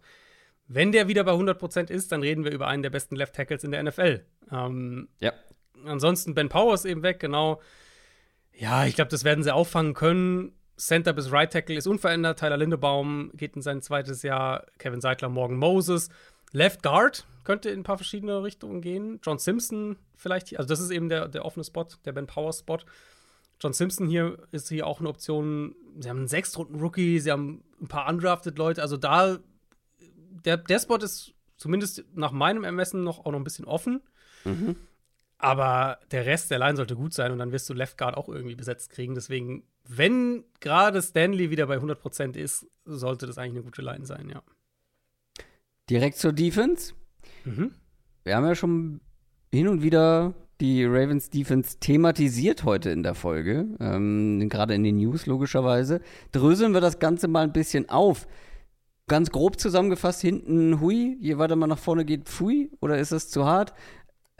Wenn 0.67 0.91
der 0.91 1.07
wieder 1.07 1.23
bei 1.23 1.33
100% 1.33 1.91
ist, 1.91 2.11
dann 2.11 2.21
reden 2.21 2.43
wir 2.43 2.51
über 2.51 2.67
einen 2.67 2.81
der 2.81 2.89
besten 2.89 3.15
Left 3.15 3.35
Tackles 3.35 3.63
in 3.63 3.71
der 3.71 3.83
NFL. 3.83 4.25
Ähm, 4.51 5.09
ja. 5.19 5.33
Ansonsten 5.85 6.33
Ben 6.33 6.49
Powers 6.49 6.85
eben 6.85 7.03
weg, 7.03 7.19
genau. 7.19 7.61
Ja, 8.53 8.85
ich 8.85 8.95
glaube, 8.95 9.09
das 9.11 9.23
werden 9.23 9.43
sie 9.43 9.53
auffangen 9.53 9.93
können. 9.93 10.51
Center 10.79 11.11
bis 11.13 11.31
Right 11.31 11.51
Tackle 11.51 11.75
ist 11.75 11.87
unverändert. 11.87 12.39
Tyler 12.39 12.57
Lindebaum 12.57 13.31
geht 13.35 13.55
in 13.55 13.61
sein 13.61 13.81
zweites 13.81 14.23
Jahr. 14.23 14.65
Kevin 14.77 15.01
Seidler, 15.01 15.29
Morgan 15.29 15.57
Moses. 15.57 16.09
Left 16.51 16.81
Guard 16.81 17.27
könnte 17.43 17.69
in 17.69 17.81
ein 17.81 17.83
paar 17.83 17.97
verschiedene 17.97 18.43
Richtungen 18.43 18.81
gehen. 18.81 19.19
John 19.23 19.39
Simpson 19.39 19.97
vielleicht, 20.15 20.57
also 20.57 20.67
das 20.67 20.79
ist 20.79 20.91
eben 20.91 21.09
der, 21.09 21.27
der 21.27 21.45
offene 21.45 21.63
Spot, 21.63 21.85
der 22.05 22.13
Ben 22.13 22.27
Powers 22.27 22.59
Spot. 22.59 22.79
John 23.61 23.73
Simpson 23.73 24.07
hier 24.07 24.37
ist 24.51 24.69
hier 24.69 24.87
auch 24.87 24.99
eine 24.99 25.09
Option. 25.09 25.75
Sie 25.99 26.09
haben 26.09 26.19
einen 26.19 26.27
Sechstrunden-Rookie, 26.27 27.19
sie 27.19 27.31
haben 27.31 27.63
ein 27.81 27.87
paar 27.87 28.07
undrafted 28.07 28.57
Leute. 28.57 28.81
Also 28.81 28.95
da, 28.95 29.39
der, 30.45 30.57
der 30.57 30.79
Spot 30.79 30.95
ist 30.95 31.33
zumindest 31.57 32.05
nach 32.15 32.31
meinem 32.31 32.63
Ermessen 32.63 33.03
noch 33.03 33.19
auch 33.19 33.31
noch 33.31 33.39
ein 33.39 33.43
bisschen 33.43 33.65
offen. 33.65 34.01
Mhm. 34.45 34.77
Aber 35.39 35.99
der 36.11 36.25
Rest 36.25 36.51
der 36.51 36.59
Line 36.59 36.75
sollte 36.75 36.95
gut 36.95 37.13
sein 37.13 37.31
und 37.31 37.39
dann 37.39 37.53
wirst 37.53 37.69
du 37.69 37.73
Left 37.73 37.97
Guard 37.97 38.17
auch 38.17 38.27
irgendwie 38.27 38.55
besetzt 38.55 38.91
kriegen. 38.91 39.15
Deswegen, 39.15 39.63
wenn 39.87 40.43
gerade 40.59 41.01
Stanley 41.01 41.49
wieder 41.49 41.65
bei 41.65 41.77
100% 41.77 42.35
ist, 42.35 42.67
sollte 42.85 43.25
das 43.25 43.37
eigentlich 43.37 43.55
eine 43.55 43.63
gute 43.63 43.81
Line 43.81 44.05
sein, 44.05 44.29
ja. 44.29 44.43
Direkt 45.89 46.17
zur 46.17 46.33
Defense. 46.33 46.93
Mhm. 47.45 47.71
Wir 48.25 48.35
haben 48.35 48.45
ja 48.45 48.53
schon 48.53 48.99
hin 49.51 49.69
und 49.69 49.81
wieder 49.81 50.35
die 50.59 50.83
Ravens 50.83 51.29
Defense 51.29 51.79
thematisiert 51.79 52.65
heute 52.65 52.89
in 52.89 53.01
der 53.01 53.15
Folge, 53.15 53.65
ähm, 53.79 54.49
gerade 54.49 54.73
in 54.75 54.83
den 54.83 54.97
News 54.97 55.25
logischerweise. 55.25 56.01
Dröseln 56.33 56.73
wir 56.73 56.81
das 56.81 56.99
Ganze 56.99 57.29
mal 57.29 57.43
ein 57.43 57.53
bisschen 57.53 57.89
auf. 57.89 58.27
Ganz 59.07 59.31
grob 59.31 59.59
zusammengefasst, 59.59 60.21
hinten 60.21 60.81
Hui, 60.81 61.17
je 61.19 61.37
weiter 61.37 61.55
man 61.55 61.69
nach 61.69 61.79
vorne 61.79 62.05
geht, 62.05 62.25
Pfui, 62.25 62.69
oder 62.81 62.99
ist 62.99 63.11
das 63.11 63.29
zu 63.29 63.45
hart? 63.45 63.73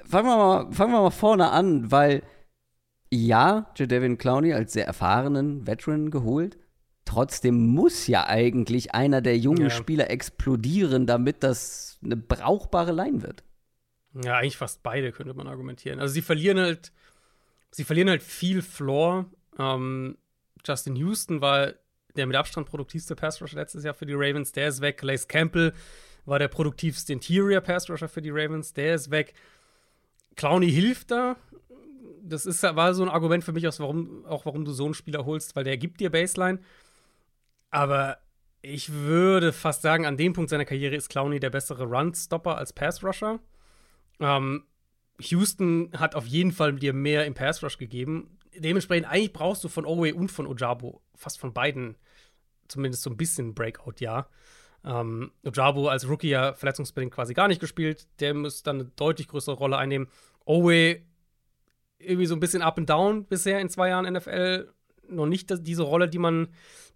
Fangen 0.09 0.27
wir 0.27 0.37
mal, 0.37 0.71
fangen 0.71 0.93
wir 0.93 1.01
mal 1.01 1.11
vorne 1.11 1.51
an, 1.51 1.91
weil 1.91 2.23
ja, 3.11 3.71
Jadavin 3.75 4.17
Clowney 4.17 4.53
als 4.53 4.73
sehr 4.73 4.85
erfahrenen 4.85 5.65
Veteran 5.65 6.11
geholt, 6.11 6.57
Trotzdem 7.09 7.73
muss 7.73 8.05
ja 8.05 8.27
eigentlich 8.27 8.93
einer 8.93 9.21
der 9.21 9.35
jungen 9.35 9.63
ja. 9.63 9.69
Spieler 9.71 10.11
explodieren, 10.11 11.07
damit 11.07 11.41
das 11.41 11.97
eine 12.03 12.15
brauchbare 12.15 12.91
Line 12.91 13.23
wird. 13.23 13.43
Ja, 14.13 14.37
eigentlich 14.37 14.57
fast 14.57 14.83
beide 14.83 15.11
könnte 15.11 15.33
man 15.33 15.47
argumentieren. 15.47 15.99
Also 15.99 16.13
sie 16.13 16.21
verlieren 16.21 16.59
halt, 16.59 16.91
sie 17.71 17.83
verlieren 17.83 18.11
halt 18.11 18.21
viel 18.21 18.61
Floor. 18.61 19.25
Ähm, 19.57 20.19
Justin 20.63 20.95
Houston 20.97 21.41
war 21.41 21.73
der 22.15 22.27
mit 22.27 22.35
Abstand 22.35 22.69
produktivste 22.69 23.15
Pass 23.15 23.41
Rusher 23.41 23.57
letztes 23.57 23.83
Jahr 23.83 23.95
für 23.95 24.05
die 24.05 24.13
Ravens, 24.13 24.51
der 24.51 24.67
ist 24.67 24.79
weg. 24.79 25.01
Lace 25.01 25.27
Campbell 25.27 25.73
war 26.25 26.37
der 26.37 26.47
produktivste 26.47 27.11
Interior 27.11 27.61
Pass 27.61 27.89
Rusher 27.89 28.07
für 28.07 28.21
die 28.21 28.29
Ravens, 28.29 28.71
der 28.71 28.93
ist 28.93 29.09
weg. 29.09 29.33
Clowney 30.39 30.71
hilft 30.71 31.11
da. 31.11 31.35
Das 32.23 32.45
ist, 32.45 32.63
war 32.63 32.93
so 32.93 33.03
ein 33.03 33.09
Argument 33.09 33.43
für 33.43 33.51
mich, 33.51 33.67
auch 33.67 33.77
warum, 33.79 34.25
auch 34.25 34.45
warum 34.45 34.63
du 34.63 34.71
so 34.71 34.85
einen 34.85 34.93
Spieler 34.93 35.25
holst, 35.25 35.57
weil 35.57 35.65
der 35.65 35.75
gibt 35.75 35.99
dir 35.99 36.09
Baseline. 36.09 36.59
Aber 37.71 38.19
ich 38.61 38.93
würde 38.93 39.51
fast 39.51 39.81
sagen, 39.81 40.05
an 40.05 40.15
dem 40.15 40.31
Punkt 40.31 40.49
seiner 40.49 40.63
Karriere 40.63 40.95
ist 40.95 41.09
Clowney 41.09 41.41
der 41.41 41.49
bessere 41.49 41.83
Run-Stopper 41.83 42.57
als 42.57 42.71
Pass-Rusher. 42.71 43.39
Ähm, 44.21 44.63
Houston 45.19 45.91
hat 45.97 46.15
auf 46.15 46.25
jeden 46.25 46.53
Fall 46.53 46.73
dir 46.73 46.93
mehr 46.93 47.25
im 47.25 47.33
Pass-Rush 47.33 47.77
gegeben. 47.77 48.37
Dementsprechend, 48.55 49.09
eigentlich 49.09 49.33
brauchst 49.33 49.65
du 49.65 49.67
von 49.67 49.85
Owe 49.85 50.15
und 50.15 50.31
von 50.31 50.47
Ojabo 50.47 51.01
fast 51.15 51.37
von 51.37 51.53
beiden 51.53 51.97
zumindest 52.69 53.03
so 53.03 53.09
ein 53.09 53.17
bisschen 53.17 53.53
Breakout-Jahr. 53.53 54.29
Ähm, 54.85 55.31
Ojabo 55.45 55.89
als 55.89 56.07
Rookie 56.07 56.29
ja 56.29 56.53
verletzungsbedingt 56.53 57.13
quasi 57.13 57.33
gar 57.33 57.49
nicht 57.49 57.59
gespielt. 57.59 58.07
Der 58.21 58.33
muss 58.33 58.63
dann 58.63 58.79
eine 58.79 58.91
deutlich 58.95 59.27
größere 59.27 59.55
Rolle 59.55 59.77
einnehmen. 59.77 60.07
Owe 60.49 60.99
irgendwie 61.99 62.25
so 62.25 62.35
ein 62.35 62.39
bisschen 62.39 62.63
up 62.63 62.77
and 62.79 62.89
down 62.89 63.25
bisher 63.25 63.59
in 63.59 63.69
zwei 63.69 63.89
Jahren 63.89 64.11
NFL 64.11 64.73
noch 65.07 65.27
nicht 65.27 65.51
diese 65.67 65.83
Rolle, 65.83 66.09
die 66.09 66.17
man, 66.17 66.47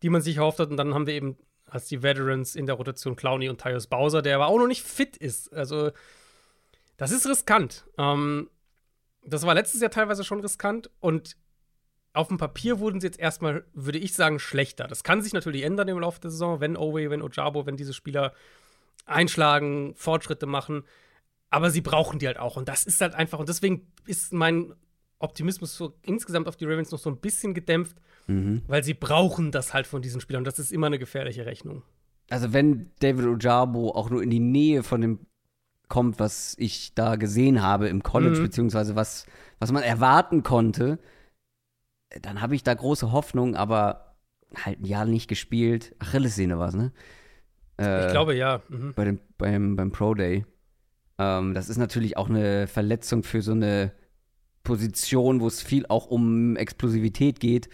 die 0.02 0.10
man 0.10 0.22
sich 0.22 0.38
erhofft 0.38 0.60
hat. 0.60 0.72
Und 0.72 0.78
dann 0.78 0.94
haben 0.94 1.08
wir 1.08 1.14
eben 1.14 1.38
als 1.66 1.88
die 1.88 2.02
Veterans 2.02 2.56
in 2.56 2.66
der 2.66 2.76
Rotation 2.76 3.16
Clowney 3.16 3.50
und 3.50 3.62
Tyus 3.62 3.88
Bowser, 3.88 4.22
der 4.22 4.36
aber 4.36 4.48
auch 4.48 4.58
noch 4.58 4.68
nicht 4.68 4.84
fit 4.84 5.18
ist. 5.18 5.54
Also, 5.54 5.92
das 6.98 7.12
ist 7.12 7.28
riskant. 7.28 7.86
Ähm, 7.98 8.50
das 9.24 9.46
war 9.46 9.54
letztes 9.54 9.82
Jahr 9.82 9.92
teilweise 9.92 10.24
schon 10.24 10.42
riskant 10.42 10.90
und 11.00 11.38
auf 12.14 12.28
dem 12.28 12.38
Papier 12.38 12.80
wurden 12.80 13.02
sie 13.02 13.08
jetzt 13.08 13.20
erstmal, 13.20 13.66
würde 13.74 13.98
ich 13.98 14.14
sagen, 14.14 14.40
schlechter. 14.40 14.88
Das 14.88 15.04
kann 15.04 15.22
sich 15.22 15.34
natürlich 15.34 15.64
ändern 15.64 15.88
im 15.88 16.00
Laufe 16.00 16.22
der 16.22 16.30
Saison, 16.30 16.60
wenn 16.60 16.78
Owe, 16.78 17.10
wenn 17.10 17.24
Ojabo, 17.24 17.66
wenn 17.66 17.78
diese 17.78 17.94
Spieler 17.94 18.34
einschlagen, 19.06 19.96
Fortschritte 19.96 20.46
machen. 20.46 20.84
Aber 21.54 21.70
sie 21.70 21.82
brauchen 21.82 22.18
die 22.18 22.26
halt 22.26 22.40
auch. 22.40 22.58
Und 22.58 22.68
das 22.68 22.84
ist 22.84 23.00
halt 23.00 23.14
einfach, 23.14 23.38
und 23.38 23.48
deswegen 23.48 23.86
ist 24.08 24.34
mein 24.34 24.74
Optimismus 25.20 25.78
so 25.78 25.94
insgesamt 26.02 26.48
auf 26.48 26.56
die 26.56 26.66
Ravens 26.66 26.90
noch 26.90 26.98
so 26.98 27.12
ein 27.12 27.18
bisschen 27.18 27.54
gedämpft, 27.54 27.96
mhm. 28.26 28.64
weil 28.66 28.84
sie 28.84 28.96
brauchen 28.96 29.52
das 29.52 29.72
halt 29.72 29.86
von 29.86 30.02
diesen 30.02 30.20
Spielern. 30.20 30.40
Und 30.40 30.48
das 30.48 30.58
ist 30.58 30.72
immer 30.72 30.88
eine 30.88 30.98
gefährliche 30.98 31.46
Rechnung. 31.46 31.84
Also 32.32 32.54
wenn 32.54 32.90
David 33.02 33.26
Ojabo 33.28 33.92
auch 33.92 34.10
nur 34.10 34.24
in 34.24 34.32
die 34.32 34.40
Nähe 34.40 34.82
von 34.82 35.02
dem 35.02 35.20
kommt, 35.90 36.20
was 36.20 36.56
ich 36.58 36.96
da 36.96 37.18
gesehen 37.18 37.62
habe 37.62 37.88
im 37.88 38.02
College, 38.02 38.40
mhm. 38.40 38.44
beziehungsweise 38.46 38.96
was, 38.96 39.28
was 39.60 39.72
man 39.72 39.84
erwarten 39.84 40.42
konnte, 40.42 40.98
dann 42.20 42.42
habe 42.42 42.56
ich 42.56 42.64
da 42.64 42.74
große 42.74 43.12
Hoffnung, 43.12 43.56
aber 43.56 44.16
halt 44.56 44.82
ein 44.82 44.86
Jahr 44.86 45.06
nicht 45.06 45.28
gespielt. 45.28 45.96
Achillessehne 46.00 46.58
war 46.58 46.70
es, 46.70 46.74
ne? 46.74 46.92
Äh, 47.80 48.08
ich 48.08 48.12
glaube, 48.12 48.36
ja. 48.36 48.64
Mhm. 48.70 48.94
Bei 48.96 49.06
dem, 49.06 49.20
beim, 49.38 49.76
beim 49.76 49.92
Pro 49.92 50.16
Day. 50.16 50.46
Ähm, 51.18 51.54
das 51.54 51.70
ist 51.70 51.78
natürlich 51.78 52.18
auch 52.18 52.30
eine 52.30 52.68
Verletzung 52.68 53.24
für 53.24 53.42
so 53.42 53.52
eine 53.52 53.92
Position, 54.64 55.42
wo 55.42 55.48
es 55.48 55.62
viel 55.62 55.86
auch 55.88 56.08
um 56.08 56.56
Explosivität 56.56 57.40
geht, 57.40 57.70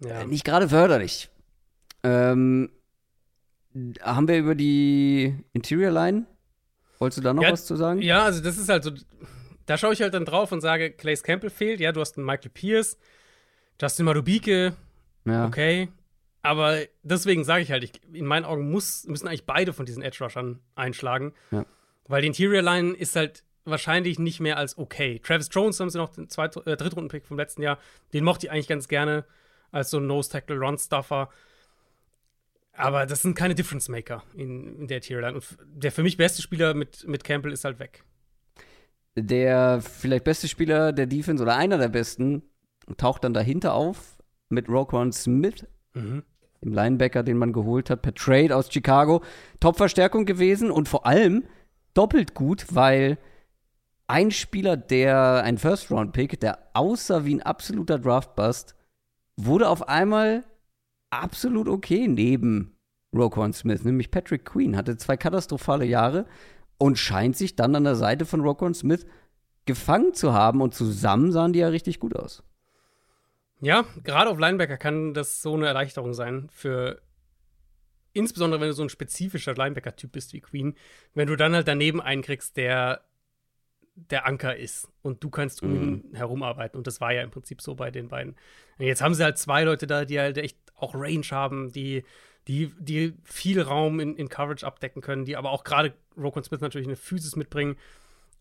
ja. 0.00 0.22
Äh, 0.22 0.26
nicht 0.26 0.44
gerade 0.44 0.68
förderlich. 0.68 1.28
Ähm, 2.02 2.70
haben 4.00 4.28
wir 4.28 4.38
über 4.38 4.54
die 4.54 5.34
Interior 5.52 5.90
Line? 5.92 6.26
Wolltest 6.98 7.18
du 7.18 7.22
da 7.22 7.32
noch 7.32 7.42
ja, 7.42 7.52
was 7.52 7.66
zu 7.66 7.76
sagen? 7.76 8.02
Ja, 8.02 8.24
also 8.24 8.42
das 8.42 8.58
ist 8.58 8.68
halt 8.68 8.84
so, 8.84 8.90
da 9.66 9.78
schaue 9.78 9.92
ich 9.92 10.02
halt 10.02 10.14
dann 10.14 10.24
drauf 10.24 10.52
und 10.52 10.60
sage, 10.60 10.90
Clays 10.90 11.22
Campbell 11.22 11.50
fehlt, 11.50 11.80
ja, 11.80 11.92
du 11.92 12.00
hast 12.00 12.16
einen 12.16 12.26
Michael 12.26 12.50
Pierce, 12.50 12.98
Justin 13.80 14.06
Madubike, 14.06 14.74
ja. 15.24 15.46
okay. 15.46 15.88
Aber 16.42 16.78
deswegen 17.02 17.44
sage 17.44 17.62
ich 17.62 17.70
halt, 17.70 17.84
ich, 17.84 17.92
in 18.14 18.24
meinen 18.24 18.46
Augen 18.46 18.70
muss, 18.70 19.04
müssen 19.06 19.28
eigentlich 19.28 19.44
beide 19.44 19.74
von 19.74 19.84
diesen 19.84 20.02
Edge-Rushern 20.02 20.60
einschlagen. 20.74 21.34
Ja. 21.50 21.66
Weil 22.10 22.22
die 22.22 22.26
Interior 22.26 22.60
Line 22.60 22.92
ist 22.92 23.14
halt 23.14 23.44
wahrscheinlich 23.64 24.18
nicht 24.18 24.40
mehr 24.40 24.56
als 24.56 24.76
okay. 24.76 25.20
Travis 25.20 25.48
Jones 25.52 25.78
haben 25.78 25.90
sie 25.90 25.98
noch 25.98 26.12
den 26.12 26.28
Zweit 26.28 26.56
äh, 26.66 26.76
Drittrunden-Pick 26.76 27.24
vom 27.24 27.36
letzten 27.36 27.62
Jahr. 27.62 27.78
Den 28.12 28.24
mochte 28.24 28.46
ich 28.46 28.52
eigentlich 28.52 28.66
ganz 28.66 28.88
gerne 28.88 29.24
als 29.70 29.90
so 29.90 29.98
ein 29.98 30.08
Nose-Tackle-Run-Stuffer. 30.08 31.28
Aber 32.72 33.06
das 33.06 33.22
sind 33.22 33.36
keine 33.36 33.54
Difference 33.54 33.88
Maker 33.88 34.24
in, 34.34 34.80
in 34.80 34.88
der 34.88 35.00
Tierline. 35.00 35.36
Und 35.36 35.44
der 35.62 35.92
für 35.92 36.02
mich 36.02 36.16
beste 36.16 36.42
Spieler 36.42 36.74
mit, 36.74 37.06
mit 37.06 37.22
Campbell 37.22 37.52
ist 37.52 37.64
halt 37.64 37.78
weg. 37.78 38.02
Der 39.14 39.80
vielleicht 39.80 40.24
beste 40.24 40.48
Spieler 40.48 40.92
der 40.92 41.06
Defense 41.06 41.40
oder 41.40 41.56
einer 41.56 41.78
der 41.78 41.90
besten 41.90 42.42
taucht 42.96 43.22
dann 43.22 43.34
dahinter 43.34 43.74
auf 43.74 44.16
mit 44.48 44.68
Roquan 44.68 45.12
Smith, 45.12 45.64
mhm. 45.94 46.24
dem 46.60 46.72
Linebacker, 46.72 47.22
den 47.22 47.38
man 47.38 47.52
geholt 47.52 47.88
hat 47.88 48.02
per 48.02 48.14
Trade 48.14 48.56
aus 48.56 48.72
Chicago. 48.72 49.22
Top-Verstärkung 49.60 50.26
gewesen 50.26 50.72
und 50.72 50.88
vor 50.88 51.06
allem 51.06 51.44
doppelt 51.94 52.34
gut, 52.34 52.66
weil 52.74 53.18
ein 54.06 54.30
Spieler, 54.30 54.76
der 54.76 55.42
ein 55.44 55.58
First-Round-Pick, 55.58 56.40
der 56.40 56.58
aussah 56.74 57.24
wie 57.24 57.34
ein 57.34 57.42
absoluter 57.42 57.98
Draft-Bust, 57.98 58.74
wurde 59.36 59.68
auf 59.68 59.88
einmal 59.88 60.44
absolut 61.10 61.68
okay 61.68 62.08
neben 62.08 62.76
Roquan 63.14 63.52
Smith, 63.52 63.84
nämlich 63.84 64.10
Patrick 64.10 64.44
Queen, 64.44 64.76
hatte 64.76 64.96
zwei 64.96 65.16
katastrophale 65.16 65.84
Jahre 65.84 66.26
und 66.78 66.98
scheint 66.98 67.36
sich 67.36 67.56
dann 67.56 67.74
an 67.74 67.84
der 67.84 67.96
Seite 67.96 68.24
von 68.24 68.40
Roquan 68.40 68.74
Smith 68.74 69.06
gefangen 69.66 70.14
zu 70.14 70.32
haben 70.32 70.60
und 70.60 70.74
zusammen 70.74 71.32
sahen 71.32 71.52
die 71.52 71.60
ja 71.60 71.68
richtig 71.68 72.00
gut 72.00 72.16
aus. 72.16 72.42
Ja, 73.60 73.84
gerade 74.04 74.30
auf 74.30 74.38
Linebacker 74.38 74.78
kann 74.78 75.12
das 75.12 75.42
so 75.42 75.54
eine 75.54 75.66
Erleichterung 75.66 76.14
sein 76.14 76.48
für 76.50 77.02
insbesondere 78.12 78.60
wenn 78.60 78.68
du 78.68 78.74
so 78.74 78.82
ein 78.82 78.88
spezifischer 78.88 79.54
Linebacker-Typ 79.54 80.12
bist 80.12 80.32
wie 80.32 80.40
Queen, 80.40 80.76
wenn 81.14 81.28
du 81.28 81.36
dann 81.36 81.54
halt 81.54 81.68
daneben 81.68 82.00
einen 82.00 82.22
kriegst, 82.22 82.56
der 82.56 83.02
der 83.94 84.26
Anker 84.26 84.56
ist 84.56 84.88
und 85.02 85.22
du 85.22 85.30
kannst 85.30 85.62
um 85.62 85.74
ihn 85.74 86.04
mhm. 86.10 86.14
herumarbeiten. 86.14 86.78
Und 86.78 86.86
das 86.86 87.00
war 87.00 87.12
ja 87.12 87.22
im 87.22 87.30
Prinzip 87.30 87.60
so 87.60 87.74
bei 87.74 87.90
den 87.90 88.08
beiden. 88.08 88.36
Und 88.78 88.86
jetzt 88.86 89.02
haben 89.02 89.14
sie 89.14 89.24
halt 89.24 89.38
zwei 89.38 89.64
Leute 89.64 89.86
da, 89.86 90.04
die 90.04 90.18
halt 90.18 90.38
echt 90.38 90.56
auch 90.74 90.94
Range 90.94 91.26
haben, 91.30 91.70
die, 91.72 92.04
die, 92.48 92.72
die 92.78 93.14
viel 93.24 93.60
Raum 93.60 94.00
in, 94.00 94.16
in 94.16 94.28
Coverage 94.28 94.66
abdecken 94.66 95.02
können, 95.02 95.24
die 95.24 95.36
aber 95.36 95.50
auch 95.50 95.64
gerade 95.64 95.94
Rokon 96.16 96.44
Smith 96.44 96.60
natürlich 96.60 96.86
eine 96.86 96.96
Physis 96.96 97.36
mitbringen. 97.36 97.76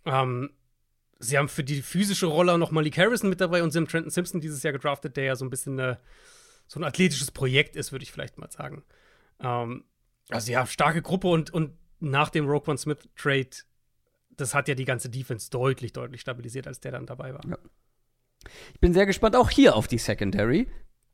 Ähm, 0.05 0.51
sie 1.19 1.37
haben 1.37 1.49
für 1.49 1.63
die 1.63 1.81
physische 1.81 2.27
Rolle 2.27 2.57
noch 2.57 2.71
Malik 2.71 2.97
Harrison 2.97 3.29
mit 3.29 3.41
dabei 3.41 3.61
und 3.61 3.71
sie 3.71 3.79
haben 3.79 3.87
Trenton 3.87 4.11
Simpson 4.11 4.41
dieses 4.41 4.63
Jahr 4.63 4.73
gedraftet, 4.73 5.17
der 5.17 5.25
ja 5.25 5.35
so 5.35 5.45
ein 5.45 5.49
bisschen 5.49 5.79
eine, 5.79 5.99
so 6.67 6.79
ein 6.79 6.85
athletisches 6.85 7.31
Projekt 7.31 7.75
ist, 7.75 7.91
würde 7.91 8.03
ich 8.03 8.11
vielleicht 8.11 8.37
mal 8.37 8.51
sagen. 8.51 8.83
Ähm, 9.41 9.83
also 10.29 10.51
ja, 10.51 10.65
starke 10.65 11.01
Gruppe 11.01 11.27
und, 11.27 11.51
und 11.51 11.73
nach 11.99 12.29
dem 12.29 12.47
Roquan 12.47 12.77
Smith 12.77 13.09
Trade 13.15 13.49
das 14.39 14.53
hat 14.53 14.67
ja 14.67 14.75
die 14.75 14.85
ganze 14.85 15.09
Defense 15.09 15.49
deutlich, 15.49 15.93
deutlich 15.93 16.21
stabilisiert, 16.21 16.67
als 16.67 16.79
der 16.79 16.91
dann 16.91 17.05
dabei 17.05 17.33
war. 17.33 17.41
Ja. 17.47 17.57
Ich 18.73 18.79
bin 18.79 18.93
sehr 18.93 19.05
gespannt 19.05 19.35
auch 19.35 19.49
hier 19.49 19.75
auf 19.75 19.87
die 19.87 19.97
Secondary. 19.97 20.67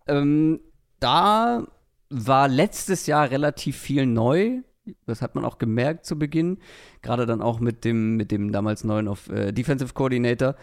Ähm, 0.07 0.59
da 0.99 1.67
war 2.09 2.47
letztes 2.47 3.07
Jahr 3.07 3.31
relativ 3.31 3.77
viel 3.77 4.05
neu. 4.05 4.61
Das 5.07 5.23
hat 5.23 5.33
man 5.33 5.43
auch 5.43 5.57
gemerkt 5.57 6.05
zu 6.05 6.19
Beginn. 6.19 6.59
Gerade 7.01 7.25
dann 7.25 7.41
auch 7.41 7.59
mit 7.59 7.83
dem, 7.83 8.15
mit 8.15 8.31
dem 8.31 8.51
damals 8.51 8.83
neuen 8.83 9.07
auf, 9.07 9.27
äh, 9.29 9.51
Defensive 9.51 9.93
Coordinator. 9.93 10.55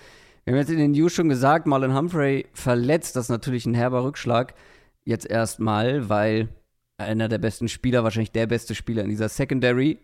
Wir 0.44 0.54
haben 0.54 0.60
jetzt 0.60 0.70
in 0.70 0.78
den 0.78 0.92
News 0.92 1.12
schon 1.12 1.28
gesagt, 1.28 1.66
Marlon 1.66 1.96
Humphrey 1.96 2.46
verletzt. 2.52 3.16
Das 3.16 3.24
ist 3.24 3.30
natürlich 3.30 3.66
ein 3.66 3.74
herber 3.74 4.04
Rückschlag. 4.04 4.54
Jetzt 5.04 5.26
erstmal, 5.26 6.08
weil 6.08 6.48
einer 6.98 7.28
der 7.28 7.38
besten 7.38 7.68
Spieler, 7.68 8.04
wahrscheinlich 8.04 8.32
der 8.32 8.46
beste 8.46 8.74
Spieler 8.74 9.02
in 9.02 9.10
dieser 9.10 9.28
Secondary, 9.28 9.98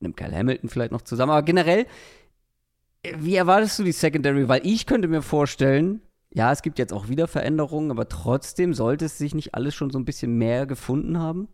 nimmt 0.00 0.16
Kyle 0.16 0.34
Hamilton 0.34 0.68
vielleicht 0.68 0.92
noch 0.92 1.02
zusammen. 1.02 1.32
Aber 1.32 1.42
generell, 1.42 1.86
wie 3.18 3.36
erwartest 3.36 3.78
du 3.78 3.84
die 3.84 3.92
Secondary? 3.92 4.48
Weil 4.48 4.66
ich 4.66 4.86
könnte 4.86 5.08
mir 5.08 5.22
vorstellen, 5.22 6.02
ja, 6.32 6.52
es 6.52 6.62
gibt 6.62 6.78
jetzt 6.78 6.92
auch 6.92 7.08
wieder 7.08 7.28
Veränderungen, 7.28 7.90
aber 7.90 8.08
trotzdem 8.08 8.74
sollte 8.74 9.06
es 9.06 9.18
sich 9.18 9.34
nicht 9.34 9.54
alles 9.54 9.74
schon 9.74 9.90
so 9.90 9.98
ein 9.98 10.04
bisschen 10.04 10.36
mehr 10.36 10.66
gefunden 10.66 11.18
haben? 11.18 11.48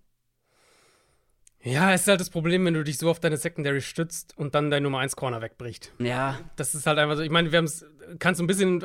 Ja, 1.65 1.93
es 1.93 2.03
ist 2.03 2.09
halt 2.09 2.21
das 2.21 2.31
Problem, 2.31 2.65
wenn 2.65 2.75
du 2.75 2.83
dich 2.83 2.99
so 2.99 3.09
auf 3.09 3.21
deine 3.21 3.37
Secondary 3.37 3.81
stützt 3.81 4.37
und 4.37 4.57
dann 4.57 4.71
dein 4.71 4.83
Nummer 4.83 4.99
1 4.99 5.15
Corner 5.15 5.41
wegbricht. 5.41 5.93
Ja. 6.01 6.41
Das 6.57 6.75
ist 6.75 6.87
halt 6.87 6.99
einfach 6.99 7.17
so. 7.17 7.23
Ich 7.23 7.31
meine, 7.31 7.53
wir 7.53 7.59
haben 7.59 7.67
es, 7.67 7.87
kannst 8.19 8.41
du 8.41 8.45
ein 8.45 8.49
bisschen 8.49 8.83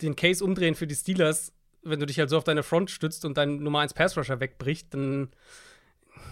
den 0.00 0.14
Case 0.14 0.44
umdrehen 0.44 0.76
für 0.76 0.86
die 0.86 0.94
Steelers, 0.94 1.52
wenn 1.84 2.00
du 2.00 2.06
dich 2.06 2.18
halt 2.18 2.30
so 2.30 2.36
auf 2.38 2.44
deine 2.44 2.62
Front 2.62 2.90
stützt 2.90 3.24
und 3.24 3.36
dein 3.36 3.56
Nummer 3.62 3.80
1 3.80 3.94
Pass 3.94 4.16
Rusher 4.16 4.40
wegbricht, 4.40 4.92
dann 4.94 5.30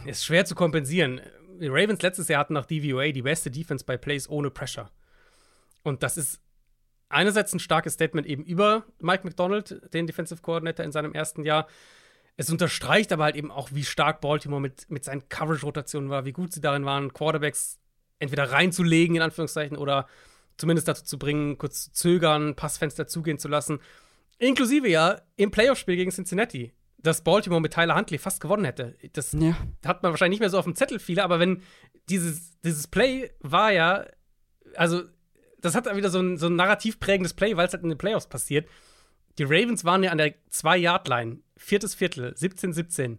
ist 0.07 0.19
es 0.19 0.25
schwer 0.25 0.45
zu 0.45 0.55
kompensieren 0.55 1.21
die 1.63 1.69
Ravens 1.69 2.03
letztes 2.03 2.29
Jahr 2.29 2.41
hatten 2.41 2.55
nach 2.55 2.67
DVOA 2.67 3.13
die 3.13 3.23
beste 3.23 3.51
Defense 3.51 3.85
bei 3.85 3.97
Plays 3.97 4.29
ohne 4.29 4.51
Pressure. 4.51 4.91
Und 5.83 6.03
das 6.03 6.17
ist 6.17 6.41
einerseits 7.09 7.53
ein 7.53 7.61
starkes 7.61 7.95
Statement 7.95 8.27
eben 8.27 8.45
über 8.45 8.85
Mike 8.99 9.25
McDonald, 9.25 9.81
den 9.93 10.07
Defensive 10.07 10.43
Coordinator 10.43 10.85
in 10.85 10.93
seinem 10.93 11.13
ersten 11.13 11.45
Jahr. 11.45 11.67
Es 12.37 12.51
unterstreicht 12.51 13.13
aber 13.13 13.25
halt 13.25 13.37
eben 13.37 13.51
auch, 13.51 13.71
wie 13.73 13.85
stark 13.85 14.21
Baltimore 14.21 14.61
mit, 14.61 14.91
mit 14.91 15.05
seinen 15.05 15.29
Coverage-Rotationen 15.29 16.11
war, 16.11 16.25
wie 16.25 16.33
gut 16.33 16.53
sie 16.53 16.61
darin 16.61 16.85
waren, 16.85 17.13
Quarterbacks 17.13 17.79
entweder 18.19 18.51
reinzulegen, 18.51 19.17
in 19.17 19.23
Anführungszeichen, 19.23 19.77
oder 19.77 20.09
zumindest 20.57 20.89
dazu 20.89 21.05
zu 21.05 21.19
bringen, 21.19 21.59
kurz 21.59 21.85
zu 21.85 21.93
zögern, 21.93 22.55
Passfenster 22.55 23.07
zugehen 23.07 23.39
zu 23.39 23.49
lassen. 23.49 23.81
Inklusive 24.43 24.89
ja 24.89 25.21
im 25.37 25.51
Playoff-Spiel 25.51 25.97
gegen 25.97 26.11
Cincinnati 26.11 26.73
dass 27.03 27.23
Baltimore 27.23 27.61
mit 27.61 27.73
Tyler 27.73 27.97
Huntley 27.97 28.19
fast 28.19 28.41
gewonnen 28.41 28.65
hätte. 28.65 28.97
Das 29.13 29.33
ja. 29.33 29.57
hat 29.85 30.03
man 30.03 30.13
wahrscheinlich 30.13 30.39
nicht 30.39 30.41
mehr 30.41 30.51
so 30.51 30.59
auf 30.59 30.65
dem 30.65 30.77
Zettel 30.77 30.99
viele, 30.99 31.25
aber 31.25 31.41
wenn 31.41 31.63
dieses, 32.09 32.59
dieses 32.61 32.87
Play 32.87 33.31
war 33.41 33.73
ja, 33.73 34.07
also 34.77 35.03
das 35.61 35.75
hat 35.75 35.95
wieder 35.95 36.11
so 36.11 36.21
ein, 36.21 36.39
so 36.39 36.47
ein 36.47 36.57
narrativ 36.57 37.01
prägendes 37.01 37.35
Play, 37.35 37.57
weil 37.57 37.67
es 37.67 37.73
halt 37.73 37.83
in 37.83 37.89
den 37.89 37.99
Playoffs 37.99 38.29
passiert. 38.29 38.69
Die 39.39 39.45
Ravens 39.45 39.85
waren 39.85 40.03
ja 40.03 40.11
an 40.11 40.19
der 40.19 40.35
2-Yard-Line, 40.53 41.39
viertes 41.57 41.95
Viertel, 41.95 42.35
17-17. 42.35 43.19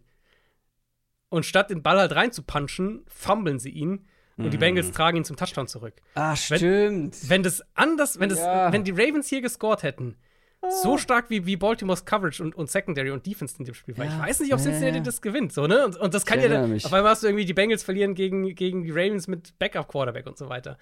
Und 1.30 1.45
statt 1.45 1.70
den 1.70 1.82
Ball 1.82 2.00
halt 2.00 2.16
reinzupunchen, 2.16 3.04
fummeln 3.08 3.60
sie 3.60 3.72
ihn 3.72 4.06
und 4.38 4.52
die 4.52 4.58
Bengals 4.58 4.88
mhm. 4.88 4.94
tragen 4.94 5.18
ihn 5.18 5.26
zum 5.26 5.36
Touchdown 5.36 5.68
zurück. 5.68 5.95
Ah, 6.16 6.36
stimmt. 6.36 7.22
Wenn, 7.24 7.30
wenn 7.30 7.44
das 7.44 7.64
anders, 7.76 8.20
wenn, 8.20 8.30
das, 8.30 8.40
ja. 8.40 8.72
wenn 8.72 8.84
die 8.84 8.91
Ravens 8.91 9.28
hier 9.28 9.41
gescored 9.41 9.84
hätten, 9.84 10.18
so 10.69 10.98
stark 10.98 11.30
wie, 11.30 11.45
wie 11.45 11.57
Baltimore's 11.57 12.06
Coverage 12.06 12.41
und, 12.41 12.56
und 12.56 12.69
Secondary 12.69 13.11
und 13.11 13.26
Defense 13.26 13.56
in 13.60 13.65
dem 13.65 13.73
Spiel 13.73 13.98
war. 13.98 14.06
Ja. 14.06 14.11
Ich 14.11 14.30
weiß 14.30 14.40
nicht, 14.41 14.53
ob 14.53 14.60
Cincinnati 14.60 14.98
ja. 14.98 15.03
das 15.03 15.22
gewinnt, 15.22 15.53
so, 15.53 15.68
ne? 15.68 15.85
Und, 15.85 15.98
und 15.98 16.14
das 16.14 16.26
kann 16.26 16.40
ja 16.40 16.48
dann, 16.48 16.69
mich. 16.69 16.85
auf 16.85 16.94
einmal 16.94 17.11
hast 17.11 17.23
du 17.23 17.27
irgendwie 17.27 17.45
die 17.45 17.53
Bengals 17.53 17.84
verlieren 17.84 18.15
gegen, 18.15 18.56
gegen 18.56 18.84
die 18.84 18.91
Ravens 18.91 19.27
mit 19.27 19.57
Backup-Quarterback 19.60 20.26
und 20.27 20.38
so 20.38 20.49
weiter. 20.49 20.77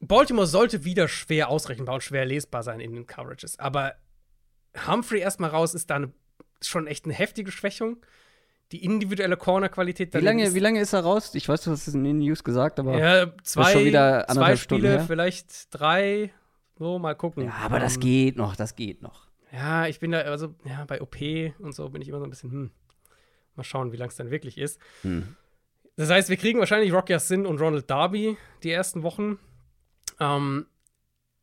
Baltimore 0.00 0.46
sollte 0.46 0.84
wieder 0.84 1.08
schwer 1.08 1.48
ausrechenbar 1.48 1.96
und 1.96 2.02
schwer 2.02 2.24
lesbar 2.24 2.62
sein 2.62 2.80
in 2.80 2.94
den 2.94 3.06
Coverages, 3.06 3.58
aber 3.58 3.94
Humphrey 4.86 5.20
erstmal 5.20 5.50
raus 5.50 5.74
ist 5.74 5.88
da 5.90 5.96
eine, 5.96 6.12
schon 6.60 6.86
echt 6.86 7.04
eine 7.04 7.14
heftige 7.14 7.50
Schwächung. 7.50 8.04
Die 8.72 8.82
individuelle 8.84 9.36
Corner-Qualität. 9.36 10.12
Wie 10.12 10.18
lange, 10.18 10.52
wie 10.52 10.58
lange 10.58 10.80
ist 10.80 10.92
er 10.92 10.98
raus? 11.00 11.32
Ich 11.34 11.48
weiß, 11.48 11.62
du 11.62 11.70
hast 11.70 11.86
es 11.86 11.94
in 11.94 12.02
den 12.02 12.18
News 12.18 12.42
gesagt, 12.42 12.80
aber 12.80 12.98
ja, 12.98 13.32
zwei, 13.44 13.72
schon 13.72 13.84
wieder 13.84 14.26
zwei 14.26 14.56
Spiele, 14.56 15.04
vielleicht 15.06 15.72
drei, 15.72 16.32
so, 16.78 16.98
mal 16.98 17.14
gucken. 17.14 17.44
Ja, 17.44 17.54
aber 17.64 17.80
das 17.80 17.94
ähm, 17.94 18.00
geht 18.00 18.36
noch, 18.36 18.56
das 18.56 18.76
geht 18.76 19.02
noch. 19.02 19.26
Ja, 19.52 19.86
ich 19.86 20.00
bin 20.00 20.10
da, 20.10 20.20
also, 20.20 20.54
ja, 20.64 20.84
bei 20.84 21.00
OP 21.00 21.16
und 21.58 21.74
so 21.74 21.88
bin 21.88 22.02
ich 22.02 22.08
immer 22.08 22.18
so 22.18 22.24
ein 22.24 22.30
bisschen, 22.30 22.50
hm, 22.50 22.70
mal 23.54 23.64
schauen, 23.64 23.92
wie 23.92 23.96
lang 23.96 24.08
es 24.08 24.16
dann 24.16 24.30
wirklich 24.30 24.58
ist. 24.58 24.80
Hm. 25.02 25.36
Das 25.96 26.10
heißt, 26.10 26.28
wir 26.28 26.36
kriegen 26.36 26.58
wahrscheinlich 26.58 26.92
Rocky 26.92 27.18
Sin 27.18 27.46
und 27.46 27.60
Ronald 27.60 27.88
Darby 27.88 28.36
die 28.62 28.70
ersten 28.70 29.02
Wochen. 29.02 29.38
Ähm, 30.20 30.66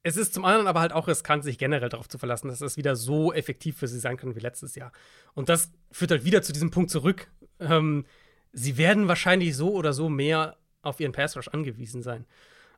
es 0.03 0.17
ist 0.17 0.33
zum 0.33 0.45
anderen 0.45 0.67
aber 0.67 0.81
halt 0.81 0.91
auch 0.91 1.07
riskant, 1.07 1.43
sich 1.43 1.57
generell 1.57 1.89
darauf 1.89 2.07
zu 2.07 2.17
verlassen, 2.17 2.49
dass 2.49 2.59
das 2.59 2.77
wieder 2.77 2.95
so 2.95 3.33
effektiv 3.33 3.77
für 3.77 3.87
sie 3.87 3.99
sein 3.99 4.17
kann 4.17 4.35
wie 4.35 4.41
letztes 4.41 4.75
Jahr. 4.75 4.91
Und 5.33 5.49
das 5.49 5.71
führt 5.91 6.11
halt 6.11 6.25
wieder 6.25 6.43
zu 6.43 6.53
diesem 6.53 6.71
Punkt 6.71 6.91
zurück. 6.91 7.31
Ähm, 7.59 8.05
sie 8.51 8.77
werden 8.77 9.07
wahrscheinlich 9.07 9.55
so 9.55 9.73
oder 9.73 9.93
so 9.93 10.09
mehr 10.09 10.57
auf 10.81 10.99
ihren 10.99 11.13
Pass 11.13 11.37
Rush 11.37 11.47
angewiesen 11.47 12.03
sein. 12.03 12.25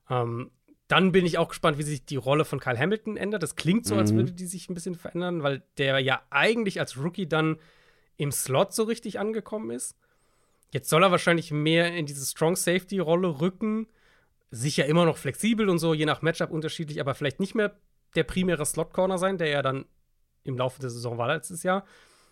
Ähm, 0.09 0.51
dann 0.87 1.11
bin 1.11 1.25
ich 1.25 1.37
auch 1.37 1.49
gespannt, 1.49 1.77
wie 1.77 1.83
sich 1.83 2.05
die 2.05 2.15
Rolle 2.15 2.45
von 2.45 2.59
Kyle 2.59 2.77
Hamilton 2.77 3.17
ändert. 3.17 3.41
Das 3.41 3.55
klingt 3.55 3.85
so, 3.85 3.95
als 3.95 4.11
mhm. 4.11 4.17
würde 4.17 4.31
die 4.33 4.45
sich 4.45 4.69
ein 4.69 4.75
bisschen 4.75 4.95
verändern, 4.95 5.41
weil 5.41 5.63
der 5.77 5.99
ja 5.99 6.21
eigentlich 6.29 6.79
als 6.79 6.97
Rookie 6.97 7.27
dann 7.27 7.57
im 8.17 8.31
Slot 8.31 8.73
so 8.73 8.83
richtig 8.83 9.19
angekommen 9.19 9.71
ist. 9.71 9.95
Jetzt 10.71 10.89
soll 10.89 11.03
er 11.03 11.11
wahrscheinlich 11.11 11.51
mehr 11.51 11.95
in 11.95 12.05
diese 12.05 12.25
Strong 12.25 12.55
Safety-Rolle 12.55 13.41
rücken. 13.41 13.87
Sicher 14.51 14.85
immer 14.85 15.05
noch 15.05 15.17
flexibel 15.17 15.69
und 15.69 15.79
so, 15.79 15.93
je 15.93 16.05
nach 16.05 16.21
Matchup 16.21 16.51
unterschiedlich, 16.51 17.01
aber 17.01 17.15
vielleicht 17.15 17.39
nicht 17.39 17.55
mehr 17.55 17.75
der 18.15 18.23
primäre 18.23 18.65
Slot-Corner 18.65 19.17
sein, 19.17 19.37
der 19.37 19.47
ja 19.47 19.61
dann 19.61 19.85
im 20.43 20.57
Laufe 20.57 20.79
der 20.79 20.89
Saison 20.89 21.17
war 21.17 21.27
letztes 21.27 21.63
Jahr. 21.63 21.85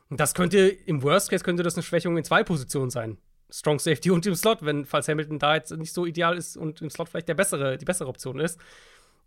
Und 0.09 0.19
das 0.19 0.33
könnte, 0.33 0.59
im 0.67 1.01
Worst 1.01 1.31
Case, 1.31 1.43
könnte 1.43 1.63
das 1.63 1.75
eine 1.75 1.83
Schwächung 1.83 2.17
in 2.17 2.23
zwei 2.23 2.43
Positionen 2.43 2.91
sein. 2.91 3.17
Strong 3.53 3.77
Safety 3.77 4.09
und 4.09 4.25
im 4.25 4.33
Slot, 4.33 4.65
wenn, 4.65 4.83
falls 4.83 5.07
Hamilton 5.07 5.37
da 5.37 5.53
jetzt 5.55 5.71
nicht 5.71 5.93
so 5.93 6.07
ideal 6.07 6.35
ist 6.35 6.57
und 6.57 6.81
im 6.81 6.89
Slot 6.89 7.09
vielleicht 7.09 7.27
der 7.27 7.35
bessere, 7.35 7.77
die 7.77 7.85
bessere 7.85 8.09
Option 8.09 8.39
ist. 8.39 8.59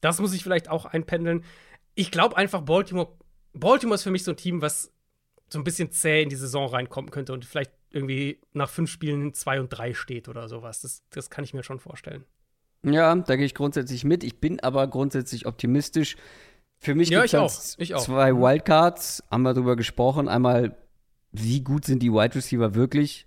Das 0.01 0.19
muss 0.19 0.35
ich 0.35 0.43
vielleicht 0.43 0.69
auch 0.69 0.85
einpendeln. 0.85 1.45
Ich 1.95 2.11
glaube 2.11 2.37
einfach, 2.37 2.63
Baltimore, 2.63 3.13
Baltimore 3.53 3.95
ist 3.95 4.03
für 4.03 4.11
mich 4.11 4.25
so 4.25 4.33
ein 4.33 4.37
Team, 4.37 4.63
was 4.63 4.93
so 5.49 5.61
ein 5.61 5.65
bisschen 5.65 5.93
zäh 5.93 6.23
in 6.23 6.29
die 6.29 6.37
Saison 6.37 6.69
reinkommen 6.69 7.13
könnte 7.13 7.33
und 7.33 7.45
vielleicht 7.45 7.71
irgendwie 7.91 8.41
nach 8.53 8.69
fünf 8.69 8.91
Spielen 8.91 9.33
2 9.33 9.61
und 9.61 9.69
3 9.69 9.95
steht 9.95 10.29
oder 10.29 10.49
sowas. 10.49 10.81
Das, 10.81 11.05
das 11.11 11.31
kann 11.31 11.45
ich 11.45 11.55
mir 11.55 11.63
schon 11.63 11.79
vorstellen. 11.79 12.25
Ja, 12.83 13.15
da 13.15 13.37
gehe 13.37 13.47
ich 13.47 13.55
grundsätzlich 13.55 14.03
mit. 14.05 14.25
Ich 14.25 14.41
bin 14.41 14.59
aber 14.59 14.89
grundsätzlich 14.89 15.47
optimistisch. 15.47 16.17
Für 16.79 16.97
mich 16.97 17.11
ja, 17.11 17.23
gibt 17.23 17.33
es 17.33 17.77
zwei 17.77 18.35
Wildcards, 18.35 19.23
haben 19.31 19.43
wir 19.43 19.55
darüber 19.55 19.77
gesprochen. 19.77 20.29
Einmal 20.29 20.77
wie 21.31 21.61
gut 21.61 21.85
sind 21.85 22.03
die 22.03 22.13
Wide 22.13 22.35
Receiver 22.35 22.75
wirklich? 22.75 23.27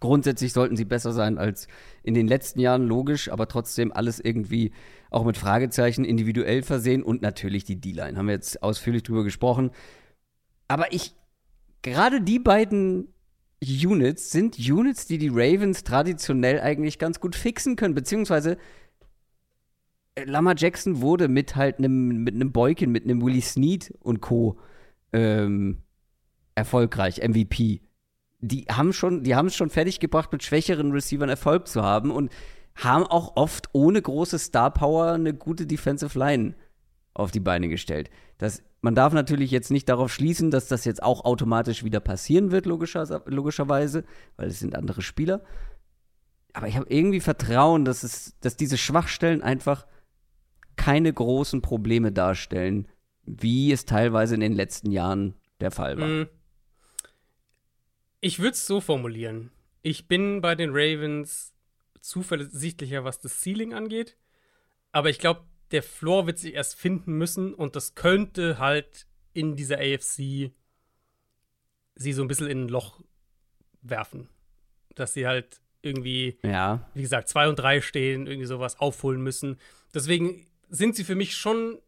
Grundsätzlich 0.00 0.52
sollten 0.52 0.76
sie 0.76 0.84
besser 0.84 1.12
sein 1.12 1.38
als 1.38 1.68
in 2.02 2.14
den 2.14 2.28
letzten 2.28 2.60
Jahren, 2.60 2.86
logisch, 2.86 3.30
aber 3.30 3.48
trotzdem 3.48 3.92
alles 3.92 4.20
irgendwie 4.20 4.72
auch 5.10 5.24
mit 5.24 5.38
Fragezeichen 5.38 6.04
individuell 6.04 6.62
versehen 6.62 7.02
und 7.02 7.22
natürlich 7.22 7.64
die 7.64 7.80
D-Line. 7.80 8.18
Haben 8.18 8.26
wir 8.26 8.34
jetzt 8.34 8.62
ausführlich 8.62 9.02
drüber 9.02 9.24
gesprochen. 9.24 9.70
Aber 10.68 10.92
ich, 10.92 11.14
gerade 11.82 12.20
die 12.20 12.38
beiden 12.38 13.08
Units 13.62 14.30
sind 14.30 14.58
Units, 14.58 15.06
die 15.06 15.18
die 15.18 15.30
Ravens 15.32 15.82
traditionell 15.82 16.60
eigentlich 16.60 16.98
ganz 16.98 17.20
gut 17.20 17.34
fixen 17.34 17.76
können, 17.76 17.94
beziehungsweise 17.94 18.58
äh, 20.14 20.24
Lama 20.24 20.54
Jackson 20.56 21.00
wurde 21.00 21.28
mit 21.28 21.56
halt 21.56 21.78
einem 21.78 22.22
mit 22.22 22.34
einem 22.34 22.52
Boykin, 22.52 22.90
mit 22.90 23.04
einem 23.04 23.22
Willie 23.22 23.40
Snead 23.40 23.94
und 24.00 24.20
Co. 24.20 24.58
Ähm, 25.12 25.78
erfolgreich, 26.54 27.26
MVP. 27.26 27.80
Die 28.40 28.66
haben 28.70 28.92
schon, 28.92 29.22
die 29.22 29.34
haben 29.34 29.46
es 29.46 29.56
schon 29.56 29.70
fertig 29.70 30.00
gebracht, 30.00 30.30
mit 30.32 30.42
schwächeren 30.42 30.92
Receivern 30.92 31.28
Erfolg 31.28 31.68
zu 31.68 31.82
haben 31.82 32.10
und 32.10 32.30
haben 32.74 33.04
auch 33.04 33.36
oft 33.36 33.68
ohne 33.72 34.00
große 34.00 34.38
Star 34.38 34.70
Power 34.70 35.12
eine 35.12 35.32
gute 35.32 35.66
Defensive 35.66 36.18
Line 36.18 36.54
auf 37.14 37.30
die 37.30 37.40
Beine 37.40 37.68
gestellt. 37.68 38.10
Das, 38.38 38.62
man 38.82 38.94
darf 38.94 39.14
natürlich 39.14 39.50
jetzt 39.50 39.70
nicht 39.70 39.88
darauf 39.88 40.12
schließen, 40.12 40.50
dass 40.50 40.68
das 40.68 40.84
jetzt 40.84 41.02
auch 41.02 41.24
automatisch 41.24 41.84
wieder 41.84 42.00
passieren 42.00 42.50
wird, 42.50 42.66
logischer, 42.66 43.22
logischerweise, 43.26 44.04
weil 44.36 44.48
es 44.48 44.58
sind 44.58 44.76
andere 44.76 45.00
Spieler. 45.00 45.42
Aber 46.52 46.68
ich 46.68 46.76
habe 46.76 46.86
irgendwie 46.88 47.20
Vertrauen, 47.20 47.84
dass, 47.84 48.02
es, 48.02 48.38
dass 48.40 48.56
diese 48.56 48.76
Schwachstellen 48.76 49.42
einfach 49.42 49.86
keine 50.76 51.12
großen 51.12 51.62
Probleme 51.62 52.12
darstellen, 52.12 52.86
wie 53.24 53.72
es 53.72 53.86
teilweise 53.86 54.34
in 54.34 54.40
den 54.40 54.52
letzten 54.52 54.90
Jahren 54.90 55.34
der 55.60 55.70
Fall 55.70 55.98
war. 55.98 56.06
Mm. 56.06 56.26
Ich 58.26 58.40
würde 58.40 58.54
es 58.54 58.66
so 58.66 58.80
formulieren. 58.80 59.52
Ich 59.82 60.08
bin 60.08 60.40
bei 60.40 60.56
den 60.56 60.70
Ravens 60.72 61.54
zuversichtlicher, 62.00 63.04
was 63.04 63.20
das 63.20 63.40
Ceiling 63.40 63.72
angeht. 63.72 64.16
Aber 64.90 65.10
ich 65.10 65.20
glaube, 65.20 65.44
der 65.70 65.84
Floor 65.84 66.26
wird 66.26 66.40
sich 66.40 66.54
erst 66.54 66.74
finden 66.74 67.12
müssen 67.12 67.54
und 67.54 67.76
das 67.76 67.94
könnte 67.94 68.58
halt 68.58 69.06
in 69.32 69.54
dieser 69.54 69.78
AFC 69.78 70.50
sie 71.94 72.12
so 72.12 72.22
ein 72.22 72.26
bisschen 72.26 72.48
in 72.48 72.64
ein 72.64 72.68
Loch 72.68 73.00
werfen. 73.80 74.28
Dass 74.96 75.12
sie 75.12 75.28
halt 75.28 75.60
irgendwie, 75.82 76.36
ja. 76.42 76.84
wie 76.94 77.02
gesagt, 77.02 77.28
zwei 77.28 77.48
und 77.48 77.60
drei 77.60 77.80
stehen, 77.80 78.26
irgendwie 78.26 78.48
sowas 78.48 78.80
aufholen 78.80 79.22
müssen. 79.22 79.60
Deswegen 79.94 80.44
sind 80.68 80.96
sie 80.96 81.04
für 81.04 81.14
mich 81.14 81.36
schon 81.36 81.78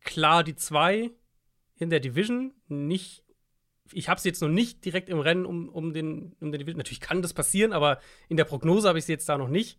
klar 0.00 0.42
die 0.42 0.56
zwei 0.56 1.12
in 1.76 1.90
der 1.90 2.00
Division. 2.00 2.54
Nicht, 2.66 3.22
ich 3.92 4.08
habe 4.08 4.20
sie 4.20 4.28
jetzt 4.28 4.42
noch 4.42 4.48
nicht 4.48 4.84
direkt 4.84 5.08
im 5.08 5.20
Rennen 5.20 5.46
um, 5.46 5.68
um, 5.68 5.92
den, 5.92 6.34
um 6.40 6.52
den 6.52 6.60
Division. 6.60 6.78
Natürlich 6.78 7.00
kann 7.00 7.22
das 7.22 7.34
passieren, 7.34 7.72
aber 7.72 8.00
in 8.28 8.36
der 8.36 8.44
Prognose 8.44 8.88
habe 8.88 8.98
ich 8.98 9.04
sie 9.04 9.12
jetzt 9.12 9.28
da 9.28 9.38
noch 9.38 9.48
nicht. 9.48 9.78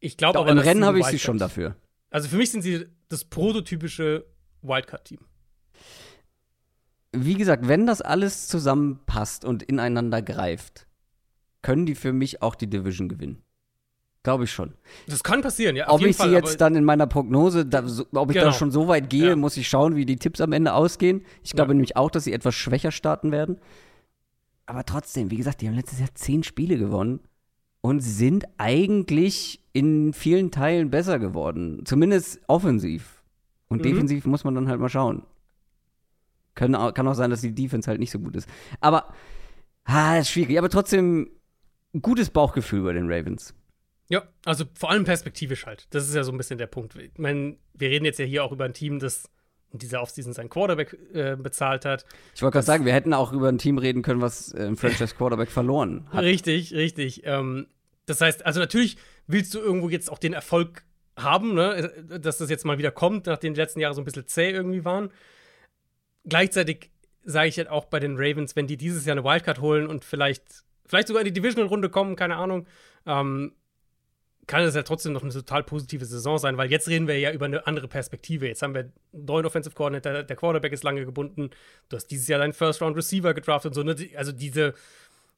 Ich 0.00 0.16
glaube 0.16 0.38
aber, 0.38 0.50
im 0.50 0.58
Rennen 0.58 0.84
habe 0.84 1.00
ich 1.00 1.06
sie 1.06 1.18
schon 1.18 1.38
dafür. 1.38 1.76
Also 2.10 2.28
für 2.28 2.36
mich 2.36 2.50
sind 2.50 2.62
sie 2.62 2.86
das 3.08 3.24
prototypische 3.24 4.26
Wildcard-Team. 4.62 5.20
Wie 7.12 7.34
gesagt, 7.34 7.68
wenn 7.68 7.86
das 7.86 8.02
alles 8.02 8.48
zusammenpasst 8.48 9.44
und 9.44 9.62
ineinander 9.62 10.20
greift, 10.20 10.86
können 11.62 11.86
die 11.86 11.94
für 11.94 12.12
mich 12.12 12.42
auch 12.42 12.54
die 12.54 12.68
Division 12.68 13.08
gewinnen. 13.08 13.42
Glaube 14.24 14.44
ich 14.44 14.50
schon. 14.50 14.72
Das 15.06 15.22
kann 15.22 15.42
passieren, 15.42 15.76
ja. 15.76 15.90
ob 15.90 16.00
ich 16.00 16.16
Fall, 16.16 16.30
sie 16.30 16.34
jetzt 16.34 16.58
dann 16.58 16.74
in 16.74 16.82
meiner 16.82 17.06
Prognose, 17.06 17.66
da, 17.66 17.86
so, 17.86 18.06
ob 18.14 18.30
ich 18.30 18.34
genau. 18.34 18.46
da 18.46 18.52
schon 18.52 18.70
so 18.70 18.88
weit 18.88 19.10
gehe, 19.10 19.28
ja. 19.28 19.36
muss 19.36 19.58
ich 19.58 19.68
schauen, 19.68 19.96
wie 19.96 20.06
die 20.06 20.16
Tipps 20.16 20.40
am 20.40 20.52
Ende 20.52 20.72
ausgehen. 20.72 21.26
Ich 21.42 21.52
glaube 21.52 21.72
ja. 21.72 21.74
nämlich 21.74 21.98
auch, 21.98 22.10
dass 22.10 22.24
sie 22.24 22.32
etwas 22.32 22.54
schwächer 22.54 22.90
starten 22.90 23.32
werden. 23.32 23.58
Aber 24.64 24.86
trotzdem, 24.86 25.30
wie 25.30 25.36
gesagt, 25.36 25.60
die 25.60 25.68
haben 25.68 25.74
letztes 25.74 26.00
Jahr 26.00 26.08
zehn 26.14 26.42
Spiele 26.42 26.78
gewonnen 26.78 27.20
und 27.82 28.00
sind 28.00 28.46
eigentlich 28.56 29.62
in 29.74 30.14
vielen 30.14 30.50
Teilen 30.50 30.88
besser 30.88 31.18
geworden. 31.18 31.82
Zumindest 31.84 32.40
offensiv. 32.46 33.22
Und 33.68 33.80
mhm. 33.80 33.82
defensiv 33.82 34.24
muss 34.24 34.42
man 34.42 34.54
dann 34.54 34.68
halt 34.68 34.80
mal 34.80 34.88
schauen. 34.88 35.24
Können, 36.54 36.94
kann 36.94 37.06
auch 37.06 37.14
sein, 37.14 37.28
dass 37.28 37.42
die 37.42 37.54
Defense 37.54 37.90
halt 37.90 38.00
nicht 38.00 38.10
so 38.10 38.20
gut 38.20 38.36
ist. 38.36 38.48
Aber, 38.80 39.12
ah, 39.84 40.16
ist 40.16 40.30
schwierig. 40.30 40.56
Aber 40.56 40.70
trotzdem, 40.70 41.28
gutes 42.00 42.30
Bauchgefühl 42.30 42.84
bei 42.84 42.94
den 42.94 43.12
Ravens. 43.12 43.54
Ja, 44.08 44.22
also 44.44 44.64
vor 44.74 44.90
allem 44.90 45.04
perspektivisch 45.04 45.66
halt. 45.66 45.86
Das 45.90 46.06
ist 46.08 46.14
ja 46.14 46.24
so 46.24 46.32
ein 46.32 46.36
bisschen 46.36 46.58
der 46.58 46.66
Punkt. 46.66 46.94
Ich 46.96 47.18
meine, 47.18 47.56
wir 47.72 47.90
reden 47.90 48.04
jetzt 48.04 48.18
ja 48.18 48.24
hier 48.24 48.44
auch 48.44 48.52
über 48.52 48.64
ein 48.64 48.74
Team, 48.74 48.98
das 48.98 49.30
in 49.72 49.78
dieser 49.78 50.02
Offseason 50.02 50.32
seinen 50.32 50.50
Quarterback 50.50 50.96
äh, 51.12 51.36
bezahlt 51.36 51.84
hat. 51.84 52.04
Ich 52.34 52.42
wollte 52.42 52.54
gerade 52.54 52.66
sagen, 52.66 52.84
wir 52.84 52.92
hätten 52.92 53.12
auch 53.12 53.32
über 53.32 53.48
ein 53.48 53.58
Team 53.58 53.78
reden 53.78 54.02
können, 54.02 54.20
was 54.20 54.52
äh, 54.52 54.66
ein 54.66 54.76
Franchise 54.76 55.14
Quarterback 55.18 55.50
verloren 55.50 56.06
hat. 56.10 56.22
Richtig, 56.22 56.74
richtig. 56.74 57.22
Ähm, 57.24 57.66
das 58.06 58.20
heißt, 58.20 58.46
also 58.46 58.60
natürlich 58.60 58.96
willst 59.26 59.52
du 59.54 59.58
irgendwo 59.58 59.88
jetzt 59.88 60.12
auch 60.12 60.18
den 60.18 60.32
Erfolg 60.32 60.84
haben, 61.16 61.54
ne? 61.54 61.92
dass 62.20 62.38
das 62.38 62.50
jetzt 62.50 62.64
mal 62.64 62.78
wieder 62.78 62.90
kommt, 62.90 63.26
nachdem 63.26 63.54
die 63.54 63.60
letzten 63.60 63.80
Jahre 63.80 63.94
so 63.94 64.00
ein 64.00 64.04
bisschen 64.04 64.26
zäh 64.26 64.50
irgendwie 64.50 64.84
waren. 64.84 65.10
Gleichzeitig 66.24 66.90
sage 67.24 67.48
ich 67.48 67.58
halt 67.58 67.68
auch 67.68 67.86
bei 67.86 68.00
den 68.00 68.16
Ravens, 68.16 68.56
wenn 68.56 68.66
die 68.66 68.76
dieses 68.76 69.06
Jahr 69.06 69.16
eine 69.16 69.24
Wildcard 69.24 69.60
holen 69.60 69.86
und 69.86 70.04
vielleicht, 70.04 70.64
vielleicht 70.86 71.08
sogar 71.08 71.22
in 71.22 71.26
die 71.26 71.32
Divisional-Runde 71.32 71.88
kommen, 71.88 72.16
keine 72.16 72.36
Ahnung, 72.36 72.66
ähm, 73.06 73.52
kann 74.46 74.62
es 74.62 74.74
ja 74.74 74.82
trotzdem 74.82 75.12
noch 75.12 75.22
eine 75.22 75.32
total 75.32 75.62
positive 75.62 76.04
Saison 76.04 76.38
sein, 76.38 76.56
weil 76.56 76.70
jetzt 76.70 76.88
reden 76.88 77.08
wir 77.08 77.18
ja 77.18 77.32
über 77.32 77.46
eine 77.46 77.66
andere 77.66 77.88
Perspektive. 77.88 78.46
Jetzt 78.46 78.62
haben 78.62 78.74
wir 78.74 78.82
einen 78.82 78.92
neuen 79.12 79.46
Offensive 79.46 79.74
Coordinator, 79.74 80.22
der 80.22 80.36
Quarterback 80.36 80.72
ist 80.72 80.84
lange 80.84 81.04
gebunden. 81.04 81.50
Du 81.88 81.96
hast 81.96 82.06
dieses 82.08 82.28
Jahr 82.28 82.40
deinen 82.40 82.52
First-Round-Receiver 82.52 83.34
gedraftet 83.34 83.70
und 83.70 83.74
so. 83.74 83.82
Ne? 83.82 83.96
Also 84.16 84.32
diese, 84.32 84.74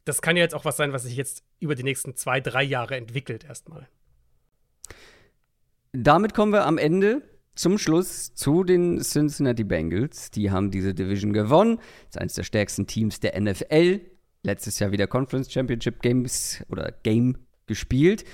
das 0.04 0.22
kann 0.22 0.36
ja 0.36 0.42
jetzt 0.42 0.54
auch 0.54 0.64
was 0.64 0.76
sein, 0.76 0.92
was 0.92 1.04
sich 1.04 1.16
jetzt 1.16 1.44
über 1.60 1.74
die 1.74 1.82
nächsten 1.82 2.16
zwei, 2.16 2.40
drei 2.40 2.62
Jahre 2.62 2.96
entwickelt 2.96 3.44
erstmal. 3.44 3.88
Damit 5.92 6.34
kommen 6.34 6.52
wir 6.52 6.66
am 6.66 6.78
Ende 6.78 7.22
zum 7.54 7.78
Schluss 7.78 8.34
zu 8.34 8.64
den 8.64 9.00
Cincinnati 9.00 9.64
Bengals. 9.64 10.30
Die 10.30 10.50
haben 10.50 10.70
diese 10.70 10.94
Division 10.94 11.32
gewonnen. 11.32 11.76
Das 11.76 12.16
ist 12.16 12.18
eines 12.18 12.34
der 12.34 12.42
stärksten 12.42 12.86
Teams 12.86 13.20
der 13.20 13.40
NFL. 13.40 14.00
Letztes 14.42 14.78
Jahr 14.78 14.92
wieder 14.92 15.06
Conference 15.06 15.50
Championship 15.50 16.02
Games 16.02 16.62
oder 16.68 16.92
Game 17.02 17.38
gespielt. 17.66 18.24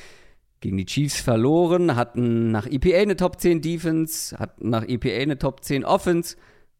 Gegen 0.62 0.76
die 0.76 0.86
Chiefs 0.86 1.20
verloren, 1.20 1.96
hatten 1.96 2.52
nach 2.52 2.68
EPA 2.68 2.98
eine 2.98 3.16
Top 3.16 3.40
10 3.40 3.62
Defense, 3.62 4.38
hatten 4.38 4.70
nach 4.70 4.86
EPA 4.86 5.20
eine 5.20 5.36
Top 5.36 5.64
10 5.64 5.84
Offense. 5.84 6.36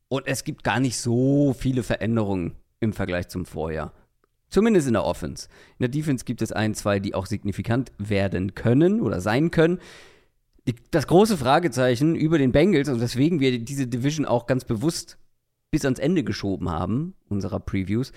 Und 0.07 0.29
es 0.29 0.45
gibt 0.45 0.63
gar 0.63 0.79
nicht 0.79 0.97
so 0.97 1.53
viele 1.53 1.83
Veränderungen 1.83 2.53
im 2.79 2.93
Vergleich 2.93 3.27
zum 3.27 3.45
Vorjahr. 3.45 3.93
Zumindest 4.49 4.87
in 4.87 4.93
der 4.93 5.05
Offense. 5.05 5.49
In 5.79 5.83
der 5.83 5.89
Defense 5.89 6.25
gibt 6.25 6.43
es 6.43 6.53
ein, 6.53 6.75
zwei, 6.75 7.01
die 7.01 7.17
auch 7.17 7.27
signifikant 7.27 7.91
werden 7.99 8.55
können 8.55 9.01
oder 9.01 9.21
sein 9.21 9.51
können. 9.51 9.81
Das 10.93 11.09
große 11.09 11.37
Fragezeichen 11.37 12.15
über 12.15 12.39
den 12.39 12.53
Bengals 12.53 12.89
und 12.89 13.01
weswegen 13.01 13.41
wir 13.41 13.59
diese 13.59 13.89
Division 13.89 14.27
auch 14.27 14.47
ganz 14.47 14.65
bewusst 14.65 15.19
bis 15.73 15.85
ans 15.85 15.99
Ende 15.99 16.23
geschoben 16.23 16.71
haben, 16.71 17.15
unserer 17.29 17.59
Previews, 17.59 18.13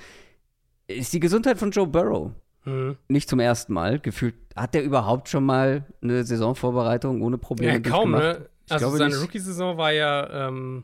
ist 0.85 1.11
die 1.13 1.19
Gesundheit 1.19 1.57
von 1.57 1.71
Joe 1.71 1.87
Burrow. 1.87 2.33
Mhm. 2.65 2.97
Nicht 3.07 3.29
zum 3.29 3.39
ersten 3.39 3.73
Mal. 3.73 3.99
Gefühlt, 3.99 4.35
hat 4.55 4.73
der 4.73 4.83
überhaupt 4.83 5.29
schon 5.29 5.45
mal 5.45 5.85
eine 6.01 6.23
Saisonvorbereitung 6.23 7.21
ohne 7.21 7.37
Probleme 7.37 7.73
ja, 7.73 7.79
kaum, 7.79 8.11
ne? 8.11 8.49
Also 8.69 8.89
seine 8.97 9.17
Rookie-Saison 9.17 9.77
war 9.77 9.91
ja 9.91 10.47
ähm, 10.47 10.83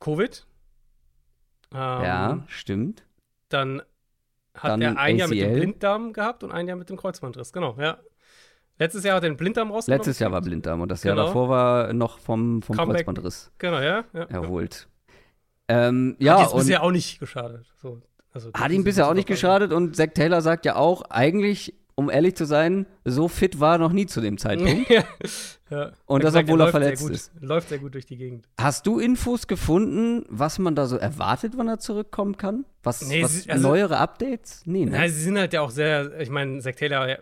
Covid. 0.00 0.44
Ähm, 1.72 1.78
ja, 1.78 2.44
stimmt. 2.48 3.04
Dann 3.48 3.80
hat 4.54 4.72
Dann 4.72 4.82
er 4.82 4.98
ein 4.98 5.14
ACL. 5.14 5.18
Jahr 5.18 5.28
mit 5.28 5.40
dem 5.40 5.52
Blinddarm 5.52 6.12
gehabt 6.12 6.42
und 6.42 6.50
ein 6.50 6.66
Jahr 6.66 6.76
mit 6.76 6.90
dem 6.90 6.96
Kreuzbandriss. 6.96 7.52
Genau, 7.52 7.76
ja. 7.78 7.98
Letztes 8.78 9.04
Jahr 9.04 9.16
hat 9.16 9.22
er 9.22 9.30
den 9.30 9.36
Blinddarm 9.36 9.70
rausgenommen. 9.70 10.00
Letztes 10.00 10.18
Jahr 10.18 10.32
war 10.32 10.42
Blinddarm 10.42 10.80
und 10.80 10.90
das 10.90 11.02
Jahr 11.02 11.14
genau. 11.14 11.28
davor 11.28 11.48
war 11.48 11.92
noch 11.92 12.18
vom, 12.18 12.60
vom 12.62 12.76
Kreuzbandriss 12.76 13.50
genau, 13.58 13.80
ja, 13.80 14.04
ja, 14.12 14.24
erholt. 14.24 14.88
Ja, 15.70 15.88
ähm, 15.88 16.16
ja 16.18 16.42
hat 16.42 16.54
bisher 16.54 16.82
auch 16.82 16.90
nicht 16.90 17.18
geschadet. 17.18 17.66
So, 17.76 18.02
also, 18.36 18.52
hat 18.52 18.70
ihm 18.70 18.84
bisher 18.84 19.08
auch 19.08 19.14
nicht 19.14 19.28
geschadet 19.28 19.72
und 19.72 19.96
Zack 19.96 20.14
Taylor 20.14 20.42
sagt 20.42 20.66
ja 20.66 20.76
auch, 20.76 21.02
eigentlich 21.08 21.74
um 21.96 22.10
ehrlich 22.10 22.34
zu 22.34 22.44
sein, 22.44 22.86
so 23.06 23.26
fit 23.26 23.58
war 23.58 23.76
er 23.76 23.78
noch 23.78 23.92
nie 23.92 24.04
zu 24.04 24.20
dem 24.20 24.36
Zeitpunkt. 24.36 24.90
ja. 24.90 25.04
ja. 25.70 25.92
Und 26.04 26.22
das, 26.22 26.34
obwohl 26.34 26.60
er, 26.60 26.66
er 26.66 26.70
verletzt 26.70 27.08
ist. 27.08 27.32
Läuft 27.40 27.70
sehr 27.70 27.78
gut 27.78 27.94
durch 27.94 28.04
die 28.04 28.18
Gegend. 28.18 28.46
Hast 28.60 28.86
du 28.86 28.98
Infos 28.98 29.46
gefunden, 29.46 30.26
was 30.28 30.58
man 30.58 30.74
da 30.74 30.86
so 30.86 30.98
erwartet, 30.98 31.54
wann 31.56 31.68
er 31.68 31.78
zurückkommen 31.78 32.36
kann? 32.36 32.66
Was, 32.82 33.08
nee, 33.08 33.22
was 33.22 33.44
sie, 33.44 33.50
also, 33.50 33.66
neuere 33.66 33.96
Updates? 33.96 34.62
Nee, 34.66 34.84
ne? 34.84 34.94
Ja, 34.94 35.08
sie 35.08 35.22
sind 35.22 35.38
halt 35.38 35.54
ja 35.54 35.62
auch 35.62 35.70
sehr, 35.70 36.20
ich 36.20 36.28
meine, 36.28 36.60
Zack 36.60 36.76
Taylor 36.76 37.18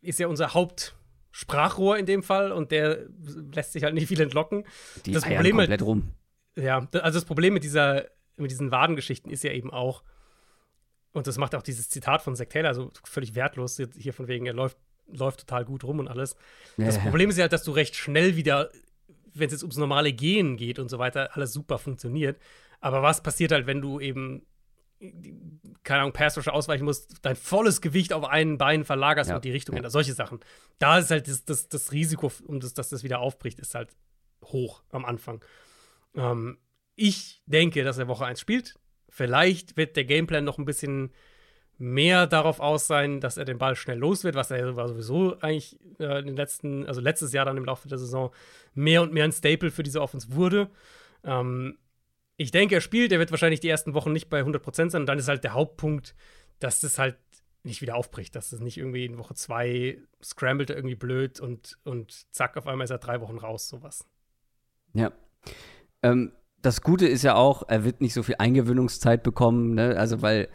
ist 0.00 0.18
ja 0.18 0.26
unser 0.26 0.54
Hauptsprachrohr 0.54 1.96
in 1.96 2.06
dem 2.06 2.24
Fall 2.24 2.50
und 2.50 2.72
der 2.72 3.06
lässt 3.54 3.74
sich 3.74 3.84
halt 3.84 3.94
nicht 3.94 4.08
viel 4.08 4.20
entlocken. 4.20 4.64
Die 5.06 5.12
das 5.12 5.22
Problem 5.22 5.56
komplett 5.56 5.80
mit, 5.80 5.82
rum. 5.82 6.12
Ja, 6.56 6.78
also 6.78 7.18
das 7.18 7.24
Problem 7.24 7.54
mit 7.54 7.62
dieser, 7.62 8.06
mit 8.36 8.50
diesen 8.50 8.72
Wadengeschichten 8.72 9.30
ist 9.30 9.44
ja 9.44 9.52
eben 9.52 9.70
auch, 9.70 10.02
und 11.16 11.26
das 11.26 11.38
macht 11.38 11.54
auch 11.54 11.62
dieses 11.62 11.88
Zitat 11.88 12.20
von 12.20 12.36
Zack 12.36 12.50
Taylor 12.50 12.74
so 12.74 12.90
völlig 13.04 13.34
wertlos, 13.34 13.80
hier 13.96 14.12
von 14.12 14.28
wegen, 14.28 14.44
er 14.44 14.52
läuft, 14.52 14.76
läuft 15.06 15.40
total 15.40 15.64
gut 15.64 15.82
rum 15.82 15.98
und 15.98 16.08
alles. 16.08 16.36
Ja, 16.76 16.84
das 16.84 16.98
Problem 16.98 17.30
ist 17.30 17.38
ja, 17.38 17.48
dass 17.48 17.64
du 17.64 17.70
recht 17.70 17.96
schnell 17.96 18.36
wieder, 18.36 18.70
wenn 19.32 19.46
es 19.46 19.52
jetzt 19.54 19.62
ums 19.62 19.78
normale 19.78 20.12
Gehen 20.12 20.58
geht 20.58 20.78
und 20.78 20.90
so 20.90 20.98
weiter, 20.98 21.34
alles 21.34 21.54
super 21.54 21.78
funktioniert. 21.78 22.38
Aber 22.80 23.02
was 23.02 23.22
passiert 23.22 23.52
halt, 23.52 23.66
wenn 23.66 23.80
du 23.80 23.98
eben 23.98 24.42
keine 25.84 26.00
Ahnung, 26.00 26.12
Passrusher 26.12 26.52
ausweichen 26.52 26.84
musst, 26.84 27.16
dein 27.22 27.36
volles 27.36 27.80
Gewicht 27.80 28.12
auf 28.12 28.24
ein 28.24 28.58
Bein 28.58 28.84
verlagerst 28.84 29.30
Ja, 29.30 29.36
und 29.36 29.44
die 29.44 29.50
Richtung 29.50 29.74
ja. 29.74 29.78
änderst. 29.78 29.92
Solche 29.92 30.12
Sachen. 30.12 30.40
Da 30.78 30.98
ist 30.98 31.10
halt 31.10 31.28
das, 31.28 31.44
das, 31.44 31.68
das 31.68 31.92
Risiko, 31.92 32.30
um 32.46 32.60
das, 32.60 32.74
dass 32.74 32.90
das 32.90 33.02
wieder 33.04 33.20
aufbricht, 33.20 33.58
ist 33.58 33.74
halt 33.74 33.90
hoch 34.44 34.82
am 34.90 35.04
Anfang. 35.04 35.42
Ähm, 36.14 36.58
ich 36.94 37.42
denke, 37.46 37.84
dass 37.84 37.98
er 37.98 38.08
Woche 38.08 38.24
1 38.26 38.40
spielt. 38.40 38.78
Vielleicht 39.16 39.78
wird 39.78 39.96
der 39.96 40.04
Gameplan 40.04 40.44
noch 40.44 40.58
ein 40.58 40.66
bisschen 40.66 41.10
mehr 41.78 42.26
darauf 42.26 42.60
aus 42.60 42.86
sein, 42.86 43.18
dass 43.18 43.38
er 43.38 43.46
den 43.46 43.56
Ball 43.56 43.74
schnell 43.74 43.96
los 43.96 44.24
wird, 44.24 44.34
was 44.34 44.50
er 44.50 44.74
sowieso 44.74 45.40
eigentlich 45.40 45.78
äh, 45.98 46.18
in 46.18 46.26
den 46.26 46.36
letzten, 46.36 46.84
also 46.84 47.00
letztes 47.00 47.32
Jahr 47.32 47.46
dann 47.46 47.56
im 47.56 47.64
Laufe 47.64 47.88
der 47.88 47.96
Saison 47.96 48.30
mehr 48.74 49.00
und 49.00 49.14
mehr 49.14 49.24
ein 49.24 49.32
Staple 49.32 49.70
für 49.70 49.82
diese 49.82 50.02
Offense 50.02 50.34
wurde. 50.34 50.68
Ähm, 51.24 51.78
ich 52.36 52.50
denke, 52.50 52.74
er 52.74 52.82
spielt, 52.82 53.10
er 53.10 53.18
wird 53.18 53.30
wahrscheinlich 53.30 53.60
die 53.60 53.70
ersten 53.70 53.94
Wochen 53.94 54.12
nicht 54.12 54.28
bei 54.28 54.42
100% 54.42 54.90
sein 54.90 55.00
und 55.00 55.06
dann 55.06 55.18
ist 55.18 55.28
halt 55.28 55.44
der 55.44 55.54
Hauptpunkt, 55.54 56.14
dass 56.58 56.80
das 56.80 56.98
halt 56.98 57.16
nicht 57.62 57.80
wieder 57.80 57.96
aufbricht, 57.96 58.36
dass 58.36 58.50
das 58.50 58.60
nicht 58.60 58.76
irgendwie 58.76 59.06
in 59.06 59.16
Woche 59.16 59.32
2 59.32 59.98
scrambled 60.22 60.68
irgendwie 60.68 60.94
blöd 60.94 61.40
und, 61.40 61.78
und 61.84 62.26
zack, 62.34 62.58
auf 62.58 62.66
einmal 62.66 62.84
ist 62.84 62.90
er 62.90 62.98
drei 62.98 63.22
Wochen 63.22 63.38
raus, 63.38 63.66
sowas. 63.66 64.06
Ja. 64.92 65.10
Ähm, 66.02 66.32
das 66.66 66.82
Gute 66.82 67.06
ist 67.06 67.22
ja 67.22 67.34
auch, 67.36 67.62
er 67.68 67.84
wird 67.84 68.00
nicht 68.00 68.12
so 68.14 68.22
viel 68.22 68.36
Eingewöhnungszeit 68.38 69.22
bekommen, 69.22 69.74
ne? 69.74 69.96
Also, 69.96 70.20
weil 70.22 70.48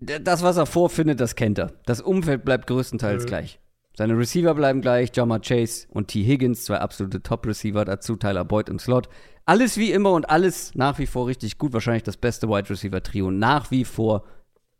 das, 0.00 0.42
was 0.42 0.56
er 0.56 0.66
vorfindet, 0.66 1.20
das 1.20 1.34
kennt 1.36 1.58
er. 1.58 1.72
Das 1.84 2.00
Umfeld 2.00 2.44
bleibt 2.44 2.66
größtenteils 2.66 3.24
Mhm. 3.24 3.28
gleich. 3.28 3.60
Seine 3.96 4.16
Receiver 4.16 4.54
bleiben 4.54 4.80
gleich, 4.80 5.10
Jama 5.14 5.38
Chase 5.40 5.86
und 5.90 6.08
T. 6.08 6.22
Higgins, 6.24 6.64
zwei 6.64 6.78
absolute 6.78 7.22
Top-Receiver, 7.22 7.84
dazu 7.84 8.16
Tyler 8.16 8.44
Boyd 8.46 8.68
im 8.70 8.78
Slot. 8.78 9.08
Alles 9.44 9.76
wie 9.76 9.92
immer 9.92 10.12
und 10.12 10.30
alles 10.30 10.74
nach 10.74 10.98
wie 10.98 11.06
vor 11.06 11.26
richtig 11.26 11.58
gut. 11.58 11.72
Wahrscheinlich 11.74 12.04
das 12.04 12.16
beste 12.16 12.48
Wide 12.48 12.70
Receiver-Trio 12.70 13.30
nach 13.30 13.70
wie 13.70 13.84
vor 13.84 14.24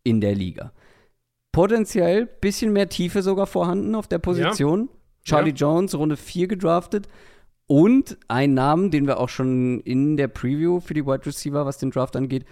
in 0.05 0.21
der 0.23 0.35
Liga. 0.35 0.73
Potenziell 1.53 2.27
bisschen 2.27 2.73
mehr 2.73 2.89
Tiefe 2.89 3.23
sogar 3.23 3.47
vorhanden 3.47 3.95
auf 3.95 4.07
der 4.09 4.19
Position. 4.21 4.89
Charlie 5.25 5.51
Ja. 5.51 5.57
Jones, 5.57 5.95
Runde 5.95 6.17
4 6.17 6.47
gedraftet. 6.49 7.09
Und 7.71 8.19
ein 8.27 8.55
Namen, 8.55 8.91
den 8.91 9.07
wir 9.07 9.21
auch 9.21 9.29
schon 9.29 9.79
in 9.83 10.17
der 10.17 10.27
Preview 10.27 10.81
für 10.81 10.93
die 10.93 11.07
Wide 11.07 11.25
Receiver, 11.25 11.67
was 11.67 11.79
den 11.79 11.93
Draft 11.93 12.17
angeht, 12.17 12.45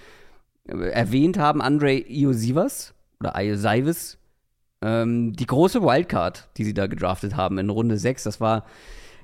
äh, 0.68 0.90
erwähnt 0.90 1.36
haben, 1.38 1.60
Andre 1.60 1.94
Iosivas 2.08 2.94
oder 3.18 3.34
Iosivas. 3.36 4.16
Ähm, 4.80 5.32
die 5.32 5.46
große 5.46 5.82
Wildcard, 5.82 6.48
die 6.56 6.62
sie 6.62 6.72
da 6.72 6.86
gedraftet 6.86 7.34
haben 7.34 7.58
in 7.58 7.68
Runde 7.68 7.98
6, 7.98 8.22
das 8.22 8.40
war 8.40 8.64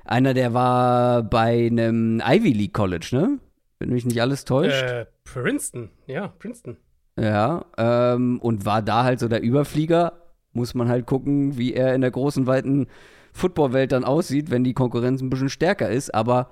einer, 0.03 0.33
der 0.33 0.53
war 0.53 1.23
bei 1.23 1.67
einem 1.67 2.21
Ivy 2.21 2.51
League 2.51 2.73
College, 2.73 3.11
ne? 3.13 3.39
Wenn 3.79 3.91
mich 3.91 4.05
nicht 4.05 4.19
alles 4.19 4.43
täuscht. 4.43 4.83
Äh, 4.83 5.05
Princeton, 5.23 5.91
ja, 6.07 6.27
Princeton. 6.27 6.75
Ja, 7.17 7.63
ähm, 7.77 8.41
und 8.41 8.65
war 8.65 8.81
da 8.81 9.05
halt 9.05 9.21
so 9.21 9.29
der 9.29 9.41
Überflieger. 9.41 10.11
Muss 10.51 10.73
man 10.73 10.89
halt 10.89 11.05
gucken, 11.05 11.57
wie 11.57 11.73
er 11.73 11.95
in 11.95 12.01
der 12.01 12.11
großen, 12.11 12.47
weiten 12.47 12.87
Footballwelt 13.35 13.91
dann 13.91 14.05
aussieht, 14.05 14.49
wenn 14.49 14.63
die 14.63 14.73
Konkurrenz 14.73 15.21
ein 15.21 15.29
bisschen 15.29 15.49
stärker 15.49 15.89
ist. 15.89 16.15
Aber 16.15 16.51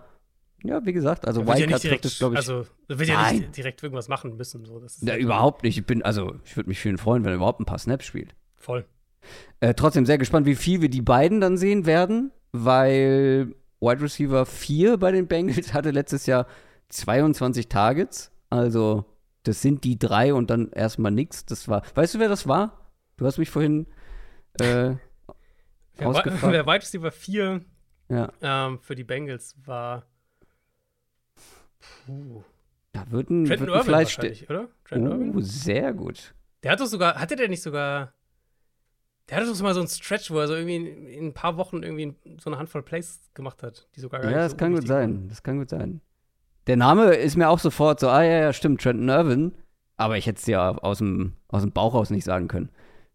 ja, 0.63 0.85
wie 0.85 0.91
gesagt, 0.91 1.25
also 1.25 1.41
ja 1.41 1.47
Wildcard 1.47 1.69
nicht 1.71 1.89
trifft 1.89 2.05
es, 2.05 2.17
glaube 2.19 2.35
ich. 2.35 2.39
also 2.39 2.65
wird 2.89 3.07
ja 3.07 3.15
Nein. 3.15 3.37
nicht 3.37 3.57
direkt 3.57 3.81
irgendwas 3.81 4.09
machen 4.09 4.35
müssen. 4.35 4.65
So. 4.65 4.79
Das 4.79 4.99
ja, 5.01 5.13
halt 5.13 5.21
überhaupt 5.21 5.63
nicht. 5.63 5.77
Ich 5.77 5.85
bin, 5.85 6.03
also, 6.03 6.35
ich 6.43 6.57
würde 6.57 6.67
mich 6.67 6.85
ihn 6.85 6.97
freuen, 6.97 7.23
wenn 7.23 7.31
er 7.31 7.37
überhaupt 7.37 7.61
ein 7.61 7.65
paar 7.65 7.79
Snaps 7.79 8.05
spielt. 8.05 8.35
Voll. 8.57 8.85
Äh, 9.61 9.73
trotzdem 9.75 10.05
sehr 10.05 10.17
gespannt, 10.17 10.45
wie 10.45 10.55
viel 10.55 10.81
wir 10.81 10.89
die 10.89 11.01
beiden 11.01 11.39
dann 11.39 11.57
sehen 11.57 11.85
werden, 11.85 12.31
weil 12.51 13.55
Wide 13.79 14.01
Receiver 14.01 14.45
4 14.45 14.97
bei 14.97 15.13
den 15.13 15.27
Bengals 15.27 15.73
hatte 15.73 15.91
letztes 15.91 16.25
Jahr 16.25 16.47
22 16.89 17.69
Targets. 17.69 18.29
Also, 18.49 19.05
das 19.43 19.61
sind 19.61 19.85
die 19.85 19.97
drei 19.97 20.33
und 20.33 20.49
dann 20.49 20.69
erstmal 20.71 21.13
nix. 21.13 21.45
Das 21.45 21.69
war, 21.69 21.83
weißt 21.95 22.15
du, 22.15 22.19
wer 22.19 22.27
das 22.27 22.45
war? 22.45 22.91
Du 23.15 23.25
hast 23.25 23.37
mich 23.37 23.49
vorhin 23.49 23.87
äh, 24.59 24.95
Wer, 25.97 26.13
wer 26.13 26.65
Wide 26.65 26.81
Receiver 26.81 27.11
4 27.11 27.61
Ja, 28.09 28.31
ähm, 28.41 28.79
für 28.79 28.95
die 28.95 29.03
Bengals 29.03 29.55
war. 29.65 30.05
Puh. 32.05 32.43
da 32.93 33.09
wird 33.11 33.29
ein, 33.29 33.45
Trenton 33.45 33.67
Irwin 33.69 33.83
Fleisch 33.83 34.17
wahrscheinlich, 34.17 34.49
oder? 34.49 34.67
Trenton? 34.85 35.35
Oh, 35.35 35.41
sehr 35.41 35.93
gut. 35.93 36.33
Der 36.63 36.71
hat 36.71 36.79
doch 36.79 36.85
sogar, 36.85 37.19
hatte 37.19 37.35
der 37.35 37.49
nicht 37.49 37.61
sogar. 37.61 38.13
Der 39.29 39.37
hatte 39.37 39.47
doch 39.47 39.61
mal 39.61 39.73
so 39.73 39.79
einen 39.79 39.89
Stretch, 39.89 40.31
wo 40.31 40.39
er 40.39 40.47
so 40.47 40.55
irgendwie 40.55 40.75
in, 40.75 41.07
in 41.07 41.25
ein 41.27 41.33
paar 41.33 41.57
Wochen 41.57 41.81
irgendwie 41.81 42.15
so 42.39 42.49
eine 42.49 42.57
Handvoll 42.59 42.83
Plays 42.83 43.21
gemacht 43.33 43.63
hat, 43.63 43.87
die 43.95 44.01
sogar 44.01 44.19
gar 44.19 44.29
Ja, 44.31 44.37
nicht 44.37 44.45
das 44.45 44.51
so 44.51 44.57
kann 44.57 44.71
gut 44.71 44.79
unwichtig 44.79 44.95
waren. 44.95 45.11
sein. 45.19 45.27
Das 45.29 45.43
kann 45.43 45.57
gut 45.59 45.69
sein. 45.69 46.01
Der 46.67 46.77
Name 46.77 47.13
ist 47.15 47.35
mir 47.37 47.49
auch 47.49 47.59
sofort 47.59 47.99
so, 47.99 48.09
ah 48.09 48.23
ja, 48.23 48.39
ja, 48.39 48.53
stimmt, 48.53 48.81
Trenton 48.81 49.09
Irwin. 49.09 49.53
Aber 49.95 50.17
ich 50.17 50.25
hätte 50.25 50.39
es 50.39 50.45
dir 50.45 50.83
aus 50.83 50.97
dem, 50.97 51.33
aus 51.47 51.61
dem 51.61 51.71
Bauch 51.71 51.93
aus 51.93 52.09
nicht 52.09 52.23
sagen 52.25 52.47
können. 52.47 52.69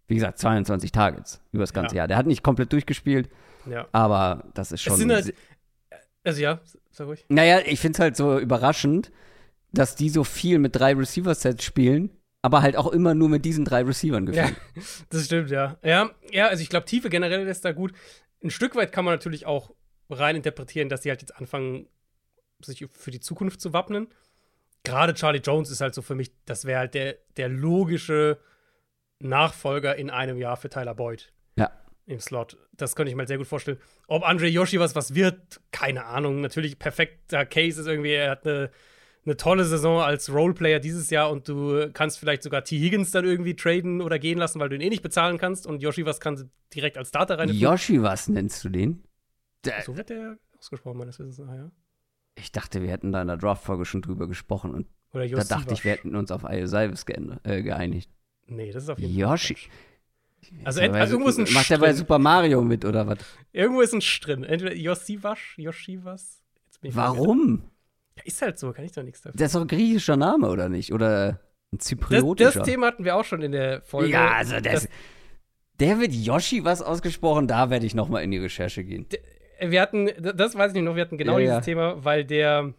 Wie 0.09 0.15
gesagt, 0.15 0.39
22 0.39 0.91
Targets 0.91 1.41
über 1.53 1.63
das 1.63 1.73
ganze 1.73 1.95
Ja. 1.95 2.01
Jahr. 2.01 2.09
Der 2.09 2.17
hat 2.17 2.27
nicht 2.27 2.43
komplett 2.43 2.73
durchgespielt, 2.73 3.29
Ja. 3.67 3.87
aber 3.93 4.45
das 4.55 4.73
ist 4.73 4.83
schon. 4.83 4.95
Es 4.95 4.99
sind 4.99 5.13
halt, 5.13 5.35
also 6.25 6.41
ja, 6.41 6.61
sag 6.91 7.07
ruhig. 7.07 7.25
naja, 7.29 7.61
ich 7.65 7.79
finde 7.81 7.97
es 7.97 8.01
halt 8.01 8.17
so 8.17 8.39
überraschend, 8.39 9.13
dass 9.73 9.95
die 9.97 10.09
so 10.09 10.25
viel 10.25 10.59
mit 10.59 10.75
drei 10.75 10.95
Receiver-Sets 10.95 11.63
spielen, 11.63 12.11
aber 12.41 12.63
halt 12.63 12.77
auch 12.77 12.89
immer 12.89 13.15
nur 13.15 13.29
mit 13.29 13.45
diesen 13.45 13.65
drei 13.65 13.83
Receivern 13.83 14.27
Ja, 14.33 14.45
gefühlt. 14.49 14.61
das 15.11 15.27
stimmt, 15.27 15.51
ja. 15.51 15.77
Ja, 15.83 16.11
ja 16.33 16.49
also 16.49 16.63
ich 16.63 16.71
glaube, 16.71 16.87
Tiefe 16.87 17.11
generell 17.11 17.47
ist 17.47 17.65
da 17.65 17.73
gut. 17.73 17.93
Ein 18.43 18.51
Stück 18.51 18.77
weit 18.77 18.93
kann 18.93 19.05
man 19.05 19.15
natürlich 19.15 19.45
auch 19.45 19.73
rein 20.09 20.37
interpretieren, 20.37 20.89
dass 20.89 21.03
sie 21.03 21.11
halt 21.11 21.21
jetzt 21.21 21.37
anfangen, 21.37 21.87
sich 22.63 22.87
für 22.91 23.11
die 23.11 23.21
Zukunft 23.21 23.61
zu 23.61 23.73
wappnen. 23.75 24.09
Gerade 24.85 25.13
Charlie 25.13 25.41
Jones 25.41 25.71
ist 25.71 25.81
halt 25.83 25.95
so 25.95 26.01
für 26.03 26.15
mich, 26.15 26.33
das 26.47 26.65
wäre 26.65 26.79
halt 26.79 26.95
der, 26.95 27.17
der 27.37 27.49
logische 27.51 28.39
Nachfolger 29.21 29.97
in 29.97 30.11
einem 30.11 30.39
Jahr 30.39 30.57
für 30.57 30.69
Tyler 30.69 30.95
Boyd. 30.95 31.33
Ja. 31.57 31.71
Im 32.07 32.21
Slot. 32.21 32.57
Das 32.73 32.97
könnte 32.97 33.11
ich 33.11 33.17
mir 33.17 33.21
halt 33.23 33.29
sehr 33.29 33.39
gut 33.39 33.47
vorstellen. 33.47 33.79
Ob 34.07 34.23
Andre 34.27 34.47
Yoshi 34.47 34.79
was, 34.81 34.95
was 34.95 35.15
wird, 35.15 35.61
keine 35.73 36.05
Ahnung. 36.07 36.41
Natürlich 36.41 36.79
perfekter 36.79 37.45
Case 37.45 37.81
ist 37.81 37.87
irgendwie, 37.87 38.13
er 38.13 38.31
hat 38.31 38.47
eine, 38.47 38.71
eine 39.27 39.37
tolle 39.37 39.65
Saison 39.65 40.01
als 40.01 40.33
Roleplayer 40.33 40.79
dieses 40.79 41.11
Jahr 41.11 41.31
und 41.31 41.49
du 41.49 41.91
kannst 41.93 42.19
vielleicht 42.19 42.43
sogar 42.43 42.65
T. 42.65 42.79
Higgins 42.79 43.11
dann 43.11 43.25
irgendwie 43.27 43.57
traden 43.57 44.01
oder 44.01 44.19
gehen 44.19 44.39
lassen, 44.39 44.59
weil 44.61 44.69
du 44.71 44.77
ihn 44.77 44.81
eh 44.81 44.89
nicht 44.89 45.03
bezahlen 45.03 45.37
kannst 45.37 45.67
und 45.67 45.83
Yoshi 45.83 46.07
was 46.07 46.21
kannst 46.21 46.45
du 46.45 46.49
direkt 46.75 46.97
als 46.97 47.09
Starter 47.09 47.39
rein. 47.39 47.51
Yoshi, 47.51 48.01
was 48.03 48.29
nennst 48.29 48.65
du 48.65 48.69
den? 48.71 49.05
Der, 49.65 49.83
So 49.83 49.97
wird 49.97 50.09
der 50.09 50.39
ausgesprochen, 50.59 50.99
meines 50.99 51.19
Wissens 51.19 51.39
nach, 51.39 51.53
ja. 51.55 51.71
ich 52.37 52.53
dachte, 52.53 52.81
wir 52.81 52.91
hätten 52.91 53.13
da 53.13 53.21
in 53.21 53.29
der 53.29 53.37
Draft-Folge 53.37 53.85
schon 53.85 54.01
drüber 54.03 54.29
gesprochen 54.29 54.73
und 54.73 54.87
da 55.13 55.27
dachte 55.45 55.75
ich, 55.75 55.85
wir 55.85 55.93
hätten 55.93 56.15
uns 56.17 56.31
auf 56.31 56.45
geändert- 56.45 57.41
äh, 57.45 57.63
geeinigt. 57.63 58.11
Nee, 58.49 58.71
das 58.73 58.85
ist 58.85 58.89
auf 58.91 58.99
jeden 58.99 59.17
Yoshi. 59.17 59.55
Fall. 59.55 59.71
Also, 60.65 60.81
Ja, 60.81 60.87
ent- 60.87 60.93
bei- 60.95 61.01
also 61.01 61.13
irgendwo 61.15 61.31
ist 61.31 61.39
ein 61.39 61.53
Macht 61.55 61.71
er 61.71 61.77
Sch 61.77 61.81
bei. 61.81 61.93
Super 61.93 62.19
Mario 62.19 62.63
mit 62.63 62.85
oder 62.85 63.07
was? 63.07 63.19
Irgendwo 63.53 63.81
ist 63.81 63.93
ein 63.93 64.01
Sch 64.01 64.21
drin. 64.21 64.45
Entweder 64.45 64.75
Yoshiwash, 64.75 65.59
ich 65.59 66.95
Warum? 66.97 67.63
Ja, 68.17 68.23
ist 68.25 68.41
halt 68.43 68.59
so, 68.59 68.73
kann 68.73 68.85
ich 68.85 68.93
doch 68.93 69.03
nichts 69.03 69.21
dafür. 69.21 69.37
Das 69.39 69.47
ist 69.49 69.55
doch 69.55 69.61
ein 69.63 69.69
griechischer 69.69 70.17
Name, 70.17 70.49
oder 70.49 70.69
nicht? 70.69 70.93
Oder 70.93 71.41
ein 71.73 71.79
Das, 71.79 71.87
zypriotischer? 71.87 72.53
das 72.61 72.63
Thema 72.69 72.87
hatten 72.87 73.05
wir 73.05 73.17
auch 73.17 73.25
schon 73.25 73.43
in 73.43 73.53
der 73.53 73.83
Folge. 73.83 74.11
ja, 74.13 74.33
also 74.33 74.55
das, 74.61 74.73
Das- 74.85 74.89
der 75.81 76.01
wird 76.01 76.13
Yoshi 76.13 76.65
was 76.65 76.83
ausgesprochen, 76.83 77.47
da 77.47 77.71
werde 77.71 77.85
ich 77.87 77.95
noch 77.95 78.09
mal 78.09 78.21
in 78.21 78.31
die 78.31 78.39
Recherche 78.39 78.85
gehen. 78.85 79.07
wir 79.61 79.81
hatten, 79.81 80.09
das 80.21 80.55
weiß 80.57 80.71
ich 80.71 80.75
nicht 80.77 80.85
noch, 80.85 80.95
wir 80.97 81.03
hatten 81.03 81.19
genau 81.19 81.35
Ja, 81.35 81.39
dieses 81.41 81.55
ja. 81.55 81.61
Thema, 81.61 82.05
weil 82.05 82.25
der, 82.25 82.73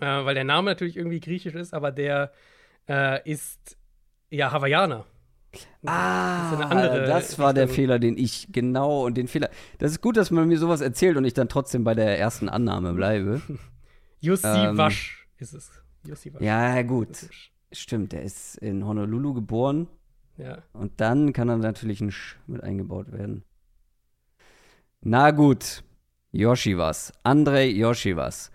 äh, 0.00 0.04
weil 0.06 0.34
der 0.34 0.44
Name 0.44 0.70
natürlich 0.72 0.96
irgendwie 0.96 1.20
griechisch 1.20 1.54
ist, 1.54 1.72
aber 1.72 1.92
der 1.92 2.32
äh, 2.88 3.28
ist 3.30 3.76
ja 4.30 4.50
Hawaiianer. 4.52 5.04
Ah, 5.84 6.52
eine 6.54 6.66
andere 6.66 7.06
das 7.06 7.38
war 7.40 7.52
der. 7.52 7.66
Fehler, 7.68 7.98
den 7.98 8.16
ich 8.16 8.48
genau 8.52 9.04
und 9.04 9.16
den 9.16 9.26
Fehler. 9.26 9.50
Das 9.78 9.90
ist 9.90 10.00
gut, 10.00 10.16
dass 10.16 10.30
man 10.30 10.46
mir 10.46 10.58
sowas 10.58 10.80
erzählt 10.80 11.16
und 11.16 11.24
ich 11.24 11.34
dann 11.34 11.48
trotzdem 11.48 11.82
bei 11.82 11.94
der 11.94 12.18
ersten 12.18 12.48
Annahme 12.48 12.92
bleibe. 12.94 13.40
Yosivash 14.20 15.26
ist 15.38 15.54
es. 15.54 15.70
Yosivash. 16.06 16.40
Ähm, 16.40 16.46
Ja, 16.46 16.82
gut. 16.82 17.28
Stimmt, 17.72 18.12
der 18.12 18.22
ist 18.22 18.56
in 18.58 18.84
Honolulu 18.86 19.34
geboren 19.34 19.88
Ja. 20.36 20.58
und 20.72 21.00
dann 21.00 21.32
kann 21.32 21.48
dann 21.48 21.60
natürlich 21.60 22.00
ein 22.00 22.10
Sch 22.12 22.36
mit 22.46 22.62
eingebaut 22.62 23.10
werden. 23.12 23.42
Na 25.00 25.30
gut, 25.30 25.82
Yoshivas. 26.32 27.12
Andrei 27.22 27.66
Yoshivas. 27.68 28.50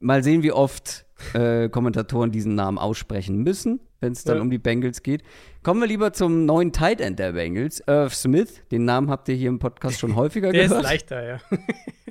Mal 0.00 0.22
sehen, 0.24 0.42
wie 0.42 0.52
oft 0.52 1.06
äh, 1.34 1.68
Kommentatoren 1.68 2.32
diesen 2.32 2.54
Namen 2.54 2.78
aussprechen 2.78 3.42
müssen, 3.42 3.80
wenn 4.02 4.12
es 4.12 4.24
dann 4.24 4.36
Ja. 4.36 4.42
um 4.42 4.50
die 4.50 4.58
Bengals 4.58 5.02
geht. 5.02 5.22
Kommen 5.62 5.80
wir 5.80 5.86
lieber 5.86 6.12
zum 6.12 6.44
neuen 6.44 6.72
Tight 6.72 7.00
End 7.00 7.18
der 7.18 7.32
Bengals, 7.32 7.82
Irv 7.86 8.14
Smith. 8.14 8.60
Den 8.70 8.84
Namen 8.84 9.08
habt 9.08 9.28
ihr 9.28 9.34
hier 9.34 9.48
im 9.48 9.58
Podcast 9.58 9.98
schon 10.00 10.14
häufiger 10.16 10.52
Der 10.52 10.64
gehört. 10.64 10.82
ist 10.82 10.90
leichter, 10.90 11.24
ja. 11.26 11.40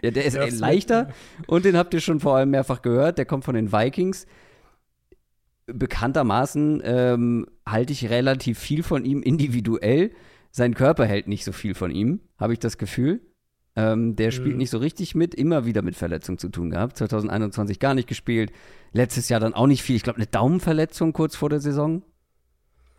Ja, 0.02 0.12
der 0.12 0.26
ist 0.26 0.36
Irv 0.36 0.46
äh, 0.48 0.50
Smith. 0.50 0.60
leichter 0.62 1.10
und 1.48 1.66
den 1.66 1.78
habt 1.78 1.94
ihr 1.94 2.00
schon 2.02 2.20
vor 2.20 2.36
allem 2.38 2.50
mehrfach 2.50 2.82
gehört. 2.82 3.18
Der 3.20 3.26
kommt 3.26 3.44
von 3.46 3.54
den 3.56 3.72
Vikings. 3.72 4.26
Bekanntermaßen 5.68 6.82
ähm, 6.84 7.46
halte 7.68 7.94
ich 7.94 8.10
relativ 8.10 8.60
viel 8.60 8.84
von 8.84 9.06
ihm 9.06 9.22
individuell. 9.22 10.12
Sein 10.52 10.74
Körper 10.74 11.06
hält 11.06 11.28
nicht 11.28 11.46
so 11.46 11.52
viel 11.54 11.76
von 11.76 11.92
ihm, 11.92 12.20
habe 12.38 12.54
ich 12.54 12.60
das 12.60 12.78
Gefühl. 12.78 13.22
Ähm, 13.76 14.16
der 14.18 14.32
spielt 14.32 14.52
Mhm. 14.54 14.58
nicht 14.58 14.70
so 14.70 14.80
richtig 14.80 15.16
mit, 15.16 15.34
immer 15.34 15.66
wieder 15.66 15.82
mit 15.82 15.96
Verletzungen 15.96 16.38
zu 16.38 16.50
tun 16.50 16.70
gehabt. 16.72 16.98
2021 16.98 17.80
gar 17.80 17.94
nicht 17.94 18.08
gespielt. 18.08 18.52
Letztes 18.92 19.30
Jahr 19.30 19.40
dann 19.40 19.54
auch 19.54 19.68
nicht 19.68 19.82
viel. 19.82 19.96
Ich 19.96 20.04
glaube, 20.04 20.18
eine 20.18 20.28
Daumenverletzung 20.28 21.14
kurz 21.14 21.36
vor 21.38 21.50
der 21.50 21.62
Saison. 21.62 22.04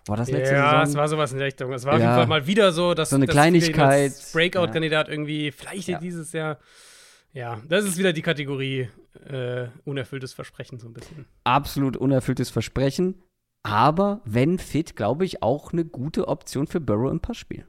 War 0.07 0.17
das 0.17 0.31
letzte 0.31 0.55
ja, 0.55 0.71
Saison? 0.71 0.83
es 0.89 0.95
war 0.97 1.09
sowas 1.09 1.33
in 1.33 1.39
der 1.39 1.47
Richtung. 1.49 1.73
Es 1.75 1.85
war 1.85 1.95
auf 1.95 2.01
Ja. 2.01 2.07
jeden 2.07 2.17
Fall 2.21 2.27
mal 2.27 2.47
wieder 2.47 2.73
so, 2.73 2.95
dass 2.95 3.11
So 3.11 3.17
eine 3.17 3.27
dass 3.27 3.35
Kleinigkeit. 3.35 4.13
Breakout-Kandidat 4.33 5.09
irgendwie, 5.09 5.53
vielleicht 5.53 5.89
Ja. 5.89 5.99
dieses 6.01 6.33
Jahr. 6.33 6.59
Ja, 7.35 7.61
das 7.69 7.85
ist 7.85 7.99
wieder 7.99 8.13
die 8.13 8.23
Kategorie 8.23 8.89
äh, 9.29 9.69
unerfülltes 9.85 10.33
Versprechen 10.33 10.79
so 10.79 10.89
ein 10.89 10.95
bisschen. 10.95 11.27
Absolut 11.45 11.97
unerfülltes 11.99 12.49
Versprechen. 12.51 13.23
Aber 13.63 14.23
wenn 14.25 14.59
fit, 14.59 14.97
glaube 14.97 15.25
ich, 15.27 15.43
auch 15.43 15.73
eine 15.73 15.85
gute 15.85 16.29
Option 16.29 16.67
für 16.67 16.81
Burrow 16.81 17.11
im 17.11 17.21
Passspiel. 17.21 17.67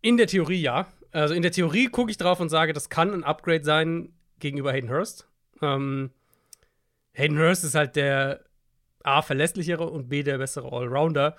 In 0.00 0.16
der 0.16 0.28
Theorie 0.28 0.62
ja. 0.62 0.86
Also 1.12 1.34
in 1.34 1.42
der 1.42 1.52
Theorie 1.52 1.86
gucke 1.86 2.10
ich 2.10 2.16
drauf 2.16 2.40
und 2.40 2.48
sage, 2.48 2.72
das 2.72 2.88
kann 2.88 3.12
ein 3.12 3.24
Upgrade 3.24 3.64
sein 3.64 4.12
gegenüber 4.38 4.72
Hayden 4.72 4.90
Hurst. 4.90 5.28
Ähm, 5.62 6.10
Hayden 7.12 7.38
Hurst 7.38 7.64
ist 7.64 7.74
halt 7.74 7.96
der 7.96 8.44
A, 9.02 9.22
verlässlichere 9.22 9.88
und 9.88 10.08
B, 10.08 10.22
der 10.22 10.38
bessere 10.38 10.70
Allrounder. 10.70 11.36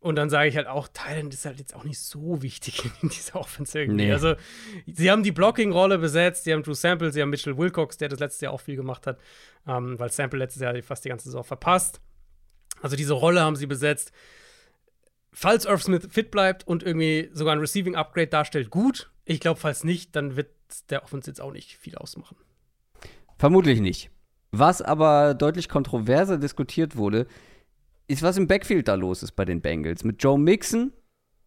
Und 0.00 0.14
dann 0.14 0.30
sage 0.30 0.48
ich 0.48 0.56
halt 0.56 0.68
auch, 0.68 0.86
Thailand 0.92 1.34
ist 1.34 1.44
halt 1.44 1.58
jetzt 1.58 1.74
auch 1.74 1.82
nicht 1.82 1.98
so 1.98 2.40
wichtig 2.40 2.84
in 3.02 3.08
dieser 3.08 3.36
Offense 3.36 3.78
irgendwie. 3.78 4.06
Nee. 4.06 4.12
Also, 4.12 4.34
sie 4.86 5.10
haben 5.10 5.22
die 5.22 5.32
Blocking-Rolle 5.32 5.98
besetzt, 5.98 6.44
sie 6.44 6.52
haben 6.52 6.62
Drew 6.62 6.74
Sample, 6.74 7.10
sie 7.10 7.20
haben 7.20 7.30
Mitchell 7.30 7.58
Wilcox, 7.58 7.96
der 7.96 8.08
das 8.08 8.20
letztes 8.20 8.40
Jahr 8.40 8.52
auch 8.52 8.60
viel 8.60 8.76
gemacht 8.76 9.06
hat, 9.06 9.18
ähm, 9.66 9.98
weil 9.98 10.12
Sample 10.12 10.38
letztes 10.38 10.62
Jahr 10.62 10.80
fast 10.82 11.04
die 11.04 11.08
ganze 11.08 11.24
Saison 11.24 11.42
verpasst. 11.42 12.00
Also, 12.80 12.94
diese 12.94 13.14
Rolle 13.14 13.40
haben 13.40 13.56
sie 13.56 13.66
besetzt. 13.66 14.12
Falls 15.40 15.66
Irv 15.66 15.84
Smith 15.84 16.08
fit 16.10 16.32
bleibt 16.32 16.66
und 16.66 16.82
irgendwie 16.82 17.30
sogar 17.32 17.54
ein 17.54 17.60
Receiving-Upgrade 17.60 18.26
darstellt, 18.26 18.70
gut. 18.70 19.12
Ich 19.24 19.38
glaube, 19.38 19.60
falls 19.60 19.84
nicht, 19.84 20.16
dann 20.16 20.34
wird 20.34 20.50
der 20.90 21.04
Offense 21.04 21.30
jetzt 21.30 21.40
auch 21.40 21.52
nicht 21.52 21.76
viel 21.76 21.94
ausmachen. 21.94 22.36
Vermutlich 23.38 23.78
nicht. 23.78 24.10
Was 24.50 24.82
aber 24.82 25.34
deutlich 25.34 25.68
kontroverser 25.68 26.38
diskutiert 26.38 26.96
wurde, 26.96 27.28
ist, 28.08 28.24
was 28.24 28.36
im 28.36 28.48
Backfield 28.48 28.88
da 28.88 28.96
los 28.96 29.22
ist 29.22 29.36
bei 29.36 29.44
den 29.44 29.60
Bengals. 29.60 30.02
Mit 30.02 30.20
Joe 30.20 30.40
Mixon, 30.40 30.92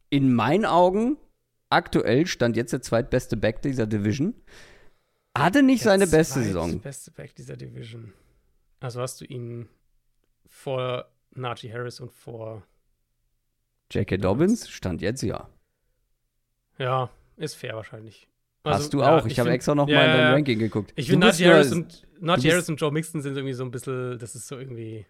in 0.09 0.33
meinen 0.33 0.65
Augen, 0.65 1.17
aktuell 1.69 2.27
stand 2.27 2.55
jetzt 2.55 2.71
der 2.71 2.81
zweitbeste 2.81 3.35
Back 3.35 3.61
dieser 3.61 3.87
Division, 3.87 4.35
hatte 5.37 5.63
nicht 5.63 5.83
seine 5.83 6.05
Der 6.05 6.17
beste 6.17 6.41
Saison. 6.41 6.79
beste 6.79 7.11
Back 7.11 7.35
dieser 7.35 7.57
Division. 7.57 8.13
Also 8.79 9.01
hast 9.01 9.19
du 9.19 9.25
ihn 9.25 9.67
vor 10.47 11.11
Najee 11.31 11.73
Harris 11.73 11.99
und 11.99 12.13
vor. 12.13 12.63
J.K. 13.91 14.17
Dobbins 14.17 14.69
stand 14.69 15.01
jetzt 15.01 15.21
ja. 15.21 15.49
Ja, 16.77 17.09
ist 17.37 17.55
fair 17.55 17.75
wahrscheinlich. 17.75 18.27
Hast 18.63 18.93
du 18.93 18.99
ja, 18.99 19.17
auch. 19.17 19.25
Ich, 19.25 19.39
habe 19.39 19.47
find- 19.47 19.55
extra 19.55 19.75
noch 19.75 19.87
ja, 19.87 19.97
mal 19.97 20.05
in 20.05 20.17
dein. 20.17 20.33
Ranking 20.33 20.59
geguckt. 20.59 20.93
Ich 20.95 21.09
finde, 21.09 21.27
Najee 21.27 21.47
Harris, 21.47 21.71
und, 21.71 22.07
Najee 22.19 22.51
Harris 22.51 22.69
und 22.69 22.79
Joe 22.79 22.91
Mixon 22.91 23.21
sind 23.21 23.35
irgendwie 23.35 23.53
so 23.53 23.63
ein 23.63 23.71
bisschen, 23.71 24.19
das 24.19 24.35
ist 24.35 24.47
so 24.47 24.57
irgendwie, 24.57 25.05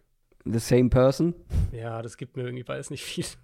The 0.46 0.60
same 0.60 0.90
person. 0.90 1.36
ja, 1.72 2.02
das 2.02 2.18
gibt 2.18 2.36
mir 2.36 2.44
irgendwie 2.44 2.64
beides 2.64 2.90
nicht 2.90 3.04
viel. 3.04 3.26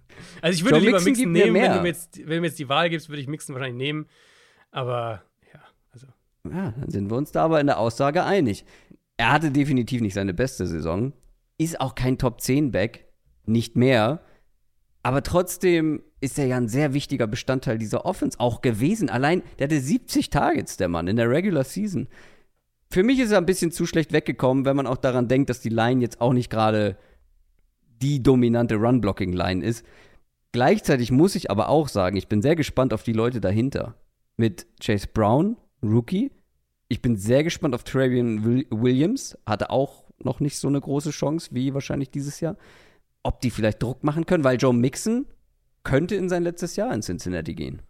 Also 0.42 0.56
ich 0.56 0.64
würde 0.64 0.78
Joe 0.78 0.86
lieber 0.86 1.00
Mixon 1.00 1.30
Mixon 1.30 1.32
nehmen, 1.32 1.54
wenn 1.54 1.72
du, 1.72 1.80
mir 1.82 1.88
jetzt, 1.88 2.18
wenn 2.18 2.36
du 2.36 2.40
mir 2.40 2.46
jetzt 2.48 2.58
die 2.58 2.68
Wahl 2.68 2.90
gibst, 2.90 3.08
würde 3.08 3.20
ich 3.20 3.28
Mixon 3.28 3.54
wahrscheinlich 3.54 3.78
nehmen. 3.78 4.06
Aber 4.72 5.22
ja, 5.54 5.60
also. 5.92 6.08
Ja, 6.50 6.72
dann 6.72 6.90
sind 6.90 7.08
wir 7.08 7.16
uns 7.16 7.30
da 7.30 7.44
aber 7.44 7.60
in 7.60 7.68
der 7.68 7.78
Aussage 7.78 8.24
einig. 8.24 8.64
Er 9.16 9.30
hatte 9.30 9.52
definitiv 9.52 10.00
nicht 10.00 10.14
seine 10.14 10.34
beste 10.34 10.66
Saison, 10.66 11.12
ist 11.56 11.80
auch 11.80 11.94
kein 11.94 12.18
Top 12.18 12.40
10 12.40 12.72
Back, 12.72 13.06
nicht 13.46 13.76
mehr. 13.76 14.22
Aber 15.02 15.22
trotzdem 15.22 16.02
ist 16.20 16.38
er 16.38 16.46
ja 16.46 16.56
ein 16.56 16.68
sehr 16.68 16.92
wichtiger 16.92 17.26
Bestandteil 17.26 17.78
dieser 17.78 18.04
Offense 18.04 18.38
auch 18.40 18.60
gewesen. 18.60 19.08
Allein, 19.08 19.42
der 19.58 19.66
hatte 19.66 19.80
70 19.80 20.30
Targets, 20.30 20.76
der 20.76 20.88
Mann, 20.88 21.06
in 21.06 21.16
der 21.16 21.30
Regular 21.30 21.64
Season. 21.64 22.08
Für 22.90 23.02
mich 23.02 23.20
ist 23.20 23.30
er 23.30 23.38
ein 23.38 23.46
bisschen 23.46 23.70
zu 23.70 23.86
schlecht 23.86 24.12
weggekommen, 24.12 24.64
wenn 24.64 24.76
man 24.76 24.86
auch 24.86 24.96
daran 24.96 25.28
denkt, 25.28 25.50
dass 25.50 25.60
die 25.60 25.68
Line 25.68 26.00
jetzt 26.00 26.20
auch 26.20 26.32
nicht 26.32 26.50
gerade 26.50 26.96
die 28.02 28.22
dominante 28.22 28.76
Run-Blocking-Line 28.76 29.64
ist. 29.64 29.84
Gleichzeitig 30.52 31.10
muss 31.10 31.34
ich 31.34 31.50
aber 31.50 31.68
auch 31.68 31.88
sagen, 31.88 32.16
ich 32.16 32.28
bin 32.28 32.40
sehr 32.40 32.56
gespannt 32.56 32.94
auf 32.94 33.02
die 33.02 33.12
Leute 33.12 33.40
dahinter. 33.40 33.94
Mit 34.36 34.66
Chase 34.80 35.06
Brown, 35.12 35.56
Rookie. 35.82 36.30
Ich 36.88 37.02
bin 37.02 37.16
sehr 37.16 37.44
gespannt 37.44 37.74
auf 37.74 37.84
Travian 37.84 38.44
Will 38.44 38.66
Williams. 38.70 39.36
Hatte 39.44 39.68
auch 39.70 40.04
noch 40.20 40.40
nicht 40.40 40.56
so 40.56 40.68
eine 40.68 40.80
große 40.80 41.10
Chance 41.10 41.50
wie 41.52 41.74
wahrscheinlich 41.74 42.10
dieses 42.10 42.40
Jahr. 42.40 42.56
Ob 43.22 43.40
die 43.40 43.50
vielleicht 43.50 43.82
Druck 43.82 44.04
machen 44.04 44.26
können, 44.26 44.44
weil 44.44 44.56
Joe 44.58 44.72
Mixon 44.74 45.26
könnte 45.84 46.14
in 46.14 46.28
sein 46.28 46.42
letztes 46.42 46.76
Jahr 46.76 46.92
in 46.94 47.02
Cincinnati 47.02 47.54
gehen. 47.54 47.82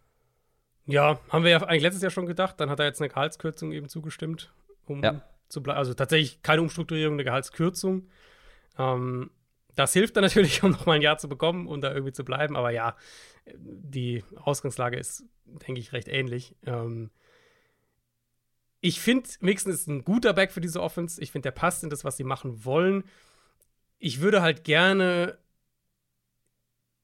Ja, 0.86 1.20
haben 1.28 1.44
wir 1.44 1.50
ja 1.50 1.62
eigentlich 1.62 1.82
letztes 1.82 2.02
Jahr 2.02 2.10
schon 2.10 2.26
gedacht. 2.26 2.58
Dann 2.60 2.70
hat 2.70 2.80
er 2.80 2.86
jetzt 2.86 3.00
eine 3.00 3.08
Gehaltskürzung 3.10 3.72
eben 3.72 3.88
zugestimmt, 3.88 4.52
um 4.86 5.02
Ja. 5.02 5.22
zu 5.48 5.62
bleiben. 5.62 5.78
Also 5.78 5.94
tatsächlich 5.94 6.42
keine 6.42 6.62
Umstrukturierung, 6.62 7.14
eine 7.14 7.24
Gehaltskürzung. 7.24 8.08
Ähm, 8.78 9.30
das 9.74 9.92
hilft 9.92 10.16
dann 10.16 10.24
natürlich, 10.24 10.62
um 10.62 10.70
noch 10.70 10.86
mal 10.86 10.94
ein 10.94 11.02
Jahr 11.02 11.18
zu 11.18 11.28
bekommen 11.28 11.66
und 11.66 11.82
da 11.82 11.92
irgendwie 11.92 12.12
zu 12.12 12.24
bleiben. 12.24 12.56
Aber 12.56 12.70
ja, 12.70 12.96
die 13.54 14.24
Ausgangslage 14.36 14.96
ist, 14.96 15.24
denke 15.66 15.80
ich, 15.80 15.92
recht 15.92 16.08
ähnlich. 16.08 16.56
Ähm, 16.64 17.10
ich 18.80 19.00
finde, 19.00 19.28
Mixon 19.40 19.72
ist 19.72 19.88
ein 19.88 20.04
guter 20.04 20.32
Back 20.32 20.52
für 20.52 20.60
diese 20.60 20.80
Offense. 20.82 21.20
Ich 21.20 21.32
finde, 21.32 21.46
der 21.48 21.52
passt 21.52 21.82
in 21.84 21.90
das, 21.90 22.04
was 22.04 22.16
sie 22.16 22.24
machen 22.24 22.64
wollen. 22.64 23.04
Ich 23.98 24.20
würde 24.20 24.42
halt 24.42 24.64
gerne 24.64 25.38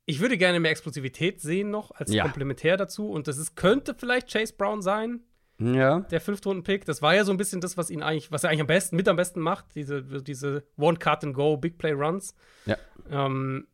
ich 0.06 0.20
würde 0.20 0.36
gerne 0.36 0.60
mehr 0.60 0.70
Explosivität 0.70 1.40
sehen 1.40 1.70
noch 1.70 1.90
als 1.92 2.12
Ja. 2.12 2.24
Komplementär 2.24 2.76
dazu. 2.76 3.08
Und 3.10 3.26
das 3.26 3.38
ist, 3.38 3.56
könnte 3.56 3.94
vielleicht 3.94 4.30
Chase 4.30 4.52
Brown 4.56 4.82
sein, 4.82 5.20
Ja. 5.58 6.00
der 6.00 6.20
Fünftrunden-Pick. 6.20 6.84
Das 6.84 7.00
war 7.00 7.14
ja 7.14 7.24
so 7.24 7.30
ein 7.32 7.38
bisschen 7.38 7.62
das, 7.62 7.78
was 7.78 7.88
ihn 7.88 8.02
eigentlich, 8.02 8.30
was 8.30 8.44
er 8.44 8.50
eigentlich 8.50 8.60
am 8.60 8.66
besten, 8.66 8.96
mit 8.96 9.08
am 9.08 9.16
besten 9.16 9.40
macht, 9.40 9.74
diese, 9.74 10.02
diese 10.22 10.66
One-Cut-and-Go, 10.76 11.56
Big 11.56 11.78
Play-Runs. 11.78 12.34
Ja. 12.66 12.76
Ähm, 13.08 13.66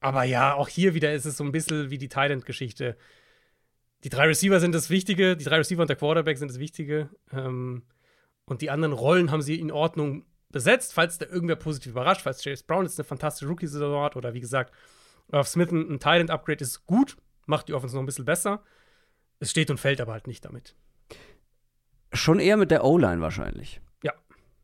aber 0.00 0.24
ja, 0.24 0.54
auch 0.54 0.68
hier 0.68 0.94
wieder 0.94 1.12
ist 1.12 1.26
es 1.26 1.36
so 1.36 1.44
ein 1.44 1.52
bisschen 1.52 1.90
wie 1.90 1.98
die 1.98 2.08
Thailand-Geschichte. 2.08 2.96
Die 4.04 4.08
drei 4.08 4.24
Receiver 4.28 4.58
sind 4.58 4.74
das 4.74 4.88
Wichtige, 4.88 5.36
die 5.36 5.44
drei 5.44 5.56
Receiver 5.58 5.82
und 5.82 5.88
der 5.90 5.96
Quarterback 5.96 6.38
sind 6.38 6.50
das 6.50 6.58
Wichtige. 6.58 7.10
Ähm, 7.30 7.82
und 8.46 8.62
die 8.62 8.70
anderen 8.70 8.94
Rollen 8.94 9.30
haben 9.30 9.42
sie 9.42 9.60
in 9.60 9.70
Ordnung 9.70 10.24
besetzt, 10.52 10.92
falls 10.92 11.18
da 11.18 11.26
irgendwer 11.26 11.56
positiv 11.56 11.92
überrascht, 11.92 12.22
falls 12.22 12.42
Chase 12.42 12.64
Brown 12.66 12.84
jetzt 12.84 12.98
eine 12.98 13.04
fantastische 13.04 13.48
Rookie-Saison 13.48 14.02
hat 14.02 14.16
oder 14.16 14.34
wie 14.34 14.40
gesagt, 14.40 14.74
auf 15.30 15.48
Smith 15.48 15.70
ein, 15.70 15.94
ein 15.94 16.00
Thailand-Upgrade 16.00 16.62
ist 16.62 16.86
gut, 16.86 17.16
macht 17.46 17.68
die 17.68 17.74
Offense 17.74 17.94
noch 17.94 18.02
ein 18.02 18.06
bisschen 18.06 18.24
besser. 18.24 18.62
Es 19.38 19.50
steht 19.50 19.70
und 19.70 19.78
fällt 19.78 20.00
aber 20.00 20.12
halt 20.12 20.26
nicht 20.26 20.44
damit. 20.44 20.74
Schon 22.12 22.40
eher 22.40 22.56
mit 22.56 22.70
der 22.70 22.84
O-Line 22.84 23.20
wahrscheinlich. 23.20 23.80
Ja. 24.02 24.12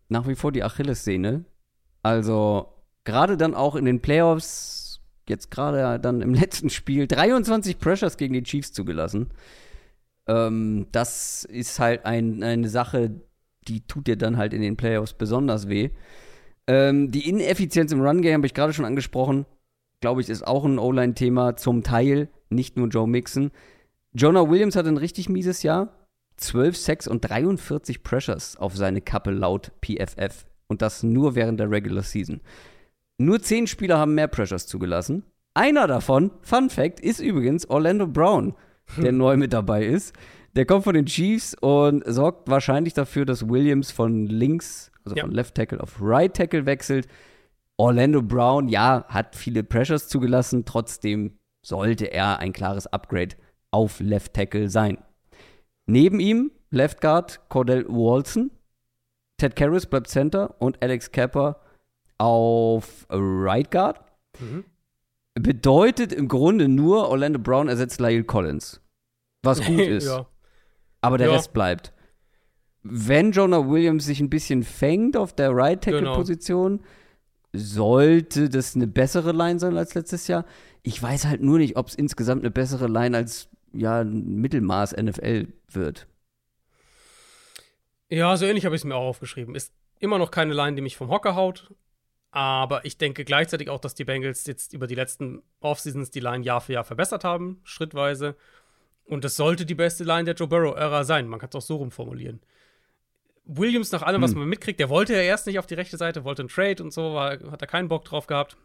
Nach 0.09 0.27
wie 0.27 0.35
vor 0.35 0.53
die 0.53 0.65
Achillessehne. 0.65 1.45
Also, 2.03 2.73
gerade 3.05 3.37
dann 3.37 3.55
auch 3.55 3.77
in 3.77 3.85
den 3.85 4.03
Playoffs, 4.03 5.01
jetzt 5.29 5.51
gerade 5.51 5.99
dann 6.01 6.21
im 6.21 6.35
letzten 6.35 6.71
Spiel, 6.71 7.07
23 7.07 7.79
Pressures 7.79 8.17
gegen 8.17 8.35
die 8.35 8.43
Chiefs 8.43 8.73
zugelassen. 8.73 9.31
Ähm, 10.27 10.89
das 10.93 11.45
ist 11.45 11.79
halt 11.79 12.05
ein, 12.05 12.43
eine 12.43 12.69
Sache, 12.69 13.21
die 13.69 13.87
tut 13.87 14.07
dir 14.07 14.17
dann 14.17 14.37
halt 14.37 14.53
in 14.53 14.63
den 14.63 14.77
Playoffs 14.77 15.15
besonders 15.15 15.69
weh. 15.69 15.91
Ähm, 16.67 17.11
die 17.11 17.29
Ineffizienz 17.29 17.93
im 17.93 18.01
Run-Game 18.01 18.35
habe 18.35 18.47
ich 18.47 18.55
gerade 18.55 18.73
schon 18.73 18.85
angesprochen. 18.85 19.47
Glaube 20.01 20.21
ich, 20.21 20.29
ist 20.29 20.47
auch 20.47 20.65
ein 20.65 20.79
O-Line-Thema 20.79 21.57
zum 21.57 21.83
Teil, 21.83 22.29
nicht 22.51 22.77
nur 22.77 22.89
Joe 22.89 23.09
Mixon. 23.09 23.51
Jonah 24.13 24.49
Williams 24.49 24.77
hatte 24.77 24.89
ein 24.89 24.97
richtig 24.97 25.29
mieses 25.29 25.63
Jahr. 25.63 26.09
12 26.39 26.77
Sacks 26.77 27.09
und 27.09 27.21
43 27.23 28.03
Pressures 28.03 28.57
auf 28.57 28.77
seine 28.77 29.01
Kappe 29.01 29.31
laut 29.31 29.73
PFF. 29.83 30.47
Und 30.69 30.83
das 30.83 31.03
nur 31.03 31.35
während 31.35 31.61
der 31.61 31.71
Regular 31.71 32.03
Season. 32.03 32.41
Nur 33.19 33.41
10 33.41 33.67
Spieler 33.67 33.99
haben 33.99 34.15
mehr 34.15 34.29
Pressures 34.29 34.67
zugelassen. 34.67 35.25
Einer 35.55 35.87
davon, 35.87 36.33
Fun 36.43 36.69
Fact, 36.69 37.01
ist 37.01 37.21
übrigens 37.21 37.71
Orlando 37.71 38.07
Brown, 38.07 38.55
der 38.99 39.13
neu 39.13 39.39
mit 39.39 39.55
dabei 39.55 39.87
ist. 39.87 40.15
Der 40.57 40.65
kommt 40.67 40.85
von 40.85 40.95
den 40.95 41.07
Chiefs 41.07 41.55
und 41.61 42.03
sorgt 42.07 42.49
wahrscheinlich 42.49 42.95
dafür, 42.95 43.25
dass 43.27 43.49
Williams 43.49 43.91
von 43.93 44.27
links, 44.27 44.91
also 45.05 45.15
Ja. 45.17 45.23
von 45.25 45.33
Left 45.33 45.55
Tackle 45.55 45.81
auf 45.81 45.99
Right 46.01 46.35
Tackle 46.35 46.65
wechselt. 46.67 47.07
Orlando 47.77 48.23
Brown, 48.23 48.69
ja, 48.69 49.05
hat 49.09 49.37
viele 49.37 49.63
Pressures 49.63 50.09
zugelassen, 50.09 50.65
trotzdem 50.65 51.39
sollte 51.65 52.07
er 52.07 52.39
ein 52.39 52.53
klares 52.55 52.87
Upgrade 52.87 53.37
auf 53.71 54.01
Left 54.01 54.33
Tackle 54.33 54.71
sein. 54.71 54.97
Neben 55.87 56.21
ihm 56.21 56.51
Left 56.71 57.01
Guard 57.03 57.41
Cordell 57.51 57.85
Walson, 57.89 58.51
Ted 59.37 59.55
Karras 59.57 59.85
bleibt 59.87 60.09
Center 60.09 60.55
und 60.59 60.83
Alex 60.83 61.13
Kappa 61.13 61.61
auf 62.17 63.07
Right 63.11 63.71
Guard. 63.71 64.01
Mhm. 64.41 64.65
Bedeutet 65.35 66.15
im 66.15 66.29
Grunde 66.29 66.67
nur, 66.69 67.09
Orlando 67.11 67.39
Brown 67.39 67.69
ersetzt 67.69 68.01
Lyle 68.01 68.25
Collins. 68.25 68.81
Was 69.43 69.61
gut 69.67 69.81
ist. 69.81 70.07
ja. 70.07 70.27
Aber 71.01 71.19
der 71.19 71.29
Ja. 71.29 71.35
Rest 71.35 71.53
bleibt. 71.53 71.93
Wenn 72.83 73.33
Jonah 73.33 73.69
Williams 73.69 74.05
sich 74.07 74.21
ein 74.21 74.31
bisschen 74.31 74.63
fängt 74.63 75.17
auf 75.17 75.35
der 75.35 75.51
Right 75.55 75.83
Tackle 75.83 76.01
Genau. 76.01 76.15
Position, 76.15 76.85
sollte 77.53 78.49
das 78.49 78.77
eine 78.77 78.87
bessere 78.87 79.33
Line 79.33 79.59
sein 79.59 79.77
als 79.77 79.95
letztes 79.95 80.29
Jahr. 80.29 80.45
Ich 80.83 81.03
weiß 81.03 81.27
halt 81.27 81.43
nur 81.43 81.59
nicht, 81.59 81.77
ob 81.77 81.89
es 81.89 81.95
insgesamt 81.95 82.43
eine 82.43 82.51
bessere 82.51 82.87
Line 82.87 83.17
als 83.17 83.49
ja 83.73 84.01
ein 84.03 84.37
Mittelmaß 84.37 84.93
NFL 84.97 85.53
wird. 85.71 86.07
Ja, 88.09 88.37
so 88.37 88.47
ähnlich 88.47 88.65
habe 88.65 88.77
ich 88.77 88.81
es 88.83 88.85
mir 88.85 88.95
auch 88.95 89.09
aufgeschrieben. 89.09 89.55
Ist 89.55 89.73
immer 89.99 90.19
noch 90.19 90.31
keine 90.31 90.55
Line, 90.55 90.77
die 90.77 90.83
mich 90.83 90.97
vom 90.97 91.11
Hocker 91.11 91.35
haut. 91.35 91.73
Aber 92.31 92.85
ich 92.85 92.99
denke 92.99 93.25
gleichzeitig 93.25 93.71
auch, 93.71 93.81
dass 93.81 93.95
die 93.95 94.05
Bengals 94.05 94.47
jetzt 94.47 94.75
über 94.75 94.87
die 94.87 94.95
letzten 94.95 95.43
Offseasons 95.61 96.11
die 96.11 96.21
Line 96.21 96.45
Jahr 96.45 96.61
für 96.61 96.75
Jahr 96.75 96.85
verbessert 96.85 97.25
haben, 97.25 97.61
schrittweise. 97.65 98.37
Und 99.07 99.25
das 99.25 99.37
sollte 99.37 99.65
die 99.65 99.75
beste 99.75 100.05
Line 100.05 100.25
der 100.25 100.35
Joe 100.35 100.49
Burrow-Ära 100.49 101.05
sein. 101.05 101.29
Man 101.29 101.39
kann 101.39 101.49
es 101.49 101.55
auch 101.55 101.63
so 101.63 101.77
rumformulieren. 101.77 102.41
Williams, 103.45 103.93
nach 103.93 104.03
allem, 104.03 104.23
was 104.23 104.33
hm. 104.33 104.41
man 104.41 104.49
mitkriegt, 104.49 104.81
der 104.81 104.89
wollte 104.89 105.15
ja 105.15 105.21
erst 105.21 105.47
nicht 105.47 105.59
auf 105.59 105.67
die 105.67 105.75
rechte 105.75 105.97
Seite, 105.97 106.25
wollte 106.25 106.43
einen 106.43 106.49
Trade 106.49 106.83
und 106.83 106.93
so, 106.93 107.15
war, 107.15 107.39
hat 107.51 107.63
er 107.63 107.69
keinen 107.69 107.89
Bock 107.89 108.05
drauf 108.05 108.27
gehabt. 108.27 108.57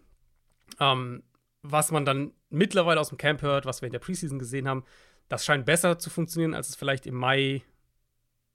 Ähm, 0.80 1.22
was 1.62 1.92
man 1.92 2.06
dann 2.06 2.32
mittlerweile 2.50 3.00
aus 3.00 3.10
dem 3.10 3.20
Camp 3.20 3.44
hört, 3.44 3.66
was 3.66 3.82
wir 3.82 3.88
in 3.88 3.94
der 3.94 4.00
Preseason 4.00 4.40
gesehen 4.40 4.68
haben, 4.68 4.84
das 5.30 5.46
scheint 5.46 5.66
besser 5.66 6.00
zu 6.00 6.10
funktionieren, 6.10 6.56
als 6.56 6.70
es 6.70 6.76
vielleicht 6.76 7.06
im 7.06 7.16
Mai 7.16 7.62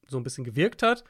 so 0.08 0.16
ein 0.18 0.24
bisschen 0.24 0.44
gewirkt 0.44 0.82
hat. 0.82 1.04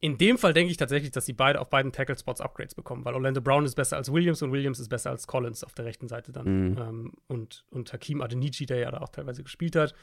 In 0.00 0.16
dem 0.16 0.38
Fall 0.38 0.52
denke 0.54 0.70
ich 0.70 0.76
tatsächlich, 0.76 1.10
dass 1.10 1.26
sie 1.26 1.32
beide 1.32 1.60
auf 1.60 1.70
beiden 1.70 1.90
Tackle-Spots 1.90 2.40
Upgrades 2.40 2.74
bekommen, 2.74 3.04
weil 3.04 3.14
Orlando 3.14 3.40
Brown 3.40 3.64
ist 3.64 3.74
besser 3.74 3.96
als 3.96 4.12
Williams 4.12 4.42
und 4.42 4.52
Williams 4.52 4.78
ist 4.78 4.88
besser 4.88 5.10
als 5.10 5.26
Collins 5.26 5.64
auf 5.64 5.74
der 5.74 5.86
rechten 5.86 6.06
Seite 6.06 6.30
dann. 6.30 6.70
Mhm. 6.70 6.78
Ähm, 6.78 7.12
und, 7.26 7.64
und 7.70 7.92
Hakim 7.92 8.20
Adenici, 8.20 8.66
der 8.66 8.78
ja 8.78 8.90
da 8.92 8.98
auch 8.98 9.08
teilweise 9.08 9.42
gespielt 9.42 9.74
hat. 9.74 9.94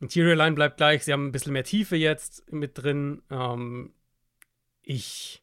Interior 0.00 0.36
Line 0.36 0.54
bleibt 0.54 0.78
gleich, 0.78 1.04
sie 1.04 1.12
haben 1.12 1.26
ein 1.26 1.32
bisschen 1.32 1.52
mehr 1.52 1.64
Tiefe 1.64 1.96
jetzt 1.96 2.50
mit 2.50 2.82
drin. 2.82 3.22
Ähm, 3.30 3.92
ich 4.82 5.42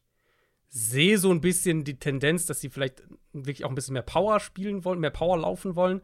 sehe 0.68 1.18
so 1.18 1.30
ein 1.30 1.40
bisschen 1.40 1.84
die 1.84 1.98
Tendenz, 1.98 2.46
dass 2.46 2.60
sie 2.60 2.70
vielleicht 2.70 3.04
wirklich 3.32 3.64
auch 3.64 3.68
ein 3.68 3.76
bisschen 3.76 3.92
mehr 3.92 4.02
Power 4.02 4.40
spielen 4.40 4.84
wollen, 4.84 4.98
mehr 4.98 5.10
Power 5.10 5.38
laufen 5.38 5.76
wollen. 5.76 6.02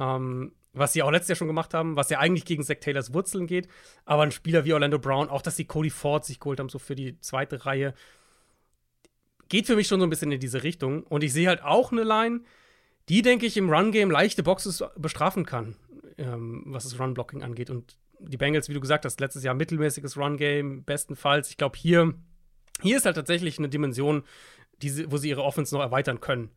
Ähm, 0.00 0.52
was 0.72 0.92
sie 0.92 1.02
auch 1.02 1.10
letztes 1.10 1.28
Jahr 1.30 1.36
schon 1.36 1.48
gemacht 1.48 1.74
haben, 1.74 1.96
was 1.96 2.10
ja 2.10 2.18
eigentlich 2.18 2.44
gegen 2.44 2.62
Zach 2.62 2.76
Taylors 2.80 3.12
Wurzeln 3.12 3.46
geht. 3.46 3.68
Aber 4.04 4.22
ein 4.22 4.30
Spieler 4.30 4.64
wie 4.64 4.72
Orlando 4.72 4.98
Brown, 4.98 5.28
auch 5.28 5.42
dass 5.42 5.56
sie 5.56 5.64
Cody 5.64 5.90
Ford 5.90 6.24
sich 6.24 6.38
geholt 6.38 6.60
haben, 6.60 6.68
so 6.68 6.78
für 6.78 6.94
die 6.94 7.18
zweite 7.20 7.66
Reihe, 7.66 7.94
geht 9.48 9.66
für 9.66 9.76
mich 9.76 9.88
schon 9.88 10.00
so 10.00 10.06
ein 10.06 10.10
bisschen 10.10 10.32
in 10.32 10.40
diese 10.40 10.62
Richtung. 10.62 11.02
Und 11.02 11.24
ich 11.24 11.32
sehe 11.32 11.48
halt 11.48 11.62
auch 11.62 11.92
eine 11.92 12.04
Line, 12.04 12.42
die, 13.08 13.22
denke 13.22 13.46
ich, 13.46 13.56
im 13.56 13.68
Run-Game 13.68 14.10
leichte 14.10 14.42
Boxes 14.42 14.84
bestrafen 14.96 15.44
kann, 15.44 15.74
ähm, 16.16 16.62
was 16.66 16.84
das 16.84 16.98
Run-Blocking 17.00 17.42
angeht. 17.42 17.68
Und 17.68 17.96
die 18.20 18.36
Bengals, 18.36 18.68
wie 18.68 18.74
du 18.74 18.80
gesagt 18.80 19.04
hast, 19.04 19.18
letztes 19.20 19.42
Jahr 19.42 19.54
mittelmäßiges 19.54 20.16
Run-Game, 20.16 20.84
bestenfalls. 20.84 21.50
Ich 21.50 21.56
glaube, 21.56 21.76
hier, 21.76 22.14
hier 22.80 22.96
ist 22.96 23.06
halt 23.06 23.16
tatsächlich 23.16 23.58
eine 23.58 23.68
Dimension, 23.68 24.22
die, 24.82 25.10
wo 25.10 25.16
sie 25.16 25.30
ihre 25.30 25.42
Offense 25.42 25.74
noch 25.74 25.82
erweitern 25.82 26.20
können. 26.20 26.50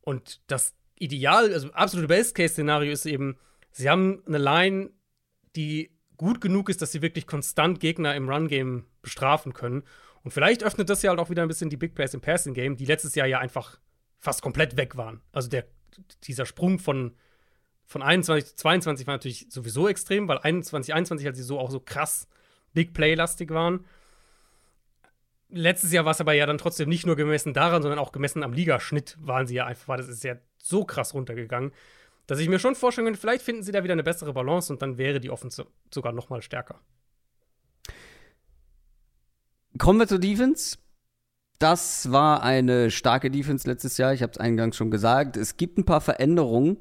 Und 0.00 0.40
das 0.48 0.74
Ideal, 0.98 1.52
also 1.52 1.70
absolute 1.72 2.08
Best-Case-Szenario 2.08 2.90
ist 2.90 3.06
eben, 3.06 3.38
sie 3.72 3.90
haben 3.90 4.22
eine 4.26 4.38
Line, 4.38 4.90
die 5.56 5.90
gut 6.16 6.40
genug 6.40 6.68
ist, 6.68 6.80
dass 6.80 6.92
sie 6.92 7.02
wirklich 7.02 7.26
konstant 7.26 7.80
Gegner 7.80 8.14
im 8.14 8.28
Run-Game 8.28 8.86
bestrafen 9.02 9.52
können. 9.52 9.82
Und 10.22 10.30
vielleicht 10.30 10.62
öffnet 10.62 10.88
das 10.88 11.02
ja 11.02 11.10
halt 11.10 11.18
auch 11.18 11.30
wieder 11.30 11.42
ein 11.42 11.48
bisschen 11.48 11.70
die 11.70 11.76
Big 11.76 11.94
Plays 11.94 12.14
im 12.14 12.20
Passing-Game, 12.20 12.76
die 12.76 12.84
letztes 12.84 13.14
Jahr 13.14 13.26
ja 13.26 13.40
einfach 13.40 13.80
fast 14.18 14.40
komplett 14.40 14.76
weg 14.76 14.96
waren. 14.96 15.20
Also 15.32 15.48
der, 15.48 15.66
dieser 16.24 16.46
Sprung 16.46 16.78
von, 16.78 17.16
von 17.86 18.02
21 18.02 18.50
zu 18.50 18.56
22 18.56 19.06
war 19.06 19.14
natürlich 19.14 19.46
sowieso 19.50 19.88
extrem, 19.88 20.28
weil 20.28 20.38
21, 20.38 20.94
21 20.94 21.26
halt 21.26 21.36
sie 21.36 21.42
so 21.42 21.58
auch 21.58 21.70
so 21.70 21.80
krass 21.80 22.28
Big 22.72 22.94
Play-lastig 22.94 23.50
waren. 23.50 23.84
Letztes 25.48 25.92
Jahr 25.92 26.04
war 26.04 26.12
es 26.12 26.20
aber 26.20 26.32
ja 26.34 26.46
dann 26.46 26.56
trotzdem 26.56 26.88
nicht 26.88 27.04
nur 27.04 27.16
gemessen 27.16 27.52
daran, 27.52 27.82
sondern 27.82 27.98
auch 27.98 28.12
gemessen 28.12 28.44
am 28.44 28.52
Ligaschnitt 28.52 29.18
waren 29.20 29.46
sie 29.46 29.56
ja 29.56 29.66
einfach, 29.66 29.88
war 29.88 29.96
das 29.96 30.08
ist 30.08 30.24
ja 30.24 30.36
so 30.56 30.84
krass 30.84 31.14
runtergegangen 31.14 31.72
dass 32.26 32.38
ich 32.38 32.48
mir 32.48 32.58
schon 32.58 32.74
vorstellen 32.74 33.06
könnte, 33.06 33.20
vielleicht 33.20 33.42
finden 33.42 33.62
sie 33.62 33.72
da 33.72 33.82
wieder 33.84 33.92
eine 33.92 34.04
bessere 34.04 34.32
Balance 34.32 34.72
und 34.72 34.82
dann 34.82 34.98
wäre 34.98 35.20
die 35.20 35.30
Offense 35.30 35.66
sogar 35.92 36.12
noch 36.12 36.28
mal 36.30 36.42
stärker. 36.42 36.80
Kommen 39.78 39.98
wir 39.98 40.06
zur 40.06 40.18
Defense. 40.18 40.78
Das 41.58 42.10
war 42.10 42.42
eine 42.42 42.90
starke 42.90 43.30
Defense 43.30 43.68
letztes 43.68 43.96
Jahr. 43.96 44.12
Ich 44.12 44.22
habe 44.22 44.32
es 44.32 44.38
eingangs 44.38 44.76
schon 44.76 44.90
gesagt. 44.90 45.36
Es 45.36 45.56
gibt 45.56 45.78
ein 45.78 45.84
paar 45.84 46.00
Veränderungen, 46.00 46.76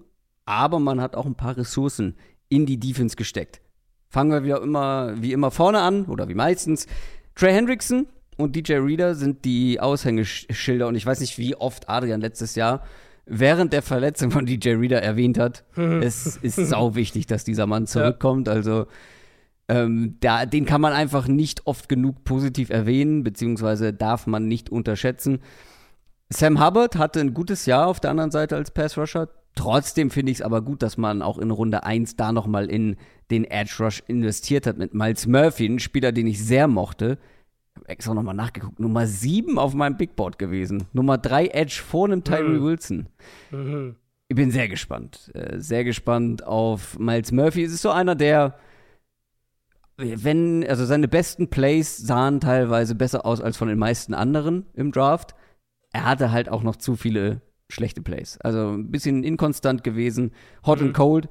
aber 0.45 0.79
man 0.79 1.01
hat 1.01 1.15
auch 1.15 1.25
ein 1.25 1.35
paar 1.35 1.57
Ressourcen 1.57 2.17
in 2.49 2.65
die 2.65 2.79
Defense 2.79 3.15
gesteckt. 3.15 3.61
Fangen 4.09 4.31
wir 4.31 4.43
wieder 4.43 4.61
immer, 4.61 5.21
wie 5.21 5.31
immer 5.31 5.51
vorne 5.51 5.79
an, 5.79 6.05
oder 6.05 6.27
wie 6.27 6.35
meistens. 6.35 6.87
Trey 7.35 7.53
Hendrickson 7.53 8.07
und 8.37 8.55
DJ 8.55 8.73
Reader 8.73 9.15
sind 9.15 9.45
die 9.45 9.79
Aushängeschilder 9.79 10.87
und 10.87 10.95
ich 10.95 11.05
weiß 11.05 11.21
nicht, 11.21 11.37
wie 11.37 11.55
oft 11.55 11.87
Adrian 11.87 12.19
letztes 12.19 12.55
Jahr 12.55 12.83
während 13.31 13.73
der 13.73 13.81
Verletzung 13.81 14.29
von 14.29 14.45
DJ 14.45 14.71
Reader 14.71 15.01
erwähnt 15.01 15.39
hat. 15.39 15.63
es 15.75 16.37
ist 16.37 16.57
sau 16.57 16.95
wichtig, 16.95 17.25
dass 17.25 17.43
dieser 17.43 17.65
Mann 17.65 17.87
zurückkommt. 17.87 18.47
Ja. 18.47 18.53
Also 18.53 18.87
ähm, 19.69 20.17
da, 20.19 20.45
den 20.45 20.65
kann 20.65 20.81
man 20.81 20.93
einfach 20.93 21.27
nicht 21.27 21.65
oft 21.65 21.87
genug 21.87 22.23
positiv 22.25 22.69
erwähnen, 22.69 23.23
beziehungsweise 23.23 23.93
darf 23.93 24.27
man 24.27 24.47
nicht 24.47 24.69
unterschätzen. 24.69 25.39
Sam 26.29 26.63
Hubbard 26.63 26.97
hatte 26.97 27.21
ein 27.21 27.33
gutes 27.33 27.65
Jahr 27.65 27.87
auf 27.87 27.99
der 27.99 28.11
anderen 28.11 28.31
Seite 28.31 28.55
als 28.55 28.71
Pass 28.71 28.97
Rusher. 28.97 29.29
Trotzdem 29.55 30.11
finde 30.11 30.31
ich 30.31 30.39
es 30.39 30.41
aber 30.41 30.61
gut, 30.61 30.81
dass 30.81 30.97
man 30.97 31.21
auch 31.21 31.37
in 31.37 31.51
Runde 31.51 31.83
1 31.83 32.15
da 32.15 32.31
nochmal 32.31 32.69
in 32.69 32.97
den 33.31 33.45
Edge 33.45 33.75
Rush 33.79 34.03
investiert 34.07 34.65
hat 34.65 34.77
mit 34.77 34.93
Miles 34.93 35.27
Murphy, 35.27 35.65
ein 35.65 35.79
Spieler, 35.79 36.11
den 36.11 36.27
ich 36.27 36.43
sehr 36.43 36.67
mochte 36.67 37.17
habe 37.75 37.89
extra 37.89 38.13
nochmal 38.13 38.35
nachgeguckt, 38.35 38.79
Nummer 38.79 39.07
7 39.07 39.57
auf 39.57 39.73
meinem 39.73 39.97
Big 39.97 40.15
Board 40.15 40.39
gewesen. 40.39 40.85
Nummer 40.93 41.17
3 41.17 41.47
Edge 41.47 41.81
vor 41.85 42.05
einem 42.05 42.23
Tyree 42.23 42.59
mhm. 42.59 42.63
Wilson. 42.63 43.07
Mhm. 43.51 43.95
Ich 44.27 44.35
bin 44.35 44.51
sehr 44.51 44.69
gespannt. 44.69 45.31
Äh, 45.33 45.59
sehr 45.59 45.83
gespannt 45.83 46.43
auf 46.45 46.97
Miles 46.97 47.31
Murphy. 47.31 47.63
Es 47.63 47.73
ist 47.73 47.81
so 47.81 47.89
einer, 47.89 48.15
der, 48.15 48.55
wenn, 49.97 50.65
also 50.67 50.85
seine 50.85 51.07
besten 51.07 51.49
Plays 51.49 51.97
sahen 51.97 52.39
teilweise 52.39 52.95
besser 52.95 53.25
aus 53.25 53.41
als 53.41 53.57
von 53.57 53.67
den 53.67 53.77
meisten 53.77 54.13
anderen 54.13 54.65
im 54.73 54.91
Draft. 54.91 55.35
Er 55.91 56.05
hatte 56.05 56.31
halt 56.31 56.47
auch 56.47 56.63
noch 56.63 56.77
zu 56.77 56.95
viele 56.95 57.41
schlechte 57.67 58.01
Plays. 58.01 58.37
Also 58.39 58.71
ein 58.71 58.91
bisschen 58.91 59.23
inkonstant 59.23 59.83
gewesen, 59.83 60.31
hot 60.65 60.79
mhm. 60.79 60.87
and 60.87 60.95
cold. 60.95 61.29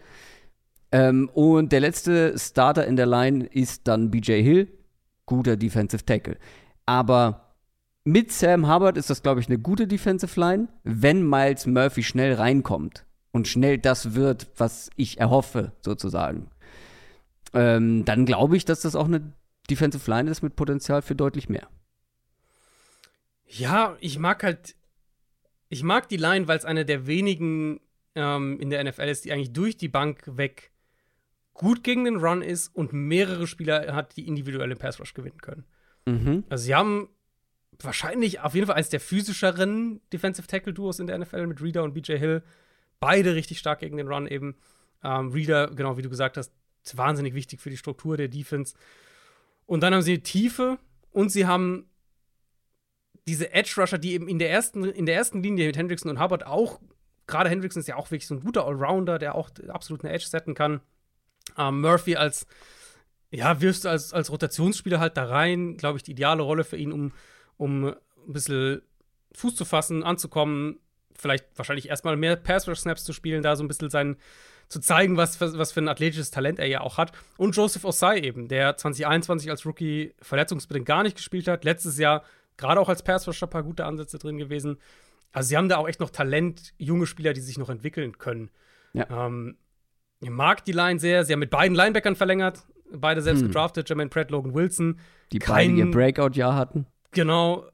Ähm, 0.93 1.31
und 1.33 1.73
der 1.73 1.81
letzte 1.81 2.37
Starter 2.39 2.87
in 2.87 2.97
der 2.97 3.07
Line 3.07 3.47
ist 3.47 3.87
dann 3.87 4.11
BJ 4.11 4.43
Hill, 4.43 4.69
guter 5.31 5.57
Defensive 5.57 6.05
Tackle. 6.05 6.37
Aber 6.87 7.55
mit 8.03 8.33
Sam 8.33 8.69
Hubbard 8.69 8.97
ist 8.97 9.11
das, 9.11 9.23
glaube 9.23 9.41
ich, 9.41 9.47
eine 9.47 9.61
gute 9.61 9.87
Defensive 9.87 10.39
Line, 10.39 10.67
wenn 10.83 11.27
Miles 11.27 11.67
Murphy 11.67 12.03
schnell 12.03 12.35
reinkommt 12.35 13.07
und 13.31 13.47
schnell 13.47 13.79
das 13.79 14.15
wird, 14.15 14.49
was 14.57 14.91
ich 14.97 15.21
erhoffe, 15.21 15.73
sozusagen. 15.83 16.51
Ähm, 17.55 18.05
dann 18.05 18.27
glaube 18.27 18.57
ich, 18.57 18.65
dass 18.65 18.81
das 18.81 18.97
auch 18.97 19.05
eine 19.05 19.33
Defensive 19.71 20.11
Line 20.11 20.29
ist 20.29 20.43
mit 20.43 20.57
Potenzial 20.57 21.01
für 21.01 21.15
deutlich 21.15 21.49
mehr. 21.49 21.69
Ja, 23.47 23.97
ich 24.01 24.19
mag 24.19 24.43
halt, 24.43 24.75
ich 25.69 25.85
mag 25.85 26.09
die 26.09 26.17
Line, 26.17 26.49
weil 26.49 26.59
es 26.59 26.65
eine 26.65 26.85
der 26.85 27.07
wenigen 27.07 27.79
ähm, 28.17 28.59
in 28.59 28.71
der 28.71 28.83
NFL 28.83 29.09
ist, 29.09 29.25
die 29.25 29.33
eigentlich 29.33 29.53
durch 29.53 29.77
die 29.77 29.89
Bank 29.89 30.23
weg 30.27 30.73
gut 31.61 31.85
gegen 31.85 32.07
den 32.07 32.17
Run 32.17 32.41
ist 32.41 32.75
und 32.75 32.95
mehrere 32.95 33.47
Spieler 33.47 33.95
hat, 33.95 34.17
die 34.17 34.27
individuelle 34.27 34.77
Pass 34.77 34.99
Rush 34.99 35.13
gewinnen 35.13 35.43
können. 35.43 35.65
Mhm. 36.07 36.45
Also 36.49 36.65
sie 36.65 36.75
haben 36.75 37.11
wahrscheinlich 37.79 38.41
auf 38.41 38.55
jeden 38.55 38.67
Fall 38.67 38.77
eines 38.77 38.89
der 38.89 38.99
physischeren 38.99 40.01
Defensive 40.11 40.47
Tackle 40.47 40.73
Duos 40.73 41.01
in 41.01 41.07
der 41.07 41.19
NFL 41.19 41.47
mit 41.47 41.61
Reader 41.61 41.83
und 41.83 41.93
BJ 41.93 42.17
Hill. 42.17 42.43
Beide 42.99 43.35
richtig 43.35 43.59
stark 43.59 43.81
gegen 43.81 43.99
den 43.99 44.09
Run 44.09 44.27
eben. 44.27 44.57
Ähm, 45.05 45.33
Reader, 45.33 45.67
genau 45.75 45.99
wie 45.99 46.03
du 46.03 46.09
gesagt 46.09 46.39
hast, 46.39 46.51
ist 46.83 46.97
wahnsinnig 46.97 47.35
wichtig 47.35 47.61
für 47.61 47.69
die 47.69 47.77
Struktur 47.77 48.17
der 48.17 48.29
Defense. 48.29 48.75
Und 49.67 49.83
dann 49.83 49.93
haben 49.93 50.01
sie 50.01 50.23
Tiefe 50.23 50.79
und 51.11 51.29
sie 51.29 51.45
haben 51.45 51.91
diese 53.29 53.53
Edge 53.53 53.75
Rusher, 53.77 53.99
die 53.99 54.15
eben 54.15 54.29
in 54.29 54.39
der 54.39 54.51
ersten, 54.51 54.85
in 54.85 55.05
der 55.05 55.15
ersten 55.15 55.43
Linie 55.43 55.67
mit 55.67 55.77
Hendrickson 55.77 56.11
und 56.11 56.23
Hubbard 56.23 56.47
auch, 56.47 56.81
gerade 57.27 57.51
Hendrickson 57.51 57.81
ist 57.81 57.87
ja 57.87 57.97
auch 57.97 58.11
wirklich 58.11 58.27
so 58.27 58.35
ein 58.35 58.41
guter 58.41 58.65
Allrounder, 58.67 59.19
der 59.19 59.35
auch 59.35 59.51
absolut 59.69 60.03
eine 60.03 60.15
Edge 60.15 60.25
setzen 60.25 60.55
kann. 60.55 60.81
Ähm, 61.61 61.81
Murphy 61.81 62.17
als, 62.17 62.47
ja, 63.31 63.61
wirfst 63.61 63.85
du 63.85 63.89
als, 63.89 64.13
als 64.13 64.31
Rotationsspieler 64.31 65.01
halt 65.01 65.17
da 65.17 65.25
rein, 65.25 65.77
glaube 65.77 65.99
ich, 65.99 66.03
die 66.03 66.13
ideale 66.13 66.43
Rolle 66.43 66.65
für 66.65 66.77
ihn, 66.77 66.93
um, 66.93 67.13
um 67.57 67.87
ein 67.87 67.97
bisschen 68.27 68.83
Fuß 69.35 69.55
zu 69.55 69.65
fassen, 69.65 70.03
anzukommen, 70.03 70.81
vielleicht 71.15 71.47
wahrscheinlich 71.57 71.89
erstmal 71.89 72.17
mehr 72.17 72.37
Pass-Rush-Snaps 72.37 73.05
zu 73.05 73.13
spielen, 73.13 73.43
da 73.43 73.57
so 73.57 73.63
ein 73.63 73.69
bisschen 73.69 73.91
sein, 73.91 74.17
zu 74.69 74.81
zeigen, 74.81 75.17
was, 75.17 75.41
was 75.41 75.73
für 75.73 75.81
ein 75.81 75.89
athletisches 75.89 76.31
Talent 76.31 76.61
er 76.61 76.67
ja 76.67 76.81
auch 76.81 76.97
hat. 76.97 77.13
Und 77.37 77.57
Joseph 77.57 77.85
Osai 77.85 78.21
eben, 78.21 78.47
der 78.47 78.77
2021 78.77 79.51
als 79.51 79.67
Rookie 79.67 80.15
verletzungsbedingt 80.23 80.87
gar 80.87 81.03
nicht 81.03 81.17
gespielt 81.17 81.49
hat, 81.49 81.65
letztes 81.65 81.99
Jahr 81.99 82.23
gerade 82.57 82.81
auch 82.81 82.89
als 82.89 83.03
Pass-Rusher 83.03 83.47
ein 83.47 83.51
paar 83.51 83.65
gute 83.65 83.85
Ansätze 83.85 84.19
drin 84.19 84.39
gewesen. 84.39 84.79
Also 85.33 85.49
sie 85.49 85.57
haben 85.57 85.69
da 85.69 85.79
auch 85.79 85.89
echt 85.89 85.99
noch 85.99 86.11
Talent, 86.11 86.73
junge 86.79 87.07
Spieler, 87.07 87.33
die 87.33 87.41
sich 87.41 87.59
noch 87.59 87.69
entwickeln 87.69 88.19
können. 88.19 88.51
Ja. 88.93 89.27
Ähm, 89.27 89.57
ich 90.21 90.31
mag 90.31 90.65
die 90.65 90.73
Line 90.73 91.01
sehr. 91.01 91.25
Sie 91.25 91.33
haben 91.33 91.41
mit 91.41 91.51
beiden 91.51 91.75
Linebackern 91.75 92.15
verlängert. 92.15 92.67
Beide 92.93 93.23
selbst 93.23 93.41
hm. 93.41 93.49
gedraftet. 93.49 93.89
Jermaine 93.89 94.11
Pratt, 94.11 94.31
Logan 94.31 94.55
Wilson. 94.55 94.99
Die 95.33 95.39
Kein, 95.39 95.77
beide 95.77 95.79
ihr 95.79 95.91
Breakout-Jahr 95.91 96.55
hatten. 96.55 96.87
Genau. 97.13 97.67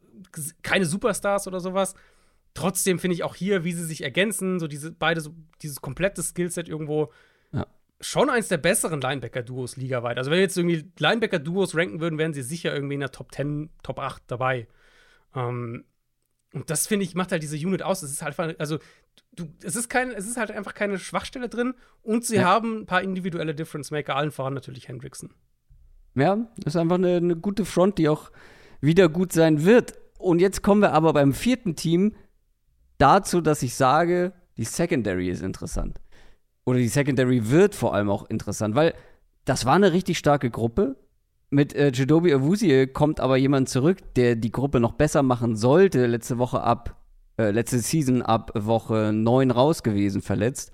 Keine 0.62 0.84
Superstars 0.84 1.46
oder 1.46 1.60
sowas. 1.60 1.94
Trotzdem 2.54 2.98
finde 2.98 3.14
ich 3.14 3.22
auch 3.22 3.34
hier, 3.34 3.64
wie 3.64 3.72
sie 3.72 3.84
sich 3.84 4.02
ergänzen, 4.02 4.58
so 4.58 4.66
diese 4.66 4.90
beide, 4.90 5.20
so 5.20 5.34
dieses 5.60 5.82
komplette 5.82 6.22
Skillset 6.22 6.68
irgendwo 6.68 7.12
ja. 7.52 7.66
schon 8.00 8.30
eins 8.30 8.48
der 8.48 8.56
besseren 8.56 9.00
Linebacker-Duos 9.00 9.76
ligaweit. 9.76 10.16
Also, 10.16 10.30
wenn 10.30 10.38
wir 10.38 10.42
jetzt 10.42 10.56
irgendwie 10.56 10.90
Linebacker-Duos 10.98 11.76
ranken 11.76 12.00
würden, 12.00 12.18
wären 12.18 12.32
sie 12.32 12.42
sicher 12.42 12.72
irgendwie 12.72 12.94
in 12.94 13.00
der 13.00 13.12
Top 13.12 13.32
10, 13.34 13.68
Top 13.82 13.98
8 13.98 14.22
dabei. 14.26 14.68
Ähm, 15.34 15.84
Und 16.54 16.70
das, 16.70 16.86
finde 16.86 17.04
ich, 17.04 17.14
macht 17.14 17.32
halt 17.32 17.42
diese 17.42 17.56
Unit 17.56 17.82
aus. 17.82 18.02
Es 18.02 18.10
ist 18.10 18.22
halt, 18.22 18.58
also, 18.58 18.78
du, 19.34 19.46
es 19.62 19.76
ist 19.76 19.88
kein, 19.88 20.10
es 20.10 20.26
ist 20.26 20.36
halt 20.36 20.50
einfach 20.50 20.74
keine 20.74 20.98
Schwachstelle 20.98 21.48
drin 21.48 21.74
und 22.02 22.24
sie 22.24 22.36
ja. 22.36 22.44
haben 22.44 22.80
ein 22.80 22.86
paar 22.86 23.02
individuelle 23.02 23.54
Difference 23.54 23.90
Maker, 23.90 24.16
allen 24.16 24.30
voran 24.30 24.54
natürlich 24.54 24.88
Hendrickson. 24.88 25.30
Ja, 26.14 26.36
das 26.58 26.74
ist 26.74 26.80
einfach 26.80 26.96
eine, 26.96 27.16
eine 27.16 27.36
gute 27.36 27.64
Front, 27.64 27.98
die 27.98 28.08
auch 28.08 28.30
wieder 28.80 29.08
gut 29.08 29.32
sein 29.32 29.64
wird. 29.64 29.94
Und 30.18 30.40
jetzt 30.40 30.62
kommen 30.62 30.80
wir 30.80 30.92
aber 30.92 31.12
beim 31.12 31.34
vierten 31.34 31.76
Team 31.76 32.14
dazu, 32.98 33.40
dass 33.40 33.62
ich 33.62 33.74
sage, 33.74 34.32
die 34.56 34.64
Secondary 34.64 35.28
ist 35.28 35.42
interessant. 35.42 36.00
Oder 36.64 36.78
die 36.78 36.88
Secondary 36.88 37.50
wird 37.50 37.74
vor 37.74 37.94
allem 37.94 38.10
auch 38.10 38.28
interessant, 38.28 38.74
weil 38.74 38.94
das 39.44 39.66
war 39.66 39.74
eine 39.74 39.92
richtig 39.92 40.18
starke 40.18 40.50
Gruppe. 40.50 40.96
Mit 41.50 41.74
äh, 41.74 41.92
Jadobi 41.94 42.32
Awuzie 42.32 42.88
kommt 42.88 43.20
aber 43.20 43.36
jemand 43.36 43.68
zurück, 43.68 43.98
der 44.16 44.34
die 44.34 44.50
Gruppe 44.50 44.80
noch 44.80 44.92
besser 44.92 45.22
machen 45.22 45.54
sollte. 45.54 46.06
Letzte 46.06 46.38
Woche 46.38 46.62
ab, 46.62 46.95
äh, 47.38 47.50
letzte 47.50 47.78
Season 47.78 48.22
ab 48.22 48.52
Woche 48.54 49.12
9 49.12 49.50
raus 49.50 49.82
gewesen, 49.82 50.22
verletzt. 50.22 50.72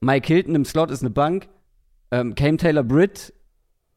Mike 0.00 0.26
Hilton 0.26 0.54
im 0.54 0.64
Slot 0.64 0.90
ist 0.90 1.02
eine 1.02 1.10
Bank. 1.10 1.48
Ähm, 2.10 2.34
Cam 2.34 2.58
Taylor 2.58 2.82
Britt 2.82 3.32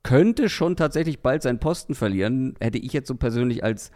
könnte 0.03 0.49
schon 0.49 0.75
tatsächlich 0.75 1.21
bald 1.21 1.41
seinen 1.41 1.59
Posten 1.59 1.95
verlieren. 1.95 2.55
Hätte 2.59 2.77
ich 2.77 2.93
jetzt 2.93 3.07
so 3.07 3.15
persönlich 3.15 3.63
als, 3.63 3.91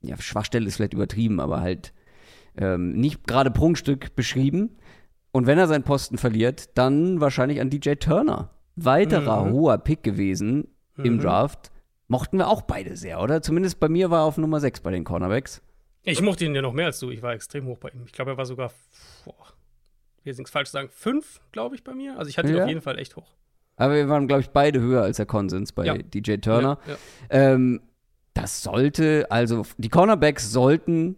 ja, 0.00 0.16
Schwachstelle 0.18 0.66
ist 0.66 0.76
vielleicht 0.76 0.94
übertrieben, 0.94 1.40
aber 1.40 1.60
halt 1.60 1.94
ähm, 2.56 2.92
nicht 2.92 3.26
gerade 3.26 3.50
Prunkstück 3.50 4.14
beschrieben. 4.16 4.76
Und 5.30 5.46
wenn 5.46 5.58
er 5.58 5.68
seinen 5.68 5.84
Posten 5.84 6.18
verliert, 6.18 6.76
dann 6.76 7.20
wahrscheinlich 7.20 7.60
an 7.60 7.70
DJ 7.70 7.94
Turner. 7.94 8.50
Weiterer 8.76 9.44
mhm. 9.44 9.52
hoher 9.52 9.78
Pick 9.78 10.02
gewesen 10.02 10.68
mhm. 10.96 11.04
im 11.04 11.20
Draft. 11.20 11.70
Mochten 12.08 12.36
wir 12.36 12.48
auch 12.48 12.62
beide 12.62 12.96
sehr, 12.96 13.20
oder? 13.20 13.40
Zumindest 13.40 13.80
bei 13.80 13.88
mir 13.88 14.10
war 14.10 14.20
er 14.20 14.24
auf 14.24 14.36
Nummer 14.36 14.60
6 14.60 14.80
bei 14.80 14.90
den 14.90 15.04
Cornerbacks. 15.04 15.62
Ich 16.04 16.20
mochte 16.20 16.44
ihn 16.44 16.54
ja 16.54 16.62
noch 16.62 16.72
mehr 16.72 16.86
als 16.86 16.98
du. 16.98 17.10
Ich 17.10 17.22
war 17.22 17.32
extrem 17.32 17.66
hoch 17.66 17.78
bei 17.78 17.90
ihm. 17.90 18.04
Ich 18.06 18.12
glaube, 18.12 18.32
er 18.32 18.36
war 18.36 18.46
sogar, 18.46 18.72
boah, 19.24 19.46
jetzt 20.24 20.38
nichts 20.38 20.50
falsch 20.50 20.70
sagen, 20.70 20.88
5, 20.88 21.40
glaube 21.52 21.74
ich, 21.74 21.84
bei 21.84 21.94
mir. 21.94 22.18
Also 22.18 22.28
ich 22.28 22.38
hatte 22.38 22.48
ja. 22.48 22.56
ihn 22.56 22.62
auf 22.62 22.68
jeden 22.68 22.82
Fall 22.82 22.98
echt 22.98 23.16
hoch. 23.16 23.32
Aber 23.76 23.94
wir 23.94 24.08
waren, 24.08 24.26
glaube 24.26 24.42
ich, 24.42 24.50
beide 24.50 24.80
höher 24.80 25.02
als 25.02 25.16
der 25.16 25.26
Konsens 25.26 25.72
bei 25.72 25.86
ja. 25.86 25.96
DJ 25.96 26.36
Turner. 26.36 26.78
Ja, 26.86 26.96
ähm, 27.30 27.80
das 28.34 28.62
sollte, 28.62 29.26
also 29.30 29.64
die 29.78 29.88
Cornerbacks 29.88 30.50
sollten 30.50 31.16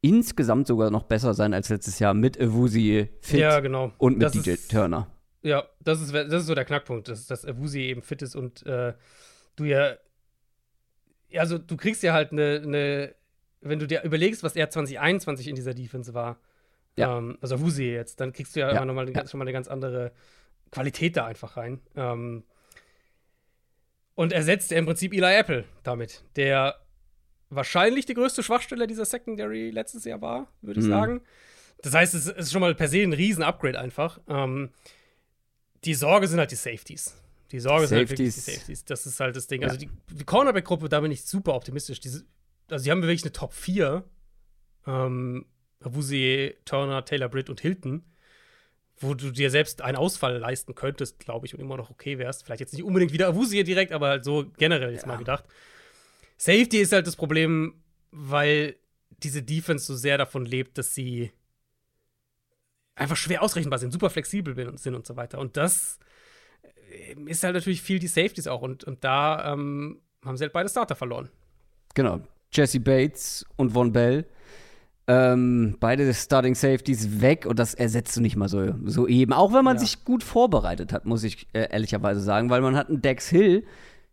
insgesamt 0.00 0.66
sogar 0.66 0.90
noch 0.90 1.04
besser 1.04 1.34
sein 1.34 1.54
als 1.54 1.68
letztes 1.68 1.98
Jahr 1.98 2.14
mit 2.14 2.40
Awuzie 2.40 3.08
fit 3.20 3.40
ja, 3.40 3.60
genau. 3.60 3.92
und 3.98 4.14
mit 4.14 4.22
das 4.22 4.32
DJ 4.32 4.50
ist, 4.50 4.70
Turner. 4.70 5.08
Ja, 5.42 5.64
das 5.80 6.00
ist, 6.00 6.12
das 6.12 6.32
ist 6.32 6.46
so 6.46 6.54
der 6.54 6.64
Knackpunkt, 6.64 7.08
dass, 7.08 7.26
dass 7.26 7.44
Awuzie 7.44 7.88
eben 7.88 8.02
fit 8.02 8.22
ist 8.22 8.36
und 8.36 8.64
äh, 8.66 8.94
du 9.56 9.64
ja, 9.64 9.94
also 11.36 11.58
du 11.58 11.76
kriegst 11.76 12.02
ja 12.02 12.12
halt 12.12 12.32
eine, 12.32 12.62
eine, 12.64 13.14
wenn 13.62 13.78
du 13.78 13.86
dir 13.86 14.02
überlegst, 14.02 14.42
was 14.42 14.56
er 14.56 14.68
2021 14.70 15.48
in 15.48 15.54
dieser 15.54 15.74
Defense 15.74 16.14
war, 16.14 16.38
ja. 16.96 17.18
ähm, 17.18 17.38
also 17.40 17.56
Awuzie 17.56 17.92
jetzt, 17.92 18.20
dann 18.20 18.32
kriegst 18.32 18.54
du 18.54 18.60
ja, 18.60 18.72
ja. 18.72 18.84
Nochmal, 18.84 19.08
ja. 19.10 19.26
schon 19.26 19.38
mal 19.38 19.44
eine 19.44 19.52
ganz 19.52 19.68
andere 19.68 20.12
Qualität 20.70 21.16
da 21.16 21.26
einfach 21.26 21.56
rein. 21.56 21.80
Ähm, 21.96 22.44
und 24.14 24.32
ersetzt 24.32 24.72
er 24.72 24.78
im 24.78 24.86
Prinzip 24.86 25.12
Eli 25.14 25.34
Apple 25.34 25.64
damit, 25.82 26.22
der 26.36 26.76
wahrscheinlich 27.48 28.06
die 28.06 28.14
größte 28.14 28.42
Schwachstelle 28.42 28.86
dieser 28.86 29.04
Secondary 29.04 29.70
letztes 29.70 30.04
Jahr 30.04 30.20
war, 30.20 30.48
würde 30.60 30.80
ich 30.80 30.86
mhm. 30.86 30.90
sagen. 30.90 31.20
Das 31.82 31.94
heißt, 31.94 32.14
es 32.14 32.26
ist 32.26 32.52
schon 32.52 32.60
mal 32.60 32.74
per 32.74 32.88
se 32.88 33.02
ein 33.02 33.12
riesen 33.12 33.42
Upgrade 33.42 33.78
einfach. 33.78 34.20
Ähm, 34.28 34.70
die 35.84 35.94
Sorge 35.94 36.28
sind 36.28 36.38
halt 36.38 36.50
die 36.50 36.56
Safeties. 36.56 37.16
Die 37.50 37.60
Sorge 37.60 37.86
Safeties. 37.86 37.88
sind 37.88 37.98
halt 37.98 38.10
wirklich 38.10 38.34
die 38.34 38.40
Safeties. 38.52 38.84
Das 38.84 39.06
ist 39.06 39.20
halt 39.20 39.36
das 39.36 39.46
Ding. 39.46 39.62
Ja. 39.62 39.68
Also 39.68 39.78
die, 39.78 39.90
die 40.10 40.24
Cornerback-Gruppe, 40.24 40.88
da 40.88 41.00
bin 41.00 41.10
ich 41.10 41.24
super 41.24 41.54
optimistisch. 41.54 42.00
Diese, 42.00 42.24
also, 42.70 42.84
die 42.84 42.90
haben 42.90 43.02
wirklich 43.02 43.24
eine 43.24 43.32
Top 43.32 43.52
4. 43.52 44.04
Ähm, 44.86 45.46
Wusie, 45.80 46.54
Turner, 46.64 47.04
Taylor 47.04 47.28
Britt 47.28 47.50
und 47.50 47.60
Hilton 47.60 48.04
wo 49.02 49.14
du 49.14 49.30
dir 49.30 49.50
selbst 49.50 49.82
einen 49.82 49.96
Ausfall 49.96 50.38
leisten 50.38 50.74
könntest, 50.74 51.18
glaube 51.18 51.46
ich, 51.46 51.54
und 51.54 51.60
immer 51.60 51.76
noch 51.76 51.90
okay 51.90 52.18
wärst. 52.18 52.44
Vielleicht 52.44 52.60
jetzt 52.60 52.72
nicht 52.72 52.84
unbedingt 52.84 53.12
wieder 53.12 53.28
Awusie 53.28 53.64
direkt, 53.64 53.92
aber 53.92 54.08
halt 54.08 54.24
so 54.24 54.46
generell 54.56 54.92
jetzt 54.92 55.02
ja. 55.02 55.08
mal 55.08 55.18
gedacht. 55.18 55.44
Safety 56.36 56.78
ist 56.78 56.92
halt 56.92 57.06
das 57.06 57.16
Problem, 57.16 57.82
weil 58.10 58.76
diese 59.22 59.42
Defense 59.42 59.84
so 59.86 59.94
sehr 59.94 60.18
davon 60.18 60.46
lebt, 60.46 60.78
dass 60.78 60.94
sie 60.94 61.32
einfach 62.94 63.16
schwer 63.16 63.42
ausrechenbar 63.42 63.78
sind, 63.78 63.92
super 63.92 64.10
flexibel 64.10 64.54
sind 64.78 64.94
und 64.94 65.06
so 65.06 65.16
weiter. 65.16 65.38
Und 65.38 65.56
das 65.56 65.98
äh, 66.90 67.14
ist 67.26 67.42
halt 67.42 67.54
natürlich 67.54 67.82
viel 67.82 67.98
die 67.98 68.08
Safeties 68.08 68.46
auch. 68.46 68.62
Und, 68.62 68.84
und 68.84 69.04
da 69.04 69.52
ähm, 69.52 70.00
haben 70.24 70.36
sie 70.36 70.44
halt 70.44 70.52
beide 70.52 70.68
Starter 70.68 70.94
verloren. 70.94 71.28
Genau. 71.94 72.20
Jesse 72.52 72.80
Bates 72.80 73.44
und 73.56 73.70
Von 73.70 73.92
Bell 73.92 74.26
ähm, 75.08 75.76
beide 75.80 76.12
Starting 76.14 76.54
Safeties 76.54 77.20
weg 77.20 77.46
und 77.46 77.58
das 77.58 77.74
ersetzt 77.74 78.16
du 78.16 78.20
nicht 78.20 78.36
mal 78.36 78.48
so, 78.48 78.74
so 78.84 79.08
eben. 79.08 79.32
Auch 79.32 79.52
wenn 79.52 79.64
man 79.64 79.76
ja. 79.76 79.80
sich 79.80 80.04
gut 80.04 80.22
vorbereitet 80.22 80.92
hat, 80.92 81.06
muss 81.06 81.24
ich 81.24 81.48
äh, 81.54 81.68
ehrlicherweise 81.70 82.20
sagen, 82.20 82.50
weil 82.50 82.60
man 82.60 82.76
hat 82.76 82.88
einen 82.88 83.02
Dex 83.02 83.28
Hill 83.28 83.64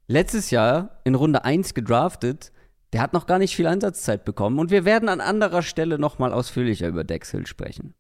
letztes 0.08 0.50
Jahr 0.50 1.00
in 1.04 1.16
Runde 1.16 1.46
1 1.46 1.74
gedraftet. 1.74 2.52
Der 2.92 3.02
hat 3.02 3.14
noch 3.14 3.28
gar 3.28 3.38
nicht 3.38 3.56
viel 3.56 3.68
Einsatzzeit 3.68 4.26
bekommen 4.26 4.58
und 4.58 4.72
wir 4.72 4.84
werden 4.84 5.10
an 5.10 5.22
anderer 5.22 5.62
Stelle 5.62 6.00
noch 6.00 6.18
mal 6.18 6.34
ausführlicher 6.34 6.88
über 6.88 7.04
Dex 7.04 7.30
Hill 7.30 7.46
sprechen. 7.46 7.94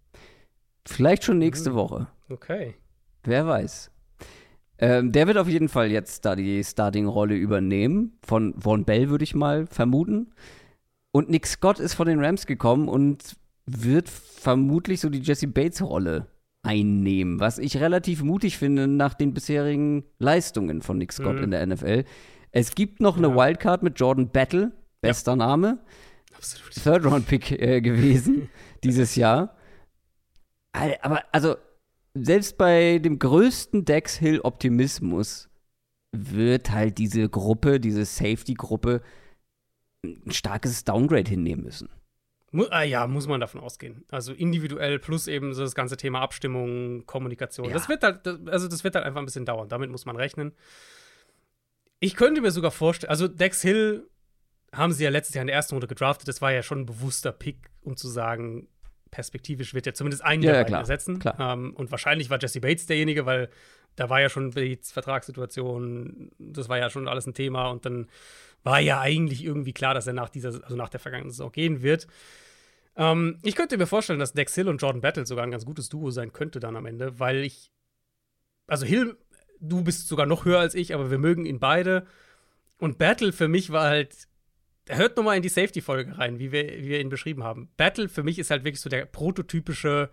Vielleicht 0.83 1.23
schon 1.23 1.37
nächste 1.37 1.71
mhm. 1.71 1.75
Woche. 1.75 2.07
Okay. 2.27 2.75
Wer 3.23 3.45
weiß. 3.45 3.91
Ähm, 4.80 5.11
der 5.11 5.27
wird 5.27 5.38
auf 5.38 5.47
jeden 5.47 5.69
Fall 5.69 5.91
jetzt 5.91 6.26
da 6.26 6.35
die 6.35 6.64
Starting-Rolle 6.64 7.35
übernehmen. 7.35 8.18
Von 8.26 8.53
Von 8.60 8.85
Bell 8.85 9.10
würde 9.10 9.23
ich 9.23 9.35
mal 9.35 9.68
vermuten. 9.68 10.31
Und 11.11 11.30
Nick 11.30 11.47
Scott 11.47 11.80
ist 11.80 11.95
von 11.95 12.07
den 12.07 12.23
Rams 12.23 12.45
gekommen 12.45 12.88
und 12.88 13.35
wird 13.65 14.10
vermutlich 14.10 15.01
so 15.01 15.10
die 15.10 15.19
Jesse 15.19 15.47
Bates-Rolle 15.47 16.27
einnehmen, 16.61 17.39
was 17.39 17.57
ich 17.57 17.77
relativ 17.77 18.22
mutig 18.22 18.57
finde 18.57 18.88
nach 18.88 19.14
den 19.14 19.34
bisherigen 19.34 20.03
Leistungen 20.18 20.81
von 20.81 20.97
Nick 20.97 21.14
Scott 21.14 21.38
mhm. 21.38 21.43
in 21.43 21.51
der 21.51 21.65
NFL. 21.65 22.03
Es 22.51 22.76
gibt 22.76 22.99
noch 22.99 23.18
eine 23.18 23.30
ja. 23.30 23.35
Wildcard 23.35 23.84
mit 23.84 23.99
Jordan 23.99 24.30
Battle, 24.30 24.72
bester 25.01 25.34
ja. 25.34 25.38
Name. 25.38 25.80
Absolut. 26.35 26.73
Third-Round-Pick 26.73 27.51
äh, 27.51 27.81
gewesen 27.81 28.49
dieses 28.84 29.15
Jahr. 29.15 29.56
Aber 31.01 31.23
also, 31.31 31.56
selbst 32.14 32.57
bei 32.57 32.99
dem 32.99 33.19
größten 33.19 33.86
Dex 33.86 34.18
Hill-Optimismus 34.18 35.49
wird 36.11 36.72
halt 36.72 36.98
diese 36.98 37.30
Gruppe, 37.30 37.80
diese 37.80 38.06
Safety-Gruppe, 38.06 39.02
ein 40.03 40.31
starkes 40.31 40.84
Downgrade 40.84 41.30
hinnehmen 41.30 41.64
müssen. 41.64 41.90
Ah, 42.72 42.81
ja, 42.81 43.06
muss 43.06 43.27
man 43.27 43.40
davon 43.40 43.61
ausgehen. 43.61 44.06
Also 44.10 44.34
individuell 44.34 44.98
plus 44.98 45.27
eben 45.27 45.53
so 45.53 45.61
das 45.61 45.76
ganze 45.76 45.98
Thema 45.98 46.22
Abstimmung, 46.22 47.06
Kommunikation. 47.06 47.68
Ja. 47.68 47.73
Das 47.73 47.90
wird 47.90 48.02
halt, 48.02 48.26
also 48.48 48.68
das 48.68 48.84
wird 48.84 48.95
halt 48.95 49.06
einfach 49.06 49.19
ein 49.19 49.26
bisschen 49.26 49.45
dauern. 49.45 49.69
Damit 49.69 49.91
muss 49.91 50.06
man 50.06 50.15
rechnen. 50.15 50.53
Ich 51.99 52.15
könnte 52.15 52.41
mir 52.41 52.52
sogar 52.52 52.72
vorstellen, 52.72 53.11
also 53.11 53.27
Dex 53.27 53.61
Hill 53.61 54.10
haben 54.73 54.94
sie 54.94 55.03
ja 55.03 55.10
letztes 55.10 55.36
Jahr 55.36 55.41
in 55.41 55.48
der 55.48 55.56
ersten 55.56 55.76
Runde 55.76 55.88
gedraftet. 55.88 56.27
Das 56.27 56.41
war 56.41 56.52
ja 56.52 56.64
schon 56.64 56.80
ein 56.80 56.86
bewusster 56.86 57.31
Pick, 57.31 57.69
um 57.81 57.95
zu 57.98 58.07
sagen, 58.07 58.68
perspektivisch 59.11 59.73
wird 59.73 59.88
er 59.88 59.94
zumindest 59.94 60.23
einen 60.23 60.44
ja, 60.44 60.52
der 60.52 60.60
ja, 60.60 60.64
beiden 60.64 60.80
ersetzen. 60.80 61.19
Ähm, 61.40 61.73
und 61.76 61.91
wahrscheinlich 61.91 62.30
war 62.30 62.40
Jesse 62.40 62.61
Bates 62.61 62.86
derjenige, 62.86 63.26
weil 63.26 63.49
da 63.95 64.10
war 64.10 64.22
ja 64.22 64.30
schon 64.30 64.52
die 64.52 64.80
Vertragssituation, 64.81 66.31
das 66.38 66.69
war 66.69 66.77
ja 66.77 66.90
schon 66.90 67.07
alles 67.07 67.27
ein 67.27 67.34
Thema 67.34 67.69
und 67.69 67.86
dann 67.86 68.07
war 68.64 68.80
ja 68.80 68.99
eigentlich 68.99 69.44
irgendwie 69.44 69.73
klar, 69.73 69.94
dass 69.94 70.07
er 70.07 70.14
nach 70.14 70.30
dieser, 70.30 70.64
also 70.64 70.76
nach 70.76 70.90
der 70.90 70.99
vergangenen 70.99 71.31
Saison 71.31 71.52
gehen 71.52 71.81
wird. 71.81 72.07
Ähm, 72.95 73.40
ich 73.44 73.56
könnte 73.56 73.77
mir 73.77 73.88
vorstellen, 73.88 74.19
dass 74.19 74.34
Dex 74.34 74.56
Hill 74.56 74.69
und 74.69 74.81
Jordan 74.81 75.02
Battle 75.02 75.26
sogar 75.26 75.44
ein 75.44 75.52
ganz 75.52 75.65
gutes 75.65 75.90
Duo 75.90 76.11
sein 76.11 76.34
könnte 76.34 76.60
dann 76.60 76.76
am 76.76 76.86
Ende, 76.86 77.19
weil 77.19 77.44
ich, 77.44 77.72
also 78.68 78.86
Hill, 78.86 79.18
du 79.60 79.84
bist 79.84 80.07
sogar 80.07 80.26
noch 80.26 80.45
höher 80.45 80.60
als 80.60 80.76
ich, 80.76 80.94
aber 80.94 81.11
wir 81.11 81.18
mögen 81.18 81.45
ihn 81.45 81.60
beide. 81.60 82.06
Und 82.77 82.98
Battle 82.98 83.34
für 83.34 83.48
mich 83.48 83.72
war 83.72 83.88
halt, 83.90 84.28
hört 84.89 85.17
nochmal 85.17 85.37
in 85.37 85.43
die 85.43 85.49
Safety-Folge 85.49 86.17
rein, 86.17 86.39
wie 86.39 86.51
wir, 86.51 86.67
wie 86.67 86.89
wir 86.89 86.99
ihn 86.99 87.09
beschrieben 87.09 87.43
haben. 87.43 87.69
Battle 87.77 88.09
für 88.09 88.23
mich 88.23 88.39
ist 88.39 88.51
halt 88.51 88.63
wirklich 88.63 88.81
so 88.81 88.89
der 88.89 89.05
prototypische, 89.05 90.09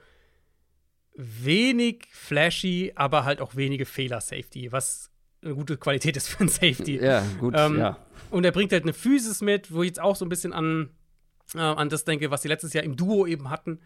wenig 1.14 2.06
flashy, 2.10 2.92
aber 2.94 3.24
halt 3.24 3.40
auch 3.40 3.56
wenige 3.56 3.86
Fehler-Safety, 3.86 4.70
was 4.72 5.10
eine 5.42 5.54
gute 5.54 5.76
Qualität 5.76 6.16
ist 6.16 6.28
für 6.28 6.44
ein 6.44 6.48
Safety. 6.48 6.98
Ja, 7.02 7.24
gut, 7.40 7.54
ähm, 7.56 7.78
ja. 7.78 7.98
Und 8.30 8.44
er 8.44 8.52
bringt 8.52 8.72
halt 8.72 8.82
eine 8.82 8.92
Physis 8.92 9.40
mit, 9.40 9.72
wo 9.72 9.82
ich 9.82 9.88
jetzt 9.88 10.00
auch 10.00 10.16
so 10.16 10.24
ein 10.24 10.28
bisschen 10.28 10.52
an, 10.52 10.90
äh, 11.54 11.58
an 11.58 11.88
das 11.88 12.04
denke, 12.04 12.30
was 12.30 12.42
sie 12.42 12.48
letztes 12.48 12.72
Jahr 12.72 12.84
im 12.84 12.96
Duo 12.96 13.26
eben 13.26 13.50
hatten. 13.50 13.80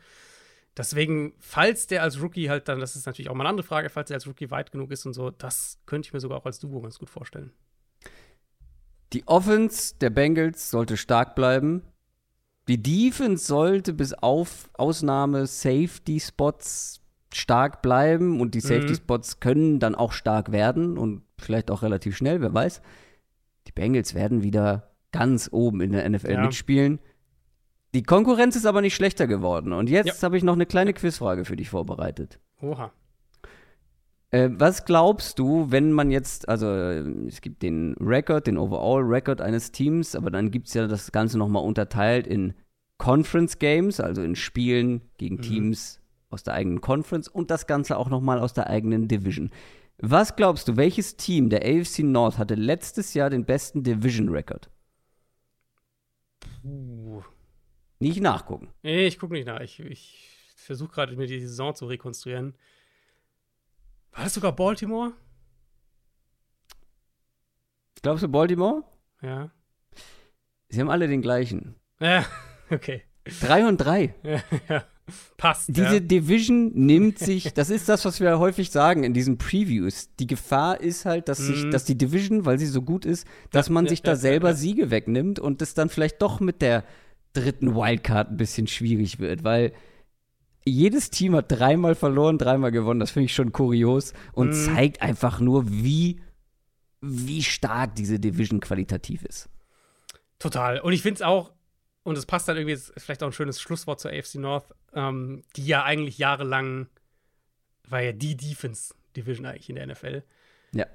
Deswegen, 0.76 1.34
falls 1.38 1.86
der 1.88 2.02
als 2.02 2.22
Rookie 2.22 2.48
halt 2.48 2.68
dann, 2.68 2.80
das 2.80 2.96
ist 2.96 3.06
natürlich 3.06 3.28
auch 3.28 3.34
mal 3.34 3.42
eine 3.42 3.50
andere 3.50 3.66
Frage, 3.66 3.90
falls 3.90 4.10
er 4.10 4.14
als 4.14 4.26
Rookie 4.26 4.50
weit 4.50 4.72
genug 4.72 4.90
ist 4.92 5.04
und 5.04 5.12
so, 5.12 5.30
das 5.30 5.80
könnte 5.86 6.06
ich 6.06 6.12
mir 6.12 6.20
sogar 6.20 6.38
auch 6.38 6.46
als 6.46 6.58
Duo 6.58 6.80
ganz 6.80 6.98
gut 6.98 7.10
vorstellen. 7.10 7.52
Die 9.12 9.27
Offense 9.27 9.95
der 10.01 10.11
Bengals 10.11 10.70
sollte 10.70 10.97
stark 10.97 11.35
bleiben. 11.35 11.82
Die 12.69 12.82
Defense 12.82 13.45
sollte 13.47 13.93
bis 13.93 14.15
auf 14.15 14.70
Ausnahme 14.74 15.47
Safety 15.47 16.20
Spots 16.20 17.01
stark 17.32 17.82
bleiben 17.82 18.41
und 18.41 18.55
die 18.55 18.61
Safety 18.61 18.95
Spots 18.95 19.37
mhm. 19.37 19.41
können 19.41 19.78
dann 19.81 19.95
auch 19.95 20.12
stark 20.12 20.53
werden 20.53 20.99
und 20.99 21.23
vielleicht 21.39 21.70
auch 21.70 21.82
relativ 21.82 22.16
schnell, 22.16 22.41
wer 22.41 22.55
weiß. 22.55 22.82
Die 23.66 23.73
Bengals 23.73 24.15
werden 24.15 24.43
wieder 24.43 24.91
ganz 25.12 25.49
oben 25.53 25.81
in 25.81 25.93
der 25.93 26.09
NFL 26.09 26.32
ja. 26.32 26.43
mitspielen. 26.43 27.01
Die 27.95 28.03
Konkurrenz 28.05 28.55
ist 28.55 28.66
aber 28.66 28.81
nicht 28.81 28.95
schlechter 28.95 29.27
geworden. 29.27 29.73
Und 29.73 29.91
jetzt 29.91 30.07
Ja. 30.07 30.23
habe 30.23 30.37
ich 30.37 30.45
noch 30.45 30.55
eine 30.55 30.66
kleine 30.66 30.93
Quizfrage 30.93 31.45
für 31.45 31.57
dich 31.57 31.70
vorbereitet. 31.70 32.39
Oha. 32.61 32.93
Äh, 34.32 34.51
was 34.52 34.85
glaubst 34.85 35.39
du, 35.39 35.70
wenn 35.70 35.93
man 35.93 36.11
jetzt, 36.11 36.48
also 36.48 36.69
es 36.69 37.40
gibt 37.40 37.62
den 37.62 37.94
Record, 38.01 38.47
den 38.47 38.59
Overall 38.59 39.02
Record 39.02 39.40
eines 39.40 39.73
Teams, 39.73 40.15
aber 40.15 40.31
dann 40.31 40.51
gibt 40.51 40.69
es 40.69 40.74
ja 40.74 40.86
das 40.86 41.11
Ganze 41.11 41.36
nochmal 41.39 41.65
unterteilt 41.65 42.27
in 42.27 42.55
Conference 42.98 43.59
Games, 43.59 43.98
also 43.98 44.23
in 44.23 44.36
Spielen 44.36 45.01
gegen 45.16 45.36
Mhm. 45.36 45.43
Teams 45.43 46.01
aus 46.28 46.44
der 46.44 46.55
eigenen 46.55 46.81
Conference 46.81 47.27
und 47.27 47.51
das 47.51 47.66
Ganze 47.66 47.97
auch 47.97 48.09
nochmal 48.09 48.39
aus 48.39 48.52
der 48.52 48.69
eigenen 48.69 49.09
Division. 49.09 49.51
Was 49.98 50.36
glaubst 50.36 50.69
du, 50.69 50.77
welches 50.77 51.16
Team 51.16 51.51
der 51.51 51.62
AFC 51.62 52.01
North 52.01 52.39
hatte 52.39 52.55
letztes 52.55 53.15
Jahr 53.15 53.31
den 53.31 53.44
besten 53.44 53.82
Division 53.82 54.28
Record? 54.28 54.70
Uh. 56.65 57.23
Nicht 57.98 58.20
nachgucken. 58.20 58.69
Nee, 58.82 59.07
ich 59.07 59.19
gucke 59.19 59.35
nicht 59.35 59.47
nach. 59.47 59.61
Ich, 59.61 59.81
ich 59.81 60.55
versuche 60.57 60.93
gerade, 60.93 61.16
mir 61.16 61.27
die 61.27 61.40
Saison 61.40 61.74
zu 61.74 61.86
rekonstruieren. 61.86 62.55
War 64.12 64.24
das 64.24 64.35
sogar 64.35 64.53
Baltimore? 64.55 65.12
Glaubst 68.03 68.24
du 68.24 68.28
Baltimore? 68.28 68.82
Ja. 69.23 69.51
Sie 70.69 70.81
haben 70.81 70.91
alle 70.91 71.09
den 71.09 71.23
gleichen. 71.23 71.74
Ja, 72.01 72.24
okay. 72.70 73.03
3 73.41 73.66
und 73.69 73.77
3. 73.78 74.15
Ja, 74.23 74.41
ja. 74.69 74.85
Passt. 75.37 75.69
Diese 75.69 75.95
ja. 75.95 76.01
Division 76.01 76.70
nimmt 76.73 77.19
sich, 77.19 77.53
das 77.53 77.69
ist 77.69 77.89
das, 77.89 78.05
was 78.05 78.20
wir 78.20 78.39
häufig 78.39 78.70
sagen 78.70 79.03
in 79.03 79.12
diesen 79.12 79.39
Previews. 79.39 80.15
Die 80.20 80.28
Gefahr 80.28 80.81
ist 80.81 81.05
halt, 81.05 81.28
dass, 81.28 81.39
sich, 81.39 81.65
Mhm. 81.65 81.73
dass 81.73 81.85
die 81.85 81.99
Division, 81.99 82.45
weil 82.45 82.61
sie 82.61 82.66
so 82.66 82.81
gut 82.82 83.05
ist, 83.05 83.27
dass 83.51 83.70
man 83.70 83.89
sich 83.89 84.03
da 84.03 84.15
selber. 84.15 84.55
Siege 84.55 84.91
wegnimmt 84.93 85.41
und 85.41 85.62
es 85.62 85.74
dann 85.74 85.89
vielleicht 85.89 86.23
doch 86.23 86.39
mit 86.39 86.62
der 86.62 86.85
dritten 87.32 87.74
Wildcard 87.74 88.31
ein 88.31 88.37
bisschen 88.37 88.69
schwierig 88.69 89.19
wird, 89.19 89.43
weil 89.43 89.73
jedes 90.65 91.11
Team 91.11 91.35
hat 91.37 91.51
dreimal 91.51 91.95
verloren, 91.95 92.39
dreimal 92.39 92.70
gewonnen. 92.70 93.01
Das 93.01 93.11
finde 93.12 93.27
ich 93.27 93.35
schon 93.35 93.53
kurios 93.53 94.12
und 94.32 94.51
Mhm. 94.51 94.74
zeigt 94.74 95.03
einfach 95.03 95.41
nur, 95.41 95.69
wie, 95.70 96.20
wie 97.01 97.43
stark 97.43 97.95
diese 97.95 98.19
Division 98.20 98.61
qualitativ 98.61 99.23
ist. 99.24 99.49
Total. 100.39 100.81
Und 100.81 100.93
ich 100.93 101.03
finde 101.03 101.16
es 101.16 101.23
auch, 101.23 101.53
und 102.03 102.16
es 102.16 102.27
passt 102.27 102.49
dann 102.49 102.57
irgendwie, 102.57 102.73
ist 102.74 102.93
vielleicht 102.97 103.23
auch 103.23 103.28
ein 103.28 103.32
schönes 103.32 103.61
Schlusswort 103.61 104.01
zur 104.01 104.11
AFC 104.11 104.37
North, 104.37 104.66
ähm, 104.95 105.43
die 105.57 105.66
ja 105.66 105.85
eigentlich 105.85 106.19
jahrelang 106.19 106.89
war 107.89 108.01
ja 108.01 108.12
die 108.12 108.37
Defense-Division 108.37 109.47
eigentlich 109.47 109.69
in 109.69 109.77
der 109.77 109.87
NFL. 109.87 110.23
Ja. 110.73 110.87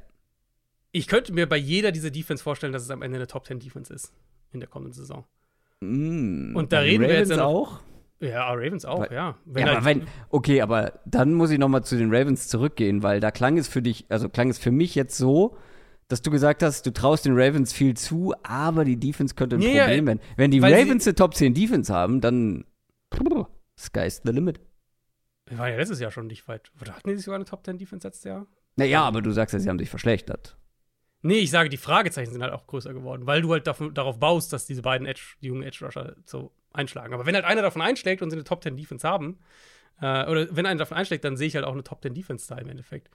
Ich 0.91 1.07
könnte 1.07 1.33
mir 1.33 1.47
bei 1.47 1.57
jeder 1.57 1.91
dieser 1.91 2.09
Defense 2.11 2.41
vorstellen, 2.43 2.71
dass 2.71 2.83
es 2.83 2.89
am 2.89 3.01
Ende 3.01 3.17
eine 3.17 3.27
Top 3.27 3.45
10 3.45 3.59
Defense 3.59 3.93
ist 3.93 4.13
in 4.51 4.61
der 4.61 4.69
kommenden 4.69 4.93
Saison. 4.93 5.25
Mm, 5.81 6.55
Und 6.55 6.71
da 6.71 6.79
reden 6.79 7.01
wir 7.01 7.09
jetzt 7.09 7.29
Ravens 7.29 7.29
ja 7.31 7.37
noch- 7.37 7.43
auch. 7.45 7.81
Ja, 8.29 8.47
Ravens 8.51 8.85
auch, 8.85 8.99
Weil- 9.01 9.13
ja. 9.13 9.37
ja, 9.55 9.71
aber 9.77 9.85
wenn, 9.85 10.07
okay, 10.29 10.61
aber 10.61 10.99
dann 11.05 11.33
muss 11.33 11.51
ich 11.51 11.59
noch 11.59 11.69
mal 11.69 11.83
zu 11.83 11.97
den 11.97 12.13
Ravens 12.13 12.47
zurückgehen, 12.47 13.03
weil 13.03 13.19
da 13.19 13.31
klang 13.31 13.57
es 13.57 13.67
für 13.67 13.81
dich, 13.81 14.05
also 14.09 14.29
klang 14.29 14.49
es 14.49 14.57
für 14.57 14.71
mich 14.71 14.95
jetzt 14.95 15.17
so, 15.17 15.57
dass 16.07 16.21
du 16.21 16.29
gesagt 16.31 16.61
hast, 16.63 16.85
du 16.85 16.91
traust 16.93 17.25
den 17.25 17.33
Ravens 17.35 17.73
viel 17.73 17.95
zu, 17.95 18.33
aber 18.43 18.85
die 18.85 18.97
Defense 18.99 19.33
könnte 19.35 19.55
ein 19.55 19.61
Ja, 19.61 19.69
ja, 19.69 19.83
Problem 19.85 20.07
werden. 20.07 20.19
Wenn 20.37 20.51
die 20.51 20.59
Ravens 20.59 21.07
eine 21.07 21.15
Top 21.15 21.33
10 21.33 21.53
Defense 21.53 21.93
haben, 21.93 22.21
dann 22.21 22.65
sky's 23.79 24.21
the 24.23 24.31
limit. 24.31 24.59
wir 25.47 25.57
waren 25.57 25.69
ja 25.71 25.77
letztes 25.77 25.99
Jahr 25.99 26.11
schon 26.11 26.27
nicht 26.27 26.47
weit. 26.47 26.71
Oder 26.81 26.95
hatten 26.95 27.09
die 27.09 27.17
sogar 27.17 27.35
eine 27.35 27.45
Top 27.45 27.65
10 27.65 27.77
Defense 27.77 28.07
letztes 28.07 28.23
Jahr? 28.23 28.47
Naja, 28.75 29.03
aber 29.03 29.21
du 29.21 29.31
sagst 29.31 29.53
ja, 29.53 29.59
sie 29.59 29.69
haben 29.69 29.79
sich 29.79 29.89
verschlechtert. 29.89 30.57
Nee, 31.21 31.39
ich 31.39 31.49
sage, 31.49 31.69
die 31.69 31.77
Fragezeichen 31.77 32.31
sind 32.31 32.43
halt 32.43 32.53
auch 32.53 32.67
größer 32.67 32.93
geworden, 32.93 33.25
weil 33.25 33.41
du 33.41 33.51
halt 33.51 33.65
darauf 33.65 34.19
baust, 34.19 34.53
dass 34.53 34.65
diese 34.67 34.81
beiden 34.83 35.07
Edge, 35.07 35.35
die 35.41 35.47
jungen 35.47 35.63
Edge-Rusher 35.63 36.15
so 36.25 36.51
einschlagen. 36.75 37.13
Aber 37.13 37.25
wenn 37.25 37.35
halt 37.35 37.45
einer 37.45 37.61
davon 37.61 37.81
einschlägt 37.81 38.21
und 38.21 38.29
sie 38.29 38.35
eine 38.35 38.43
Top 38.43 38.63
10 38.63 38.77
Defense 38.77 39.07
haben, 39.07 39.39
äh, 40.01 40.29
oder 40.29 40.47
wenn 40.55 40.65
einer 40.65 40.79
davon 40.79 40.97
einschlägt, 40.97 41.23
dann 41.23 41.37
sehe 41.37 41.47
ich 41.47 41.55
halt 41.55 41.65
auch 41.65 41.73
eine 41.73 41.83
Top 41.83 42.01
10 42.01 42.13
Defense 42.13 42.47
da 42.47 42.57
im 42.57 42.69
Endeffekt. 42.69 43.09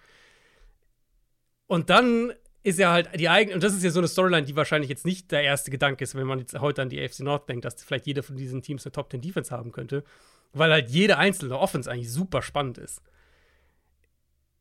Und 1.67 1.91
dann 1.91 2.33
ist 2.63 2.79
ja 2.79 2.93
halt 2.93 3.09
die 3.19 3.29
eigene, 3.29 3.55
und 3.55 3.63
das 3.63 3.75
ist 3.75 3.83
ja 3.83 3.91
so 3.91 4.01
eine 4.01 4.09
Storyline, 4.09 4.47
die 4.47 4.57
wahrscheinlich 4.57 4.91
jetzt 4.91 5.07
nicht 5.07 5.31
der 5.31 5.43
erste 5.43 5.71
Gedanke 5.71 6.05
ist, 6.05 6.15
wenn 6.15 6.27
man 6.27 6.39
jetzt 6.39 6.59
heute 6.59 6.83
an 6.83 6.89
die 6.89 7.03
AFC 7.03 7.21
North 7.21 7.49
denkt, 7.49 7.65
dass 7.65 7.83
vielleicht 7.83 8.07
jeder 8.07 8.23
von 8.23 8.37
diesen 8.37 8.63
Teams 8.63 8.85
eine 8.85 8.93
Top 8.93 9.11
10 9.11 9.21
Defense 9.21 9.51
haben 9.51 9.73
könnte, 9.73 10.05
weil 10.53 10.71
halt 10.71 10.91
jede 10.91 11.17
einzelne 11.17 11.59
Offense 11.59 11.91
eigentlich 11.91 12.13
super 12.13 12.43
spannend 12.43 12.79
ist. 12.79 13.03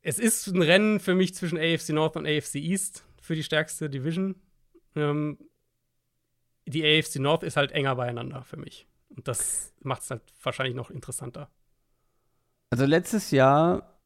Es 0.02 0.18
ist 0.18 0.48
ein 0.48 0.62
Rennen 0.62 1.00
für 1.00 1.14
mich 1.14 1.36
zwischen 1.36 1.58
AFC 1.58 1.90
North 1.90 2.16
und 2.16 2.26
AFC 2.26 2.56
East 2.56 3.04
für 3.22 3.36
die 3.36 3.44
stärkste 3.44 3.90
Division. 3.90 4.36
Ähm, 4.96 5.38
die 6.66 6.86
AFC 6.86 7.18
North 7.18 7.44
ist 7.44 7.58
halt 7.58 7.72
enger 7.72 7.96
beieinander 7.96 8.44
für 8.44 8.58
mich. 8.58 8.88
Und 9.10 9.28
das 9.28 9.74
macht 9.82 10.04
es 10.04 10.12
halt 10.12 10.22
wahrscheinlich 10.44 10.76
noch 10.76 10.90
interessanter. 10.90 11.50
Also 12.72 12.86
letztes 12.86 13.32
Jahr 13.32 14.00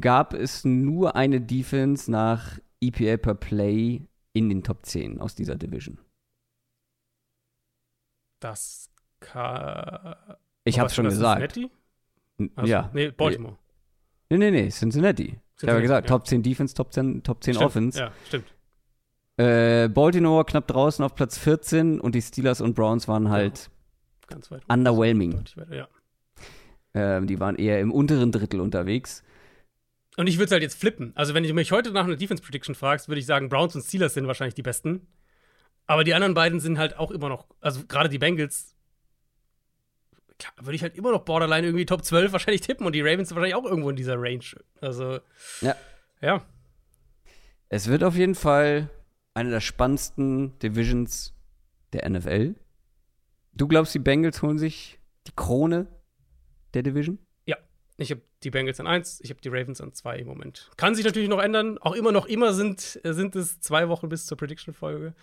gab 0.00 0.34
es 0.34 0.64
nur 0.64 1.14
eine 1.16 1.40
Defense 1.40 2.10
nach 2.10 2.58
EPA 2.80 3.16
per 3.16 3.34
Play 3.34 4.02
in 4.32 4.48
den 4.48 4.62
Top 4.62 4.84
10 4.84 5.20
aus 5.20 5.34
dieser 5.34 5.56
Division. 5.56 5.98
Das 8.40 8.90
kann. 9.20 10.16
Ich 10.64 10.78
hab's 10.78 10.94
schon 10.94 11.06
gesagt. 11.06 11.54
Cincinnati? 11.54 11.70
Achso, 12.56 12.66
Ja. 12.68 12.90
Nee, 12.92 13.10
Baltimore. 13.10 13.56
Nee, 14.28 14.38
nee, 14.38 14.50
nee, 14.50 14.68
Cincinnati. 14.68 15.22
Ich 15.24 15.32
habe 15.32 15.40
Cincinnati, 15.56 15.82
gesagt, 15.82 16.10
ja. 16.10 16.16
Top 16.16 16.26
10 16.26 16.42
Defense, 16.42 16.74
Top 16.74 16.92
10, 16.92 17.22
Top 17.22 17.42
10 17.42 17.54
Stimmt, 17.54 17.66
Offense. 17.66 17.98
Ja, 17.98 18.12
stimmt. 18.26 18.52
Äh, 19.38 19.88
Baltimore 19.88 20.44
knapp 20.44 20.66
draußen 20.66 21.04
auf 21.04 21.14
Platz 21.14 21.38
14 21.38 22.00
und 22.00 22.14
die 22.14 22.22
Steelers 22.22 22.60
und 22.60 22.74
Browns 22.74 23.06
waren 23.06 23.30
halt, 23.30 23.70
Ganz 24.26 24.50
weit. 24.50 24.62
Underwhelming. 24.68 25.44
Weiter, 25.54 25.74
ja. 25.74 25.88
ähm, 26.94 27.26
die 27.26 27.38
waren 27.40 27.56
eher 27.56 27.80
im 27.80 27.92
unteren 27.92 28.32
Drittel 28.32 28.60
unterwegs. 28.60 29.22
Und 30.16 30.26
ich 30.28 30.36
würde 30.36 30.46
es 30.46 30.52
halt 30.52 30.62
jetzt 30.62 30.80
flippen. 30.80 31.12
Also, 31.14 31.34
wenn 31.34 31.42
du 31.44 31.52
mich 31.52 31.72
heute 31.72 31.92
nach 31.92 32.04
einer 32.04 32.16
Defense 32.16 32.42
Prediction 32.42 32.74
fragst, 32.74 33.08
würde 33.08 33.20
ich 33.20 33.26
sagen, 33.26 33.48
Browns 33.48 33.74
und 33.76 33.82
Steelers 33.82 34.14
sind 34.14 34.26
wahrscheinlich 34.26 34.54
die 34.54 34.62
besten. 34.62 35.06
Aber 35.86 36.04
die 36.04 36.14
anderen 36.14 36.34
beiden 36.34 36.58
sind 36.58 36.78
halt 36.78 36.98
auch 36.98 37.10
immer 37.10 37.28
noch, 37.28 37.46
also 37.60 37.84
gerade 37.86 38.08
die 38.08 38.18
Bengals, 38.18 38.74
würde 40.60 40.74
ich 40.74 40.82
halt 40.82 40.96
immer 40.96 41.12
noch 41.12 41.24
Borderline 41.24 41.66
irgendwie 41.66 41.86
Top 41.86 42.04
12 42.04 42.32
wahrscheinlich 42.32 42.60
tippen 42.60 42.86
und 42.86 42.94
die 42.94 43.00
Ravens 43.00 43.30
wahrscheinlich 43.30 43.54
auch 43.54 43.64
irgendwo 43.64 43.90
in 43.90 43.96
dieser 43.96 44.20
Range. 44.20 44.44
Also, 44.80 45.20
Ja. 45.60 45.76
Ja. 46.20 46.44
Es 47.68 47.88
wird 47.88 48.04
auf 48.04 48.16
jeden 48.16 48.34
Fall 48.34 48.90
eine 49.34 49.50
der 49.50 49.60
spannendsten 49.60 50.58
Divisions 50.60 51.34
der 51.92 52.08
NFL. 52.08 52.54
Du 53.56 53.66
glaubst, 53.68 53.94
die 53.94 53.98
Bengals 53.98 54.42
holen 54.42 54.58
sich 54.58 54.98
die 55.26 55.32
Krone 55.34 55.86
der 56.74 56.82
Division? 56.82 57.18
Ich 57.98 58.10
habe 58.10 58.20
die 58.42 58.50
Bengals 58.50 58.78
an 58.78 58.86
1, 58.86 59.20
ich 59.22 59.30
habe 59.30 59.40
die 59.40 59.48
Ravens 59.48 59.80
an 59.80 59.92
2 59.92 60.18
im 60.18 60.26
Moment. 60.26 60.70
Kann 60.76 60.94
sich 60.94 61.04
natürlich 61.04 61.28
noch 61.28 61.40
ändern. 61.40 61.78
Auch 61.78 61.94
immer 61.94 62.12
noch 62.12 62.26
immer 62.26 62.52
sind, 62.52 63.00
äh, 63.04 63.14
sind 63.14 63.34
es 63.36 63.60
zwei 63.60 63.88
Wochen 63.88 64.08
bis 64.08 64.26
zur 64.26 64.36
Prediction-Folge. 64.36 65.14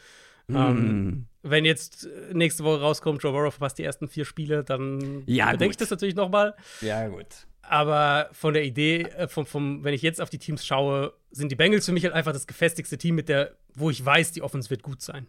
Ähm, 0.50 1.08
Mm. 1.08 1.26
Wenn 1.44 1.64
jetzt 1.64 2.06
äh, 2.06 2.34
nächste 2.34 2.64
Woche 2.64 2.82
rauskommt, 2.82 3.24
Joe 3.24 3.32
Burrow 3.32 3.54
verpasst 3.54 3.78
die 3.78 3.84
ersten 3.84 4.08
vier 4.10 4.26
Spiele, 4.26 4.64
dann 4.64 5.24
Ja, 5.26 5.52
bedenke 5.52 5.72
ich 5.72 5.78
das 5.78 5.90
natürlich 5.90 6.16
noch 6.16 6.30
mal. 6.30 6.56
Ja, 6.82 7.08
gut. 7.08 7.28
Aber 7.62 8.30
von 8.34 8.54
der 8.54 8.66
Idee, 8.66 9.04
äh, 9.04 9.28
vom, 9.28 9.46
vom, 9.46 9.84
wenn 9.86 9.94
ich 9.94 10.02
jetzt 10.02 10.20
auf 10.20 10.30
die 10.30 10.40
Teams 10.40 10.66
schaue, 10.66 11.14
sind 11.32 11.50
die 11.50 11.56
Bengals 11.56 11.86
für 11.86 11.94
mich 11.94 12.04
halt 12.04 12.14
einfach 12.14 12.34
das 12.34 12.48
gefestigste 12.48 12.98
Team, 12.98 13.16
mit 13.16 13.30
der, 13.30 13.56
wo 13.74 13.90
ich 13.90 14.04
weiß, 14.04 14.34
die 14.34 14.42
Offense 14.42 14.70
wird 14.70 14.84
gut 14.84 15.02
sein. 15.02 15.28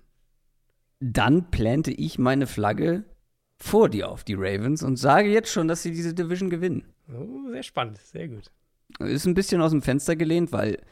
Dann 1.00 1.50
plante 1.50 1.90
ich 1.90 2.18
meine 2.18 2.46
Flagge 2.46 3.04
vor 3.56 3.88
dir 3.88 4.10
auf 4.10 4.24
die 4.24 4.34
Ravens 4.34 4.82
und 4.82 4.96
sage 4.96 5.28
jetzt 5.30 5.50
schon, 5.50 5.68
dass 5.68 5.82
sie 5.82 5.92
diese 5.92 6.14
Division 6.14 6.50
gewinnen. 6.50 6.92
Oh, 7.08 7.50
sehr 7.50 7.62
spannend, 7.62 7.98
sehr 7.98 8.28
gut. 8.28 8.50
Ist 8.98 9.26
ein 9.26 9.34
bisschen 9.34 9.60
aus 9.60 9.70
dem 9.70 9.82
Fenster 9.82 10.16
gelehnt, 10.16 10.52
weil, 10.52 10.82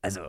also, 0.00 0.20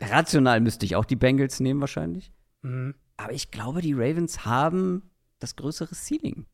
rational 0.00 0.60
müsste 0.60 0.84
ich 0.86 0.96
auch 0.96 1.04
die 1.04 1.16
Bengals 1.16 1.60
nehmen 1.60 1.80
wahrscheinlich. 1.80 2.32
Mhm. 2.62 2.94
Aber 3.16 3.32
ich 3.32 3.50
glaube, 3.50 3.80
die 3.82 3.92
Ravens 3.92 4.44
haben 4.44 5.10
das 5.38 5.56
größere 5.56 5.94
Ceiling. 5.94 6.46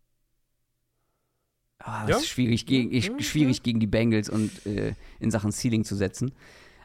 Es 1.78 2.08
Ja. 2.08 2.16
ist 2.16 2.26
schwierig, 2.28 2.66
gegen, 2.66 2.92
ich, 2.92 3.06
Ja, 3.06 3.20
schwierig 3.20 3.62
gegen 3.62 3.78
die 3.78 3.86
Bengals 3.86 4.28
und 4.28 4.66
äh, 4.66 4.94
in 5.20 5.30
Sachen 5.30 5.52
Ceiling 5.52 5.84
zu 5.84 5.94
setzen. 5.94 6.32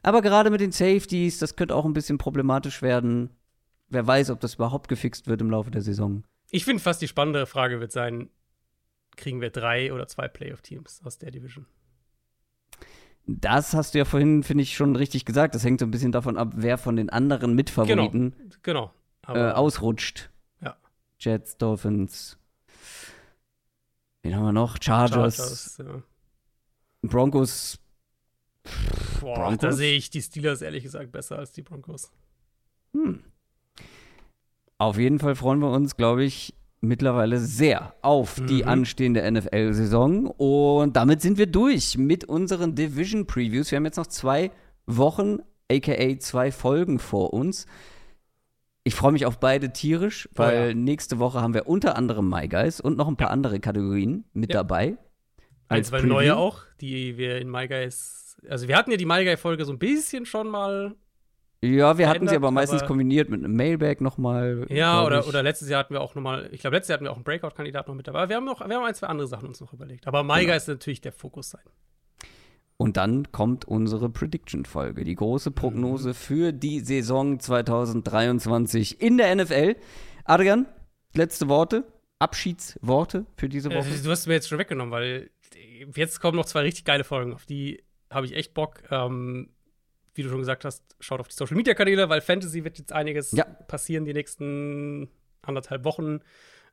Aber 0.03 0.21
gerade 0.21 0.49
mit 0.51 0.61
den 0.61 0.71
Safeties, 0.71 1.39
das 1.39 1.55
könnte 1.55 1.75
auch 1.75 1.85
ein 1.85 1.93
bisschen 1.93 2.17
problematisch 2.17 2.81
werden. 2.81 3.29
Wer 3.93 4.07
weiß, 4.07 4.31
ob 4.31 4.39
das 4.39 4.55
überhaupt 4.55 4.87
gefixt 4.87 5.27
wird 5.27 5.39
im 5.41 5.51
Laufe 5.51 5.69
der 5.69 5.81
Saison. 5.83 6.23
Ich 6.49 6.65
finde 6.65 6.81
fast 6.81 6.99
die 7.01 7.07
spannendere 7.07 7.45
Frage 7.45 7.79
wird 7.79 7.91
sein, 7.91 8.29
kriegen 9.15 9.39
wir 9.39 9.51
drei 9.51 9.93
oder 9.93 10.07
zwei 10.07 10.27
Playoff-Teams 10.27 11.01
aus 11.03 11.19
der 11.19 11.29
Division? 11.29 11.67
Das 13.27 13.73
hast 13.75 13.93
du 13.93 13.99
ja 13.99 14.05
vorhin, 14.05 14.41
finde 14.43 14.63
ich, 14.63 14.75
schon 14.75 14.95
richtig 14.95 15.25
gesagt. 15.25 15.53
Das 15.53 15.63
hängt 15.63 15.79
so 15.79 15.85
ein 15.85 15.91
bisschen 15.91 16.11
davon 16.11 16.37
ab, 16.37 16.53
wer 16.55 16.77
von 16.79 16.95
den 16.95 17.09
anderen 17.11 17.53
Mitfavoriten 17.53 18.35
Genau. 18.63 18.87
äh, 19.21 19.27
Aber 19.27 19.57
ausrutscht. 19.57 20.31
Ja. 20.59 20.75
Jets, 21.19 21.57
Dolphins. 21.57 22.37
Wen 24.23 24.35
haben 24.35 24.43
wir 24.45 24.51
noch? 24.53 24.77
Chargers, 24.81 25.37
Chargers, 25.37 25.77
ja. 25.77 26.03
Broncos. 27.03 27.79
Boah, 29.21 29.35
Broncos? 29.35 29.59
da 29.59 29.71
sehe 29.71 29.95
ich 29.95 30.09
die 30.09 30.21
Steelers 30.21 30.61
ehrlich 30.63 30.83
gesagt 30.83 31.11
besser 31.11 31.37
als 31.37 31.51
die 31.51 31.61
Broncos. 31.61 32.11
Hm. 32.93 33.23
Auf 34.83 34.97
jeden 34.97 35.17
Fall 35.17 35.35
freuen 35.35 35.59
wir 35.59 35.71
uns, 35.71 35.95
glaube 35.95 36.25
ich, 36.25 36.53
mittlerweile 36.81 37.39
sehr 37.39 37.95
auf 38.01 38.41
die 38.49 38.65
anstehende 38.65 39.21
NFL-Saison. 39.31 40.27
Und 40.27 40.97
damit 40.97 41.21
sind 41.21 41.37
wir 41.37 41.45
durch 41.47 41.97
mit 41.97 42.25
unseren 42.25 42.75
Division-Previews. 42.75 43.71
Wir 43.71 43.77
haben 43.77 43.85
jetzt 43.85 43.95
noch 43.95 44.07
zwei 44.07 44.51
Wochen, 44.85 45.37
aka 45.71 46.19
zwei 46.19 46.51
Folgen 46.51 46.99
vor 46.99 47.33
uns. 47.33 47.65
Ich 48.83 48.93
freue 48.93 49.13
mich 49.13 49.25
auf 49.25 49.39
beide 49.39 49.71
tierisch, 49.71 50.27
weil 50.35 50.67
ja. 50.67 50.73
nächste 50.73 51.17
Woche 51.17 51.39
haben 51.39 51.53
wir 51.53 51.69
unter 51.69 51.95
anderem 51.95 52.29
My 52.29 52.49
Guys 52.49 52.81
und 52.81 52.97
noch 52.97 53.07
ein 53.07 53.15
paar 53.15 53.31
andere 53.31 53.61
Kategorien 53.61 54.25
mit 54.33 54.49
Ja. 54.49 54.63
dabei. 54.63 54.97
Ein, 55.69 55.85
zwei 55.85 56.01
neue 56.01 56.35
auch, 56.35 56.59
die 56.81 57.17
wir 57.17 57.37
in 57.37 57.49
My 57.49 57.69
Guys. 57.69 58.35
Also, 58.49 58.67
wir 58.67 58.75
hatten 58.75 58.91
ja 58.91 58.97
die 58.97 59.05
My 59.05 59.23
Guy-Folge 59.23 59.63
so 59.63 59.71
ein 59.71 59.79
bisschen 59.79 60.25
schon 60.25 60.49
mal. 60.49 60.93
Ja, 61.65 61.97
wir 61.97 62.09
hatten 62.09 62.27
sie 62.27 62.35
aber 62.35 62.51
meistens 62.51 62.81
aber- 62.81 62.87
kombiniert 62.87 63.29
mit 63.29 63.43
einem 63.43 63.55
Mailbag 63.55 64.01
nochmal. 64.01 64.65
Ja, 64.69 65.05
oder, 65.05 65.21
ich. 65.21 65.27
oder 65.27 65.41
letztes 65.43 65.69
Jahr 65.69 65.79
hatten 65.79 65.93
wir 65.93 66.01
auch 66.01 66.13
nochmal. 66.15 66.49
Ich 66.51 66.61
glaube, 66.61 66.75
letztes 66.75 66.89
Jahr 66.89 66.95
hatten 66.97 67.05
wir 67.05 67.11
auch 67.11 67.15
einen 67.15 67.23
Breakout-Kandidat 67.23 67.87
noch 67.87 67.95
mit 67.95 68.07
dabei. 68.07 68.27
Wir 68.27 68.35
haben 68.35 68.45
noch 68.45 68.59
wir 68.67 68.75
haben 68.75 68.83
ein, 68.83 68.95
zwei 68.95 69.07
andere 69.07 69.27
Sachen 69.27 69.47
uns 69.47 69.61
noch 69.61 69.71
überlegt. 69.71 70.05
Aber 70.07 70.23
My 70.23 70.41
Genau. 70.41 70.55
Ist 70.55 70.67
natürlich 70.67 70.99
der 71.01 71.13
Fokus 71.13 71.51
sein. 71.51 71.61
Und 72.75 72.97
dann 72.97 73.31
kommt 73.31 73.65
unsere 73.65 74.09
Prediction-Folge, 74.09 75.03
die 75.05 75.15
große 75.15 75.51
Prognose 75.51 76.09
Mhm. 76.09 76.13
für 76.15 76.51
die 76.51 76.79
Saison 76.81 77.39
2023 77.39 78.99
in 79.01 79.17
der 79.17 79.31
NFL. 79.35 79.75
Adrian, 80.25 80.65
letzte 81.13 81.47
Worte, 81.47 81.85
Abschiedsworte 82.19 83.25
für 83.37 83.47
diese 83.47 83.69
Äh, 83.69 83.75
Woche. 83.75 83.89
Du 84.03 84.09
hast 84.09 84.27
mir 84.27 84.33
jetzt 84.33 84.49
schon 84.49 84.57
weggenommen, 84.59 84.91
weil 84.91 85.29
jetzt 85.95 86.19
kommen 86.19 86.35
noch 86.37 86.45
zwei 86.45 86.61
richtig 86.61 86.83
geile 86.85 87.03
Folgen. 87.03 87.33
Auf 87.33 87.45
die 87.45 87.83
habe 88.09 88.25
ich 88.25 88.35
echt 88.35 88.53
Bock. 88.53 88.81
Ähm, 88.91 89.49
wie 90.15 90.23
du 90.23 90.29
schon 90.29 90.39
gesagt 90.39 90.65
hast, 90.65 90.83
schaut 90.99 91.19
auf 91.19 91.27
die 91.27 91.35
Social 91.35 91.57
Media 91.57 91.73
Kanäle, 91.73 92.09
weil 92.09 92.21
Fantasy 92.21 92.63
wird 92.63 92.77
jetzt 92.77 92.91
einiges 92.93 93.31
Ja. 93.31 93.45
passieren 93.45 94.05
die 94.05 94.13
nächsten 94.13 95.09
anderthalb 95.41 95.83
Wochen. 95.83 96.19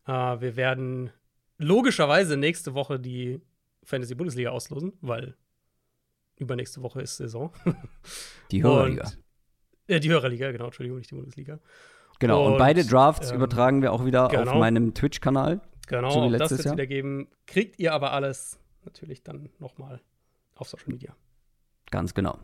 Äh, 0.07 0.13
wir 0.13 0.57
werden 0.57 1.11
logischerweise 1.59 2.37
nächste 2.37 2.75
Woche 2.75 2.99
die 3.01 3.41
Fantasy 3.83 4.15
Bundesliga 4.15 4.51
auslosen, 4.51 4.93
weil 5.01 5.37
übernächste 6.37 6.83
Woche 6.83 7.03
ist 7.03 7.17
Saison. 7.17 7.53
Die 8.51 8.63
Hörerliga. 8.63 9.05
Und- 9.05 9.19
Äh, 9.87 10.01
die 10.01 10.11
Hörerliga, 10.11 10.53
genau, 10.53 10.67
Entschuldigung, 10.67 10.99
nicht 10.99 11.11
die 11.11 11.17
Bundesliga. 11.17 11.59
Genau, 12.21 12.47
und, 12.47 12.53
und, 12.53 12.59
beide 12.59 12.85
Drafts 12.85 13.31
ähm, 13.31 13.37
übertragen 13.37 13.83
wir 13.83 13.93
auch 13.93 14.05
wieder 14.05 14.27
auf 14.27 14.31
genau. 14.33 14.59
meinem 14.59 14.95
Twitch-Kanal. 14.95 15.61
Genau, 15.89 16.11
So 16.11 16.31
das 16.31 16.51
wird 16.53 16.65
es 16.65 16.73
wieder 16.73 16.87
geben. 16.87 17.29
Kriegt 17.47 17.79
ihr 17.81 17.93
aber 17.93 18.13
alles 18.13 18.61
natürlich 18.85 19.23
dann 19.25 19.49
nochmal 19.59 20.01
auf 20.55 20.69
Social 20.69 20.89
Media. 20.89 21.17
Ganz 21.91 22.15
genau. 22.15 22.39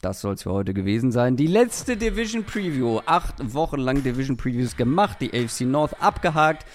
Das 0.00 0.20
soll 0.20 0.34
es 0.34 0.44
für 0.44 0.52
heute 0.52 0.74
gewesen 0.74 1.10
sein. 1.10 1.36
Die 1.36 1.48
letzte 1.48 1.96
Division 1.96 2.44
Preview. 2.44 3.00
Acht 3.06 3.52
Wochen 3.54 3.80
lang 3.80 4.02
Division 4.02 4.36
Previews 4.36 4.76
gemacht, 4.76 5.18
die 5.20 5.32
AFC 5.32 5.62
North 5.62 6.00
abgehakt. 6.00 6.66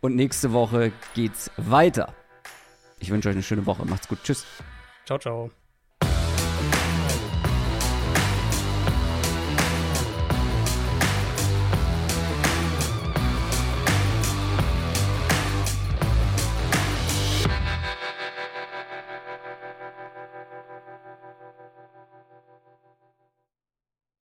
Und 0.00 0.14
nächste 0.14 0.52
Woche 0.52 0.92
geht's 1.14 1.50
weiter. 1.56 2.14
Ich 3.00 3.10
wünsche 3.10 3.28
euch 3.28 3.34
eine 3.34 3.42
schöne 3.42 3.64
Woche. 3.66 3.86
Macht's 3.86 4.08
gut. 4.08 4.18
Tschüss. 4.22 4.44
Ciao, 5.06 5.18
ciao. 5.18 5.50